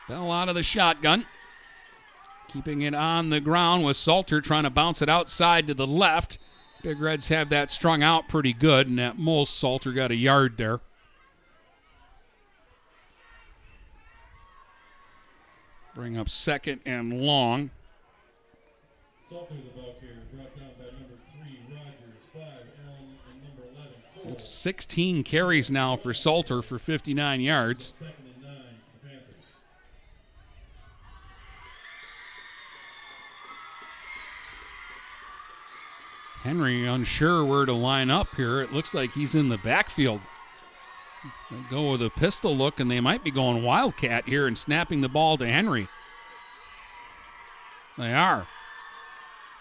Fell 0.05 0.31
out 0.31 0.47
of 0.47 0.53
the 0.53 0.61
shotgun. 0.61 1.25
Keeping 2.47 2.81
it 2.81 2.95
on 2.95 3.29
the 3.29 3.41
ground 3.41 3.83
with 3.83 3.97
Salter 3.97 4.39
trying 4.39 4.63
to 4.63 4.69
bounce 4.69 5.01
it 5.01 5.09
outside 5.09 5.67
to 5.67 5.73
the 5.73 5.87
left. 5.87 6.37
Big 6.81 6.99
Reds 6.99 7.29
have 7.29 7.49
that 7.49 7.69
strung 7.69 8.03
out 8.03 8.29
pretty 8.29 8.53
good, 8.53 8.87
and 8.87 8.99
at 8.99 9.17
most, 9.17 9.57
Salter 9.57 9.91
got 9.91 10.11
a 10.11 10.15
yard 10.15 10.57
there. 10.57 10.79
Bring 15.93 16.17
up 16.17 16.29
second 16.29 16.81
and 16.85 17.21
long. 17.21 17.71
Salter 19.27 19.55
down 19.55 19.95
3, 19.99 21.59
Rogers, 21.71 22.21
5, 22.33 22.43
Allen, 22.43 23.17
and 23.31 23.43
number 23.43 23.63
11, 23.75 23.93
Cole. 24.15 24.31
It's 24.31 24.47
16 24.47 25.23
carries 25.23 25.69
now 25.71 25.95
for 25.95 26.13
Salter 26.13 26.61
for 26.61 26.77
59 26.79 27.41
yards. 27.41 27.95
Second 27.97 28.26
Henry 36.47 36.85
unsure 36.85 37.43
where 37.43 37.65
to 37.65 37.73
line 37.73 38.09
up 38.09 38.33
here. 38.37 38.61
It 38.61 38.71
looks 38.71 38.93
like 38.93 39.11
he's 39.11 39.35
in 39.35 39.49
the 39.49 39.57
backfield. 39.57 40.21
They 41.51 41.57
go 41.69 41.91
with 41.91 42.01
a 42.01 42.09
pistol 42.09 42.55
look, 42.55 42.79
and 42.79 42.89
they 42.89 43.01
might 43.01 43.21
be 43.21 43.31
going 43.31 43.63
wildcat 43.63 44.29
here 44.29 44.47
and 44.47 44.57
snapping 44.57 45.01
the 45.01 45.09
ball 45.09 45.35
to 45.37 45.45
Henry. 45.45 45.89
They 47.97 48.13
are. 48.13 48.47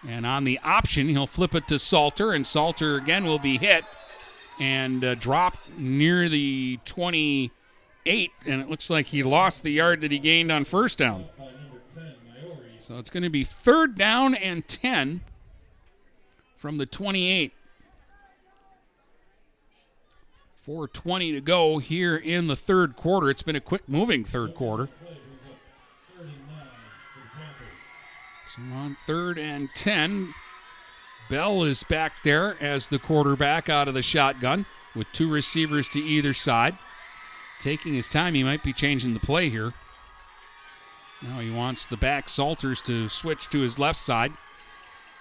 And 0.07 0.25
on 0.25 0.45
the 0.45 0.61
option, 0.63 1.09
he'll 1.09 1.27
flip 1.27 1.57
it 1.57 1.67
to 1.69 1.81
Salter, 1.81 2.31
and 2.31 2.47
Salter 2.47 2.95
again 2.95 3.25
will 3.25 3.41
be 3.41 3.59
hit 3.59 3.85
and 4.61 5.05
uh, 5.05 5.17
drop 5.17 5.57
near 5.77 6.29
the 6.29 6.79
28. 6.85 8.31
And 8.47 8.63
it 8.63 8.71
looks 8.71 8.91
like 8.91 9.07
he 9.07 9.25
lost 9.25 9.65
the 9.65 9.73
yard 9.73 10.03
that 10.03 10.13
he 10.13 10.21
gained 10.21 10.53
on 10.53 10.63
first 10.63 10.99
down. 10.99 11.25
By 11.37 11.47
number 11.47 11.81
10, 11.97 12.15
Maori. 12.45 12.77
So 12.79 12.97
it's 12.99 13.11
going 13.11 13.25
to 13.25 13.31
be 13.31 13.43
third 13.43 13.97
down 13.97 14.37
and 14.37 14.69
10 14.69 15.23
from 16.67 16.79
the 16.79 16.87
28. 16.87 17.53
420 20.57 21.33
to 21.35 21.41
go 21.41 21.79
here 21.79 22.17
in 22.17 22.49
the 22.49 22.57
third 22.57 22.97
quarter. 22.97 23.31
It's 23.31 23.45
been 23.45 23.55
a 23.55 23.61
quick 23.61 23.89
moving 23.89 24.25
third 24.25 24.53
quarter. 24.53 24.89
Play 24.89 24.97
brings 25.15 25.43
up 25.49 26.19
39 26.19 26.35
for 27.15 27.21
the 27.21 27.29
Panthers. 27.39 27.69
So 28.49 28.63
on 28.77 28.97
third 28.97 29.39
and 29.39 29.69
10, 29.77 30.35
Bell 31.31 31.63
is 31.63 31.85
back 31.85 32.25
there 32.25 32.57
as 32.61 32.89
the 32.89 32.99
quarterback 32.99 33.69
out 33.69 33.87
of 33.87 33.95
the 33.95 34.03
shotgun 34.03 34.67
with 34.97 35.07
two 35.13 35.31
receivers 35.31 35.89
to 35.91 36.01
either 36.01 36.33
side. 36.33 36.77
Taking 37.61 37.95
his 37.95 38.09
time, 38.09 38.35
he 38.35 38.43
might 38.43 38.65
be 38.65 38.73
changing 38.73 39.15
the 39.15 39.21
play 39.21 39.51
here. 39.51 39.73
Now 41.23 41.39
he 41.39 41.49
wants 41.53 41.87
the 41.87 41.97
back 41.97 42.29
Salters 42.29 42.83
to 42.83 43.07
switch 43.07 43.49
to 43.51 43.61
his 43.61 43.79
left 43.79 44.01
side. 44.01 44.33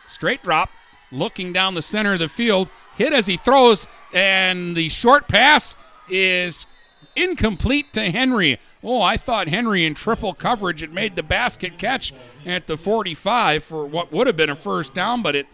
Straight 0.08 0.42
drop, 0.42 0.72
looking 1.11 1.53
down 1.53 1.73
the 1.73 1.82
center 1.82 2.14
of 2.14 2.19
the 2.19 2.27
field, 2.27 2.69
hit 2.98 3.14
as 3.14 3.27
he 3.27 3.38
throws, 3.38 3.88
and 4.14 4.76
the 4.76 4.90
short 4.90 5.27
pass 5.27 5.77
is 6.10 6.68
incomplete 7.15 7.94
to 7.94 8.11
Henry. 8.11 8.60
Oh, 8.84 9.02
I 9.02 9.18
thought 9.18 9.48
Henry 9.48 9.86
in 9.86 9.94
triple 9.94 10.34
coverage 10.34 10.82
had 10.82 10.94
made 10.94 11.15
the 11.15 11.23
basket 11.23 11.77
catch 11.77 12.14
at 12.45 12.68
the 12.68 12.77
45 12.77 13.64
for 13.64 13.86
what 13.86 14.11
would 14.11 14.27
have 14.27 14.36
been 14.36 14.49
a 14.49 14.56
first 14.56 14.94
down, 14.94 15.22
but 15.22 15.36
it 15.36 15.48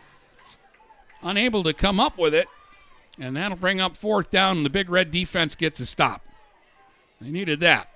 unable 1.24 1.64
to 1.64 1.74
come 1.74 2.00
up 2.00 2.18
with 2.18 2.34
it. 2.34 2.48
And 3.20 3.36
that'll 3.36 3.58
bring 3.58 3.80
up 3.80 3.96
fourth 3.96 4.32
down, 4.32 4.58
and 4.58 4.66
the 4.66 4.70
big 4.70 4.90
red 4.90 5.12
defense 5.12 5.56
gets 5.56 5.80
a 5.80 5.86
stop. 5.86 6.26
They 7.20 7.30
needed 7.30 7.60
that. 7.60 7.90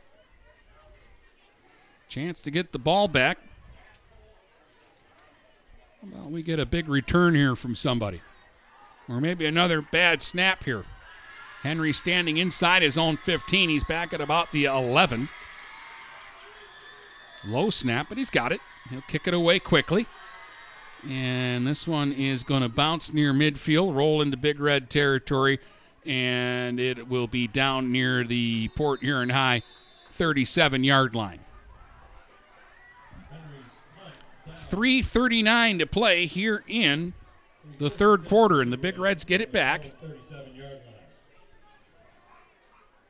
Chance 2.07 2.43
to 2.43 2.51
get 2.51 2.71
the 2.71 2.79
ball 2.79 3.07
back. 3.07 3.39
Well, 6.11 6.29
we 6.29 6.43
get 6.43 6.59
a 6.59 6.65
big 6.65 6.87
return 6.87 7.35
here 7.35 7.55
from 7.55 7.75
somebody. 7.75 8.21
Or 9.07 9.21
maybe 9.21 9.45
another 9.45 9.81
bad 9.81 10.21
snap 10.21 10.63
here. 10.63 10.85
Henry 11.61 11.93
standing 11.93 12.37
inside 12.37 12.81
his 12.81 12.97
own 12.97 13.17
15. 13.17 13.69
He's 13.69 13.83
back 13.83 14.13
at 14.13 14.21
about 14.21 14.51
the 14.51 14.65
11. 14.65 15.29
Low 17.47 17.69
snap, 17.69 18.07
but 18.09 18.17
he's 18.17 18.29
got 18.29 18.51
it. 18.51 18.61
He'll 18.89 19.01
kick 19.01 19.27
it 19.27 19.33
away 19.33 19.59
quickly. 19.59 20.05
And 21.07 21.67
this 21.67 21.87
one 21.87 22.11
is 22.11 22.43
going 22.43 22.61
to 22.61 22.69
bounce 22.69 23.13
near 23.13 23.33
midfield, 23.33 23.95
roll 23.95 24.21
into 24.21 24.37
Big 24.37 24.59
Red 24.59 24.89
territory, 24.89 25.59
and 26.05 26.79
it 26.79 27.07
will 27.07 27.27
be 27.27 27.47
down 27.47 27.91
near 27.91 28.23
the 28.23 28.69
Port 28.69 29.01
Huron 29.01 29.29
High 29.29 29.61
37 30.11 30.83
yard 30.83 31.13
line. 31.13 31.44
3.39 34.55 35.79
to 35.79 35.85
play 35.85 36.25
here 36.25 36.63
in 36.67 37.13
the 37.77 37.89
third 37.89 38.25
quarter, 38.25 38.61
and 38.61 38.71
the 38.71 38.77
Big 38.77 38.97
Reds 38.97 39.23
get 39.23 39.41
it 39.41 39.51
back. 39.51 39.91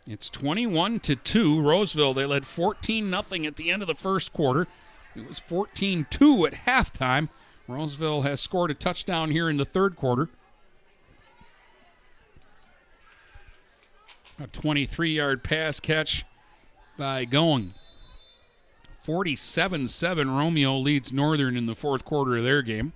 It's 0.08 0.30
21 0.30 1.00
to 1.00 1.16
2. 1.16 1.62
Roseville, 1.62 2.14
they 2.14 2.26
led 2.26 2.46
14 2.46 3.10
0 3.10 3.46
at 3.46 3.56
the 3.56 3.72
end 3.72 3.82
of 3.82 3.88
the 3.88 3.96
first 3.96 4.34
quarter. 4.34 4.68
It 5.16 5.28
was 5.28 5.40
14 5.40 6.06
2 6.10 6.46
at 6.46 6.54
halftime. 6.54 7.30
Roseville 7.68 8.22
has 8.22 8.40
scored 8.40 8.70
a 8.70 8.76
touchdown 8.76 9.32
here 9.32 9.50
in 9.50 9.58
the 9.58 9.66
third 9.66 9.96
quarter. 9.96 10.30
A 14.40 14.48
23 14.48 15.12
yard 15.12 15.44
pass 15.44 15.80
catch 15.80 16.26
by 16.98 17.26
Goins. 17.26 17.72
47 19.06 19.88
7. 19.88 20.32
Romeo 20.32 20.76
leads 20.78 21.14
Northern 21.14 21.56
in 21.56 21.68
the 21.68 21.76
fourth 21.76 22.04
quarter 22.04 22.38
of 22.38 22.44
their 22.44 22.64
game. 22.64 22.94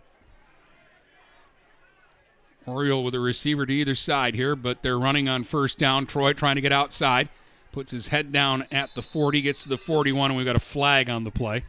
Oriole 2.65 3.03
with 3.03 3.13
a 3.13 3.19
receiver 3.19 3.67
to 3.67 3.73
either 3.73 3.93
side 3.93 4.33
here, 4.33 4.55
but 4.55 4.81
they're 4.81 4.97
running 4.97 5.29
on 5.29 5.43
first 5.43 5.77
down. 5.77 6.07
Troy 6.07 6.33
trying 6.33 6.55
to 6.55 6.61
get 6.61 6.71
outside. 6.71 7.29
Puts 7.71 7.91
his 7.91 8.07
head 8.07 8.31
down 8.31 8.65
at 8.71 8.95
the 8.95 9.03
40, 9.03 9.41
gets 9.43 9.63
to 9.63 9.69
the 9.69 9.77
41, 9.77 10.31
and 10.31 10.37
we've 10.37 10.47
got 10.47 10.55
a 10.55 10.59
flag 10.59 11.11
on 11.11 11.25
the 11.25 11.31
play. 11.31 11.63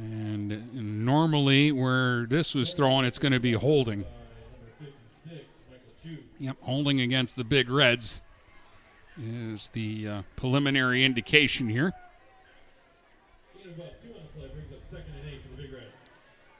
And 0.00 1.04
normally, 1.04 1.70
where 1.70 2.24
this 2.24 2.54
was 2.54 2.72
thrown, 2.72 3.04
it's 3.04 3.18
going 3.18 3.32
to 3.32 3.40
be 3.40 3.52
holding. 3.52 4.06
Yep, 6.40 6.56
holding 6.62 7.02
against 7.02 7.36
the 7.36 7.44
Big 7.44 7.68
Reds 7.68 8.22
is 9.20 9.70
the 9.70 10.08
uh, 10.08 10.22
preliminary 10.36 11.04
indication 11.04 11.68
here. 11.68 11.92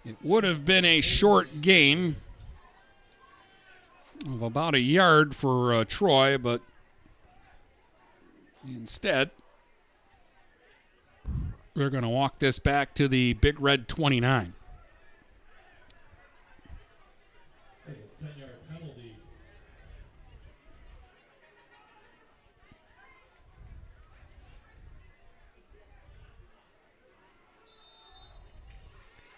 It 0.05 0.17
would 0.23 0.43
have 0.45 0.65
been 0.65 0.85
a 0.85 1.01
short 1.01 1.61
gain 1.61 2.17
of 4.27 4.43
about 4.43 4.75
a 4.75 4.81
yard 4.81 5.35
for 5.35 5.73
uh, 5.73 5.85
Troy, 5.85 6.39
but 6.39 6.61
instead, 8.69 9.31
they're 11.75 11.91
going 11.91 12.03
to 12.03 12.09
walk 12.09 12.39
this 12.41 12.59
back 12.59 12.95
to 12.95 13.07
the 13.09 13.35
Big 13.35 13.61
Red 13.61 13.89
29. 13.89 14.55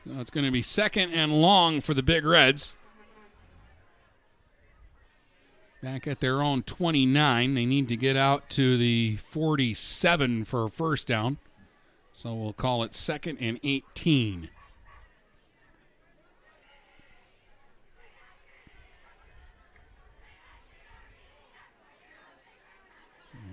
So 0.07 0.21
it's 0.21 0.31
going 0.31 0.45
to 0.45 0.53
be 0.53 0.63
second 0.63 1.13
and 1.13 1.33
long 1.33 1.81
for 1.81 1.95
the 1.95 2.03
Big 2.03 2.25
Reds. 2.25 2.77
Back 5.83 6.07
at 6.07 6.21
their 6.21 6.43
own 6.43 6.63
29. 6.63 7.55
They 7.55 7.67
need 7.67 7.89
to 7.89 7.97
get 7.97 8.17
out 8.17 8.49
to 8.51 8.77
the 8.77 9.17
47 9.17 10.45
for 10.45 10.65
a 10.65 10.69
first 10.69 11.07
down. 11.07 11.39
So 12.13 12.35
we'll 12.35 12.53
call 12.53 12.83
it 12.83 12.95
second 12.95 13.39
and 13.41 13.59
18. 13.63 14.51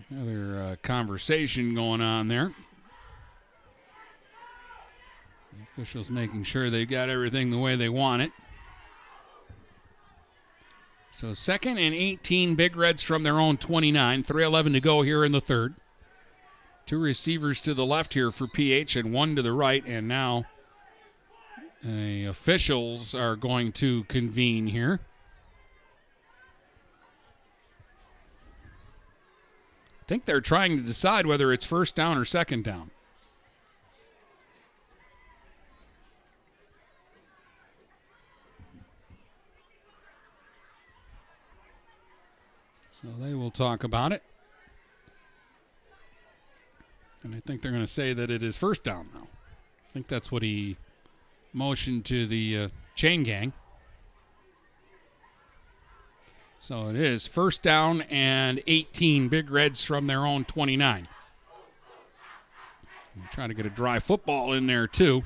Another 0.09 0.59
uh, 0.59 0.75
conversation 0.81 1.73
going 1.73 2.01
on 2.01 2.27
there. 2.27 2.53
The 5.51 5.65
officials 5.81 6.11
making 6.11 6.43
sure 6.43 6.69
they've 6.69 6.87
got 6.87 7.09
everything 7.09 7.49
the 7.49 7.57
way 7.57 7.75
they 7.75 7.89
want 7.89 8.21
it. 8.21 8.31
So 11.09 11.33
second 11.33 11.79
and 11.79 11.95
18, 11.95 12.53
Big 12.53 12.75
Reds 12.75 13.01
from 13.01 13.23
their 13.23 13.39
own 13.39 13.57
29. 13.57 14.23
3:11 14.23 14.73
to 14.73 14.79
go 14.79 15.01
here 15.01 15.25
in 15.25 15.31
the 15.31 15.41
third. 15.41 15.73
Two 16.85 16.99
receivers 16.99 17.61
to 17.61 17.73
the 17.73 17.85
left 17.85 18.13
here 18.13 18.29
for 18.29 18.47
PH 18.47 18.95
and 18.95 19.11
one 19.11 19.35
to 19.35 19.41
the 19.41 19.53
right, 19.53 19.83
and 19.87 20.07
now 20.07 20.45
the 21.81 22.25
officials 22.25 23.15
are 23.15 23.35
going 23.35 23.71
to 23.71 24.03
convene 24.03 24.67
here. 24.67 24.99
I 30.01 30.05
think 30.05 30.25
they're 30.25 30.41
trying 30.41 30.77
to 30.77 30.83
decide 30.83 31.25
whether 31.25 31.51
it's 31.51 31.65
first 31.65 31.95
down 31.95 32.19
or 32.19 32.25
second 32.25 32.65
down. 32.65 32.91
So 43.01 43.09
they 43.19 43.33
will 43.33 43.51
talk 43.51 43.83
about 43.83 44.11
it. 44.11 44.23
And 47.23 47.35
I 47.35 47.39
think 47.39 47.61
they're 47.61 47.71
going 47.71 47.83
to 47.83 47.87
say 47.87 48.13
that 48.13 48.31
it 48.31 48.43
is 48.43 48.57
first 48.57 48.83
down 48.83 49.07
now. 49.13 49.27
I 49.89 49.93
think 49.93 50.07
that's 50.07 50.31
what 50.31 50.43
he 50.43 50.77
motioned 51.53 52.05
to 52.05 52.25
the 52.25 52.57
uh, 52.57 52.67
chain 52.95 53.23
gang. 53.23 53.53
So 56.59 56.89
it 56.89 56.95
is 56.95 57.25
first 57.25 57.63
down 57.63 58.01
and 58.03 58.61
18 58.67 59.29
Big 59.29 59.49
Reds 59.49 59.83
from 59.83 60.05
their 60.05 60.19
own 60.19 60.45
29. 60.45 61.07
trying 63.31 63.49
to 63.49 63.55
get 63.55 63.65
a 63.65 63.69
dry 63.69 63.97
football 63.97 64.53
in 64.53 64.67
there, 64.67 64.85
too. 64.87 65.23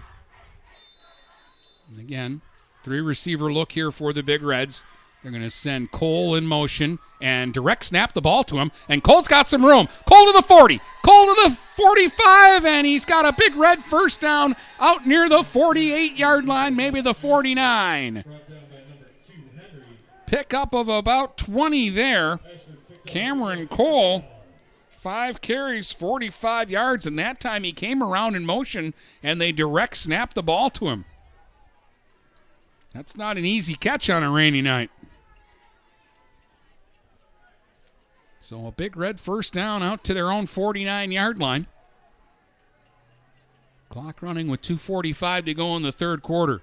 And 1.90 2.00
again, 2.00 2.42
three 2.84 3.02
receiver 3.02 3.52
look 3.52 3.74
here 3.74 3.92
for 3.92 4.14
the 4.14 4.24
Big 4.24 4.42
Reds. 4.44 4.86
They're 5.26 5.32
going 5.32 5.42
to 5.42 5.50
send 5.50 5.90
Cole 5.90 6.36
in 6.36 6.46
motion 6.46 7.00
and 7.20 7.52
direct 7.52 7.86
snap 7.86 8.14
the 8.14 8.22
ball 8.22 8.44
to 8.44 8.58
him. 8.58 8.72
And 8.88 9.04
Cole's 9.04 9.28
got 9.28 9.48
some 9.48 9.66
room. 9.66 9.88
Cole 10.08 10.28
to 10.28 10.34
the 10.34 10.44
40. 10.44 10.80
Cole 11.02 11.26
to 11.26 11.50
the 11.50 11.50
45. 11.50 12.64
And 12.64 12.86
he's 12.86 13.06
got 13.06 13.26
a 13.26 13.34
big 13.36 13.56
red 13.56 13.80
first 13.80 14.22
down 14.22 14.56
out 14.80 15.08
near 15.08 15.28
the 15.28 15.42
48 15.42 16.16
yard 16.16 16.46
line, 16.46 16.76
maybe 16.76 17.02
the 17.02 17.16
49. 17.16 18.24
Pickup 20.28 20.76
of 20.76 20.90
about 20.90 21.40
20 21.40 21.90
there. 21.90 22.40
Cameron 23.08 23.68
Cole, 23.68 24.24
five 24.90 25.42
carries, 25.42 25.92
45 25.92 26.70
yards. 26.70 27.08
And 27.08 27.18
that 27.18 27.40
time 27.40 27.64
he 27.64 27.72
came 27.72 28.04
around 28.04 28.36
in 28.36 28.46
motion 28.46 28.94
and 29.24 29.42
they 29.42 29.52
direct 29.52 29.98
snap 29.98 30.36
the 30.36 30.44
ball 30.44 30.70
to 30.70 30.86
him. 30.86 31.06
That's 32.94 33.18
not 33.18 33.38
an 33.38 33.46
easy 33.46 33.74
catch 33.76 34.10
on 34.10 34.24
a 34.24 34.32
rainy 34.32 34.62
night. 34.62 34.90
So 38.46 38.68
a 38.68 38.72
big 38.72 38.96
red 38.96 39.20
first 39.20 39.54
down 39.54 39.82
out 39.82 40.04
to 40.04 40.14
their 40.14 40.32
own 40.32 40.46
49 40.46 41.12
yard 41.12 41.40
line. 41.40 41.66
Clock 43.90 44.22
running 44.22 44.50
with 44.50 44.62
2.45 44.62 45.46
to 45.46 45.54
go 45.56 45.76
in 45.76 45.82
the 45.82 45.92
third 45.92 46.22
quarter. 46.22 46.62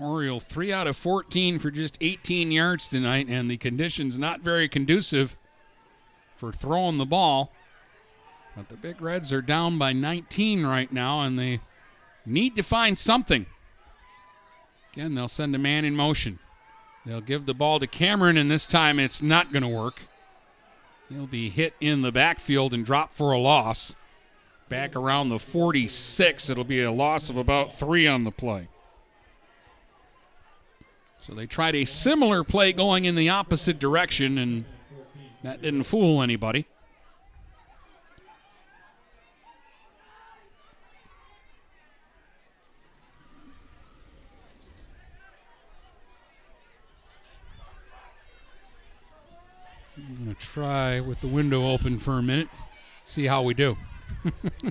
Oriole 0.00 0.40
3 0.40 0.72
out 0.72 0.88
of 0.88 0.96
14 0.96 1.60
for 1.60 1.70
just 1.70 1.98
18 2.00 2.50
yards 2.50 2.88
tonight, 2.88 3.28
and 3.28 3.48
the 3.48 3.58
conditions 3.58 4.18
not 4.18 4.40
very 4.40 4.68
conducive 4.68 5.36
for 6.34 6.50
throwing 6.50 6.98
the 6.98 7.06
ball. 7.06 7.52
But 8.56 8.70
the 8.70 8.76
Big 8.76 9.00
Reds 9.00 9.32
are 9.32 9.40
down 9.40 9.78
by 9.78 9.92
19 9.92 10.66
right 10.66 10.90
now, 10.90 11.20
and 11.20 11.38
they 11.38 11.60
need 12.26 12.56
to 12.56 12.64
find 12.64 12.98
something. 12.98 13.46
Again, 14.94 15.14
they'll 15.14 15.28
send 15.28 15.54
a 15.54 15.58
man 15.58 15.84
in 15.84 15.94
motion. 15.94 16.40
They'll 17.04 17.20
give 17.20 17.46
the 17.46 17.54
ball 17.54 17.80
to 17.80 17.86
Cameron, 17.86 18.36
and 18.36 18.50
this 18.50 18.66
time 18.66 19.00
it's 19.00 19.22
not 19.22 19.52
going 19.52 19.62
to 19.62 19.68
work. 19.68 20.02
He'll 21.08 21.26
be 21.26 21.48
hit 21.50 21.74
in 21.80 22.02
the 22.02 22.12
backfield 22.12 22.72
and 22.72 22.84
drop 22.84 23.12
for 23.12 23.32
a 23.32 23.38
loss. 23.38 23.96
Back 24.68 24.96
around 24.96 25.28
the 25.28 25.38
46, 25.38 26.48
it'll 26.48 26.64
be 26.64 26.82
a 26.82 26.92
loss 26.92 27.28
of 27.28 27.36
about 27.36 27.72
three 27.72 28.06
on 28.06 28.24
the 28.24 28.30
play. 28.30 28.68
So 31.18 31.34
they 31.34 31.46
tried 31.46 31.74
a 31.74 31.84
similar 31.84 32.42
play 32.42 32.72
going 32.72 33.04
in 33.04 33.14
the 33.14 33.28
opposite 33.28 33.78
direction, 33.78 34.38
and 34.38 34.64
that 35.42 35.60
didn't 35.60 35.84
fool 35.84 36.22
anybody. 36.22 36.66
Try 50.42 51.00
with 51.00 51.20
the 51.20 51.28
window 51.28 51.66
open 51.68 51.98
for 51.98 52.18
a 52.18 52.22
minute, 52.22 52.48
see 53.04 53.26
how 53.26 53.42
we 53.42 53.54
do. 53.54 53.76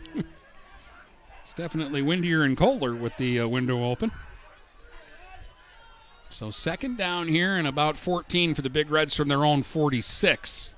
it's 1.41 1.53
definitely 1.55 2.01
windier 2.01 2.43
and 2.43 2.55
colder 2.55 2.93
with 2.93 3.17
the 3.17 3.39
uh, 3.39 3.47
window 3.47 3.83
open. 3.85 4.11
So 6.29 6.51
second 6.51 6.97
down 6.97 7.29
here 7.29 7.55
and 7.55 7.67
about 7.67 7.97
14 7.97 8.53
for 8.53 8.61
the 8.61 8.69
Big 8.69 8.91
Reds 8.91 9.15
from 9.15 9.27
their 9.27 9.43
own 9.43 9.63
46. 9.63 10.75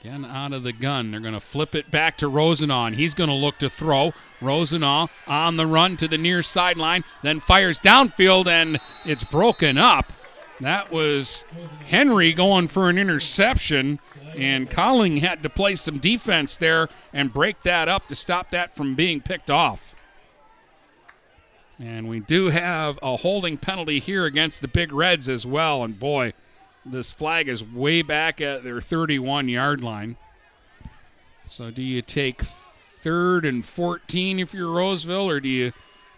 Again, 0.00 0.24
out 0.24 0.52
of 0.52 0.62
the 0.62 0.72
gun. 0.72 1.10
They're 1.10 1.20
going 1.20 1.32
to 1.34 1.40
flip 1.40 1.74
it 1.74 1.90
back 1.90 2.18
to 2.18 2.28
Rosenau. 2.28 2.90
He's 2.90 3.14
going 3.14 3.30
to 3.30 3.34
look 3.34 3.58
to 3.58 3.70
throw. 3.70 4.12
Rosenau 4.42 5.06
on 5.26 5.56
the 5.56 5.66
run 5.66 5.96
to 5.96 6.08
the 6.08 6.18
near 6.18 6.42
sideline, 6.42 7.02
then 7.22 7.40
fires 7.40 7.80
downfield, 7.80 8.46
and 8.46 8.78
it's 9.04 9.24
broken 9.24 9.78
up. 9.78 10.12
That 10.60 10.90
was 10.90 11.44
Henry 11.84 12.32
going 12.32 12.66
for 12.68 12.88
an 12.88 12.96
interception, 12.96 13.98
and 14.34 14.70
Collins 14.70 15.20
had 15.20 15.42
to 15.42 15.50
play 15.50 15.74
some 15.74 15.98
defense 15.98 16.56
there 16.56 16.88
and 17.12 17.32
break 17.32 17.60
that 17.62 17.88
up 17.88 18.08
to 18.08 18.14
stop 18.14 18.50
that 18.50 18.74
from 18.74 18.94
being 18.94 19.20
picked 19.20 19.50
off. 19.50 19.94
And 21.78 22.08
we 22.08 22.20
do 22.20 22.46
have 22.46 22.98
a 23.02 23.16
holding 23.16 23.58
penalty 23.58 23.98
here 23.98 24.24
against 24.24 24.62
the 24.62 24.68
Big 24.68 24.92
Reds 24.92 25.28
as 25.28 25.46
well. 25.46 25.84
And 25.84 25.98
boy, 25.98 26.32
this 26.86 27.12
flag 27.12 27.48
is 27.48 27.62
way 27.62 28.00
back 28.00 28.40
at 28.40 28.64
their 28.64 28.80
31 28.80 29.48
yard 29.48 29.82
line. 29.82 30.16
So 31.46 31.70
do 31.70 31.82
you 31.82 32.00
take 32.00 32.40
third 32.42 33.44
and 33.44 33.64
14 33.64 34.40
if 34.40 34.54
you're 34.54 34.70
Roseville, 34.70 35.30
or 35.30 35.38
do 35.38 35.48
you 35.48 35.72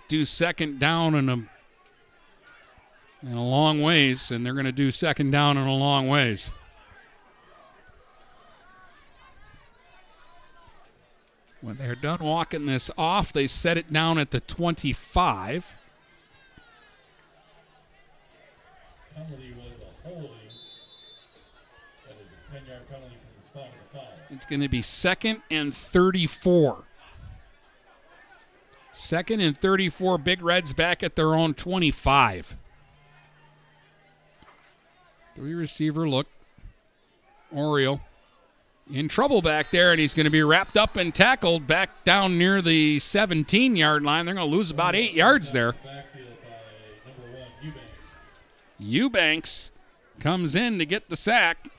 do 0.07 0.25
second 0.25 0.79
down 0.79 1.15
and 1.15 1.29
a 1.29 1.43
and 3.23 3.37
a 3.37 3.41
long 3.41 3.81
ways, 3.81 4.31
and 4.31 4.45
they're 4.45 4.53
going 4.53 4.65
to 4.65 4.73
do 4.73 4.91
second 4.91 5.31
down 5.31 5.57
and 5.57 5.69
a 5.69 5.73
long 5.73 6.09
ways. 6.09 6.51
When 11.61 11.77
they're 11.77 11.97
done 11.97 12.21
walking 12.21 12.67
this 12.67 12.91
off, 12.97 13.33
they 13.33 13.49
set 13.49 13.77
it 13.77 13.93
down 13.93 14.19
at 14.19 14.31
the 14.31 14.41
25. 14.41 15.77
Penalty 19.15 19.55
was 19.57 19.81
a 19.81 20.09
holding. 20.09 20.31
That 22.07 22.17
is 22.25 22.31
a 22.33 22.59
10 22.59 22.69
yard 22.69 22.89
penalty 22.89 23.17
from 23.17 23.31
the 23.37 23.45
spot 23.45 23.65
of 23.65 23.73
the 23.93 23.99
foul. 23.99 24.27
It's 24.31 24.47
going 24.47 24.61
to 24.61 24.69
be 24.69 24.81
second 24.81 25.43
and 25.51 25.75
34. 25.75 26.85
Second 28.93 29.41
and 29.41 29.59
34, 29.59 30.19
Big 30.19 30.43
Reds 30.43 30.73
back 30.73 31.03
at 31.03 31.17
their 31.17 31.35
own 31.35 31.55
25. 31.55 32.57
Three 35.39 35.55
receiver 35.55 36.09
look. 36.09 36.27
Oriole 37.55 38.01
in 38.93 39.07
trouble 39.07 39.41
back 39.41 39.71
there, 39.71 39.93
and 39.93 40.01
he's 40.01 40.13
going 40.13 40.25
to 40.25 40.31
be 40.31 40.43
wrapped 40.43 40.77
up 40.77 40.97
and 40.97 41.15
tackled 41.15 41.65
back 41.65 42.03
down 42.03 42.39
near 42.39 42.61
the 42.61 42.99
17 42.99 43.77
yard 43.77 44.03
line. 44.03 44.27
They're 44.27 44.35
going 44.35 44.51
to 44.51 44.57
lose 44.57 44.73
about 44.73 44.97
eight 44.97 45.13
yards 45.13 45.53
there. 45.53 45.75
Eubanks 48.81 49.71
comes 50.19 50.57
in 50.57 50.81
to 50.81 50.85
get 50.85 51.09
the 51.09 51.17
sack. 51.17 51.71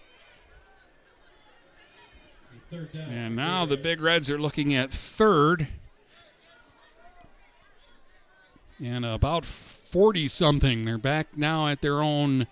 And 2.93 3.35
now 3.35 3.65
the 3.65 3.75
Big 3.75 3.99
Reds 3.99 4.31
are 4.31 4.39
looking 4.39 4.73
at 4.73 4.89
third. 4.89 5.67
And 8.81 9.05
about 9.05 9.43
40 9.43 10.29
something. 10.29 10.85
They're 10.85 10.97
back 10.97 11.35
now 11.35 11.67
at 11.67 11.81
their 11.81 12.01
own 12.01 12.47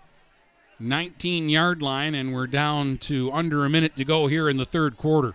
19 0.80 1.48
yard 1.48 1.82
line, 1.82 2.14
and 2.14 2.32
we're 2.32 2.46
down 2.46 2.98
to 2.98 3.30
under 3.32 3.64
a 3.64 3.68
minute 3.68 3.96
to 3.96 4.04
go 4.04 4.26
here 4.26 4.48
in 4.48 4.56
the 4.56 4.64
third 4.64 4.96
quarter. 4.96 5.34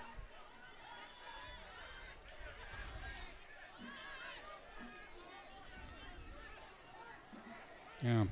Yeah. 8.04 8.26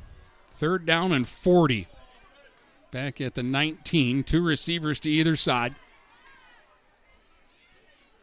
Third 0.49 0.85
down 0.85 1.11
and 1.11 1.27
40. 1.27 1.87
Back 2.91 3.21
at 3.21 3.35
the 3.35 3.43
19. 3.43 4.23
Two 4.23 4.43
receivers 4.43 4.99
to 5.01 5.09
either 5.09 5.35
side. 5.35 5.75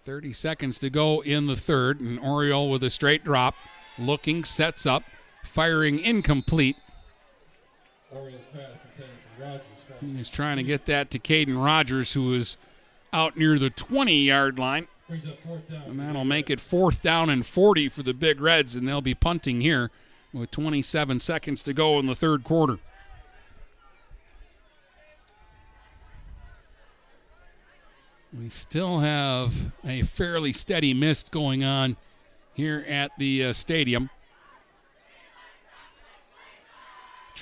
30 0.03 0.33
seconds 0.33 0.79
to 0.81 0.91
go 0.91 1.21
in 1.23 1.47
the 1.47 1.57
third. 1.57 2.01
And 2.01 2.19
Oriole 2.21 2.71
with 2.71 2.83
a 2.83 2.91
straight 2.91 3.25
drop. 3.25 3.55
Looking, 3.99 4.45
sets 4.45 4.87
up, 4.87 5.03
firing 5.43 5.99
incomplete. 5.99 6.77
Orioles 8.13 8.47
pass. 8.53 8.78
He's 10.01 10.31
trying 10.31 10.57
to 10.59 10.63
get 10.63 10.87
that 10.87 11.11
to 11.13 11.19
Caden 11.19 11.63
Rogers, 11.63 12.15
who 12.15 12.35
is 12.35 12.57
out 13.13 13.37
near 13.37 13.59
the 13.59 13.71
20 13.71 14.23
yard 14.23 14.59
line. 14.59 14.87
And 15.87 15.99
that'll 15.99 16.25
make 16.25 16.51
it 16.51 16.61
fourth 16.61 17.01
down 17.03 17.31
and 17.31 17.45
40 17.45 17.89
for 17.89 18.03
the 18.03 18.13
Big 18.15 18.41
Reds, 18.41 18.75
and 18.75 18.87
they'll 18.87 19.01
be 19.01 19.15
punting 19.15 19.61
here 19.61 19.91
with 20.33 20.51
27 20.51 21.19
seconds 21.19 21.63
to 21.63 21.73
go 21.73 21.99
in 21.99 22.07
the 22.07 22.15
third 22.15 22.45
quarter. 22.45 22.79
We 28.39 28.51
still 28.51 28.99
have 28.99 29.73
a 29.85 30.03
fairly 30.03 30.53
steady 30.53 30.93
mist 30.93 31.31
going 31.31 31.65
on 31.65 31.97
here 32.53 32.85
at 32.87 33.11
the 33.19 33.47
uh, 33.47 33.53
stadium. 33.55 34.11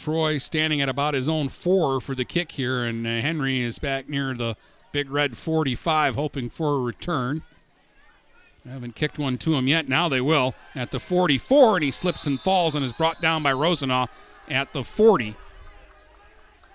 Troy 0.06 0.38
standing 0.38 0.80
at 0.80 0.88
about 0.88 1.14
his 1.14 1.28
own 1.28 1.48
four 1.48 2.00
for 2.00 2.14
the 2.14 2.24
kick 2.24 2.52
here, 2.52 2.84
and 2.84 3.04
uh, 3.04 3.10
Henry 3.10 3.60
is 3.60 3.80
back 3.80 4.08
near 4.08 4.34
the 4.34 4.56
Big 4.92 5.10
Red 5.10 5.36
45, 5.36 6.14
hoping 6.14 6.48
for 6.48 6.76
a 6.76 6.78
return. 6.78 7.42
Haven't 8.64 8.94
kicked 8.94 9.18
one 9.18 9.36
to 9.38 9.54
him 9.54 9.66
yet. 9.66 9.88
Now 9.88 10.08
they 10.08 10.20
will 10.20 10.54
at 10.76 10.92
the 10.92 11.00
44, 11.00 11.78
and 11.78 11.84
he 11.84 11.90
slips 11.90 12.24
and 12.24 12.38
falls 12.38 12.76
and 12.76 12.84
is 12.84 12.92
brought 12.92 13.20
down 13.20 13.42
by 13.42 13.52
Rosenau 13.52 14.06
at 14.48 14.72
the 14.72 14.84
40. 14.84 15.34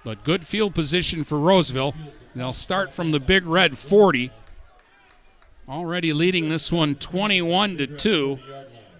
But 0.04 0.26
good 0.26 0.46
field 0.46 0.76
position 0.76 1.24
for 1.24 1.40
Roseville. 1.40 1.96
They'll 2.36 2.52
start 2.52 2.92
from 2.92 3.12
the 3.12 3.22
Big 3.22 3.46
Red 3.46 3.78
40. 3.78 4.30
Already 5.70 6.12
leading 6.12 6.50
this 6.50 6.70
one 6.70 6.96
21 6.96 7.78
to 7.78 7.88
2, 7.88 8.40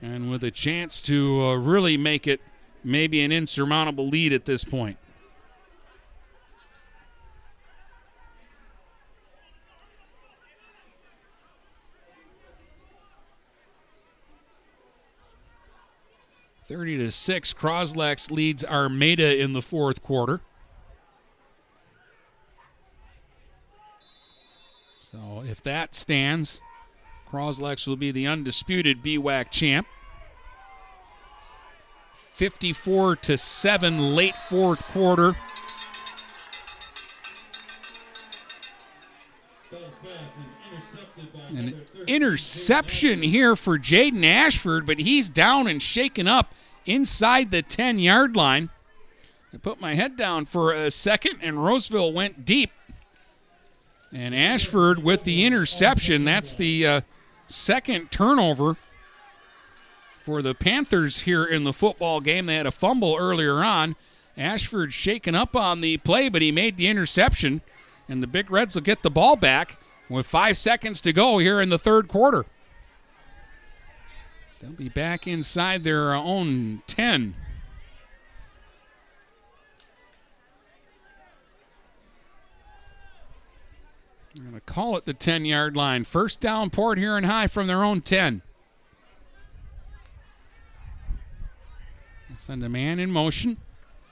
and 0.02 0.32
with 0.32 0.42
a 0.46 0.52
chance 0.52 1.02
to 1.02 1.42
uh, 1.42 1.56
really 1.58 1.98
make 1.98 2.28
it 2.28 2.40
maybe 2.84 3.22
an 3.22 3.32
insurmountable 3.32 4.08
lead 4.08 4.34
at 4.34 4.46
this 4.46 4.64
point. 4.64 4.98
Thirty 16.64 16.98
to 17.00 17.12
six, 17.12 17.54
Croslex 17.54 18.32
leads 18.32 18.64
Armada 18.64 19.38
in 19.42 19.52
the 19.52 19.62
fourth 19.62 20.02
quarter. 20.02 20.40
So 24.96 25.44
if 25.46 25.62
that 25.64 25.94
stands, 25.94 26.62
Croslex 27.28 27.86
will 27.90 27.98
be 27.98 28.12
the 28.12 28.26
undisputed 28.26 29.04
BWAC 29.04 29.52
champ. 29.52 29.86
54 32.42 33.18
to 33.18 33.38
7 33.38 34.16
late 34.16 34.36
fourth 34.36 34.84
quarter. 34.88 35.36
An 41.56 41.80
interception 42.08 43.22
here 43.22 43.56
for 43.56 43.78
Jaden 43.78 44.26
Ashford, 44.26 44.88
but 44.88 44.98
he's 44.98 45.30
down 45.30 45.68
and 45.68 45.80
shaken 45.80 46.28
up 46.28 46.56
inside 46.88 47.52
the 47.52 47.62
10 47.62 48.00
yard 48.00 48.36
line. 48.36 48.72
I 49.54 49.58
put 49.58 49.80
my 49.80 49.94
head 49.94 50.18
down 50.18 50.46
for 50.46 50.74
a 50.74 50.90
second, 50.90 51.42
and 51.44 51.64
Roseville 51.64 52.12
went 52.12 52.44
deep. 52.44 52.72
And 54.12 54.34
Ashford 54.34 55.04
with 55.04 55.26
the 55.26 55.46
interception. 55.46 56.26
That's 56.26 56.56
the 56.56 56.88
uh, 56.88 57.02
second 57.46 58.10
turnover 58.10 58.78
for 60.22 60.42
the 60.42 60.54
Panthers 60.54 61.22
here 61.22 61.44
in 61.44 61.64
the 61.64 61.74
football 61.74 62.22
game. 62.22 62.46
They 62.46 62.56
had 62.56 62.66
a 62.66 62.72
fumble 62.72 63.16
earlier 63.20 63.64
on. 63.64 63.96
Ashford 64.38 64.94
shaken 64.94 65.36
up 65.36 65.56
on 65.56 65.82
the 65.82 65.98
play, 65.98 66.30
but 66.30 66.42
he 66.42 66.52
made 66.52 66.78
the 66.78 66.88
interception. 66.88 67.62
And 68.08 68.22
the 68.22 68.28
Big 68.28 68.50
Reds 68.50 68.76
will 68.76 68.82
get 68.82 69.04
the 69.04 69.10
ball 69.10 69.36
back 69.36 69.78
with 70.10 70.26
five 70.26 70.58
seconds 70.58 71.02
to 71.02 71.14
go 71.14 71.38
here 71.38 71.62
in 71.62 71.70
the 71.70 71.78
third 71.78 72.08
quarter. 72.08 72.46
They'll 74.60 74.72
be 74.72 74.90
back 74.90 75.28
inside 75.28 75.84
their 75.84 76.14
own 76.14 76.84
10. 76.88 77.34
I'm 84.38 84.44
going 84.44 84.54
to 84.54 84.62
call 84.62 84.96
it 84.98 85.06
the 85.06 85.14
10 85.14 85.46
yard 85.46 85.76
line. 85.76 86.04
First 86.04 86.40
down, 86.40 86.70
Port 86.70 86.98
Huron 86.98 87.26
High 87.26 87.48
from 87.48 87.68
their 87.68 87.84
own 87.84 88.02
10. 88.02 88.44
Send 92.42 92.64
a 92.64 92.70
man 92.70 92.98
in 92.98 93.12
motion. 93.12 93.58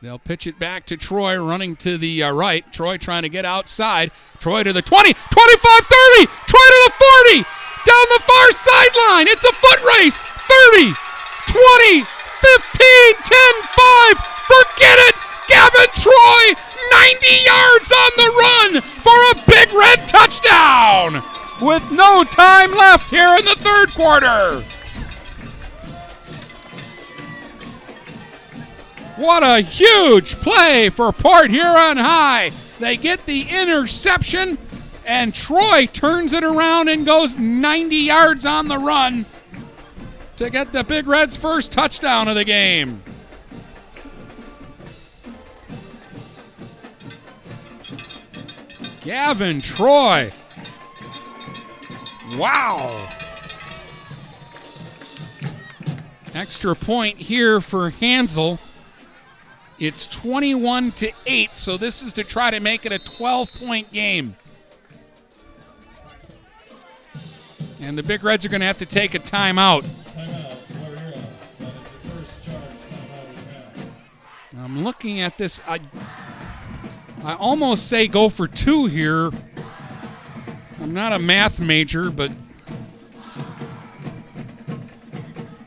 They'll 0.04 0.22
pitch 0.22 0.46
it 0.46 0.60
back 0.60 0.86
to 0.86 0.96
Troy 0.96 1.42
running 1.42 1.76
to 1.78 1.98
the 1.98 2.22
uh, 2.22 2.32
right. 2.32 2.62
Troy 2.72 2.96
trying 2.98 3.24
to 3.24 3.30
get 3.30 3.44
outside. 3.44 4.12
Troy 4.38 4.62
to 4.62 4.72
the 4.72 4.84
20, 4.84 5.14
25 5.18 5.18
30. 5.34 6.30
Troy 6.46 6.68
to 6.70 6.82
the 6.86 6.94
40. 7.26 7.42
Down 7.90 8.06
the 8.14 8.22
far 8.30 8.48
sideline. 8.54 9.26
It's 9.34 9.42
a 9.42 9.50
foot 9.50 9.82
race. 9.98 10.22
30, 10.22 10.94
20, 10.94 12.06
15, 12.06 13.18
10, 13.18 13.42
5. 13.66 14.22
Forget 14.46 14.98
it. 15.10 15.18
Gavin 15.50 15.90
Troy, 15.98 16.54
90 16.54 17.34
yards 17.50 17.90
on 17.90 18.12
the 18.14 18.30
run 18.30 18.72
for 19.02 19.18
a 19.34 19.42
big 19.50 19.74
red 19.74 20.06
touchdown 20.06 21.18
with 21.66 21.92
no 21.92 22.24
time 22.30 22.70
left 22.78 23.10
here 23.10 23.34
in 23.34 23.44
the 23.44 23.58
third 23.58 23.90
quarter. 23.98 24.79
What 29.20 29.44
a 29.44 29.60
huge 29.60 30.38
play 30.38 30.88
for 30.88 31.12
Port 31.12 31.50
Huron 31.50 31.98
High. 31.98 32.52
They 32.80 32.96
get 32.96 33.26
the 33.26 33.42
interception, 33.50 34.58
and 35.06 35.34
Troy 35.34 35.88
turns 35.88 36.32
it 36.32 36.46
around 36.46 36.88
and 36.88 37.06
goes 37.06 37.38
90 37.38 37.98
yards 37.98 38.46
on 38.46 38.70
the 38.70 38.78
run 38.78 39.26
to 40.38 40.50
get 40.50 40.72
the 40.72 40.86
Big 40.86 41.06
Reds' 41.06 41.36
first 41.36 41.74
touchdown 41.74 42.30
of 42.30 42.36
the 42.36 42.46
game. 42.46 43.02
Gavin 49.04 49.60
Troy. 49.60 50.32
Wow. 52.38 53.06
Extra 56.34 56.74
point 56.74 57.18
here 57.18 57.60
for 57.60 57.90
Hansel. 57.90 58.60
It's 59.80 60.08
21 60.08 60.92
to 60.92 61.12
8, 61.26 61.56
so 61.56 61.78
this 61.78 62.04
is 62.04 62.14
to 62.16 62.26
try 62.26 62.52
to 62.52 62.60
make 62.60 62.86
it 62.86 62.92
a 62.92 63.00
12 63.00 63.54
point 63.54 63.92
game. 63.94 64.36
And 67.82 67.98
the 67.98 68.04
Big 68.04 68.22
Reds 68.22 68.46
are 68.46 68.50
going 68.50 68.60
to 68.60 68.68
have 68.68 68.80
to 68.80 68.86
take 68.86 69.16
a 69.16 69.20
timeout. 69.20 69.88
I'm 74.58 74.84
looking 74.84 75.22
at 75.22 75.38
this. 75.38 75.64
I, 75.66 75.80
I 77.24 77.36
almost 77.36 77.88
say 77.88 78.10
go 78.10 78.28
for 78.28 78.48
two 78.48 78.88
here. 78.88 79.32
I'm 80.82 80.94
not 80.94 81.14
a 81.14 81.20
math 81.20 81.62
major, 81.62 82.12
but 82.12 82.32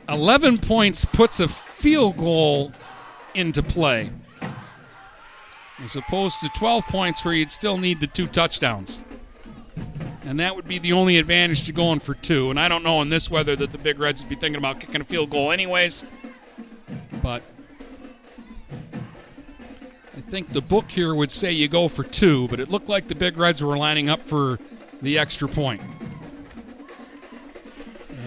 11 0.06 0.58
points 0.58 1.06
puts 1.06 1.40
a 1.40 1.48
field 1.48 2.18
goal 2.18 2.72
into 3.34 3.62
play. 3.62 4.10
As 5.82 5.96
opposed 5.96 6.40
to 6.40 6.48
12 6.50 6.86
points 6.86 7.24
where 7.24 7.34
you'd 7.34 7.50
still 7.50 7.76
need 7.76 8.00
the 8.00 8.06
two 8.06 8.26
touchdowns. 8.26 9.02
And 10.24 10.38
that 10.38 10.54
would 10.54 10.68
be 10.68 10.78
the 10.78 10.92
only 10.92 11.18
advantage 11.18 11.66
to 11.66 11.72
going 11.72 11.98
for 11.98 12.14
two. 12.14 12.50
And 12.50 12.60
I 12.60 12.68
don't 12.68 12.84
know 12.84 13.02
in 13.02 13.08
this 13.08 13.30
weather 13.30 13.56
that 13.56 13.70
the 13.70 13.78
Big 13.78 13.98
Reds 13.98 14.22
would 14.22 14.28
be 14.28 14.36
thinking 14.36 14.58
about 14.58 14.80
kicking 14.80 15.00
a 15.00 15.04
field 15.04 15.30
goal 15.30 15.50
anyways. 15.50 16.04
But 17.22 17.42
I 20.16 20.20
think 20.20 20.50
the 20.50 20.60
book 20.60 20.90
here 20.90 21.14
would 21.14 21.30
say 21.30 21.52
you 21.52 21.68
go 21.68 21.88
for 21.88 22.04
two, 22.04 22.48
but 22.48 22.60
it 22.60 22.70
looked 22.70 22.88
like 22.88 23.08
the 23.08 23.14
Big 23.14 23.36
Reds 23.36 23.62
were 23.62 23.76
lining 23.76 24.08
up 24.08 24.20
for 24.20 24.58
the 25.00 25.18
extra 25.18 25.48
point. 25.48 25.80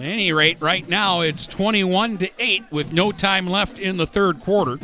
Any 0.06 0.32
rate, 0.32 0.60
right 0.60 0.88
now 0.88 1.22
it's 1.22 1.48
21 1.48 2.18
to 2.18 2.30
8 2.38 2.62
with 2.70 2.92
no 2.92 3.10
time 3.10 3.48
left 3.48 3.80
in 3.80 3.96
the 3.96 4.06
third 4.06 4.38
quarter. 4.38 4.78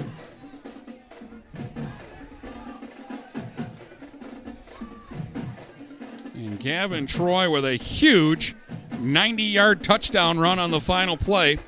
And 6.35 6.59
Gavin 6.59 7.07
Troy 7.07 7.49
with 7.49 7.65
a 7.65 7.77
huge 7.77 8.57
90 8.99 9.45
yard 9.45 9.85
touchdown 9.85 10.41
run 10.41 10.59
on 10.59 10.73
the 10.73 10.81
final 10.81 11.17
play 11.17 11.61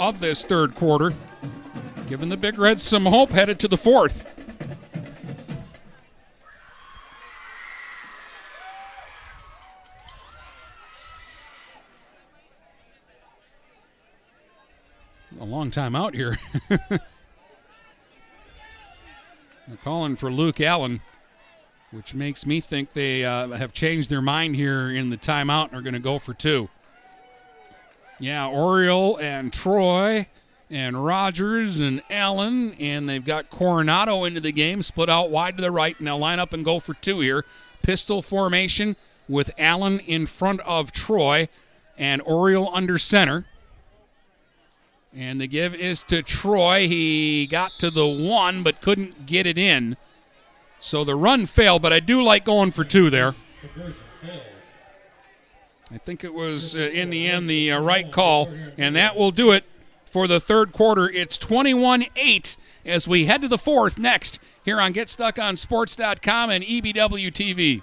of 0.00 0.18
this 0.18 0.44
third 0.44 0.74
quarter, 0.74 1.14
giving 2.08 2.30
the 2.30 2.36
Big 2.36 2.58
Reds 2.58 2.82
some 2.82 3.06
hope 3.06 3.30
headed 3.30 3.60
to 3.60 3.68
the 3.68 3.76
fourth. 3.76 4.37
A 15.40 15.44
long 15.44 15.70
time 15.70 15.94
out 15.94 16.14
here. 16.14 16.36
They're 16.68 16.98
calling 19.84 20.16
for 20.16 20.30
Luke 20.30 20.60
Allen, 20.60 21.00
which 21.90 22.14
makes 22.14 22.46
me 22.46 22.60
think 22.60 22.92
they 22.92 23.24
uh, 23.24 23.48
have 23.48 23.72
changed 23.72 24.10
their 24.10 24.22
mind 24.22 24.56
here 24.56 24.90
in 24.90 25.10
the 25.10 25.16
timeout 25.16 25.68
and 25.68 25.74
are 25.76 25.82
going 25.82 25.94
to 25.94 26.00
go 26.00 26.18
for 26.18 26.34
two. 26.34 26.68
Yeah, 28.18 28.48
Oriole 28.48 29.18
and 29.18 29.52
Troy 29.52 30.26
and 30.70 31.04
Rogers 31.04 31.80
and 31.80 32.02
Allen, 32.10 32.74
and 32.80 33.08
they've 33.08 33.24
got 33.24 33.48
Coronado 33.50 34.24
into 34.24 34.40
the 34.40 34.52
game, 34.52 34.82
split 34.82 35.08
out 35.08 35.30
wide 35.30 35.56
to 35.56 35.62
the 35.62 35.70
right, 35.70 35.96
and 35.98 36.06
they'll 36.06 36.18
line 36.18 36.40
up 36.40 36.52
and 36.52 36.64
go 36.64 36.80
for 36.80 36.94
two 36.94 37.20
here. 37.20 37.44
Pistol 37.82 38.22
formation 38.22 38.96
with 39.28 39.50
Allen 39.58 40.00
in 40.00 40.26
front 40.26 40.60
of 40.60 40.92
Troy 40.92 41.48
and 41.96 42.22
Oriole 42.22 42.74
under 42.74 42.98
center. 42.98 43.44
And 45.18 45.40
the 45.40 45.48
give 45.48 45.74
is 45.74 46.04
to 46.04 46.22
Troy. 46.22 46.86
He 46.86 47.48
got 47.48 47.72
to 47.80 47.90
the 47.90 48.06
one, 48.06 48.62
but 48.62 48.80
couldn't 48.80 49.26
get 49.26 49.48
it 49.48 49.58
in. 49.58 49.96
So 50.78 51.02
the 51.02 51.16
run 51.16 51.46
failed, 51.46 51.82
but 51.82 51.92
I 51.92 51.98
do 51.98 52.22
like 52.22 52.44
going 52.44 52.70
for 52.70 52.84
two 52.84 53.10
there. 53.10 53.34
I 55.90 55.98
think 55.98 56.22
it 56.22 56.32
was, 56.32 56.76
uh, 56.76 56.78
in 56.78 57.10
the 57.10 57.26
end, 57.26 57.50
the 57.50 57.72
uh, 57.72 57.80
right 57.80 58.12
call. 58.12 58.48
And 58.76 58.94
that 58.94 59.16
will 59.16 59.32
do 59.32 59.50
it 59.50 59.64
for 60.04 60.28
the 60.28 60.38
third 60.38 60.70
quarter. 60.70 61.10
It's 61.10 61.36
21 61.36 62.04
8 62.14 62.56
as 62.86 63.08
we 63.08 63.24
head 63.24 63.42
to 63.42 63.48
the 63.48 63.58
fourth 63.58 63.98
next 63.98 64.38
here 64.64 64.80
on 64.80 64.92
GetStuckOnSports.com 64.92 66.50
and 66.50 66.62
EBW 66.62 67.32
TV. 67.32 67.82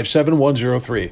7103. 0.07 1.11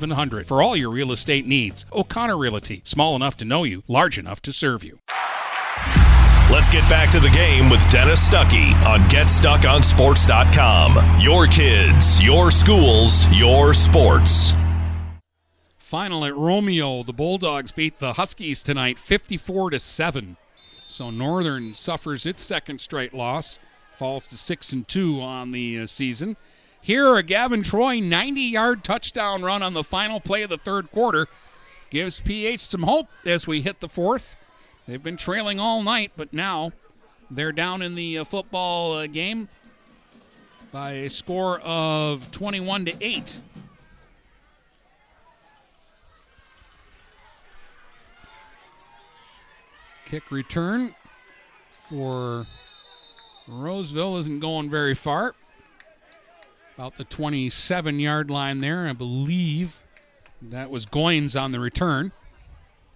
8700 0.01 0.47
for 0.47 0.63
all 0.63 0.75
your 0.75 0.89
real 0.89 1.11
estate 1.11 1.45
needs. 1.45 1.85
O'Connor 1.93 2.37
Realty, 2.37 2.81
small 2.83 3.15
enough 3.15 3.37
to 3.37 3.45
know 3.45 3.63
you, 3.63 3.83
large 3.87 4.17
enough 4.17 4.41
to 4.43 4.53
serve 4.53 4.83
you. 4.83 4.99
Let's 6.49 6.69
get 6.69 6.87
back 6.89 7.11
to 7.11 7.19
the 7.19 7.29
game 7.29 7.69
with 7.69 7.79
Dennis 7.89 8.27
Stuckey 8.27 8.73
on 8.85 8.99
GetStuckOnSports.com. 9.01 11.21
Your 11.21 11.47
kids, 11.47 12.21
your 12.21 12.51
schools, 12.51 13.27
your 13.29 13.73
sports. 13.73 14.53
Final 15.77 16.25
at 16.25 16.35
Romeo, 16.35 17.03
the 17.03 17.13
Bulldogs 17.13 17.71
beat 17.71 17.99
the 17.99 18.13
Huskies 18.13 18.61
tonight 18.63 18.99
54 18.99 19.69
to 19.71 19.79
7. 19.79 20.37
So 20.85 21.09
Northern 21.09 21.73
suffers 21.73 22.25
its 22.25 22.43
second 22.43 22.81
straight 22.81 23.13
loss, 23.13 23.59
falls 23.95 24.27
to 24.27 24.37
6 24.37 24.73
and 24.73 24.85
2 24.87 25.21
on 25.21 25.51
the 25.51 25.79
uh, 25.79 25.85
season. 25.85 26.35
Here, 26.81 27.15
a 27.15 27.21
Gavin 27.21 27.61
Troy 27.61 27.99
90 27.99 28.41
yard 28.41 28.83
touchdown 28.83 29.43
run 29.43 29.61
on 29.61 29.73
the 29.73 29.83
final 29.83 30.19
play 30.19 30.41
of 30.41 30.49
the 30.49 30.57
third 30.57 30.91
quarter 30.91 31.27
gives 31.91 32.19
PH 32.19 32.59
some 32.59 32.83
hope 32.83 33.07
as 33.25 33.45
we 33.45 33.61
hit 33.61 33.81
the 33.81 33.89
fourth. 33.89 34.35
They've 34.87 35.01
been 35.01 35.17
trailing 35.17 35.59
all 35.59 35.83
night, 35.83 36.11
but 36.17 36.33
now 36.33 36.71
they're 37.29 37.51
down 37.51 37.83
in 37.83 37.93
the 37.93 38.19
uh, 38.19 38.23
football 38.23 38.93
uh, 38.93 39.07
game 39.07 39.47
by 40.71 40.93
a 40.93 41.09
score 41.09 41.59
of 41.59 42.31
21 42.31 42.85
to 42.85 42.93
8. 42.99 43.43
Kick 50.05 50.31
return 50.31 50.95
for 51.69 52.47
Roseville 53.47 54.17
isn't 54.17 54.39
going 54.39 54.69
very 54.69 54.95
far. 54.95 55.35
About 56.81 56.95
the 56.95 57.03
27 57.03 57.99
yard 57.99 58.31
line 58.31 58.57
there, 58.57 58.87
I 58.87 58.93
believe. 58.93 59.83
That 60.41 60.71
was 60.71 60.87
Goins 60.87 61.39
on 61.39 61.51
the 61.51 61.59
return. 61.59 62.11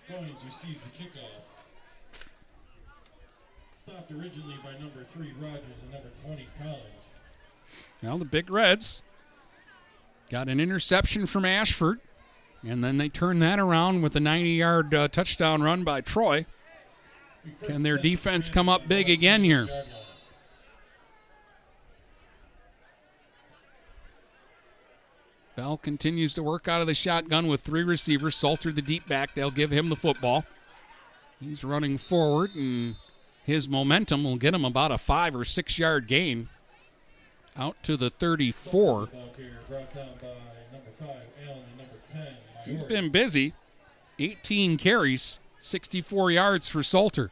Goins 0.09 0.43
receives 0.43 0.81
the 0.81 0.89
kickoff. 0.89 1.43
Stopped 3.83 4.11
originally 4.11 4.55
by 4.63 4.71
number 4.79 5.03
three 5.03 5.33
Rogers 5.39 5.83
and 5.83 5.91
number 5.91 6.09
20 6.25 6.47
Collins. 6.59 6.81
Well, 8.01 8.17
the 8.17 8.25
Big 8.25 8.49
Reds 8.49 9.03
got 10.31 10.49
an 10.49 10.59
interception 10.59 11.27
from 11.27 11.45
Ashford, 11.45 11.99
and 12.67 12.83
then 12.83 12.97
they 12.97 13.07
turned 13.07 13.43
that 13.43 13.59
around 13.59 14.01
with 14.01 14.15
a 14.15 14.19
90 14.19 14.49
yard 14.49 14.95
uh, 14.95 15.07
touchdown 15.09 15.61
run 15.61 15.83
by 15.83 16.01
Troy. 16.01 16.47
Can 17.61 17.83
their 17.83 17.99
defense 17.99 18.49
come 18.49 18.67
up 18.67 18.87
big 18.87 19.11
again 19.11 19.43
here? 19.43 19.67
Bell 25.55 25.77
continues 25.77 26.33
to 26.33 26.43
work 26.43 26.67
out 26.67 26.81
of 26.81 26.87
the 26.87 26.93
shotgun 26.93 27.47
with 27.47 27.61
three 27.61 27.83
receivers. 27.83 28.35
Salter, 28.35 28.71
the 28.71 28.81
deep 28.81 29.07
back, 29.07 29.33
they'll 29.33 29.51
give 29.51 29.71
him 29.71 29.87
the 29.87 29.95
football. 29.95 30.45
He's 31.39 31.63
running 31.63 31.97
forward, 31.97 32.55
and 32.55 32.95
his 33.45 33.69
momentum 33.69 34.23
will 34.23 34.35
get 34.35 34.53
him 34.53 34.65
about 34.65 34.91
a 34.91 34.97
five 34.97 35.35
or 35.35 35.45
six 35.45 35.79
yard 35.79 36.07
gain 36.07 36.49
out 37.57 37.81
to 37.83 37.95
the 37.95 38.09
34. 38.09 39.09
He's 42.65 42.81
been 42.81 43.09
busy. 43.09 43.53
18 44.17 44.77
carries, 44.77 45.39
64 45.59 46.31
yards 46.31 46.67
for 46.67 46.81
Salter. 46.83 47.31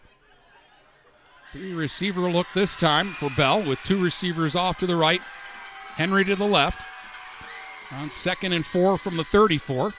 Three 1.52 1.74
receiver 1.74 2.22
look 2.22 2.48
this 2.54 2.76
time 2.76 3.10
for 3.10 3.30
Bell 3.30 3.62
with 3.62 3.80
two 3.84 4.04
receivers 4.04 4.56
off 4.56 4.78
to 4.80 4.88
the 4.88 4.96
right, 4.96 5.22
Henry 5.96 6.24
to 6.26 6.36
the 6.36 6.48
left. 6.48 6.93
On 8.00 8.10
second 8.10 8.54
and 8.54 8.66
four 8.66 8.98
from 8.98 9.18
the 9.18 9.24
34. 9.24 9.92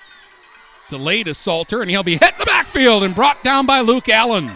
Delayed 0.89 1.27
to 1.27 1.35
Salter, 1.35 1.81
and 1.81 1.91
he'll 1.91 2.03
be 2.03 2.17
hit 2.17 2.33
in 2.33 2.39
the 2.39 2.47
backfield 2.47 3.03
and 3.03 3.15
brought 3.15 3.43
down 3.43 3.67
by 3.67 3.81
Luke 3.81 4.09
Allen. 4.09 4.51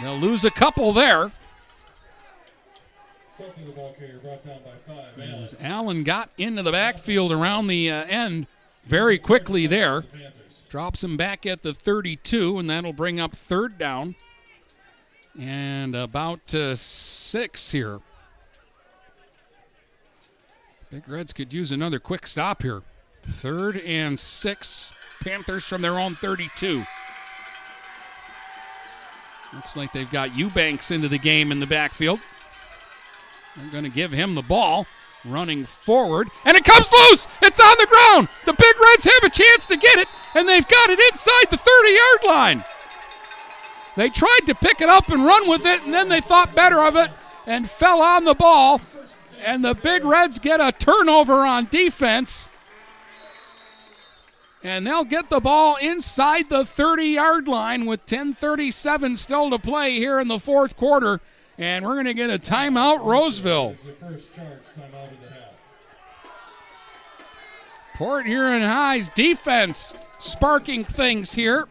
They'll 0.00 0.16
lose 0.16 0.44
a 0.44 0.50
couple 0.50 0.92
there. 0.92 1.30
As 5.18 5.56
Allen 5.60 6.02
got 6.02 6.30
into 6.38 6.62
the 6.62 6.72
backfield 6.72 7.32
around 7.32 7.66
the 7.66 7.90
uh, 7.90 8.04
end 8.08 8.46
very 8.84 9.18
quickly 9.18 9.66
there. 9.66 10.04
Drops 10.68 11.04
him 11.04 11.16
back 11.16 11.46
at 11.46 11.62
the 11.62 11.72
32, 11.72 12.58
and 12.58 12.68
that'll 12.68 12.92
bring 12.92 13.20
up 13.20 13.32
third 13.32 13.78
down. 13.78 14.14
And 15.38 15.94
about 15.94 16.54
uh, 16.54 16.74
six 16.74 17.72
here. 17.72 18.00
Big 20.94 21.08
Reds 21.08 21.32
could 21.32 21.52
use 21.52 21.72
another 21.72 21.98
quick 21.98 22.24
stop 22.24 22.62
here. 22.62 22.82
Third 23.24 23.78
and 23.78 24.16
six. 24.16 24.92
Panthers 25.24 25.66
from 25.66 25.82
their 25.82 25.98
own 25.98 26.14
32. 26.14 26.84
Looks 29.52 29.76
like 29.76 29.92
they've 29.92 30.10
got 30.12 30.36
Eubanks 30.36 30.92
into 30.92 31.08
the 31.08 31.18
game 31.18 31.50
in 31.50 31.58
the 31.58 31.66
backfield. 31.66 32.20
They're 33.56 33.72
going 33.72 33.82
to 33.82 33.90
give 33.90 34.12
him 34.12 34.36
the 34.36 34.42
ball. 34.42 34.86
Running 35.24 35.64
forward, 35.64 36.28
and 36.44 36.56
it 36.56 36.64
comes 36.64 36.92
loose! 36.92 37.26
It's 37.42 37.58
on 37.58 37.74
the 37.80 37.86
ground! 37.86 38.28
The 38.44 38.52
Big 38.52 38.74
Reds 38.80 39.04
have 39.04 39.24
a 39.24 39.34
chance 39.34 39.66
to 39.68 39.76
get 39.76 39.98
it, 39.98 40.06
and 40.36 40.46
they've 40.46 40.68
got 40.68 40.90
it 40.90 41.00
inside 41.00 41.46
the 41.50 41.56
30 41.56 41.90
yard 41.90 42.36
line. 42.36 42.64
They 43.96 44.10
tried 44.10 44.46
to 44.46 44.54
pick 44.54 44.82
it 44.82 44.90
up 44.90 45.08
and 45.08 45.24
run 45.24 45.48
with 45.48 45.64
it, 45.64 45.82
and 45.84 45.94
then 45.94 46.08
they 46.08 46.20
thought 46.20 46.54
better 46.54 46.80
of 46.82 46.94
it 46.96 47.10
and 47.46 47.68
fell 47.68 48.02
on 48.02 48.24
the 48.24 48.34
ball 48.34 48.80
and 49.44 49.64
the 49.64 49.74
Big 49.74 50.04
Reds 50.04 50.38
get 50.38 50.60
a 50.60 50.72
turnover 50.72 51.34
on 51.34 51.66
defense. 51.66 52.48
And 54.62 54.86
they'll 54.86 55.04
get 55.04 55.28
the 55.28 55.40
ball 55.40 55.76
inside 55.76 56.48
the 56.48 56.64
30 56.64 57.04
yard 57.04 57.48
line 57.48 57.84
with 57.84 58.06
10.37 58.06 59.18
still 59.18 59.50
to 59.50 59.58
play 59.58 59.92
here 59.92 60.18
in 60.18 60.28
the 60.28 60.38
fourth 60.38 60.76
quarter. 60.76 61.20
And 61.58 61.84
we're 61.84 61.94
going 61.94 62.06
to 62.06 62.14
get 62.14 62.30
a 62.30 62.38
timeout, 62.38 63.04
Roseville. 63.04 63.76
Port 67.94 68.26
Huron 68.26 68.62
High's 68.62 69.10
defense 69.10 69.94
sparking 70.18 70.82
things 70.82 71.34
here. 71.34 71.68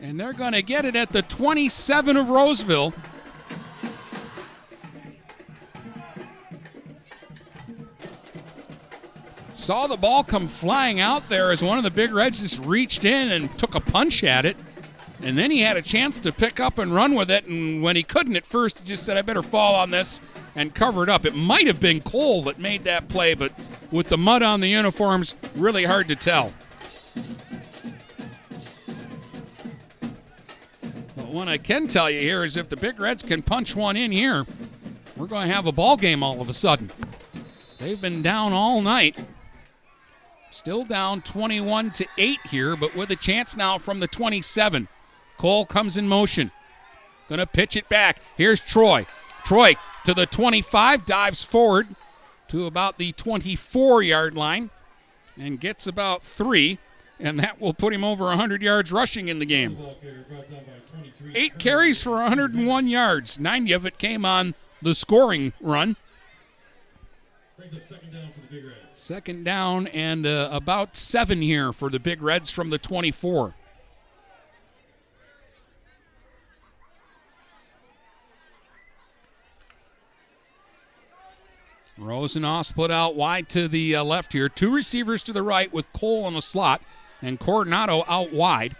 And 0.00 0.18
they're 0.18 0.32
going 0.32 0.52
to 0.52 0.62
get 0.62 0.84
it 0.84 0.96
at 0.96 1.10
the 1.10 1.22
27 1.22 2.16
of 2.16 2.30
Roseville. 2.30 2.94
Saw 9.62 9.86
the 9.86 9.96
ball 9.96 10.24
come 10.24 10.48
flying 10.48 10.98
out 10.98 11.28
there 11.28 11.52
as 11.52 11.62
one 11.62 11.78
of 11.78 11.84
the 11.84 11.90
big 11.92 12.12
reds 12.12 12.40
just 12.40 12.64
reached 12.64 13.04
in 13.04 13.30
and 13.30 13.56
took 13.56 13.76
a 13.76 13.80
punch 13.80 14.24
at 14.24 14.44
it. 14.44 14.56
And 15.22 15.38
then 15.38 15.52
he 15.52 15.60
had 15.60 15.76
a 15.76 15.82
chance 15.82 16.18
to 16.18 16.32
pick 16.32 16.58
up 16.58 16.80
and 16.80 16.92
run 16.92 17.14
with 17.14 17.30
it. 17.30 17.46
And 17.46 17.80
when 17.80 17.94
he 17.94 18.02
couldn't 18.02 18.34
at 18.34 18.44
first, 18.44 18.80
he 18.80 18.84
just 18.84 19.06
said, 19.06 19.16
I 19.16 19.22
better 19.22 19.40
fall 19.40 19.76
on 19.76 19.90
this 19.90 20.20
and 20.56 20.74
cover 20.74 21.04
it 21.04 21.08
up. 21.08 21.24
It 21.24 21.36
might 21.36 21.68
have 21.68 21.78
been 21.78 22.00
Cole 22.00 22.42
that 22.42 22.58
made 22.58 22.82
that 22.82 23.08
play, 23.08 23.34
but 23.34 23.52
with 23.92 24.08
the 24.08 24.18
mud 24.18 24.42
on 24.42 24.58
the 24.58 24.66
uniforms, 24.66 25.36
really 25.54 25.84
hard 25.84 26.08
to 26.08 26.16
tell. 26.16 26.52
But 31.14 31.28
what 31.28 31.46
I 31.46 31.58
can 31.58 31.86
tell 31.86 32.10
you 32.10 32.18
here 32.18 32.42
is 32.42 32.56
if 32.56 32.68
the 32.68 32.76
Big 32.76 32.98
Reds 32.98 33.22
can 33.22 33.42
punch 33.42 33.76
one 33.76 33.96
in 33.96 34.10
here, 34.10 34.44
we're 35.16 35.28
going 35.28 35.46
to 35.46 35.54
have 35.54 35.68
a 35.68 35.72
ball 35.72 35.96
game 35.96 36.24
all 36.24 36.40
of 36.40 36.48
a 36.48 36.52
sudden. 36.52 36.90
They've 37.78 38.00
been 38.00 38.22
down 38.22 38.52
all 38.52 38.82
night. 38.82 39.16
Still 40.52 40.84
down 40.84 41.22
21 41.22 41.92
to 41.92 42.06
8 42.18 42.38
here, 42.50 42.76
but 42.76 42.94
with 42.94 43.10
a 43.10 43.16
chance 43.16 43.56
now 43.56 43.78
from 43.78 44.00
the 44.00 44.06
27. 44.06 44.86
Cole 45.38 45.64
comes 45.64 45.96
in 45.96 46.06
motion. 46.06 46.50
Gonna 47.30 47.46
pitch 47.46 47.74
it 47.74 47.88
back. 47.88 48.20
Here's 48.36 48.60
Troy. 48.60 49.06
Troy 49.44 49.74
to 50.04 50.12
the 50.12 50.26
25, 50.26 51.06
dives 51.06 51.42
forward 51.42 51.88
to 52.48 52.66
about 52.66 52.98
the 52.98 53.12
24 53.12 54.02
yard 54.02 54.34
line 54.34 54.68
and 55.38 55.58
gets 55.58 55.86
about 55.86 56.22
three, 56.22 56.78
and 57.18 57.40
that 57.40 57.58
will 57.58 57.72
put 57.72 57.94
him 57.94 58.04
over 58.04 58.24
100 58.26 58.60
yards 58.60 58.92
rushing 58.92 59.28
in 59.28 59.38
the 59.38 59.46
game. 59.46 59.78
Eight 61.34 61.58
carries 61.58 62.02
for 62.02 62.12
101 62.16 62.86
yards. 62.88 63.40
90 63.40 63.72
of 63.72 63.86
it 63.86 63.96
came 63.96 64.26
on 64.26 64.54
the 64.82 64.94
scoring 64.94 65.54
run. 65.62 65.96
Brings 67.56 67.74
up 67.74 67.82
second 67.82 68.12
down 68.12 68.30
for 68.32 68.40
the 68.40 68.46
Big 68.48 68.64
Reds. 68.66 68.98
Second 69.12 69.44
down 69.44 69.88
and 69.88 70.24
uh, 70.24 70.48
about 70.50 70.96
seven 70.96 71.42
here 71.42 71.70
for 71.74 71.90
the 71.90 72.00
Big 72.00 72.22
Reds 72.22 72.50
from 72.50 72.70
the 72.70 72.78
24. 72.78 73.52
Rosenau 81.98 82.62
split 82.62 82.90
out 82.90 83.14
wide 83.14 83.50
to 83.50 83.68
the 83.68 83.96
uh, 83.96 84.02
left 84.02 84.32
here. 84.32 84.48
Two 84.48 84.74
receivers 84.74 85.22
to 85.24 85.34
the 85.34 85.42
right 85.42 85.70
with 85.70 85.92
Cole 85.92 86.26
in 86.26 86.32
the 86.32 86.40
slot 86.40 86.80
and 87.20 87.38
Coronado 87.38 88.04
out 88.08 88.32
wide. 88.32 88.76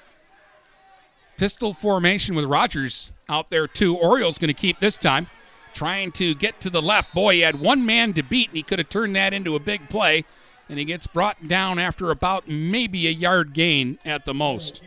Pistol 1.36 1.74
formation 1.74 2.34
with 2.34 2.46
Rogers 2.46 3.12
out 3.28 3.50
there 3.50 3.66
too. 3.66 3.98
Orioles 3.98 4.38
going 4.38 4.48
to 4.48 4.54
keep 4.54 4.78
this 4.78 4.96
time. 4.96 5.26
Trying 5.74 6.12
to 6.12 6.34
get 6.34 6.60
to 6.60 6.70
the 6.70 6.82
left. 6.82 7.14
Boy, 7.14 7.34
he 7.34 7.40
had 7.40 7.58
one 7.58 7.84
man 7.84 8.12
to 8.14 8.22
beat, 8.22 8.48
and 8.48 8.56
he 8.56 8.62
could 8.62 8.78
have 8.78 8.88
turned 8.88 9.16
that 9.16 9.32
into 9.32 9.56
a 9.56 9.60
big 9.60 9.88
play. 9.88 10.24
And 10.68 10.78
he 10.78 10.84
gets 10.84 11.06
brought 11.06 11.48
down 11.48 11.78
after 11.78 12.10
about 12.10 12.48
maybe 12.48 13.06
a 13.06 13.10
yard 13.10 13.52
gain 13.52 13.98
at 14.04 14.24
the 14.24 14.34
most. 14.34 14.82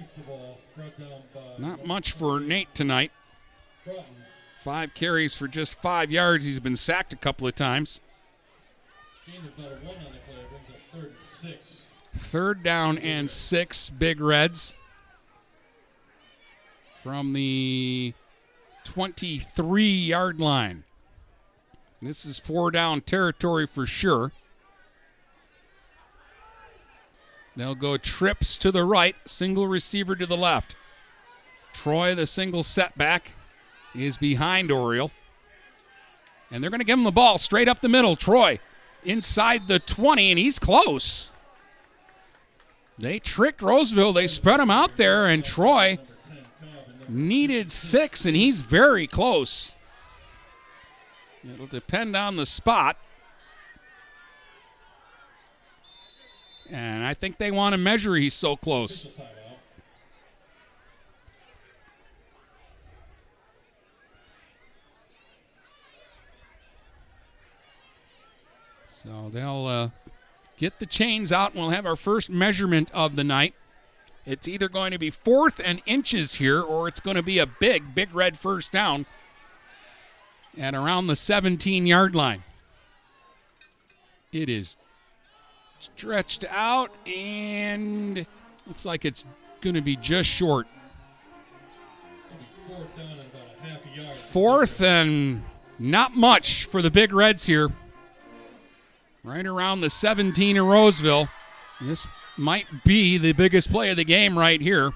Not 1.57 1.85
much 1.85 2.11
for 2.11 2.39
Nate 2.39 2.73
tonight. 2.73 3.11
Five 4.57 4.93
carries 4.93 5.35
for 5.35 5.47
just 5.47 5.79
five 5.79 6.11
yards. 6.11 6.45
He's 6.45 6.59
been 6.59 6.75
sacked 6.75 7.13
a 7.13 7.17
couple 7.17 7.47
of 7.47 7.55
times. 7.55 8.01
Third 12.13 12.63
down 12.63 12.97
and 12.97 13.29
six, 13.29 13.89
Big 13.89 14.19
Reds. 14.19 14.75
From 16.95 17.33
the 17.33 18.13
23 18.95 19.89
yard 19.89 20.39
line. 20.39 20.85
This 22.01 22.25
is 22.25 22.39
four 22.39 22.71
down 22.71 23.01
territory 23.01 23.67
for 23.67 23.85
sure. 23.85 24.31
They'll 27.57 27.75
go 27.75 27.97
trips 27.97 28.57
to 28.59 28.71
the 28.71 28.85
right, 28.85 29.17
single 29.25 29.67
receiver 29.67 30.15
to 30.15 30.25
the 30.25 30.37
left. 30.37 30.77
Troy, 31.73 32.15
the 32.15 32.25
single 32.25 32.63
setback, 32.63 33.33
is 33.93 34.17
behind 34.17 34.71
Oriole. 34.71 35.11
And 36.49 36.63
they're 36.63 36.71
going 36.71 36.79
to 36.79 36.85
give 36.85 36.97
him 36.97 37.03
the 37.03 37.11
ball 37.11 37.37
straight 37.37 37.67
up 37.67 37.81
the 37.81 37.89
middle. 37.89 38.15
Troy 38.15 38.59
inside 39.03 39.67
the 39.67 39.79
20, 39.79 40.29
and 40.29 40.39
he's 40.39 40.57
close. 40.57 41.31
They 42.97 43.19
tricked 43.19 43.61
Roseville. 43.61 44.13
They 44.13 44.27
spread 44.27 44.61
him 44.61 44.71
out 44.71 44.95
there, 44.95 45.25
and 45.25 45.43
Troy 45.43 45.97
needed 47.07 47.71
six, 47.71 48.25
and 48.25 48.35
he's 48.35 48.61
very 48.61 49.07
close. 49.07 49.75
It'll 51.53 51.67
depend 51.67 52.15
on 52.15 52.35
the 52.35 52.45
spot. 52.45 52.97
And 56.71 57.03
I 57.03 57.13
think 57.13 57.37
they 57.37 57.51
want 57.51 57.73
to 57.73 57.77
measure 57.77 58.15
he's 58.15 58.33
so 58.33 58.55
close. 58.55 59.05
So 68.87 69.29
they'll 69.31 69.67
uh, 69.67 69.89
get 70.57 70.79
the 70.79 70.87
chains 70.87 71.31
out, 71.31 71.51
and 71.51 71.59
we'll 71.59 71.69
have 71.69 71.85
our 71.85 71.95
first 71.95 72.31
measurement 72.31 72.89
of 72.91 73.15
the 73.15 73.23
night. 73.23 73.53
It's 74.25 74.47
either 74.47 74.67
going 74.67 74.91
to 74.91 74.97
be 74.97 75.09
fourth 75.11 75.61
and 75.63 75.81
inches 75.85 76.35
here, 76.35 76.61
or 76.61 76.87
it's 76.87 76.99
going 76.99 77.15
to 77.15 77.23
be 77.23 77.37
a 77.37 77.45
big, 77.45 77.93
big 77.93 78.13
red 78.13 78.37
first 78.37 78.71
down 78.71 79.05
at 80.59 80.73
around 80.73 81.07
the 81.07 81.15
17 81.15 81.85
yard 81.85 82.15
line. 82.15 82.43
It 84.31 84.49
is 84.49 84.77
stretched 85.79 86.45
out 86.49 86.91
and 87.05 88.25
looks 88.65 88.85
like 88.85 89.05
it's 89.05 89.25
going 89.61 89.75
to 89.75 89.81
be 89.81 89.95
just 89.95 90.29
short. 90.29 90.67
Fourth 94.13 94.81
and 94.81 95.43
not 95.77 96.15
much 96.15 96.65
for 96.65 96.81
the 96.81 96.91
Big 96.91 97.13
Reds 97.13 97.45
here. 97.45 97.69
Right 99.23 99.45
around 99.45 99.81
the 99.81 99.89
17 99.89 100.57
in 100.57 100.65
Roseville. 100.65 101.29
This 101.81 102.07
might 102.37 102.65
be 102.83 103.17
the 103.17 103.33
biggest 103.33 103.71
play 103.71 103.89
of 103.89 103.97
the 103.97 104.05
game 104.05 104.37
right 104.37 104.61
here. 104.61 104.91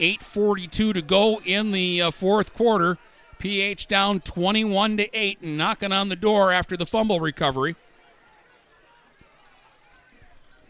8:42 0.00 0.94
to 0.94 1.02
go 1.02 1.40
in 1.44 1.70
the 1.70 2.02
uh, 2.02 2.10
fourth 2.10 2.54
quarter. 2.54 2.98
PH 3.38 3.88
down 3.88 4.20
21 4.20 4.98
to 4.98 5.18
8 5.18 5.40
and 5.42 5.58
knocking 5.58 5.90
on 5.90 6.08
the 6.08 6.16
door 6.16 6.52
after 6.52 6.76
the 6.76 6.86
fumble 6.86 7.18
recovery. 7.18 7.74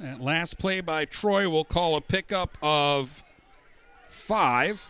That 0.00 0.20
last 0.20 0.58
play 0.58 0.81
by 0.81 1.05
Troy 1.05 1.49
will 1.50 1.66
call 1.66 1.97
a 1.97 2.00
pickup 2.00 2.57
of 2.62 3.23
five. 4.08 4.89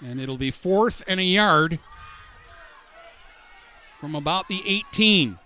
And 0.00 0.20
it'll 0.20 0.38
be 0.38 0.52
fourth 0.52 1.02
and 1.08 1.18
a 1.18 1.24
yard 1.24 1.78
from 3.98 4.14
about 4.14 4.48
the 4.48 4.62
18. 4.64 5.38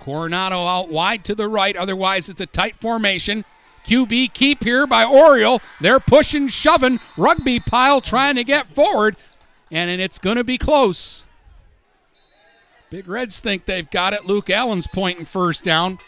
Coronado 0.00 0.66
out 0.66 0.88
wide 0.88 1.24
to 1.24 1.34
the 1.34 1.46
right. 1.46 1.76
Otherwise, 1.76 2.28
it's 2.28 2.40
a 2.40 2.46
tight 2.46 2.74
formation. 2.74 3.44
QB 3.84 4.32
keep 4.32 4.64
here 4.64 4.86
by 4.86 5.04
Oriole. 5.04 5.60
They're 5.80 6.00
pushing, 6.00 6.48
shoving. 6.48 6.98
Rugby 7.16 7.60
pile 7.60 8.00
trying 8.00 8.36
to 8.36 8.44
get 8.44 8.66
forward, 8.66 9.16
and 9.70 10.00
it's 10.00 10.18
going 10.18 10.36
to 10.36 10.44
be 10.44 10.58
close. 10.58 11.26
Big 12.88 13.06
Reds 13.06 13.40
think 13.40 13.66
they've 13.66 13.88
got 13.88 14.12
it. 14.14 14.24
Luke 14.24 14.50
Allen's 14.50 14.86
pointing 14.86 15.24
first 15.24 15.62
down. 15.62 15.98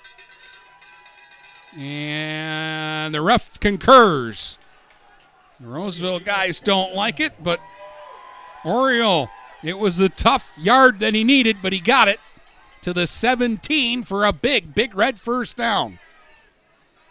And 1.78 3.14
the 3.14 3.22
ref 3.22 3.60
concurs. 3.60 4.58
The 5.60 5.68
Roseville 5.68 6.20
guys 6.20 6.60
don't 6.60 6.94
like 6.94 7.20
it, 7.20 7.32
but 7.42 7.60
Oriole, 8.64 9.30
it 9.62 9.78
was 9.78 9.96
the 9.96 10.08
tough 10.08 10.58
yard 10.58 10.98
that 10.98 11.14
he 11.14 11.24
needed, 11.24 11.58
but 11.62 11.72
he 11.72 11.78
got 11.78 12.08
it 12.08 12.18
to 12.82 12.92
the 12.92 13.06
17 13.06 14.02
for 14.02 14.24
a 14.24 14.32
big, 14.32 14.74
big 14.74 14.94
red 14.94 15.18
first 15.18 15.56
down. 15.56 15.98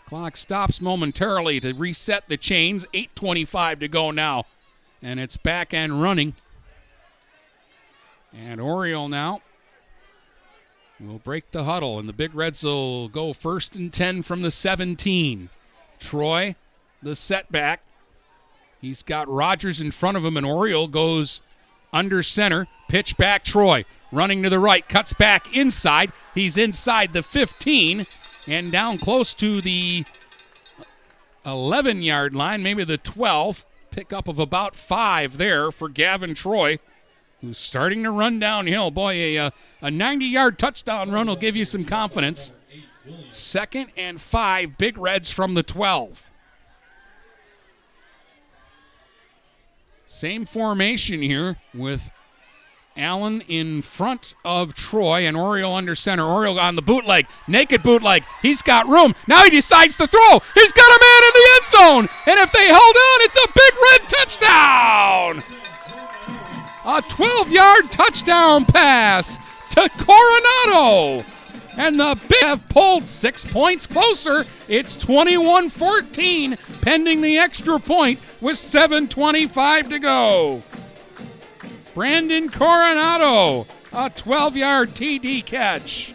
Clock 0.05 0.35
stops 0.35 0.81
momentarily 0.81 1.59
to 1.61 1.73
reset 1.73 2.27
the 2.27 2.37
chains. 2.37 2.85
8.25 2.93 3.79
to 3.79 3.87
go 3.87 4.11
now. 4.11 4.45
And 5.01 5.19
it's 5.19 5.37
back 5.37 5.73
and 5.73 6.01
running. 6.01 6.35
And 8.33 8.61
Oriole 8.61 9.09
now 9.09 9.41
will 10.99 11.19
break 11.19 11.51
the 11.51 11.63
huddle. 11.63 11.97
And 11.97 12.07
the 12.07 12.13
Big 12.13 12.35
Reds 12.35 12.63
will 12.63 13.07
go 13.07 13.33
first 13.33 13.75
and 13.75 13.91
10 13.91 14.23
from 14.23 14.41
the 14.41 14.51
17. 14.51 15.49
Troy, 15.99 16.55
the 17.01 17.15
setback. 17.15 17.81
He's 18.81 19.03
got 19.03 19.29
Rogers 19.29 19.79
in 19.79 19.91
front 19.91 20.17
of 20.17 20.25
him, 20.25 20.35
and 20.35 20.45
Oriole 20.45 20.87
goes 20.87 21.41
under 21.93 22.23
center. 22.23 22.67
Pitch 22.87 23.17
back, 23.17 23.43
Troy. 23.43 23.85
Running 24.11 24.43
to 24.43 24.49
the 24.49 24.59
right, 24.59 24.87
cuts 24.87 25.13
back 25.13 25.55
inside. 25.55 26.11
He's 26.35 26.57
inside 26.57 27.13
the 27.13 27.23
15 27.23 28.05
and 28.49 28.71
down 28.71 28.97
close 28.97 29.33
to 29.35 29.61
the 29.61 30.03
11 31.45 32.01
yard 32.01 32.33
line, 32.33 32.63
maybe 32.63 32.83
the 32.83 32.97
12. 32.97 33.65
Pickup 33.91 34.29
of 34.29 34.39
about 34.39 34.73
five 34.73 35.37
there 35.37 35.69
for 35.69 35.89
Gavin 35.89 36.33
Troy, 36.33 36.79
who's 37.41 37.57
starting 37.57 38.03
to 38.03 38.11
run 38.11 38.39
downhill. 38.39 38.89
Boy, 38.89 39.11
a, 39.11 39.37
uh, 39.37 39.49
a 39.81 39.91
90 39.91 40.25
yard 40.25 40.57
touchdown 40.57 41.11
run 41.11 41.27
will 41.27 41.35
give 41.35 41.57
you 41.57 41.65
some 41.65 41.83
confidence. 41.83 42.53
Second 43.29 43.87
and 43.97 44.21
five, 44.21 44.77
Big 44.77 44.97
Reds 44.97 45.29
from 45.29 45.55
the 45.55 45.63
12. 45.63 46.30
Same 50.11 50.43
formation 50.43 51.21
here 51.21 51.55
with 51.73 52.11
Allen 52.97 53.41
in 53.47 53.81
front 53.81 54.35
of 54.43 54.73
Troy 54.73 55.25
and 55.25 55.37
Oriole 55.37 55.73
under 55.73 55.95
center. 55.95 56.25
Oriole 56.25 56.59
on 56.59 56.75
the 56.75 56.81
bootleg, 56.81 57.27
naked 57.47 57.81
bootleg. 57.81 58.25
He's 58.41 58.61
got 58.61 58.89
room. 58.89 59.15
Now 59.25 59.45
he 59.45 59.49
decides 59.49 59.95
to 59.97 60.07
throw. 60.07 60.39
He's 60.53 60.73
got 60.73 60.85
a 60.85 60.99
man 60.99 61.23
in 61.23 61.33
the 61.33 61.49
end 61.55 61.65
zone. 61.65 62.09
And 62.27 62.39
if 62.41 62.51
they 62.51 62.67
hold 62.69 62.95
on, 63.07 63.21
it's 63.21 63.37
a 63.37 63.47
big 63.55 63.73
red 63.87 64.01
touchdown. 65.29 65.39
A 66.85 67.01
12 67.07 67.51
yard 67.53 67.89
touchdown 67.89 68.65
pass 68.65 69.37
to 69.69 69.89
Coronado. 69.97 71.23
And 71.77 71.97
the 71.97 72.19
Big 72.27 72.41
have 72.41 72.67
pulled 72.67 73.07
six 73.07 73.49
points 73.49 73.87
closer. 73.87 74.43
It's 74.67 74.97
21 74.97 75.69
14, 75.69 76.57
pending 76.81 77.21
the 77.21 77.37
extra 77.37 77.79
point 77.79 78.19
with 78.41 78.55
7.25 78.55 79.89
to 79.89 79.99
go. 79.99 80.63
Brandon 81.93 82.49
Coronado, 82.49 83.67
a 83.93 84.09
12 84.09 84.57
yard 84.57 84.89
TD 84.89 85.45
catch. 85.45 86.13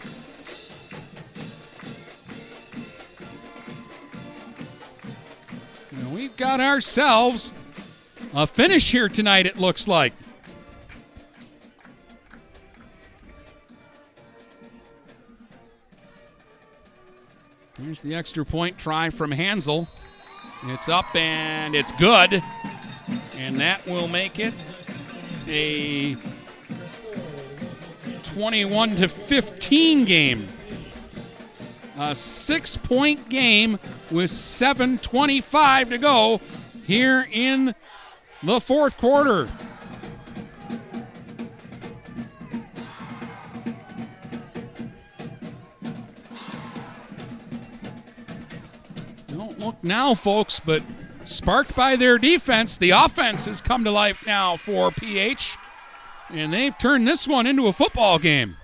And 5.92 6.12
we've 6.12 6.36
got 6.36 6.60
ourselves 6.60 7.52
a 8.34 8.46
finish 8.46 8.90
here 8.90 9.08
tonight, 9.08 9.46
it 9.46 9.58
looks 9.58 9.86
like. 9.86 10.12
Here's 17.80 18.00
the 18.00 18.14
extra 18.14 18.44
point 18.44 18.78
try 18.78 19.10
from 19.10 19.30
Hansel. 19.30 19.88
It's 20.68 20.88
up 20.88 21.14
and 21.14 21.74
it's 21.76 21.92
good. 21.92 22.42
And 23.38 23.58
that 23.58 23.86
will 23.86 24.08
make 24.08 24.40
it 24.40 24.52
a 25.48 26.16
21 28.22 28.96
to 28.96 29.08
15 29.08 30.04
game. 30.04 30.48
A 31.98 32.14
six 32.14 32.76
point 32.76 33.28
game 33.28 33.78
with 34.10 34.30
7.25 34.30 35.90
to 35.90 35.98
go 35.98 36.40
here 36.84 37.26
in 37.30 37.74
the 38.42 38.60
fourth 38.60 38.98
quarter. 38.98 39.48
Now, 49.82 50.14
folks, 50.14 50.60
but 50.60 50.82
sparked 51.24 51.76
by 51.76 51.96
their 51.96 52.18
defense, 52.18 52.76
the 52.76 52.90
offense 52.90 53.46
has 53.46 53.60
come 53.60 53.84
to 53.84 53.90
life 53.90 54.26
now 54.26 54.56
for 54.56 54.90
PH, 54.90 55.56
and 56.30 56.52
they've 56.52 56.76
turned 56.76 57.06
this 57.06 57.26
one 57.26 57.46
into 57.46 57.66
a 57.66 57.72
football 57.72 58.18
game. 58.18 58.56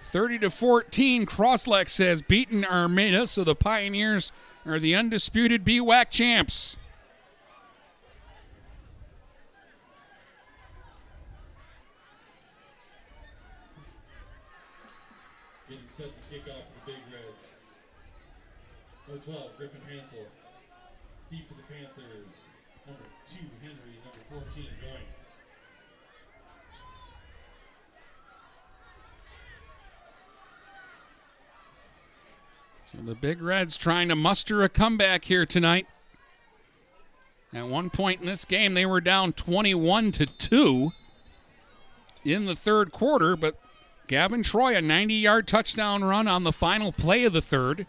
30 0.00 0.38
to 0.38 0.50
14, 0.50 1.26
Crosslex 1.26 1.98
has 2.02 2.22
beaten 2.22 2.64
Armada, 2.64 3.26
so 3.26 3.44
the 3.44 3.54
Pioneers 3.54 4.32
are 4.64 4.78
the 4.78 4.94
undisputed 4.94 5.64
BWAC 5.64 6.08
champs. 6.08 6.78
Getting 15.68 15.84
set 15.88 16.06
to 16.06 16.20
kick 16.30 16.42
off 16.48 16.64
for 16.64 16.86
the 16.86 16.92
Big 16.92 17.02
Reds. 17.12 17.48
Number 19.06 19.22
12, 19.24 19.56
Griffin 19.58 19.80
Hansel. 19.90 20.26
Deep 21.30 21.46
for 21.48 21.54
the 21.54 21.62
Panthers. 21.62 22.44
Number 22.86 23.04
2, 23.26 23.36
Henry. 23.60 24.00
Number 24.04 24.44
14, 24.46 24.64
Goins. 24.64 25.28
The 33.04 33.14
Big 33.14 33.40
Reds 33.40 33.76
trying 33.76 34.08
to 34.08 34.16
muster 34.16 34.62
a 34.62 34.68
comeback 34.68 35.24
here 35.24 35.46
tonight. 35.46 35.86
At 37.54 37.66
one 37.66 37.90
point 37.90 38.20
in 38.20 38.26
this 38.26 38.44
game, 38.44 38.74
they 38.74 38.84
were 38.84 39.00
down 39.00 39.32
21 39.32 40.10
to 40.12 40.26
2 40.26 40.92
in 42.24 42.46
the 42.46 42.56
third 42.56 42.92
quarter, 42.92 43.36
but 43.36 43.56
Gavin 44.08 44.42
Troy, 44.42 44.76
a 44.76 44.82
90 44.82 45.14
yard 45.14 45.46
touchdown 45.46 46.02
run 46.02 46.26
on 46.26 46.42
the 46.44 46.52
final 46.52 46.92
play 46.92 47.24
of 47.24 47.32
the 47.32 47.40
third. 47.40 47.86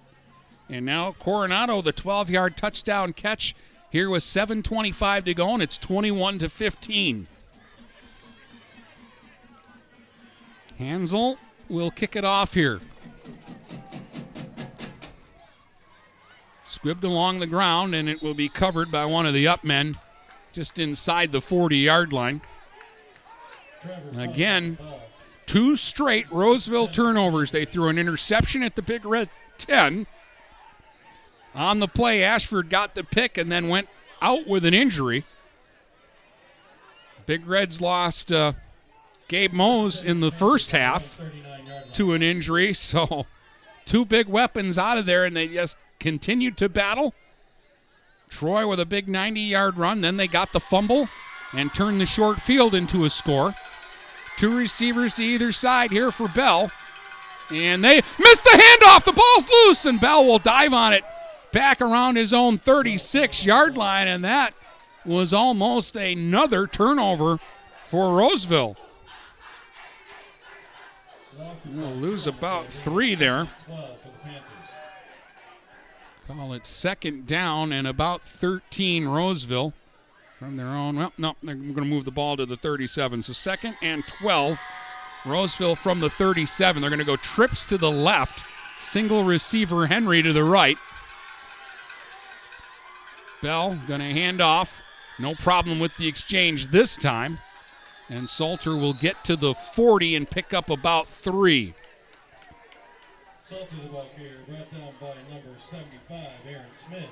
And 0.69 0.85
now 0.85 1.13
Coronado, 1.13 1.81
the 1.81 1.91
12 1.91 2.29
yard 2.29 2.55
touchdown 2.55 3.13
catch 3.13 3.55
here 3.89 4.09
with 4.09 4.21
7.25 4.21 5.25
to 5.25 5.33
go, 5.33 5.53
and 5.53 5.63
it's 5.63 5.77
21 5.79 6.37
to 6.39 6.49
15. 6.49 7.27
Hansel 10.77 11.37
will 11.67 11.91
kick 11.91 12.15
it 12.15 12.23
off 12.23 12.53
here. 12.53 12.79
Squibbed 16.81 17.03
along 17.03 17.39
the 17.39 17.47
ground, 17.47 17.93
and 17.93 18.07
it 18.07 18.21
will 18.21 18.33
be 18.33 18.47
covered 18.47 18.91
by 18.91 19.05
one 19.05 19.25
of 19.25 19.33
the 19.33 19.47
up 19.47 19.63
men 19.63 19.97
just 20.53 20.79
inside 20.79 21.31
the 21.31 21.41
40 21.41 21.77
yard 21.77 22.13
line. 22.13 22.41
Again, 24.17 24.77
two 25.45 25.75
straight 25.75 26.29
Roseville 26.31 26.87
turnovers. 26.87 27.51
They 27.51 27.65
threw 27.65 27.87
an 27.87 27.97
interception 27.97 28.63
at 28.63 28.75
the 28.75 28.81
Big 28.81 29.05
Red 29.05 29.29
10. 29.57 30.07
On 31.55 31.79
the 31.79 31.87
play, 31.87 32.23
Ashford 32.23 32.69
got 32.69 32.95
the 32.95 33.03
pick 33.03 33.37
and 33.37 33.51
then 33.51 33.67
went 33.67 33.89
out 34.21 34.47
with 34.47 34.65
an 34.65 34.73
injury. 34.73 35.25
Big 37.25 37.45
Reds 37.45 37.81
lost 37.81 38.31
uh, 38.31 38.53
Gabe 39.27 39.53
Mose 39.53 40.01
in 40.01 40.19
the 40.19 40.31
first 40.31 40.71
half 40.71 41.19
to 41.93 42.13
an 42.13 42.23
injury, 42.23 42.73
so 42.73 43.25
two 43.85 44.05
big 44.05 44.27
weapons 44.27 44.77
out 44.77 44.97
of 44.97 45.05
there, 45.05 45.25
and 45.25 45.35
they 45.35 45.47
just 45.47 45.77
continued 45.99 46.57
to 46.57 46.69
battle. 46.69 47.13
Troy 48.29 48.67
with 48.67 48.79
a 48.79 48.85
big 48.85 49.07
90 49.07 49.39
yard 49.41 49.77
run. 49.77 50.01
Then 50.01 50.17
they 50.17 50.27
got 50.27 50.53
the 50.53 50.59
fumble 50.59 51.09
and 51.53 51.73
turned 51.73 51.99
the 51.99 52.05
short 52.05 52.39
field 52.39 52.75
into 52.75 53.05
a 53.05 53.09
score. 53.09 53.53
Two 54.37 54.55
receivers 54.55 55.15
to 55.15 55.23
either 55.23 55.51
side 55.51 55.91
here 55.91 56.11
for 56.11 56.27
Bell. 56.27 56.71
And 57.51 57.83
they 57.83 57.95
missed 57.95 58.43
the 58.43 58.61
handoff. 58.61 59.03
The 59.03 59.11
ball's 59.11 59.49
loose, 59.49 59.85
and 59.85 59.99
Bell 59.99 60.25
will 60.25 60.37
dive 60.37 60.73
on 60.73 60.93
it 60.93 61.03
back 61.51 61.81
around 61.81 62.15
his 62.15 62.31
own 62.31 62.57
36 62.57 63.45
yard 63.45 63.75
line. 63.75 64.07
And 64.07 64.23
that 64.23 64.53
was 65.05 65.33
almost 65.33 65.95
another 65.95 66.67
turnover 66.67 67.39
for 67.83 68.15
Roseville. 68.15 68.77
They'll 71.65 71.89
lose 71.95 72.27
about 72.27 72.71
three 72.71 73.15
there. 73.15 73.47
Call 76.29 76.53
it 76.53 76.67
second 76.67 77.25
down 77.25 77.73
and 77.73 77.87
about 77.87 78.21
13 78.21 79.07
Roseville 79.07 79.73
from 80.37 80.57
their 80.57 80.67
own. 80.67 80.95
Well, 80.95 81.11
no, 81.17 81.35
they're 81.41 81.55
going 81.55 81.73
to 81.73 81.81
move 81.81 82.05
the 82.05 82.11
ball 82.11 82.37
to 82.37 82.45
the 82.45 82.55
37. 82.55 83.23
So 83.23 83.33
second 83.33 83.75
and 83.81 84.07
12. 84.07 84.59
Roseville 85.25 85.73
from 85.73 86.01
the 86.01 86.09
37. 86.09 86.81
They're 86.81 86.91
going 86.91 86.99
to 86.99 87.05
go 87.05 87.15
trips 87.15 87.65
to 87.65 87.79
the 87.79 87.89
left. 87.89 88.45
Single 88.79 89.23
receiver 89.23 89.87
Henry 89.87 90.21
to 90.21 90.31
the 90.31 90.43
right. 90.43 90.77
Bell 93.41 93.79
going 93.87 94.01
to 94.01 94.05
hand 94.05 94.39
off. 94.39 94.83
No 95.17 95.33
problem 95.33 95.79
with 95.79 95.97
the 95.97 96.07
exchange 96.07 96.67
this 96.67 96.95
time. 96.95 97.39
And 98.07 98.29
Salter 98.29 98.75
will 98.75 98.93
get 98.93 99.23
to 99.25 99.35
the 99.35 99.55
40 99.55 100.15
and 100.15 100.29
pick 100.29 100.53
up 100.53 100.69
about 100.69 101.09
three. 101.09 101.73
Salter 103.49 103.77
the 103.81 103.89
ball 103.89 104.05
carrier, 104.15 104.37
brought 104.47 104.71
down 104.71 104.93
by 105.01 105.07
number 105.33 105.49
75, 105.57 106.27
Aaron 106.47 106.65
Smith. 106.71 107.09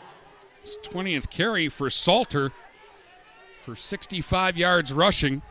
It's 0.62 0.78
20th 0.88 1.32
carry 1.32 1.68
for 1.68 1.90
Salter 1.90 2.52
for 3.62 3.74
65 3.74 4.56
yards 4.56 4.94
rushing. 4.94 5.42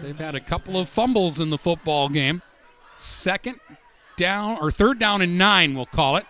They've 0.00 0.18
had 0.18 0.34
a 0.34 0.40
couple 0.40 0.78
of 0.78 0.88
fumbles 0.88 1.40
in 1.40 1.50
the 1.50 1.58
football 1.58 2.08
game. 2.08 2.40
Second 2.96 3.60
down, 4.16 4.56
or 4.62 4.70
third 4.70 4.98
down 4.98 5.20
and 5.20 5.36
nine, 5.36 5.74
we'll 5.74 5.84
call 5.84 6.16
it. 6.16 6.24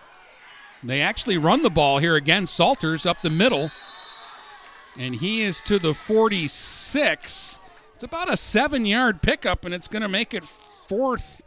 They 0.83 0.99
actually 0.99 1.37
run 1.37 1.61
the 1.61 1.69
ball 1.69 1.99
here 1.99 2.15
again. 2.15 2.45
Salters 2.45 3.05
up 3.05 3.21
the 3.21 3.29
middle. 3.29 3.71
And 4.99 5.15
he 5.15 5.41
is 5.41 5.61
to 5.61 5.79
the 5.79 5.93
46. 5.93 7.59
It's 7.93 8.03
about 8.03 8.29
a 8.29 8.35
seven 8.35 8.85
yard 8.85 9.21
pickup, 9.21 9.63
and 9.63 9.73
it's 9.73 9.87
going 9.87 10.01
to 10.01 10.09
make 10.09 10.33
it 10.33 10.43
fourth 10.43 11.41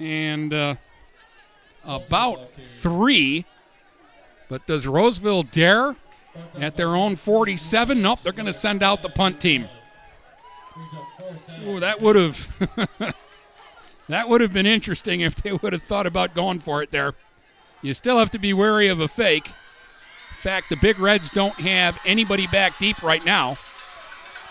and 0.00 0.52
uh, 0.52 0.74
about 1.84 2.52
three. 2.54 3.44
But 4.48 4.66
does 4.66 4.86
Roseville 4.86 5.42
dare 5.42 5.96
at 6.58 6.76
their 6.76 6.88
own 6.88 7.16
47? 7.16 8.00
Nope, 8.00 8.20
they're 8.22 8.32
going 8.32 8.46
to 8.46 8.52
send 8.52 8.82
out 8.82 9.02
the 9.02 9.08
punt 9.08 9.40
team. 9.40 9.68
Ooh, 11.66 11.80
that 11.80 12.00
would 12.00 12.16
have 12.16 13.14
that 14.08 14.28
would 14.28 14.40
have 14.40 14.52
been 14.52 14.66
interesting 14.66 15.20
if 15.20 15.36
they 15.36 15.52
would 15.52 15.72
have 15.72 15.82
thought 15.82 16.06
about 16.06 16.34
going 16.34 16.60
for 16.60 16.82
it 16.82 16.90
there. 16.90 17.14
You 17.82 17.94
still 17.94 18.18
have 18.18 18.30
to 18.32 18.38
be 18.38 18.52
wary 18.52 18.88
of 18.88 19.00
a 19.00 19.08
fake. 19.08 19.48
In 19.48 20.36
fact, 20.36 20.68
the 20.68 20.76
Big 20.76 20.98
Reds 20.98 21.30
don't 21.30 21.54
have 21.54 21.98
anybody 22.06 22.46
back 22.46 22.78
deep 22.78 23.02
right 23.02 23.24
now. 23.24 23.56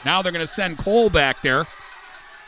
Now 0.05 0.21
they're 0.21 0.31
going 0.31 0.43
to 0.43 0.47
send 0.47 0.77
Cole 0.77 1.09
back 1.09 1.41
there. 1.41 1.65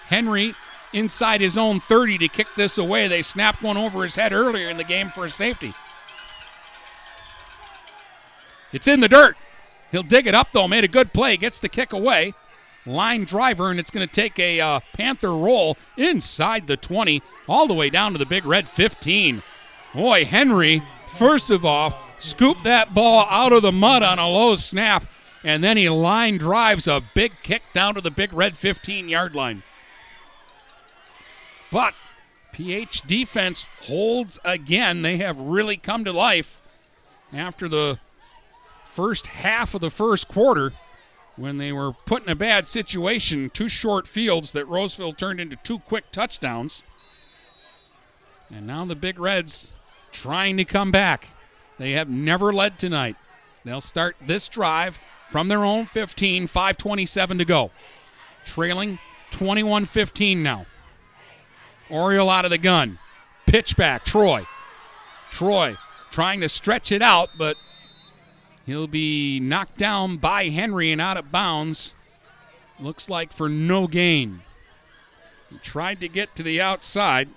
Henry 0.07 0.53
inside 0.93 1.41
his 1.41 1.57
own 1.57 1.79
30 1.79 2.17
to 2.19 2.27
kick 2.27 2.47
this 2.55 2.77
away. 2.77 3.07
They 3.07 3.21
snapped 3.21 3.61
one 3.61 3.77
over 3.77 4.03
his 4.03 4.15
head 4.15 4.33
earlier 4.33 4.69
in 4.69 4.77
the 4.77 4.83
game 4.83 5.09
for 5.09 5.25
a 5.25 5.29
safety. 5.29 5.73
It's 8.71 8.87
in 8.87 8.99
the 8.99 9.07
dirt. 9.07 9.35
He'll 9.91 10.03
dig 10.03 10.27
it 10.27 10.35
up, 10.35 10.51
though. 10.51 10.67
Made 10.67 10.83
a 10.83 10.89
good 10.89 11.13
play. 11.13 11.37
Gets 11.37 11.59
the 11.59 11.69
kick 11.69 11.93
away. 11.93 12.33
Line 12.85 13.25
driver, 13.25 13.69
and 13.69 13.79
it's 13.79 13.91
going 13.91 14.07
to 14.07 14.13
take 14.13 14.39
a 14.39 14.59
uh, 14.61 14.79
Panther 14.93 15.35
roll 15.35 15.77
inside 15.97 16.67
the 16.67 16.77
20, 16.77 17.21
all 17.47 17.67
the 17.67 17.73
way 17.73 17.89
down 17.89 18.13
to 18.13 18.17
the 18.17 18.25
big 18.25 18.45
red 18.45 18.67
15. 18.67 19.41
Boy, 19.93 20.25
Henry, 20.25 20.81
first 21.07 21.51
of 21.51 21.65
all, 21.65 21.97
scooped 22.17 22.63
that 22.63 22.93
ball 22.93 23.25
out 23.29 23.51
of 23.51 23.63
the 23.63 23.71
mud 23.71 24.01
on 24.01 24.17
a 24.17 24.27
low 24.27 24.55
snap, 24.55 25.05
and 25.43 25.63
then 25.63 25.77
he 25.77 25.89
line 25.89 26.37
drives 26.37 26.87
a 26.87 27.01
big 27.13 27.33
kick 27.43 27.63
down 27.73 27.95
to 27.95 28.01
the 28.01 28.11
big 28.11 28.33
red 28.33 28.55
15 28.55 29.09
yard 29.09 29.35
line. 29.35 29.61
But 31.71 31.93
PH 32.51 33.01
defense 33.03 33.67
holds 33.83 34.39
again. 34.43 35.01
They 35.01 35.17
have 35.17 35.39
really 35.39 35.77
come 35.77 36.03
to 36.05 36.11
life 36.11 36.61
after 37.33 37.67
the 37.67 37.99
first 38.83 39.27
half 39.27 39.75
of 39.75 39.81
the 39.81 39.89
first 39.89 40.27
quarter 40.27 40.73
when 41.35 41.57
they 41.57 41.71
were 41.71 41.93
put 41.93 42.23
in 42.23 42.29
a 42.29 42.35
bad 42.35 42.67
situation. 42.67 43.49
Two 43.49 43.69
short 43.69 44.07
fields 44.07 44.51
that 44.51 44.67
Roseville 44.67 45.13
turned 45.13 45.39
into 45.39 45.55
two 45.57 45.79
quick 45.79 46.11
touchdowns. 46.11 46.83
And 48.53 48.65
now 48.67 48.83
the 48.85 48.95
Big 48.95 49.19
Reds 49.19 49.71
trying 50.11 50.57
to 50.57 50.65
come 50.65 50.91
back. 50.91 51.29
They 51.77 51.91
have 51.91 52.09
never 52.09 52.51
led 52.51 52.77
tonight. 52.77 53.15
They'll 53.63 53.79
start 53.79 54.17
this 54.25 54.49
drive 54.49 54.99
from 55.29 55.47
their 55.47 55.63
own 55.63 55.85
15, 55.85 56.47
527 56.47 57.37
to 57.37 57.45
go. 57.45 57.71
Trailing 58.43 58.99
21 59.31 59.85
15 59.85 60.43
now. 60.43 60.65
Oriole 61.89 62.29
out 62.29 62.45
of 62.45 62.51
the 62.51 62.57
gun. 62.57 62.99
Pitch 63.45 63.75
back, 63.75 64.03
Troy. 64.05 64.45
Troy 65.29 65.75
trying 66.11 66.41
to 66.41 66.49
stretch 66.49 66.91
it 66.91 67.01
out, 67.01 67.29
but 67.37 67.55
he'll 68.65 68.87
be 68.87 69.39
knocked 69.39 69.77
down 69.77 70.17
by 70.17 70.45
Henry 70.45 70.91
and 70.91 71.01
out 71.01 71.17
of 71.17 71.31
bounds. 71.31 71.95
Looks 72.79 73.09
like 73.09 73.31
for 73.31 73.49
no 73.49 73.87
gain. 73.87 74.41
He 75.49 75.57
tried 75.57 75.99
to 76.01 76.07
get 76.07 76.35
to 76.35 76.43
the 76.43 76.61
outside. 76.61 77.29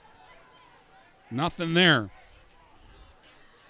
Nothing 1.31 1.74
there. 1.74 2.10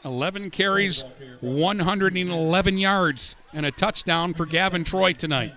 11 0.05 0.51
carries, 0.51 1.05
111 1.41 2.79
yards, 2.79 3.37
and 3.53 3.65
a 3.65 3.71
touchdown 3.71 4.35
for 4.35 4.47
Gavin 4.47 4.83
Troy 4.83 5.13
tonight. 5.13 5.55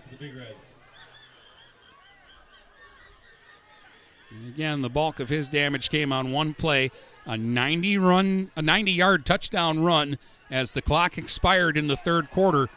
Again, 4.56 4.82
the 4.82 4.90
bulk 4.90 5.20
of 5.20 5.28
his 5.28 5.50
damage 5.50 5.90
came 5.90 6.14
on 6.14 6.32
one 6.32 6.54
play, 6.54 6.90
a 7.26 7.38
90 7.38 7.98
run, 7.98 8.52
a 8.56 8.62
90 8.62 8.92
yard 8.94 9.26
touchdown 9.26 9.84
run 9.84 10.18
as 10.50 10.72
the 10.72 10.82
clock 10.82 11.18
expired 11.18 11.76
in 11.76 11.88
the 11.88 11.98
third 11.98 12.32
quarter. 12.32 12.70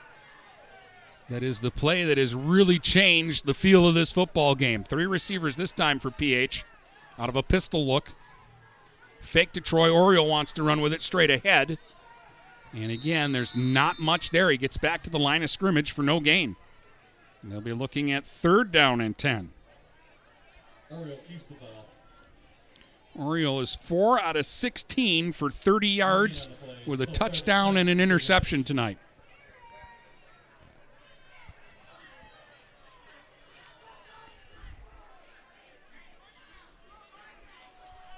That 1.30 1.44
is 1.44 1.60
the 1.60 1.70
play 1.70 2.02
that 2.02 2.18
has 2.18 2.34
really 2.34 2.80
changed 2.80 3.46
the 3.46 3.54
feel 3.54 3.86
of 3.86 3.94
this 3.94 4.10
football 4.10 4.56
game. 4.56 4.82
Three 4.82 5.06
receivers 5.06 5.54
this 5.54 5.72
time 5.72 6.00
for 6.00 6.10
PH 6.10 6.64
out 7.16 7.28
of 7.28 7.36
a 7.36 7.44
pistol 7.44 7.86
look. 7.86 8.12
Fake 9.20 9.52
to 9.52 9.60
Troy. 9.60 9.88
Oriole 9.88 10.28
wants 10.28 10.52
to 10.54 10.64
run 10.64 10.80
with 10.80 10.92
it 10.92 11.02
straight 11.02 11.30
ahead. 11.30 11.78
And 12.72 12.90
again, 12.90 13.30
there's 13.30 13.54
not 13.54 14.00
much 14.00 14.30
there. 14.30 14.50
He 14.50 14.56
gets 14.56 14.78
back 14.78 15.04
to 15.04 15.10
the 15.10 15.18
line 15.18 15.44
of 15.44 15.50
scrimmage 15.50 15.92
for 15.92 16.02
no 16.02 16.18
gain. 16.18 16.56
And 17.42 17.52
they'll 17.52 17.60
be 17.60 17.72
looking 17.72 18.10
at 18.10 18.26
third 18.26 18.72
down 18.72 19.00
and 19.00 19.16
10. 19.16 19.50
Oriole 20.90 21.18
keeps 21.28 21.44
the 21.46 21.54
ball. 21.54 21.86
Oriole 23.18 23.60
is 23.60 23.74
4 23.74 24.20
out 24.20 24.36
of 24.36 24.46
16 24.46 25.32
for 25.32 25.50
30 25.50 25.88
yards 25.88 26.48
with 26.86 27.00
a 27.00 27.06
touchdown 27.06 27.76
and 27.76 27.88
an 27.90 28.00
interception 28.00 28.64
tonight. 28.64 28.98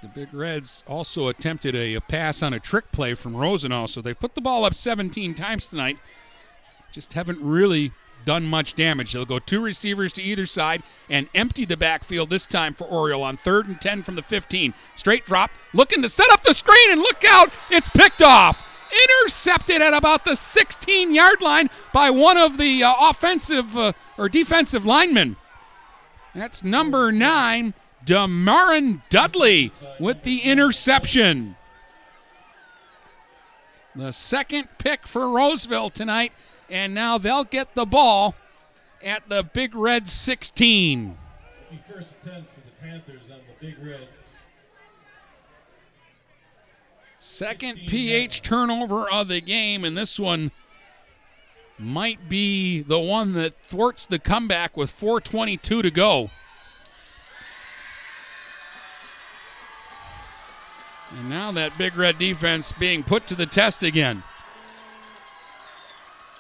The 0.03 0.09
Big 0.09 0.33
Reds 0.33 0.83
also 0.87 1.29
attempted 1.29 1.75
a, 1.75 1.95
a, 1.95 2.01
pass 2.01 2.43
on 2.43 2.55
a 2.55 2.61
trick 2.61 2.91
play 2.91 3.13
from 3.15 3.37
Rosenau, 3.37 3.87
so 3.87 4.01
they've 4.01 4.19
put 4.19 4.35
the 4.35 4.41
ball 4.41 4.65
up 4.65 4.75
17 4.75 5.35
times 5.35 5.69
tonight. 5.69 5.99
Just 6.91 7.13
haven't 7.13 7.39
really 7.41 7.93
done 8.25 8.47
much 8.47 8.75
damage. 8.75 9.13
They'll 9.13 9.25
go 9.25 9.39
two 9.39 9.61
receivers 9.61 10.13
to 10.15 10.23
either 10.23 10.47
side 10.47 10.83
and 11.09 11.29
empty 11.35 11.65
the 11.65 11.77
backfield 11.77 12.31
this 12.31 12.47
time 12.47 12.75
for 12.75 12.85
Oriole 12.85 13.23
on 13.23 13.37
third 13.37 13.67
and 13.67 13.81
10 13.81 14.03
from 14.03 14.15
the 14.15 14.23
15. 14.23 14.75
Straight 14.95 15.25
drop, 15.25 15.51
looking 15.73 16.03
to 16.03 16.09
set 16.09 16.31
up 16.33 16.43
the 16.43 16.55
screen, 16.55 16.91
and 16.91 17.01
look 17.01 17.25
out, 17.27 17.51
it's 17.71 17.89
picked 17.89 18.23
off. 18.23 18.67
Intercepted 19.23 19.81
at 19.81 19.95
about 19.95 20.25
the 20.25 20.35
16 20.35 21.15
yard 21.15 21.41
line 21.41 21.69
by 21.93 22.11
one 22.11 22.37
of 22.37 22.59
the 22.59 22.83
uh, 22.83 22.93
offensive 23.11 23.77
uh, 23.77 23.93
or 24.19 24.29
defensive 24.29 24.85
linemen. 24.85 25.37
That's 26.35 26.65
number 26.65 27.13
nine, 27.13 27.75
Damarin 28.05 29.03
Dudley 29.09 29.73
with 29.99 30.23
the 30.23 30.41
interception. 30.41 31.57
The 33.95 34.13
second 34.13 34.69
pick 34.79 35.07
for 35.07 35.29
Roseville 35.29 35.91
tonight, 35.91 36.33
and 36.71 36.95
now 36.95 37.19
they'll 37.19 37.45
get 37.45 37.75
the 37.75 37.85
ball 37.85 38.35
at 39.05 39.29
the 39.29 39.43
Big 39.43 39.75
Red 39.75 40.07
16. 40.07 41.17
First 41.93 42.15
and 42.23 42.33
10 42.33 42.45
for 42.45 42.61
the 42.61 42.89
Panthers 42.89 43.31
on 43.31 43.39
the 43.39 43.67
Big 43.67 43.77
Reds. 43.85 44.07
Second 47.19 47.81
PH 47.87 48.43
turnover 48.43 49.11
of 49.11 49.29
the 49.29 49.41
game, 49.41 49.85
and 49.85 49.97
this 49.97 50.19
one 50.19 50.51
might 51.79 52.29
be 52.29 52.81
the 52.83 52.99
one 52.99 53.33
that 53.33 53.55
thwarts 53.55 54.07
the 54.07 54.19
comeback 54.19 54.77
with 54.77 54.91
4.22 54.91 55.83
to 55.83 55.91
go. 55.91 56.31
And 61.19 61.29
now 61.29 61.51
that 61.53 61.77
Big 61.77 61.97
Red 61.97 62.19
defense 62.19 62.73
being 62.73 63.03
put 63.03 63.27
to 63.29 63.35
the 63.35 63.47
test 63.47 63.83
again. 63.83 64.23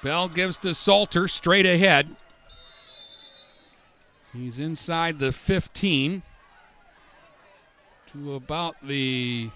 Bell 0.03 0.29
gives 0.29 0.57
to 0.59 0.75
Salter 0.75 1.29
straight 1.29 1.67
ahead. 1.67 2.17
He's 4.33 4.59
inside 4.61 5.19
the 5.19 5.33
15 5.33 6.23
to 8.13 8.35
about 8.35 8.77
the 8.83 9.51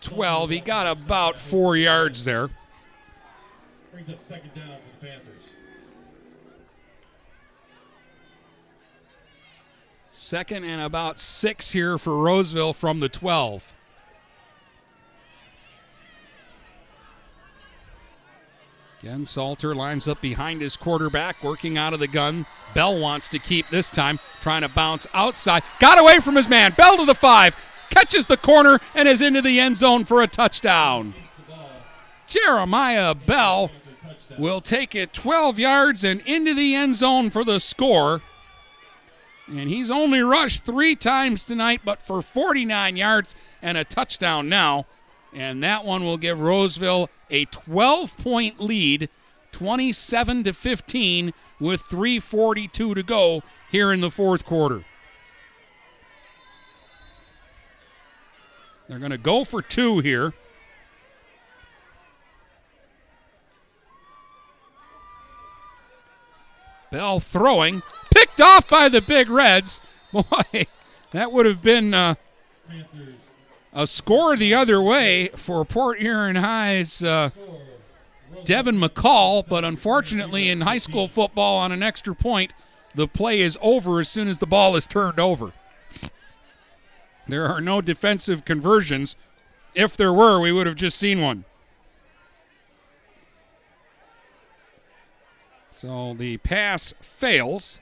12. 0.00 0.50
He 0.50 0.60
got 0.60 0.86
about 0.86 1.38
four 1.38 1.76
yards 1.76 2.24
there. 2.24 2.50
Brings 3.92 4.08
up 4.10 4.20
second 4.20 4.54
down 4.54 4.66
for 4.66 5.00
the 5.00 5.06
Panthers. 5.06 5.42
Second 10.10 10.64
and 10.64 10.82
about 10.82 11.18
six 11.18 11.72
here 11.72 11.96
for 11.96 12.16
Roseville 12.16 12.72
from 12.72 13.00
the 13.00 13.08
12. 13.08 13.72
Again, 19.02 19.24
Salter 19.26 19.76
lines 19.76 20.08
up 20.08 20.20
behind 20.20 20.60
his 20.60 20.76
quarterback, 20.76 21.44
working 21.44 21.78
out 21.78 21.92
of 21.92 22.00
the 22.00 22.08
gun. 22.08 22.46
Bell 22.74 22.98
wants 22.98 23.28
to 23.28 23.38
keep 23.38 23.68
this 23.68 23.90
time, 23.90 24.18
trying 24.40 24.62
to 24.62 24.68
bounce 24.68 25.06
outside. 25.14 25.62
Got 25.78 26.00
away 26.00 26.18
from 26.18 26.34
his 26.34 26.48
man. 26.48 26.72
Bell 26.76 26.96
to 26.96 27.04
the 27.04 27.14
five, 27.14 27.54
catches 27.90 28.26
the 28.26 28.36
corner, 28.36 28.80
and 28.96 29.06
is 29.06 29.22
into 29.22 29.40
the 29.40 29.60
end 29.60 29.76
zone 29.76 30.04
for 30.04 30.20
a 30.20 30.26
touchdown. 30.26 31.14
Jeremiah 32.26 33.14
Bell 33.14 33.70
will 34.36 34.60
take 34.60 34.96
it 34.96 35.12
12 35.12 35.60
yards 35.60 36.02
and 36.02 36.20
into 36.26 36.52
the 36.52 36.74
end 36.74 36.96
zone 36.96 37.30
for 37.30 37.44
the 37.44 37.60
score. 37.60 38.22
And 39.46 39.68
he's 39.68 39.90
only 39.90 40.20
rushed 40.20 40.64
three 40.64 40.96
times 40.96 41.46
tonight, 41.46 41.82
but 41.84 42.02
for 42.02 42.20
49 42.20 42.96
yards 42.96 43.36
and 43.62 43.78
a 43.78 43.84
touchdown 43.84 44.48
now. 44.48 44.86
And 45.34 45.62
that 45.62 45.84
one 45.84 46.04
will 46.04 46.16
give 46.16 46.40
Roseville 46.40 47.10
a 47.30 47.44
12 47.46 48.16
point 48.18 48.60
lead, 48.60 49.08
27 49.52 50.44
to 50.44 50.52
15, 50.52 51.32
with 51.60 51.82
3.42 51.82 52.94
to 52.94 53.02
go 53.02 53.42
here 53.70 53.92
in 53.92 54.00
the 54.00 54.10
fourth 54.10 54.44
quarter. 54.44 54.84
They're 58.88 58.98
going 58.98 59.10
to 59.10 59.18
go 59.18 59.44
for 59.44 59.60
two 59.60 59.98
here. 59.98 60.32
Bell 66.90 67.20
throwing, 67.20 67.82
picked 68.14 68.40
off 68.40 68.66
by 68.66 68.88
the 68.88 69.02
Big 69.02 69.28
Reds. 69.28 69.82
Boy, 70.12 70.66
that 71.10 71.32
would 71.32 71.44
have 71.44 71.62
been 71.62 71.92
uh, 71.92 72.14
a 73.78 73.86
score 73.86 74.36
the 74.36 74.52
other 74.52 74.82
way 74.82 75.28
for 75.36 75.64
Port 75.64 76.00
Huron 76.00 76.34
High's 76.34 77.04
uh, 77.04 77.30
Devin 78.42 78.76
McCall, 78.76 79.48
but 79.48 79.64
unfortunately 79.64 80.48
in 80.48 80.62
high 80.62 80.78
school 80.78 81.06
football 81.06 81.58
on 81.58 81.70
an 81.70 81.80
extra 81.80 82.12
point, 82.12 82.52
the 82.96 83.06
play 83.06 83.38
is 83.38 83.56
over 83.62 84.00
as 84.00 84.08
soon 84.08 84.26
as 84.26 84.40
the 84.40 84.48
ball 84.48 84.74
is 84.74 84.88
turned 84.88 85.20
over. 85.20 85.52
There 87.28 87.46
are 87.46 87.60
no 87.60 87.80
defensive 87.80 88.44
conversions. 88.44 89.14
If 89.76 89.96
there 89.96 90.12
were, 90.12 90.40
we 90.40 90.50
would 90.50 90.66
have 90.66 90.74
just 90.74 90.98
seen 90.98 91.22
one. 91.22 91.44
So 95.70 96.14
the 96.14 96.38
pass 96.38 96.94
fails. 97.00 97.78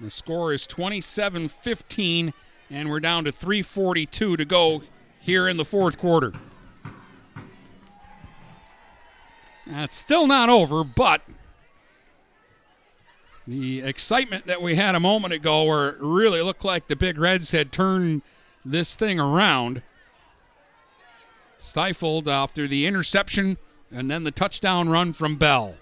The 0.00 0.10
score 0.10 0.52
is 0.52 0.66
27 0.66 1.46
15, 1.46 2.34
and 2.72 2.88
we're 2.88 3.00
down 3.00 3.24
to 3.24 3.30
3.42 3.30 4.36
to 4.38 4.44
go 4.46 4.82
here 5.20 5.46
in 5.46 5.58
the 5.58 5.64
fourth 5.64 5.98
quarter. 5.98 6.32
That's 9.66 9.94
still 9.94 10.26
not 10.26 10.48
over, 10.48 10.82
but 10.82 11.20
the 13.46 13.82
excitement 13.82 14.46
that 14.46 14.62
we 14.62 14.74
had 14.76 14.94
a 14.94 15.00
moment 15.00 15.34
ago, 15.34 15.64
where 15.64 15.90
it 15.90 15.96
really 16.00 16.40
looked 16.40 16.64
like 16.64 16.86
the 16.86 16.96
Big 16.96 17.18
Reds 17.18 17.52
had 17.52 17.72
turned 17.72 18.22
this 18.64 18.96
thing 18.96 19.20
around, 19.20 19.82
stifled 21.58 22.26
after 22.26 22.66
the 22.66 22.86
interception 22.86 23.58
and 23.90 24.10
then 24.10 24.24
the 24.24 24.30
touchdown 24.30 24.88
run 24.88 25.12
from 25.12 25.36
Bell. 25.36 25.74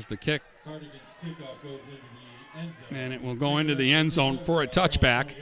Here's 0.00 0.06
the 0.06 0.16
kick, 0.16 0.40
Cardigan's 0.64 0.94
kickoff 1.22 1.62
goes 1.62 1.78
into 1.84 2.00
the 2.00 2.58
end 2.58 2.74
zone. 2.74 2.96
and 2.96 3.12
it 3.12 3.22
will 3.22 3.34
go 3.34 3.58
into 3.58 3.74
the 3.74 3.92
end 3.92 4.12
zone 4.12 4.38
for 4.38 4.62
a 4.62 4.66
touchback. 4.66 5.34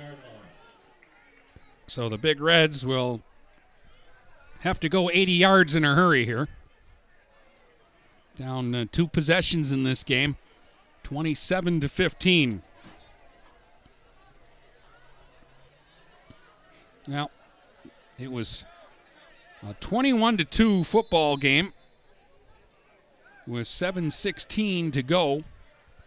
So 1.86 2.08
the 2.08 2.18
Big 2.18 2.40
Reds 2.40 2.84
will 2.84 3.22
have 4.62 4.80
to 4.80 4.88
go 4.88 5.10
80 5.10 5.30
yards 5.30 5.76
in 5.76 5.84
a 5.84 5.94
hurry 5.94 6.24
here. 6.24 6.48
Down 8.34 8.74
uh, 8.74 8.86
two 8.90 9.06
possessions 9.06 9.70
in 9.70 9.84
this 9.84 10.02
game, 10.02 10.34
27 11.04 11.78
to 11.78 11.88
15. 11.88 12.62
Now, 17.06 17.30
it 18.18 18.32
was 18.32 18.64
a 19.64 19.74
21 19.74 20.38
to 20.38 20.44
2 20.44 20.82
football 20.82 21.36
game 21.36 21.72
with 23.48 23.66
7:16 23.66 24.90
to 24.92 25.02
go 25.02 25.44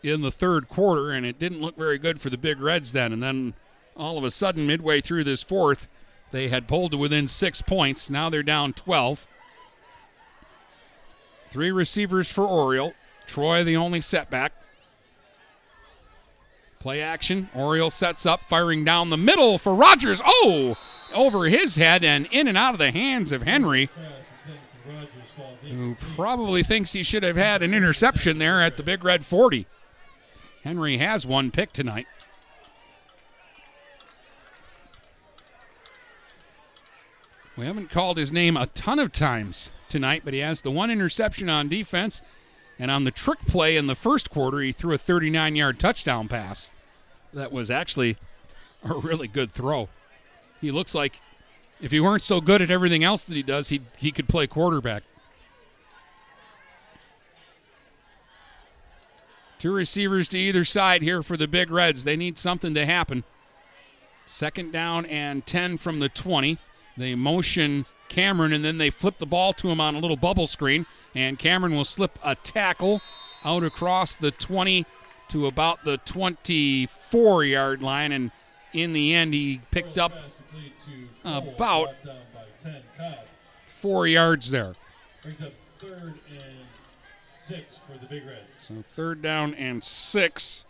in 0.04 0.22
the 0.22 0.32
third 0.32 0.68
quarter, 0.68 1.12
and 1.12 1.26
it 1.26 1.40
didn't 1.40 1.62
look 1.62 1.76
very 1.76 1.98
good 1.98 2.22
for 2.22 2.30
the 2.30 2.38
Big 2.38 2.60
Reds 2.60 2.92
then. 2.94 3.12
And 3.12 3.22
then 3.22 3.54
all 3.96 4.18
of 4.18 4.24
a 4.24 4.32
sudden, 4.32 4.68
midway 4.68 5.02
through 5.02 5.24
this 5.24 5.44
fourth, 5.44 5.88
they 6.32 6.48
had 6.48 6.68
pulled 6.68 6.92
to 6.92 6.98
within 6.98 7.28
six 7.28 7.62
points. 7.62 8.10
Now 8.10 8.30
they're 8.30 8.44
down 8.44 8.74
12. 8.74 9.28
Three 11.48 11.72
receivers 11.72 12.32
for 12.32 12.46
Oriole. 12.48 12.94
Troy, 13.26 13.64
the 13.64 13.76
only 13.76 14.02
setback. 14.02 14.54
Play 16.80 17.02
action. 17.02 17.50
Oriole 17.54 17.92
sets 17.92 18.26
up, 18.26 18.48
firing 18.48 18.84
down 18.84 19.10
the 19.10 19.18
middle 19.18 19.58
for 19.58 19.76
Rogers. 19.76 20.22
Oh, 20.26 20.78
over 21.14 21.46
his 21.46 21.76
head 21.76 22.04
and 22.04 22.28
in 22.32 22.48
and 22.48 22.58
out 22.58 22.74
of 22.74 22.80
the 22.80 22.92
hands 22.92 23.32
of 23.32 23.44
Henry, 23.44 23.90
who 25.72 25.96
probably 26.16 26.64
thinks 26.64 26.94
he 26.94 27.04
should 27.04 27.24
have 27.24 27.38
had 27.38 27.64
an 27.64 27.74
interception 27.74 28.38
there 28.38 28.62
at 28.62 28.78
the 28.78 28.84
Big 28.84 29.04
Red 29.04 29.26
40. 29.26 29.66
Henry 30.64 30.98
has 30.98 31.26
one 31.26 31.52
pick 31.52 31.72
tonight. 31.72 32.08
We 37.58 37.66
haven't 37.66 37.90
called 37.90 38.18
his 38.18 38.32
name 38.32 38.58
a 38.58 38.68
ton 38.68 39.00
of 39.00 39.12
times 39.12 39.72
tonight, 39.88 40.22
but 40.24 40.34
he 40.34 40.40
has 40.40 40.62
the 40.62 40.72
one 40.72 40.90
interception 40.90 41.50
on 41.50 41.68
defense. 41.68 42.22
And 42.80 42.90
on 42.90 43.04
the 43.04 43.12
trick 43.12 43.40
play 43.40 43.78
in 43.78 43.88
the 43.88 43.96
first 43.96 44.32
quarter, 44.32 44.60
he 44.60 44.72
threw 44.72 44.94
a 44.94 44.98
39 44.98 45.56
yard 45.56 45.80
touchdown 45.80 46.28
pass. 46.28 46.72
That 47.34 47.52
was 47.52 47.70
actually 47.70 48.18
a 48.84 48.94
really 48.96 49.28
good 49.28 49.52
throw. 49.52 49.90
He 50.60 50.72
looks 50.72 50.96
like 50.96 51.22
if 51.80 51.92
he 51.92 52.00
weren't 52.00 52.22
so 52.22 52.42
good 52.42 52.62
at 52.62 52.72
everything 52.72 53.04
else 53.04 53.26
that 53.26 53.36
he 53.36 53.44
does, 53.44 53.70
he, 53.70 53.82
he 53.98 54.12
could 54.12 54.28
play 54.28 54.48
quarterback. 54.48 55.04
Two 59.62 59.72
receivers 59.72 60.28
to 60.30 60.40
either 60.40 60.66
side 60.66 61.04
here 61.04 61.22
for 61.22 61.38
the 61.38 61.48
Big 61.48 61.70
Reds. 61.70 62.04
They 62.04 62.18
need 62.18 62.36
something 62.40 62.74
to 62.74 62.84
happen. 62.84 63.24
Second 64.26 64.74
down 64.74 65.06
and 65.06 65.46
10 65.46 65.78
from 65.78 66.00
the 66.00 66.10
20. 66.10 66.58
They 66.98 67.14
motion 67.14 67.86
Cameron 68.10 68.54
and 68.54 68.66
then 68.66 68.80
they 68.80 68.90
flip 68.90 69.20
the 69.20 69.28
ball 69.28 69.54
to 69.54 69.68
him 69.68 69.80
on 69.80 69.94
a 69.94 70.00
little 70.00 70.18
bubble 70.18 70.48
screen. 70.48 70.88
And 71.14 71.38
Cameron 71.38 71.76
will 71.76 71.86
slip 71.86 72.18
a 72.24 72.34
tackle 72.34 73.02
out 73.46 73.64
across 73.64 74.16
the 74.16 74.32
20 74.32 74.84
to 75.28 75.46
about 75.46 75.84
the 75.84 75.98
24 75.98 77.44
yard 77.44 77.84
line. 77.84 78.12
And 78.12 78.32
in 78.74 78.94
the 78.94 79.14
end, 79.14 79.36
he 79.36 79.62
picked 79.70 80.00
up 80.00 80.12
about 81.24 81.90
four 83.68 84.08
yards 84.08 84.50
there. 84.50 84.74
Brings 85.22 85.44
up 85.44 85.54
third 85.78 86.16
and 86.32 86.56
six 87.20 87.78
for 87.78 88.00
the 88.00 88.08
Big 88.08 88.26
Reds. 88.26 88.51
So 88.62 88.76
third 88.84 89.24
down 89.24 89.56
and 89.56 89.84
six. 89.84 90.68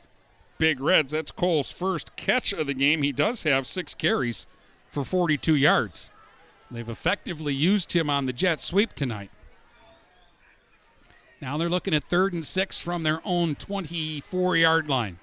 Big 0.57 0.79
Reds. 0.79 1.11
That's 1.11 1.29
Cole's 1.29 1.73
first 1.73 2.15
catch 2.15 2.53
of 2.53 2.67
the 2.67 2.73
game. 2.73 3.01
He 3.01 3.11
does 3.11 3.43
have 3.43 3.67
six 3.67 3.93
carries 3.93 4.47
for 4.89 5.03
42 5.03 5.55
yards. 5.55 6.09
They've 6.69 6.87
effectively 6.87 7.53
used 7.53 7.91
him 7.91 8.09
on 8.09 8.27
the 8.27 8.33
jet 8.33 8.61
sweep 8.61 8.93
tonight. 8.93 9.29
Now 11.41 11.57
they're 11.57 11.67
looking 11.67 11.93
at 11.93 12.05
third 12.05 12.33
and 12.33 12.45
six 12.45 12.79
from 12.79 13.03
their 13.03 13.19
own 13.25 13.55
24 13.55 14.55
yard 14.55 14.87
line. 14.87 15.19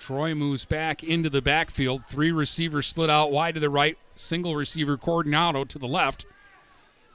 Troy 0.00 0.34
moves 0.34 0.64
back 0.64 1.04
into 1.04 1.30
the 1.30 1.42
backfield. 1.42 2.04
Three 2.06 2.32
receivers 2.32 2.88
split 2.88 3.10
out 3.10 3.30
wide 3.30 3.54
to 3.54 3.60
the 3.60 3.70
right, 3.70 3.96
single 4.16 4.56
receiver 4.56 4.96
Coronado 4.96 5.64
to 5.66 5.78
the 5.78 5.86
left. 5.86 6.26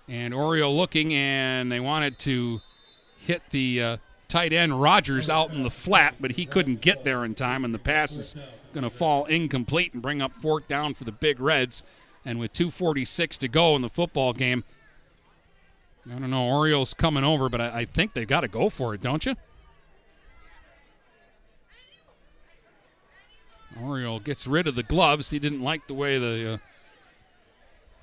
And 0.08 0.34
Oriole 0.34 0.78
looking, 0.78 1.14
and 1.14 1.70
they 1.70 1.82
wanted 1.82 2.18
to 2.20 2.62
hit 3.26 3.42
the 3.50 3.82
uh, 3.82 3.98
tight 4.28 4.54
end 4.54 4.82
Rogers 4.82 5.30
out 5.30 5.52
in 5.52 5.64
the 5.64 5.70
flat, 5.70 6.16
but 6.20 6.32
he 6.32 6.46
couldn't 6.46 6.82
get 6.82 7.04
there 7.04 7.26
in 7.26 7.36
time, 7.36 7.66
and 7.66 7.74
the 7.74 7.80
pass 7.80 8.16
is 8.16 8.36
going 8.74 8.84
to 8.84 8.90
fall 8.90 9.26
incomplete 9.26 9.94
and 9.94 10.02
bring 10.02 10.22
up 10.22 10.34
fourth 10.34 10.68
down 10.68 10.94
for 10.94 11.04
the 11.04 11.12
Big 11.12 11.40
Reds. 11.40 11.84
And 12.26 12.40
with 12.40 12.54
2.46 12.54 13.38
to 13.40 13.48
go 13.48 13.76
in 13.76 13.82
the 13.82 13.90
football 13.90 14.34
game, 14.34 14.64
I 16.08 16.20
don't 16.20 16.30
know, 16.30 16.48
Orioles 16.48 16.94
coming 16.94 17.24
over, 17.24 17.50
but 17.50 17.62
I, 17.62 17.80
I 17.80 17.86
think 17.86 18.14
they've 18.14 18.28
got 18.28 18.42
to 18.42 18.48
go 18.48 18.70
for 18.70 18.94
it, 18.94 19.02
don't 19.02 19.26
you? 19.26 19.36
Oriole 23.82 24.20
gets 24.20 24.48
rid 24.48 24.68
of 24.68 24.76
the 24.76 24.84
gloves. 24.84 25.32
He 25.32 25.40
didn't 25.40 25.62
like 25.62 25.88
the 25.88 25.94
way 25.94 26.18
the 26.18 26.54
uh, 26.54 26.58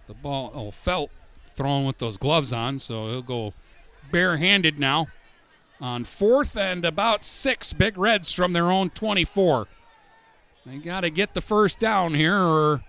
the 0.06 0.14
ball 0.14 0.52
oh, 0.54 0.70
felt 0.70 1.10
thrown 1.46 1.86
with 1.86 1.98
those 1.98 2.18
gloves 2.18 2.52
on, 2.52 2.78
so 2.78 3.06
he'll 3.06 3.22
go 3.22 3.54
barehanded 4.12 4.78
now 4.78 5.08
on 5.80 6.04
fourth 6.04 6.56
and 6.56 6.84
about 6.84 7.24
six. 7.24 7.72
Big 7.72 7.98
Reds 7.98 8.32
from 8.32 8.52
their 8.52 8.70
own 8.70 8.90
24. 8.90 9.66
They 10.64 10.78
got 10.78 11.00
to 11.00 11.10
get 11.10 11.34
the 11.34 11.40
first 11.40 11.80
down 11.80 12.14
here, 12.14 12.38
or 12.38 12.82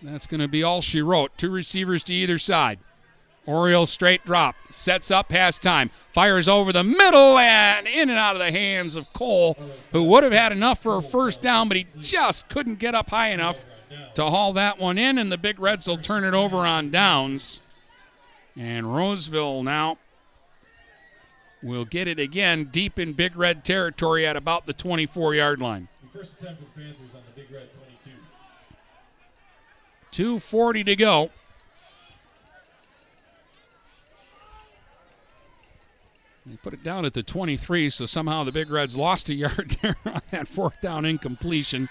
that's 0.00 0.26
going 0.26 0.40
to 0.40 0.48
be 0.48 0.62
all 0.62 0.80
she 0.80 1.02
wrote. 1.02 1.36
Two 1.36 1.50
receivers 1.50 2.02
to 2.04 2.14
either 2.14 2.38
side. 2.38 2.78
Oriole 3.46 3.86
straight 3.86 4.24
drop, 4.24 4.54
sets 4.70 5.10
up, 5.10 5.32
has 5.32 5.58
time, 5.58 5.88
fires 6.12 6.46
over 6.46 6.72
the 6.72 6.84
middle 6.84 7.38
and 7.38 7.86
in 7.86 8.10
and 8.10 8.18
out 8.18 8.36
of 8.36 8.38
the 8.38 8.52
hands 8.52 8.96
of 8.96 9.12
Cole, 9.12 9.56
who 9.92 10.04
would 10.04 10.24
have 10.24 10.32
had 10.32 10.52
enough 10.52 10.82
for 10.82 10.96
a 10.96 11.02
first 11.02 11.40
down, 11.40 11.66
but 11.66 11.76
he 11.76 11.86
just 11.98 12.48
couldn't 12.48 12.78
get 12.78 12.94
up 12.94 13.10
high 13.10 13.28
enough 13.28 13.64
to 14.14 14.24
haul 14.24 14.52
that 14.52 14.78
one 14.78 14.98
in, 14.98 15.18
and 15.18 15.32
the 15.32 15.38
Big 15.38 15.58
Reds 15.58 15.88
will 15.88 15.96
turn 15.96 16.24
it 16.24 16.34
over 16.34 16.58
on 16.58 16.90
downs. 16.90 17.62
And 18.60 18.94
Roseville 18.94 19.62
now 19.62 19.96
will 21.62 21.86
get 21.86 22.06
it 22.06 22.20
again 22.20 22.64
deep 22.64 22.98
in 22.98 23.14
Big 23.14 23.34
Red 23.34 23.64
territory 23.64 24.26
at 24.26 24.36
about 24.36 24.66
the 24.66 24.74
24 24.74 25.34
yard 25.34 25.60
line. 25.60 25.88
First 26.12 26.38
attempt 26.38 26.60
for 26.60 26.66
the 26.66 26.84
Panthers 26.84 27.14
on 27.14 27.22
the 27.26 27.40
Big 27.40 27.50
Red 27.50 27.68
22. 30.12 30.36
2.40 30.38 30.84
to 30.84 30.96
go. 30.96 31.30
They 36.44 36.56
put 36.56 36.74
it 36.74 36.84
down 36.84 37.06
at 37.06 37.14
the 37.14 37.22
23, 37.22 37.88
so 37.88 38.04
somehow 38.04 38.44
the 38.44 38.52
Big 38.52 38.70
Reds 38.70 38.94
lost 38.94 39.30
a 39.30 39.34
yard 39.34 39.70
there 39.82 39.96
on 40.04 40.20
that 40.32 40.48
fourth 40.48 40.82
down 40.82 41.06
incompletion. 41.06 41.88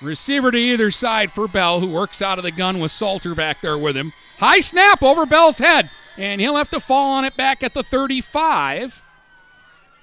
Receiver 0.00 0.52
to 0.52 0.58
either 0.58 0.90
side 0.90 1.32
for 1.32 1.48
Bell, 1.48 1.80
who 1.80 1.90
works 1.90 2.22
out 2.22 2.38
of 2.38 2.44
the 2.44 2.52
gun 2.52 2.78
with 2.78 2.92
Salter 2.92 3.34
back 3.34 3.60
there 3.60 3.76
with 3.76 3.96
him. 3.96 4.12
High 4.38 4.60
snap 4.60 5.02
over 5.02 5.26
Bell's 5.26 5.58
head, 5.58 5.90
and 6.16 6.40
he'll 6.40 6.56
have 6.56 6.70
to 6.70 6.78
fall 6.78 7.12
on 7.12 7.24
it 7.24 7.36
back 7.36 7.64
at 7.64 7.74
the 7.74 7.82
35. 7.82 9.02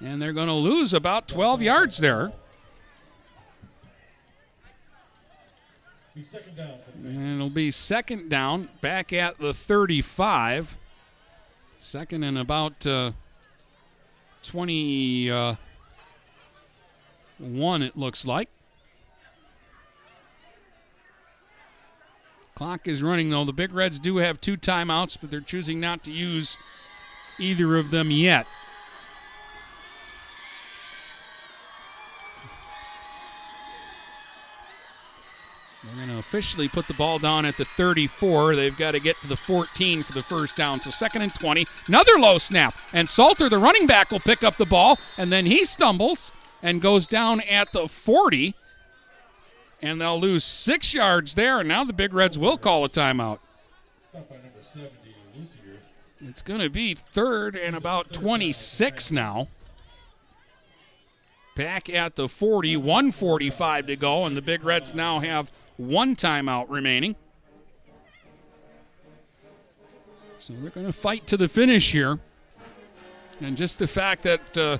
And 0.00 0.20
they're 0.20 0.34
going 0.34 0.48
to 0.48 0.52
lose 0.52 0.92
about 0.92 1.28
12 1.28 1.62
yards 1.62 1.98
there. 1.98 2.32
And 7.04 7.34
it'll 7.36 7.50
be 7.50 7.70
second 7.70 8.28
down 8.28 8.68
back 8.82 9.12
at 9.12 9.38
the 9.38 9.54
35. 9.54 10.76
Second 11.78 12.22
and 12.22 12.36
about 12.38 12.86
uh, 12.86 13.12
21, 14.42 15.56
it 17.82 17.96
looks 17.96 18.26
like. 18.26 18.48
Clock 22.56 22.88
is 22.88 23.02
running, 23.02 23.28
though. 23.28 23.44
The 23.44 23.52
Big 23.52 23.74
Reds 23.74 23.98
do 23.98 24.16
have 24.16 24.40
two 24.40 24.56
timeouts, 24.56 25.18
but 25.20 25.30
they're 25.30 25.42
choosing 25.42 25.78
not 25.78 26.02
to 26.04 26.10
use 26.10 26.56
either 27.38 27.76
of 27.76 27.90
them 27.90 28.10
yet. 28.10 28.46
They're 35.84 35.96
going 35.96 36.08
to 36.08 36.16
officially 36.16 36.66
put 36.66 36.88
the 36.88 36.94
ball 36.94 37.18
down 37.18 37.44
at 37.44 37.58
the 37.58 37.66
34. 37.66 38.56
They've 38.56 38.76
got 38.76 38.92
to 38.92 39.00
get 39.00 39.20
to 39.20 39.28
the 39.28 39.36
14 39.36 40.02
for 40.02 40.14
the 40.14 40.22
first 40.22 40.56
down. 40.56 40.80
So 40.80 40.88
second 40.88 41.20
and 41.20 41.34
20. 41.34 41.66
Another 41.88 42.12
low 42.18 42.38
snap. 42.38 42.74
And 42.94 43.06
Salter, 43.06 43.50
the 43.50 43.58
running 43.58 43.86
back, 43.86 44.10
will 44.10 44.18
pick 44.18 44.42
up 44.42 44.56
the 44.56 44.64
ball. 44.64 44.98
And 45.18 45.30
then 45.30 45.44
he 45.44 45.66
stumbles 45.66 46.32
and 46.62 46.80
goes 46.80 47.06
down 47.06 47.42
at 47.42 47.72
the 47.72 47.86
40. 47.86 48.54
And 49.82 50.00
they'll 50.00 50.18
lose 50.18 50.44
six 50.44 50.94
yards 50.94 51.34
there. 51.34 51.60
And 51.60 51.68
now 51.68 51.84
the 51.84 51.92
Big 51.92 52.14
Reds 52.14 52.38
will 52.38 52.56
call 52.56 52.84
a 52.84 52.88
timeout. 52.88 53.38
Stop 54.08 54.28
by 54.28 54.36
number 54.36 54.50
70 54.62 54.90
this 55.36 55.58
year. 55.64 55.76
It's 56.20 56.42
going 56.42 56.60
to 56.60 56.70
be 56.70 56.94
third 56.94 57.56
and 57.56 57.76
about 57.76 58.12
26 58.12 59.12
now. 59.12 59.48
Back 61.54 61.88
at 61.88 62.16
the 62.16 62.28
40, 62.28 62.76
145 62.76 63.86
to 63.86 63.96
go, 63.96 64.26
and 64.26 64.36
the 64.36 64.42
Big 64.42 64.62
Reds 64.62 64.94
now 64.94 65.20
have 65.20 65.50
one 65.76 66.14
timeout 66.14 66.70
remaining. 66.70 67.16
So 70.38 70.52
they're 70.54 70.70
going 70.70 70.86
to 70.86 70.92
fight 70.92 71.26
to 71.28 71.36
the 71.36 71.48
finish 71.48 71.92
here. 71.92 72.18
And 73.40 73.56
just 73.56 73.78
the 73.78 73.86
fact 73.86 74.22
that 74.22 74.58
uh, 74.58 74.78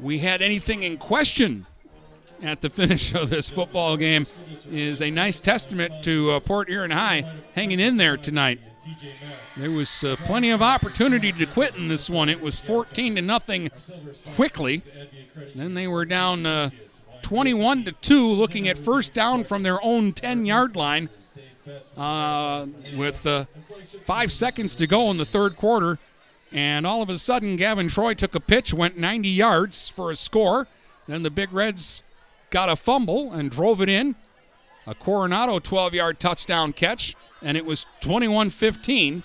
we 0.00 0.18
had 0.18 0.42
anything 0.42 0.82
in 0.82 0.96
question 0.98 1.66
at 2.42 2.60
the 2.60 2.70
finish 2.78 3.14
of 3.14 3.30
this 3.30 3.48
football 3.48 3.96
game 3.96 4.26
is 4.70 5.00
a 5.00 5.10
nice 5.10 5.40
testament 5.40 6.02
to 6.04 6.30
uh, 6.32 6.40
Port 6.40 6.68
Huron 6.68 6.90
High 6.90 7.24
hanging 7.54 7.80
in 7.80 7.96
there 7.96 8.16
tonight. 8.16 8.60
There 9.56 9.70
was 9.70 10.04
uh, 10.04 10.16
plenty 10.20 10.50
of 10.50 10.62
opportunity 10.62 11.32
to 11.32 11.46
quit 11.46 11.76
in 11.76 11.88
this 11.88 12.08
one. 12.08 12.28
It 12.28 12.40
was 12.40 12.60
14 12.60 13.16
to 13.16 13.22
nothing 13.22 13.70
quickly. 14.34 14.82
Then 15.54 15.74
they 15.74 15.86
were 15.86 16.04
down 16.04 16.46
uh, 16.46 16.70
21 17.22 17.84
to 17.84 17.92
2 17.92 18.32
looking 18.32 18.68
at 18.68 18.78
first 18.78 19.12
down 19.12 19.44
from 19.44 19.62
their 19.62 19.82
own 19.82 20.12
10-yard 20.12 20.76
line 20.76 21.08
uh, 21.96 22.66
with 22.96 23.26
uh, 23.26 23.44
5 24.02 24.32
seconds 24.32 24.74
to 24.76 24.86
go 24.86 25.10
in 25.10 25.16
the 25.16 25.24
third 25.24 25.56
quarter. 25.56 25.98
And 26.50 26.86
all 26.86 27.02
of 27.02 27.10
a 27.10 27.18
sudden, 27.18 27.56
Gavin 27.56 27.88
Troy 27.88 28.14
took 28.14 28.34
a 28.34 28.40
pitch, 28.40 28.72
went 28.72 28.96
90 28.96 29.28
yards 29.28 29.88
for 29.88 30.10
a 30.10 30.16
score. 30.16 30.66
Then 31.06 31.22
the 31.22 31.30
Big 31.30 31.52
Reds 31.52 32.02
got 32.50 32.68
a 32.68 32.76
fumble 32.76 33.32
and 33.32 33.50
drove 33.50 33.82
it 33.82 33.88
in. 33.88 34.16
A 34.86 34.94
Coronado 34.94 35.58
12 35.58 35.94
yard 35.94 36.18
touchdown 36.18 36.72
catch, 36.72 37.14
and 37.42 37.56
it 37.56 37.66
was 37.66 37.86
21 38.00 38.50
15. 38.50 39.22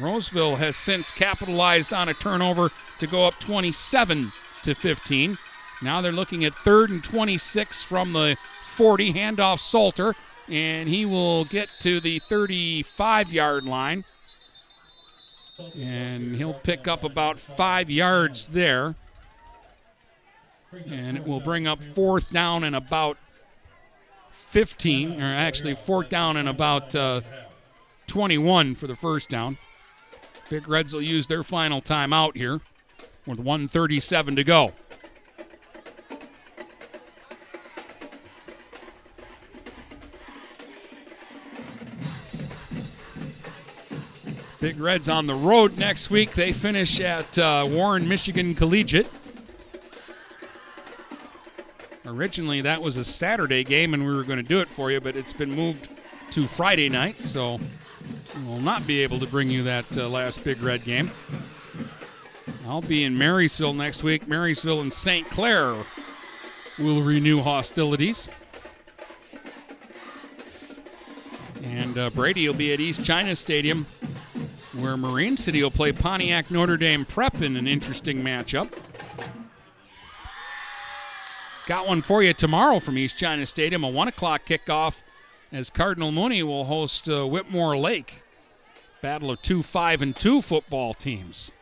Roseville 0.00 0.56
has 0.56 0.76
since 0.76 1.10
capitalized 1.12 1.92
on 1.92 2.08
a 2.08 2.14
turnover 2.14 2.70
to 2.98 3.06
go 3.06 3.26
up 3.26 3.34
27 3.40 4.30
to 4.62 4.74
15. 4.74 5.36
Now 5.82 6.00
they're 6.00 6.12
looking 6.12 6.44
at 6.44 6.54
third 6.54 6.90
and 6.90 7.02
26 7.02 7.82
from 7.82 8.12
the 8.12 8.36
40. 8.62 9.12
Handoff 9.12 9.58
Salter, 9.58 10.14
and 10.48 10.88
he 10.88 11.04
will 11.04 11.44
get 11.44 11.68
to 11.80 12.00
the 12.00 12.18
35 12.20 13.32
yard 13.32 13.64
line. 13.64 14.04
And 15.78 16.36
he'll 16.36 16.54
pick 16.54 16.88
up 16.88 17.04
about 17.04 17.38
five 17.38 17.90
yards 17.90 18.48
there. 18.48 18.94
And 20.88 21.16
it 21.16 21.26
will 21.26 21.40
bring 21.40 21.66
up 21.66 21.82
fourth 21.82 22.30
down 22.30 22.62
and 22.64 22.76
about 22.76 23.18
15, 24.30 25.20
or 25.20 25.24
actually 25.24 25.74
fourth 25.74 26.08
down 26.08 26.36
and 26.36 26.48
about 26.48 26.94
uh, 26.94 27.22
21 28.06 28.74
for 28.74 28.86
the 28.86 28.94
first 28.94 29.28
down. 29.28 29.58
Big 30.48 30.68
Reds 30.68 30.92
will 30.92 31.02
use 31.02 31.26
their 31.26 31.42
final 31.42 31.80
timeout 31.80 32.36
here 32.36 32.60
with 33.26 33.38
137 33.38 34.36
to 34.36 34.44
go. 34.44 34.72
Big 44.60 44.78
Reds 44.78 45.08
on 45.08 45.26
the 45.26 45.34
road 45.34 45.78
next 45.78 46.10
week. 46.10 46.32
They 46.32 46.52
finish 46.52 47.00
at 47.00 47.38
uh, 47.38 47.66
Warren, 47.68 48.06
Michigan 48.08 48.54
Collegiate. 48.54 49.08
Originally, 52.06 52.62
that 52.62 52.80
was 52.80 52.96
a 52.96 53.04
Saturday 53.04 53.62
game, 53.62 53.92
and 53.92 54.06
we 54.06 54.14
were 54.14 54.24
going 54.24 54.38
to 54.38 54.42
do 54.42 54.58
it 54.60 54.68
for 54.68 54.90
you, 54.90 55.00
but 55.00 55.16
it's 55.16 55.34
been 55.34 55.52
moved 55.54 55.88
to 56.30 56.46
Friday 56.46 56.88
night, 56.88 57.20
so 57.20 57.60
we 58.36 58.44
will 58.46 58.60
not 58.60 58.86
be 58.86 59.02
able 59.02 59.18
to 59.18 59.26
bring 59.26 59.50
you 59.50 59.62
that 59.64 59.98
uh, 59.98 60.08
last 60.08 60.42
Big 60.42 60.62
Red 60.62 60.84
game. 60.84 61.10
I'll 62.66 62.80
be 62.80 63.04
in 63.04 63.18
Marysville 63.18 63.74
next 63.74 64.02
week. 64.02 64.28
Marysville 64.28 64.80
and 64.80 64.92
St. 64.92 65.28
Clair 65.28 65.74
will 66.78 67.02
renew 67.02 67.42
hostilities. 67.42 68.30
And 71.62 71.98
uh, 71.98 72.10
Brady 72.10 72.46
will 72.48 72.54
be 72.54 72.72
at 72.72 72.80
East 72.80 73.04
China 73.04 73.36
Stadium, 73.36 73.84
where 74.78 74.96
Marine 74.96 75.36
City 75.36 75.62
will 75.62 75.70
play 75.70 75.92
Pontiac 75.92 76.50
Notre 76.50 76.76
Dame 76.76 77.04
Prep 77.04 77.42
in 77.42 77.56
an 77.56 77.66
interesting 77.66 78.22
matchup. 78.22 78.72
Got 81.70 81.86
one 81.86 82.02
for 82.02 82.20
you 82.20 82.32
tomorrow 82.32 82.80
from 82.80 82.98
East 82.98 83.16
China 83.16 83.46
Stadium, 83.46 83.84
a 83.84 83.88
1 83.88 84.08
o'clock 84.08 84.44
kickoff 84.44 85.02
as 85.52 85.70
Cardinal 85.70 86.10
Mooney 86.10 86.42
will 86.42 86.64
host 86.64 87.08
uh, 87.08 87.24
Whitmore 87.24 87.76
Lake. 87.76 88.24
Battle 89.00 89.30
of 89.30 89.40
two 89.40 89.62
5 89.62 90.02
and 90.02 90.16
2 90.16 90.42
football 90.42 90.94
teams. 90.94 91.52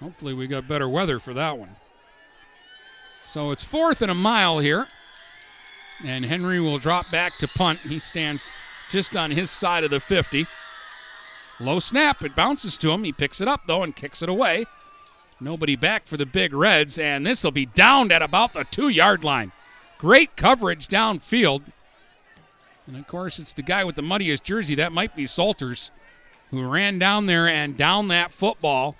Hopefully, 0.00 0.34
we 0.34 0.48
got 0.48 0.66
better 0.66 0.88
weather 0.88 1.20
for 1.20 1.32
that 1.34 1.58
one. 1.58 1.76
So 3.24 3.52
it's 3.52 3.62
fourth 3.62 4.02
and 4.02 4.10
a 4.10 4.16
mile 4.16 4.58
here. 4.58 4.88
And 6.04 6.24
Henry 6.24 6.58
will 6.58 6.78
drop 6.78 7.12
back 7.12 7.38
to 7.38 7.46
punt. 7.46 7.78
He 7.84 8.00
stands 8.00 8.52
just 8.90 9.16
on 9.16 9.30
his 9.30 9.48
side 9.48 9.84
of 9.84 9.90
the 9.90 10.00
50. 10.00 10.48
Low 11.60 11.78
snap. 11.78 12.24
It 12.24 12.34
bounces 12.34 12.76
to 12.78 12.90
him. 12.90 13.04
He 13.04 13.12
picks 13.12 13.40
it 13.40 13.46
up, 13.46 13.68
though, 13.68 13.84
and 13.84 13.94
kicks 13.94 14.22
it 14.22 14.28
away. 14.28 14.64
Nobody 15.40 15.76
back 15.76 16.06
for 16.06 16.16
the 16.16 16.26
Big 16.26 16.52
Reds, 16.52 16.98
and 16.98 17.24
this 17.24 17.44
will 17.44 17.52
be 17.52 17.66
downed 17.66 18.10
at 18.10 18.22
about 18.22 18.52
the 18.52 18.64
two 18.64 18.88
yard 18.88 19.22
line. 19.22 19.52
Great 19.96 20.36
coverage 20.36 20.88
downfield. 20.88 21.62
And 22.86 22.96
of 22.96 23.06
course, 23.06 23.38
it's 23.38 23.52
the 23.52 23.62
guy 23.62 23.84
with 23.84 23.96
the 23.96 24.02
muddiest 24.02 24.42
jersey. 24.42 24.74
That 24.74 24.92
might 24.92 25.14
be 25.14 25.26
Salters, 25.26 25.90
who 26.50 26.66
ran 26.66 26.98
down 26.98 27.26
there 27.26 27.46
and 27.46 27.76
down 27.76 28.08
that 28.08 28.32
football 28.32 28.96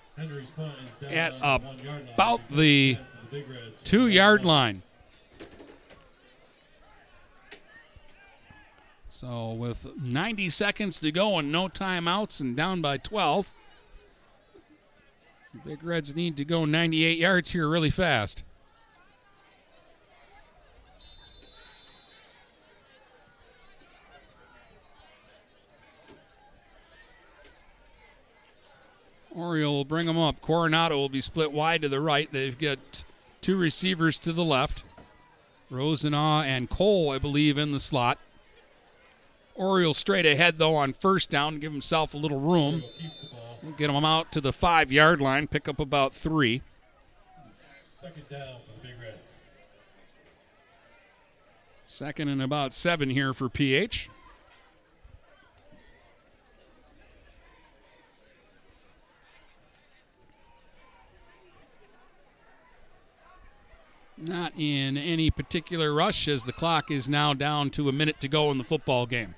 at 1.08 1.32
about 1.38 2.48
the 2.48 2.98
two 3.82 4.08
yard 4.08 4.44
line. 4.44 4.82
So, 9.08 9.50
with 9.50 9.96
90 10.00 10.48
seconds 10.50 11.00
to 11.00 11.10
go 11.10 11.38
and 11.38 11.50
no 11.50 11.66
timeouts 11.66 12.40
and 12.40 12.56
down 12.56 12.80
by 12.80 12.98
12, 12.98 13.50
the 15.64 15.70
Big 15.70 15.82
Reds 15.82 16.14
need 16.14 16.36
to 16.36 16.44
go 16.44 16.64
98 16.64 17.18
yards 17.18 17.52
here 17.52 17.68
really 17.68 17.90
fast. 17.90 18.44
Oriole 29.34 29.72
will 29.72 29.84
bring 29.84 30.06
them 30.06 30.18
up. 30.18 30.40
Coronado 30.40 30.96
will 30.96 31.08
be 31.08 31.20
split 31.20 31.52
wide 31.52 31.82
to 31.82 31.88
the 31.88 32.00
right. 32.00 32.30
They've 32.30 32.58
got 32.58 33.04
two 33.40 33.56
receivers 33.56 34.18
to 34.20 34.32
the 34.32 34.44
left. 34.44 34.82
Rosenau 35.70 36.42
and 36.42 36.68
Cole, 36.68 37.10
I 37.10 37.18
believe, 37.18 37.56
in 37.56 37.70
the 37.70 37.78
slot. 37.78 38.18
Oriole 39.54 39.94
straight 39.94 40.26
ahead, 40.26 40.56
though, 40.56 40.74
on 40.74 40.92
first 40.92 41.30
down 41.30 41.54
to 41.54 41.58
give 41.58 41.72
himself 41.72 42.14
a 42.14 42.16
little 42.16 42.40
room. 42.40 42.82
Get 43.76 43.88
them 43.88 44.04
out 44.04 44.30
to 44.32 44.40
the 44.40 44.52
five 44.52 44.92
yard 44.92 45.20
line, 45.20 45.48
pick 45.48 45.68
up 45.68 45.80
about 45.80 46.14
three. 46.14 46.62
Second 47.54 48.28
down 48.28 48.56
for 48.64 48.80
the 48.80 48.88
Big 48.88 49.00
Reds. 49.00 49.32
Second 51.84 52.28
and 52.28 52.40
about 52.40 52.72
seven 52.72 53.10
here 53.10 53.34
for 53.34 53.48
PH. 53.48 54.08
Not 64.16 64.52
in 64.56 64.96
any 64.96 65.30
particular 65.30 65.92
rush 65.92 66.26
as 66.28 66.44
the 66.44 66.52
clock 66.52 66.90
is 66.90 67.08
now 67.08 67.34
down 67.34 67.70
to 67.70 67.88
a 67.88 67.92
minute 67.92 68.20
to 68.20 68.28
go 68.28 68.50
in 68.50 68.58
the 68.58 68.64
football 68.64 69.06
game. 69.06 69.34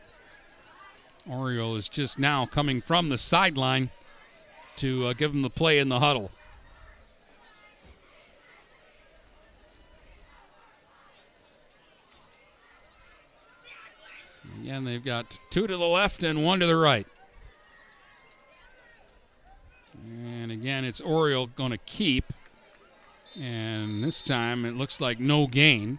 Oriole 1.29 1.77
is 1.77 1.89
just 1.89 2.19
now 2.19 2.47
coming 2.47 2.81
from 2.81 3.09
the 3.09 3.19
sideline 3.19 3.91
to 4.81 5.09
uh, 5.09 5.13
give 5.13 5.33
him 5.33 5.43
the 5.43 5.51
play 5.51 5.79
in 5.79 5.91
the 5.91 5.99
huddle. 5.99 6.31
Again, 14.63 14.85
they've 14.85 15.05
got 15.05 15.39
two 15.51 15.67
to 15.67 15.77
the 15.77 15.87
left 15.87 16.23
and 16.23 16.45
one 16.45 16.61
to 16.61 16.67
the 16.67 16.77
right. 16.77 17.07
And 20.09 20.51
again, 20.51 20.85
it's 20.85 21.01
Oriole 21.01 21.49
going 21.49 21.73
to 21.73 21.79
keep. 21.79 22.33
And 23.39 24.03
this 24.03 24.23
time 24.23 24.65
it 24.65 24.77
looks 24.77 25.01
like 25.01 25.21
no 25.21 25.47
gain. 25.47 25.99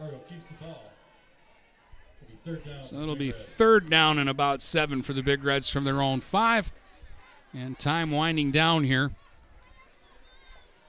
Oriole 0.00 0.20
keeps 0.28 0.46
the 0.46 0.54
ball. 0.54 0.92
It'll 2.22 2.30
be 2.30 2.37
third 2.37 2.37
down 2.37 2.37
So 2.82 3.00
it'll 3.00 3.16
be 3.16 3.32
third 3.32 3.90
down 3.90 4.18
and 4.18 4.28
about 4.28 4.62
seven 4.62 5.02
for 5.02 5.12
the 5.12 5.22
Big 5.22 5.44
Reds 5.44 5.70
from 5.70 5.84
their 5.84 6.00
own 6.00 6.20
five. 6.20 6.72
And 7.54 7.78
time 7.78 8.10
winding 8.10 8.50
down 8.50 8.84
here. 8.84 9.12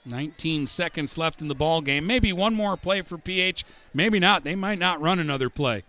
19 0.06 0.66
seconds 0.66 1.18
left 1.18 1.42
in 1.42 1.48
the 1.48 1.56
ball 1.56 1.82
game. 1.82 2.06
Maybe 2.08 2.34
one 2.34 2.54
more 2.54 2.78
play 2.78 3.02
for 3.02 3.18
PH. 3.18 3.64
Maybe 3.94 4.20
not. 4.20 4.44
They 4.44 4.56
might 4.56 4.80
not 4.80 5.02
run 5.02 5.20
another 5.20 5.50
play. 5.50 5.84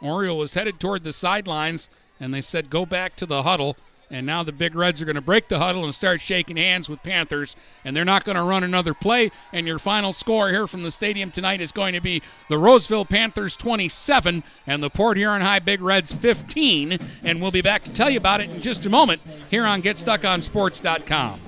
Oriole 0.00 0.38
was 0.38 0.54
headed 0.54 0.78
toward 0.78 1.02
the 1.02 1.12
sidelines, 1.12 1.88
and 2.20 2.34
they 2.34 2.40
said, 2.40 2.70
go 2.70 2.84
back 2.84 3.16
to 3.16 3.26
the 3.26 3.42
huddle. 3.42 3.76
And 4.10 4.26
now 4.26 4.42
the 4.42 4.52
Big 4.52 4.74
Reds 4.74 5.02
are 5.02 5.04
going 5.04 5.16
to 5.16 5.22
break 5.22 5.48
the 5.48 5.58
huddle 5.58 5.84
and 5.84 5.94
start 5.94 6.20
shaking 6.20 6.56
hands 6.56 6.88
with 6.88 7.02
Panthers, 7.02 7.56
and 7.84 7.96
they're 7.96 8.04
not 8.04 8.24
going 8.24 8.36
to 8.36 8.42
run 8.42 8.62
another 8.62 8.94
play. 8.94 9.30
And 9.52 9.66
your 9.66 9.78
final 9.78 10.12
score 10.12 10.50
here 10.50 10.66
from 10.66 10.82
the 10.82 10.90
stadium 10.90 11.30
tonight 11.30 11.60
is 11.60 11.72
going 11.72 11.94
to 11.94 12.00
be 12.00 12.22
the 12.48 12.58
Roseville 12.58 13.04
Panthers 13.04 13.56
27 13.56 14.42
and 14.66 14.82
the 14.82 14.90
Port 14.90 15.16
Huron 15.16 15.42
High 15.42 15.58
Big 15.58 15.80
Reds 15.80 16.12
15. 16.12 16.98
And 17.22 17.42
we'll 17.42 17.50
be 17.50 17.62
back 17.62 17.82
to 17.84 17.92
tell 17.92 18.10
you 18.10 18.18
about 18.18 18.40
it 18.40 18.50
in 18.50 18.60
just 18.60 18.86
a 18.86 18.90
moment 18.90 19.20
here 19.50 19.64
on 19.64 19.82
GetStuckOnSports.com. 19.82 21.40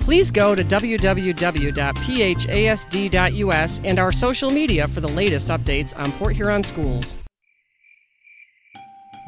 Please 0.00 0.30
go 0.30 0.54
to 0.54 0.64
www.phasd.us 0.64 1.00
and 3.84 3.98
our 3.98 4.12
social 4.12 4.50
media 4.50 4.88
for 4.88 5.00
the 5.00 5.08
latest 5.08 5.48
updates 5.48 5.96
on 5.98 6.12
Port 6.12 6.34
Huron 6.34 6.62
schools. 6.62 7.16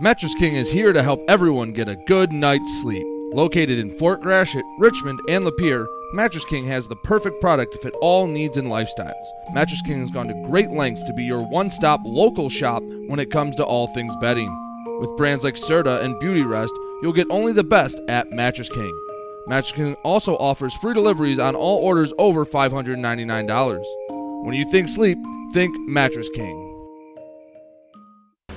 Mattress 0.01 0.34
King 0.34 0.55
is 0.57 0.73
here 0.73 0.92
to 0.92 1.02
help 1.02 1.23
everyone 1.28 1.73
get 1.73 1.89
a 1.89 1.94
good 2.07 2.33
night's 2.33 2.83
sleep. 2.83 3.07
Located 3.33 3.78
in 3.78 3.97
Fort 3.99 4.20
Gratiot, 4.20 4.65
Richmond, 4.78 5.20
and 5.28 5.47
Lapeer, 5.47 5.86
Mattress 6.12 6.44
King 6.44 6.67
has 6.67 6.89
the 6.89 6.97
perfect 6.97 7.41
product 7.41 7.73
to 7.73 7.78
fit 7.78 7.94
all 8.02 8.26
needs 8.26 8.57
and 8.57 8.68
lifestyles. 8.68 9.25
Mattress 9.55 9.81
King 9.83 10.01
has 10.01 10.10
gone 10.10 10.28
to 10.28 10.34
great 10.44 10.70
lengths 10.70 11.05
to 11.05 11.12
be 11.15 11.25
your 11.25 11.42
one 11.42 11.70
stop 11.70 12.01
local 12.05 12.49
shop 12.51 12.83
when 13.07 13.20
it 13.20 13.31
comes 13.31 13.55
to 13.57 13.65
all 13.65 13.86
things 13.86 14.15
bedding. 14.17 14.51
With 15.01 15.17
brands 15.17 15.44
like 15.44 15.55
Serta 15.55 16.02
and 16.02 16.17
Beautyrest, 16.17 16.76
you'll 17.02 17.12
get 17.12 17.31
only 17.31 17.52
the 17.52 17.65
best 17.65 18.01
at 18.09 18.31
Mattress 18.31 18.68
King. 18.68 18.92
Mattress 19.47 19.73
King 19.73 19.97
also 20.05 20.37
offers 20.37 20.73
free 20.75 20.95
deliveries 20.95 21.39
on 21.39 21.57
all 21.57 21.79
orders 21.79 22.12
over 22.19 22.47
$599. 22.47 23.83
When 24.45 24.55
you 24.55 24.71
think 24.71 24.89
sleep, 24.89 25.19
think 25.53 25.75
Mattress 25.89 26.29
King. 26.31 26.72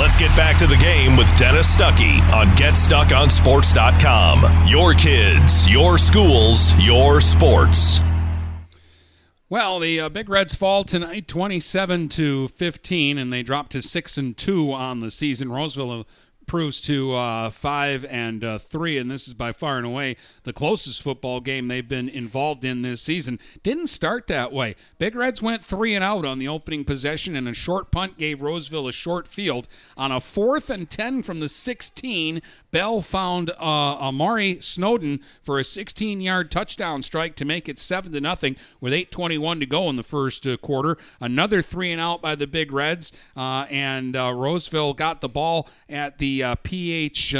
Let's 0.00 0.16
get 0.16 0.34
back 0.34 0.56
to 0.56 0.66
the 0.66 0.78
game 0.78 1.14
with 1.14 1.28
Dennis 1.36 1.76
Stuckey 1.76 2.22
on 2.32 2.46
GetStuckOnSports.com. 2.56 4.66
Your 4.66 4.94
kids, 4.94 5.68
your 5.68 5.98
schools, 5.98 6.72
your 6.76 7.20
sports. 7.20 8.00
Well, 9.50 9.78
the 9.78 10.00
uh, 10.00 10.08
Big 10.08 10.30
Reds 10.30 10.54
fall 10.54 10.84
tonight, 10.84 11.28
27 11.28 12.08
to 12.08 12.48
15, 12.48 13.18
and 13.18 13.30
they 13.30 13.42
drop 13.42 13.68
to 13.68 13.82
six 13.82 14.16
and 14.16 14.34
two 14.34 14.72
on 14.72 15.00
the 15.00 15.10
season. 15.10 15.52
Roseville 15.52 16.06
improves 16.50 16.80
to 16.80 17.14
uh, 17.14 17.48
five 17.48 18.04
and 18.06 18.42
uh, 18.42 18.58
three, 18.58 18.98
and 18.98 19.08
this 19.08 19.28
is 19.28 19.34
by 19.34 19.52
far 19.52 19.76
and 19.76 19.86
away 19.86 20.16
the 20.42 20.52
closest 20.52 21.00
football 21.00 21.40
game 21.40 21.68
they've 21.68 21.88
been 21.88 22.08
involved 22.08 22.64
in 22.64 22.82
this 22.82 23.00
season. 23.00 23.38
Didn't 23.62 23.86
start 23.86 24.26
that 24.26 24.52
way. 24.52 24.74
Big 24.98 25.14
Reds 25.14 25.40
went 25.40 25.62
three 25.62 25.94
and 25.94 26.02
out 26.02 26.24
on 26.24 26.40
the 26.40 26.48
opening 26.48 26.84
possession, 26.84 27.36
and 27.36 27.46
a 27.46 27.54
short 27.54 27.92
punt 27.92 28.18
gave 28.18 28.42
Roseville 28.42 28.88
a 28.88 28.92
short 28.92 29.28
field. 29.28 29.68
On 29.96 30.10
a 30.10 30.18
fourth 30.18 30.70
and 30.70 30.90
ten 30.90 31.22
from 31.22 31.38
the 31.38 31.48
16, 31.48 32.42
Bell 32.72 33.00
found 33.00 33.50
uh, 33.50 33.54
Amari 33.60 34.60
Snowden 34.60 35.20
for 35.44 35.60
a 35.60 35.62
16-yard 35.62 36.50
touchdown 36.50 37.02
strike 37.02 37.36
to 37.36 37.44
make 37.44 37.68
it 37.68 37.78
seven 37.78 38.10
to 38.10 38.20
nothing 38.20 38.56
with 38.80 38.92
8:21 38.92 39.60
to 39.60 39.66
go 39.66 39.88
in 39.88 39.94
the 39.94 40.02
first 40.02 40.48
uh, 40.48 40.56
quarter. 40.56 40.96
Another 41.20 41.62
three 41.62 41.92
and 41.92 42.00
out 42.00 42.20
by 42.20 42.34
the 42.34 42.48
Big 42.48 42.72
Reds, 42.72 43.12
uh, 43.36 43.66
and 43.70 44.16
uh, 44.16 44.32
Roseville 44.34 44.94
got 44.94 45.20
the 45.20 45.28
ball 45.28 45.68
at 45.88 46.18
the 46.18 46.39
uh, 46.42 46.54
PH. 46.62 47.34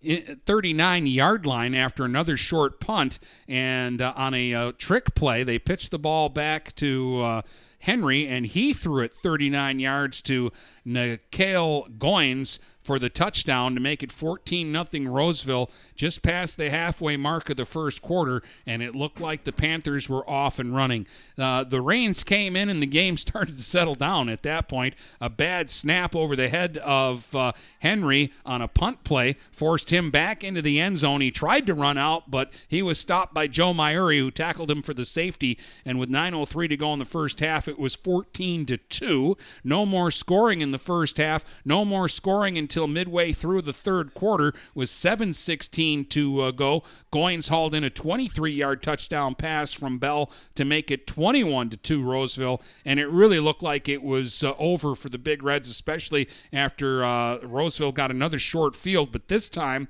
39 0.00 1.06
yard 1.08 1.44
line 1.44 1.74
after 1.74 2.04
another 2.04 2.36
short 2.36 2.78
punt. 2.78 3.18
And 3.48 4.00
uh, 4.00 4.12
on 4.16 4.32
a 4.32 4.54
uh, 4.54 4.72
trick 4.78 5.16
play, 5.16 5.42
they 5.42 5.58
pitched 5.58 5.90
the 5.90 5.98
ball 5.98 6.28
back 6.28 6.72
to 6.76 7.20
uh, 7.20 7.42
Henry, 7.80 8.26
and 8.26 8.46
he 8.46 8.72
threw 8.72 9.02
it 9.02 9.12
39 9.12 9.80
yards 9.80 10.22
to 10.22 10.52
Nikhil 10.84 11.88
Goins 11.98 12.60
for 12.88 12.98
the 12.98 13.10
touchdown 13.10 13.74
to 13.74 13.80
make 13.82 14.02
it 14.02 14.10
14 14.10 14.72
0 14.72 15.12
Roseville 15.12 15.70
just 15.94 16.22
past 16.22 16.56
the 16.56 16.70
halfway 16.70 17.18
mark 17.18 17.50
of 17.50 17.58
the 17.58 17.66
first 17.66 18.00
quarter, 18.00 18.40
and 18.66 18.82
it 18.82 18.94
looked 18.94 19.20
like 19.20 19.44
the 19.44 19.52
Panthers 19.52 20.08
were 20.08 20.28
off 20.28 20.58
and 20.58 20.74
running. 20.74 21.06
Uh, 21.36 21.64
the 21.64 21.82
rains 21.82 22.24
came 22.24 22.56
in, 22.56 22.70
and 22.70 22.80
the 22.80 22.86
game 22.86 23.16
started 23.18 23.58
to 23.58 23.62
settle 23.62 23.94
down 23.94 24.30
at 24.30 24.42
that 24.42 24.68
point. 24.68 24.94
A 25.20 25.28
bad 25.28 25.68
snap 25.68 26.16
over 26.16 26.34
the 26.34 26.48
head 26.48 26.78
of 26.78 27.34
uh, 27.34 27.52
Henry 27.80 28.32
on 28.46 28.62
a 28.62 28.68
punt 28.68 29.04
play 29.04 29.34
forced 29.52 29.90
him 29.90 30.10
back 30.10 30.42
into 30.42 30.62
the 30.62 30.80
end 30.80 30.96
zone. 30.96 31.20
He 31.20 31.30
tried 31.30 31.66
to 31.66 31.74
run 31.74 31.98
out, 31.98 32.30
but 32.30 32.50
he 32.68 32.80
was 32.80 32.98
stopped 32.98 33.34
by 33.34 33.48
Joe 33.48 33.74
Myuri, 33.74 34.18
who 34.18 34.30
tackled 34.30 34.70
him 34.70 34.80
for 34.80 34.94
the 34.94 35.04
safety. 35.04 35.58
And 35.84 35.98
with 35.98 36.08
9:03 36.08 36.68
to 36.68 36.76
go 36.78 36.94
in 36.94 37.00
the 37.00 37.04
first 37.04 37.40
half, 37.40 37.68
it 37.68 37.78
was 37.78 37.94
14 37.94 38.64
to 38.64 38.78
two. 38.78 39.36
No 39.62 39.84
more 39.84 40.10
scoring 40.10 40.62
in 40.62 40.70
the 40.70 40.78
first 40.78 41.18
half. 41.18 41.60
No 41.66 41.84
more 41.84 42.08
scoring 42.08 42.56
until 42.56 42.77
midway 42.86 43.32
through 43.32 43.62
the 43.62 43.72
third 43.72 44.14
quarter. 44.14 44.52
Was 44.74 44.90
7:16 44.90 46.08
to 46.10 46.40
uh, 46.40 46.50
go. 46.50 46.82
Goins 47.12 47.48
hauled 47.48 47.74
in 47.74 47.84
a 47.84 47.90
23-yard 47.90 48.82
touchdown 48.82 49.34
pass 49.34 49.72
from 49.72 49.98
Bell 49.98 50.30
to 50.54 50.64
make 50.64 50.90
it 50.90 51.06
21 51.06 51.70
to 51.70 51.76
two 51.76 52.02
Roseville, 52.02 52.60
and 52.84 53.00
it 53.00 53.08
really 53.08 53.40
looked 53.40 53.62
like 53.62 53.88
it 53.88 54.02
was 54.02 54.44
uh, 54.44 54.54
over 54.58 54.94
for 54.94 55.08
the 55.08 55.18
Big 55.18 55.42
Reds, 55.42 55.68
especially 55.68 56.28
after 56.52 57.04
uh, 57.04 57.38
Roseville 57.38 57.92
got 57.92 58.10
another 58.10 58.38
short 58.38 58.76
field. 58.76 59.12
But 59.12 59.28
this 59.28 59.48
time. 59.48 59.88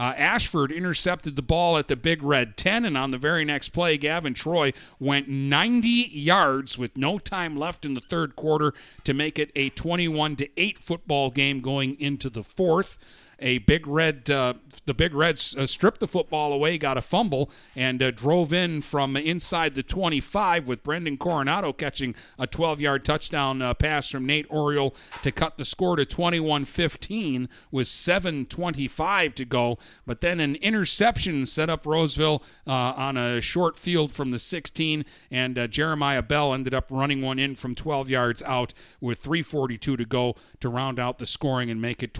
Uh, 0.00 0.14
Ashford 0.16 0.72
intercepted 0.72 1.36
the 1.36 1.42
ball 1.42 1.76
at 1.76 1.88
the 1.88 1.94
Big 1.94 2.22
Red 2.22 2.56
10, 2.56 2.86
and 2.86 2.96
on 2.96 3.10
the 3.10 3.18
very 3.18 3.44
next 3.44 3.68
play, 3.68 3.98
Gavin 3.98 4.32
Troy 4.32 4.72
went 4.98 5.28
90 5.28 5.88
yards 5.88 6.78
with 6.78 6.96
no 6.96 7.18
time 7.18 7.54
left 7.54 7.84
in 7.84 7.92
the 7.92 8.00
third 8.00 8.34
quarter 8.34 8.72
to 9.04 9.12
make 9.12 9.38
it 9.38 9.50
a 9.54 9.68
21 9.68 10.36
to 10.36 10.48
8 10.56 10.78
football 10.78 11.30
game 11.30 11.60
going 11.60 12.00
into 12.00 12.30
the 12.30 12.42
fourth 12.42 12.96
a 13.40 13.58
big 13.58 13.86
red, 13.86 14.30
uh, 14.30 14.54
the 14.86 14.94
big 14.94 15.14
reds 15.14 15.56
uh, 15.56 15.66
stripped 15.66 16.00
the 16.00 16.06
football 16.06 16.52
away, 16.52 16.78
got 16.78 16.98
a 16.98 17.02
fumble, 17.02 17.50
and 17.74 18.02
uh, 18.02 18.10
drove 18.10 18.52
in 18.52 18.82
from 18.82 19.16
inside 19.16 19.74
the 19.74 19.82
25 19.82 20.68
with 20.68 20.82
Brendan 20.82 21.16
Coronado 21.16 21.72
catching 21.72 22.14
a 22.38 22.46
12-yard 22.46 23.04
touchdown 23.04 23.62
uh, 23.62 23.74
pass 23.74 24.10
from 24.10 24.26
Nate 24.26 24.46
Oriole 24.50 24.94
to 25.22 25.32
cut 25.32 25.56
the 25.56 25.64
score 25.64 25.96
to 25.96 26.04
21-15 26.04 27.48
with 27.70 27.86
7:25 27.86 29.34
to 29.34 29.44
go. 29.44 29.78
But 30.06 30.20
then 30.20 30.40
an 30.40 30.56
interception 30.56 31.46
set 31.46 31.70
up 31.70 31.86
Roseville 31.86 32.42
uh, 32.66 32.72
on 32.96 33.16
a 33.16 33.40
short 33.40 33.76
field 33.76 34.12
from 34.12 34.30
the 34.30 34.38
16, 34.38 35.04
and 35.30 35.58
uh, 35.58 35.66
Jeremiah 35.66 36.22
Bell 36.22 36.52
ended 36.52 36.74
up 36.74 36.86
running 36.90 37.22
one 37.22 37.38
in 37.38 37.54
from 37.54 37.74
12 37.74 38.10
yards 38.10 38.42
out 38.42 38.74
with 39.00 39.22
3:42 39.22 39.78
to 39.78 40.04
go 40.04 40.34
to 40.60 40.68
round 40.68 40.98
out 40.98 41.18
the 41.18 41.26
scoring 41.26 41.70
and 41.70 41.80
make 41.80 42.02
it 42.02 42.14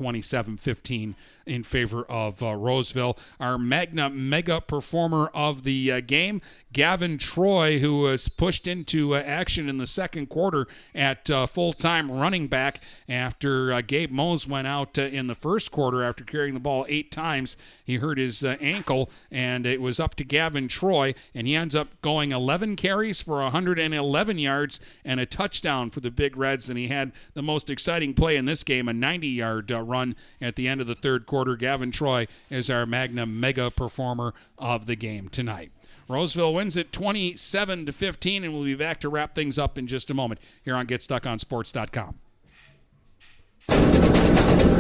27-15 1.11 1.15
in 1.51 1.65
favor 1.65 2.05
of 2.05 2.43
uh, 2.43 2.55
Roseville. 2.55 3.19
Our 3.41 3.59
Magna 3.59 4.09
mega 4.09 4.61
performer 4.61 5.31
of 5.35 5.65
the 5.65 5.93
uh, 5.93 6.01
game, 6.01 6.41
Gavin 6.73 7.19
Troy, 7.19 7.79
who 7.81 8.03
was 8.03 8.29
pushed 8.29 8.67
into 8.67 9.15
uh, 9.15 9.19
action 9.19 9.69
in 9.69 9.79
the 9.79 9.87
second 9.87 10.29
quarter 10.29 10.67
at 10.95 11.29
uh, 11.29 11.47
full 11.47 11.73
time 11.73 12.11
running 12.11 12.47
back 12.47 12.79
after 13.09 13.73
uh, 13.73 13.81
Gabe 13.81 14.13
Mose 14.13 14.47
went 14.47 14.69
out 14.69 14.99
uh, 14.99 15.03
in 15.03 15.27
the 15.27 15.35
first 15.35 15.73
quarter 15.73 16.05
after 16.05 16.25
carrying 16.25 16.55
the 16.55 16.61
ball 16.61 16.87
eight 16.89 17.11
times. 17.11 17.57
He 17.85 17.97
hurt 17.97 18.19
his 18.19 18.45
ankle, 18.45 19.11
and 19.31 19.67
it 19.67 19.81
was 19.81 19.99
up 19.99 20.15
to 20.17 20.25
Gavin 20.25 20.69
Troy, 20.69 21.15
and 21.35 21.47
he 21.47 21.57
ends 21.57 21.75
up 21.75 22.01
going 22.01 22.31
11 22.31 22.77
carries 22.77 23.21
for 23.23 23.43
111 23.43 24.39
yards 24.39 24.79
and 25.05 25.19
a 25.19 25.27
touchdown 25.27 25.91
for 25.91 25.99
the 26.01 26.11
Big 26.11 26.37
Reds. 26.37 26.69
And 26.69 26.79
he 26.79 26.87
had 26.89 27.11
the 27.35 27.43
most 27.43 27.71
exciting 27.71 28.15
play 28.15 28.37
in 28.37 28.45
this 28.45 28.63
game, 28.63 28.89
a 28.89 28.93
90 28.93 29.27
yard 29.27 29.71
run 29.71 30.15
at 30.41 30.55
the 30.55 30.69
end 30.69 30.81
of 30.81 30.87
the 30.87 30.95
third 31.01 31.27
quarter. 31.27 31.57
Gavin 31.57 31.91
Troy 31.91 32.27
is 32.51 32.71
our 32.71 32.87
Magna 32.87 33.27
mega 33.27 33.71
performer 33.71 34.33
of 34.59 34.87
the 34.87 34.97
game 34.97 35.29
tonight. 35.29 35.71
Roseville 36.09 36.55
wins 36.55 36.77
it 36.77 36.93
27 36.93 37.87
to 37.87 37.93
15, 37.93 38.45
and 38.45 38.53
we'll 38.53 38.65
be 38.65 38.75
back 38.75 39.01
to 39.01 39.09
wrap 39.09 39.35
things 39.35 39.59
up 39.59 39.79
in 39.79 39.87
just 39.87 40.11
a 40.11 40.15
moment 40.15 40.41
here 40.65 40.75
on 40.75 40.87
GetStuckOnSports.com. 40.87 42.17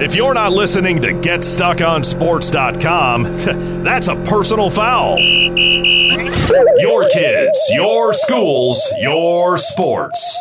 If 0.02 0.15
you're 0.15 0.34
not 0.34 0.52
listening 0.52 1.02
to 1.02 1.08
GetStuckOnSports.com, 1.08 3.23
that's 3.84 4.08
a 4.08 4.16
personal 4.16 4.70
foul. 4.70 5.18
Your 5.18 7.08
kids, 7.10 7.58
your 7.73 8.15
schools, 8.15 8.82
your 8.99 9.58
sports. 9.58 10.40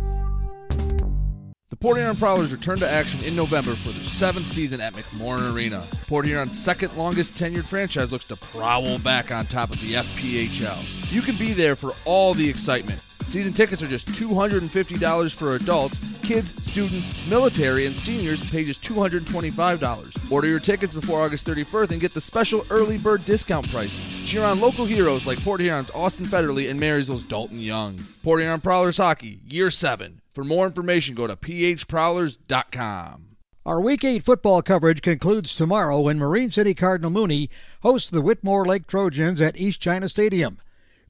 Port 1.81 1.97
Huron 1.97 2.15
Prowlers 2.15 2.51
return 2.51 2.77
to 2.77 2.89
action 2.89 3.23
in 3.23 3.35
November 3.35 3.73
for 3.73 3.89
their 3.89 4.03
seventh 4.03 4.45
season 4.45 4.79
at 4.79 4.93
McMorran 4.93 5.53
Arena. 5.53 5.83
Port 6.07 6.25
Huron's 6.25 6.57
second 6.57 6.95
longest 6.95 7.33
tenured 7.33 7.67
franchise 7.67 8.11
looks 8.11 8.27
to 8.27 8.37
prowl 8.37 8.99
back 8.99 9.31
on 9.31 9.45
top 9.45 9.71
of 9.71 9.81
the 9.81 9.95
FPHL. 9.95 11.11
You 11.11 11.21
can 11.21 11.35
be 11.37 11.53
there 11.53 11.75
for 11.75 11.91
all 12.05 12.35
the 12.35 12.47
excitement. 12.47 12.99
Season 13.23 13.51
tickets 13.51 13.81
are 13.81 13.87
just 13.87 14.07
$250 14.09 15.33
for 15.33 15.55
adults 15.55 15.97
Kids, 16.21 16.63
students, 16.63 17.27
military, 17.27 17.85
and 17.85 17.97
seniors 17.97 18.47
pay 18.51 18.63
just 18.63 18.83
$225. 18.83 20.31
Order 20.31 20.47
your 20.47 20.59
tickets 20.59 20.93
before 20.93 21.21
August 21.21 21.47
31st 21.47 21.91
and 21.91 21.99
get 22.01 22.13
the 22.13 22.21
special 22.21 22.63
early 22.69 22.97
bird 22.97 23.25
discount 23.25 23.69
price. 23.71 23.99
Cheer 24.25 24.43
on 24.43 24.61
local 24.61 24.85
heroes 24.85 25.25
like 25.25 25.43
Port 25.43 25.61
Huron's 25.61 25.91
Austin 25.91 26.25
Federley 26.25 26.69
and 26.69 26.79
Marysville's 26.79 27.27
Dalton 27.27 27.59
Young. 27.59 27.99
Port 28.23 28.41
Huron 28.41 28.61
Prowlers 28.61 28.97
Hockey, 28.97 29.41
Year 29.47 29.71
7. 29.71 30.20
For 30.33 30.43
more 30.43 30.65
information, 30.65 31.15
go 31.15 31.27
to 31.27 31.35
phprowlers.com. 31.35 33.27
Our 33.63 33.79
Week 33.79 34.03
8 34.03 34.23
football 34.23 34.61
coverage 34.63 35.01
concludes 35.01 35.55
tomorrow 35.55 35.99
when 36.01 36.17
Marine 36.17 36.49
City 36.49 36.73
Cardinal 36.73 37.11
Mooney 37.11 37.49
hosts 37.83 38.09
the 38.09 38.21
Whitmore 38.21 38.65
Lake 38.65 38.87
Trojans 38.87 39.39
at 39.39 39.59
East 39.59 39.79
China 39.79 40.09
Stadium. 40.09 40.57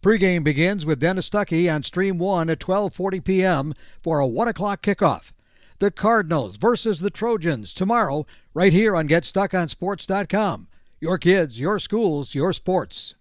Pregame 0.01 0.43
begins 0.43 0.85
with 0.85 0.99
Dennis 0.99 1.29
Stuckey 1.29 1.73
on 1.73 1.83
Stream 1.83 2.17
1 2.17 2.49
at 2.49 2.59
12:40 2.59 3.23
p.m. 3.23 3.73
for 4.03 4.19
a 4.19 4.27
1 4.27 4.47
o'clock 4.49 4.81
kickoff. 4.81 5.31
The 5.79 5.91
Cardinals 5.91 6.57
versus 6.57 6.99
the 6.99 7.09
Trojans 7.09 7.73
tomorrow, 7.73 8.25
right 8.53 8.73
here 8.73 8.95
on 8.95 9.07
GetStuckOnSports.com. 9.07 10.67
Your 10.99 11.17
kids, 11.17 11.59
your 11.59 11.79
schools, 11.79 12.35
your 12.35 12.51
sports. 12.51 13.15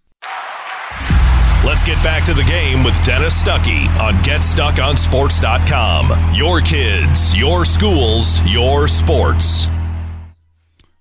Let's 1.63 1.83
get 1.83 2.03
back 2.03 2.25
to 2.25 2.33
the 2.33 2.45
game 2.45 2.83
with 2.83 2.95
Dennis 3.05 3.35
Stuckey 3.35 3.87
on 4.01 4.15
GetStuckOnSports.com. 4.25 6.35
Your 6.35 6.63
kids, 6.63 7.37
your 7.37 7.67
schools, 7.67 8.41
your 8.47 8.89
sports. 8.89 9.69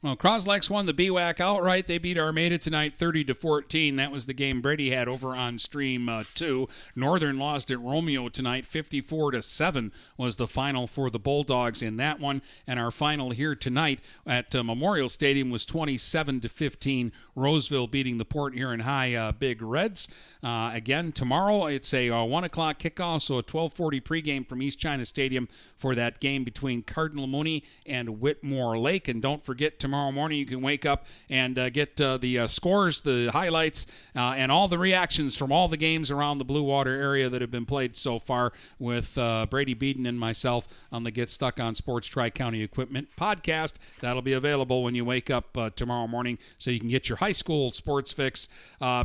Well, 0.02 0.16
Croslex 0.16 0.69
won 0.69 0.86
the 0.86 0.94
BWAC 0.94 1.42
outright. 1.42 1.86
They 1.86 1.98
beat 1.98 2.18
Armada 2.18 2.58
tonight, 2.58 2.94
30 2.94 3.26
to 3.26 3.34
14. 3.34 3.98
That 3.98 4.14
was 4.14 4.28
the 4.28 4.34
game 4.34 4.61
Brady 4.61 4.92
had 4.92 5.10
over 5.10 5.36
on 5.36 5.58
Stream 5.58 6.08
uh, 6.08 6.24
Two. 6.34 6.69
Northern 6.95 7.38
lost 7.38 7.69
at 7.69 7.82
Romeo 7.82 8.30
tonight, 8.30 8.66
54 8.66 9.32
to 9.32 9.42
seven 9.42 9.92
was 10.16 10.38
the 10.38 10.48
final 10.48 10.88
for 10.88 11.10
the 11.10 11.19
Bulldogs 11.19 11.82
in 11.82 11.98
that 11.98 12.22
one. 12.22 12.42
And 12.66 12.80
our 12.80 12.92
final 12.92 13.32
here 13.32 13.56
tonight 13.56 14.00
at 14.26 14.56
uh, 14.56 14.64
Memorial 14.64 15.10
Stadium 15.10 15.50
was 15.50 15.66
27 15.66 16.40
to 16.40 16.48
15. 16.48 17.11
Roseville 17.36 17.88
beating 17.88 18.19
the 18.19 18.26
Port 18.26 18.53
Huron 18.53 18.80
High 18.82 19.14
uh, 19.16 19.34
Big 19.34 19.61
Reds. 19.61 20.08
Uh, 20.42 20.72
again 20.74 21.11
tomorrow, 21.11 21.66
it's 21.66 21.94
a 21.94 22.10
uh, 22.10 22.24
one 22.24 22.45
o'clock 22.45 22.80
kickoff, 22.80 23.24
so 23.24 23.40
a 23.40 23.44
12:40 23.44 24.02
pregame 24.02 24.48
from 24.48 24.61
East 24.61 24.80
China 24.80 25.03
Stadium 25.03 25.50
for 25.76 25.94
that 25.94 26.22
game 26.22 26.45
between 26.45 26.84
Cardinal 26.84 27.28
Mooney 27.28 27.66
and 27.86 28.22
Whitmore 28.22 28.80
Lake. 28.80 29.10
And 29.10 29.22
don't 29.22 29.44
forget 29.44 29.78
tomorrow 29.78 29.89
morning 29.90 30.38
you 30.38 30.45
can 30.45 30.61
wake 30.61 30.85
up 30.85 31.06
and 31.30 31.58
uh, 31.58 31.69
get 31.69 32.00
uh, 32.01 32.18
the 32.18 32.40
uh, 32.40 32.48
scores, 32.48 33.01
the 33.01 33.30
highlights, 33.32 33.88
uh, 34.16 34.34
and 34.38 34.51
all 34.51 34.68
the 34.68 34.77
reactions 34.77 35.38
from 35.38 35.51
all 35.51 35.68
the 35.68 35.77
games 35.77 36.11
around 36.11 36.38
the 36.38 36.45
Blue 36.45 36.64
Water 36.64 36.92
area 36.92 37.30
that 37.30 37.42
have 37.42 37.51
been 37.51 37.66
played 37.66 37.95
so 37.95 38.19
far 38.19 38.51
with 38.80 39.18
uh, 39.18 39.45
Brady 39.50 39.74
Beaton 39.74 40.06
and 40.06 40.19
myself 40.19 40.85
on 40.92 41.03
the 41.03 41.11
Get 41.11 41.30
Stuck 41.30 41.59
on 41.59 41.76
Sports 41.76 42.08
Tri 42.08 42.30
County 42.30 42.61
Equipment 42.61 43.09
podcast. 43.18 43.77
That'll 44.00 44.22
be 44.22 44.34
available 44.34 44.84
when 44.84 44.95
you 44.95 45.06
wake 45.06 45.30
up 45.30 45.58
tomorrow 45.76 46.08
morning 46.08 46.38
so 46.58 46.72
you 46.72 46.80
can 46.80 46.90
get 46.90 47.09
your 47.09 47.18
high 47.18 47.32
school 47.32 47.72
sports 47.72 48.11
fix 48.11 48.48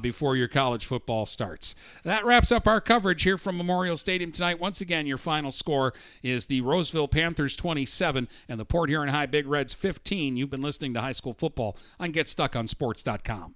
before 0.00 0.36
your 0.36 0.48
college 0.48 0.84
football 0.84 1.26
starts. 1.26 2.00
That 2.04 2.24
wraps 2.24 2.52
up 2.52 2.66
our 2.66 2.80
coverage 2.80 3.22
here 3.22 3.38
from 3.38 3.56
Memorial 3.56 3.96
Stadium 3.96 4.32
tonight. 4.32 4.60
Once 4.60 4.80
again, 4.80 5.06
your 5.06 5.18
final 5.18 5.52
score 5.52 5.94
is 6.22 6.46
the 6.46 6.60
Roseville 6.60 7.08
Panthers 7.08 7.56
27 7.56 8.28
and 8.48 8.60
the 8.60 8.64
Port 8.64 8.88
Huron 8.88 9.08
High 9.08 9.26
Big 9.26 9.46
Reds 9.46 9.72
15. 9.72 10.36
You've 10.36 10.50
been 10.50 10.62
listening 10.74 10.94
to 10.94 11.00
high 11.00 11.12
school 11.12 11.32
football 11.32 11.76
on 12.00 12.12
GetStuckOnSports.com. 12.12 13.54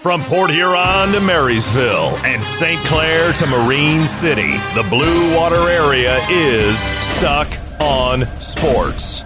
From 0.00 0.22
Port 0.24 0.50
Huron 0.50 1.12
to 1.12 1.20
Marysville 1.20 2.16
and 2.24 2.44
St. 2.44 2.80
Clair 2.86 3.32
to 3.34 3.46
Marine 3.46 4.08
City, 4.08 4.50
the 4.74 4.84
Blue 4.90 5.36
Water 5.36 5.68
area 5.68 6.18
is 6.28 6.80
stuck 6.80 7.46
on 7.80 8.26
sports. 8.40 9.22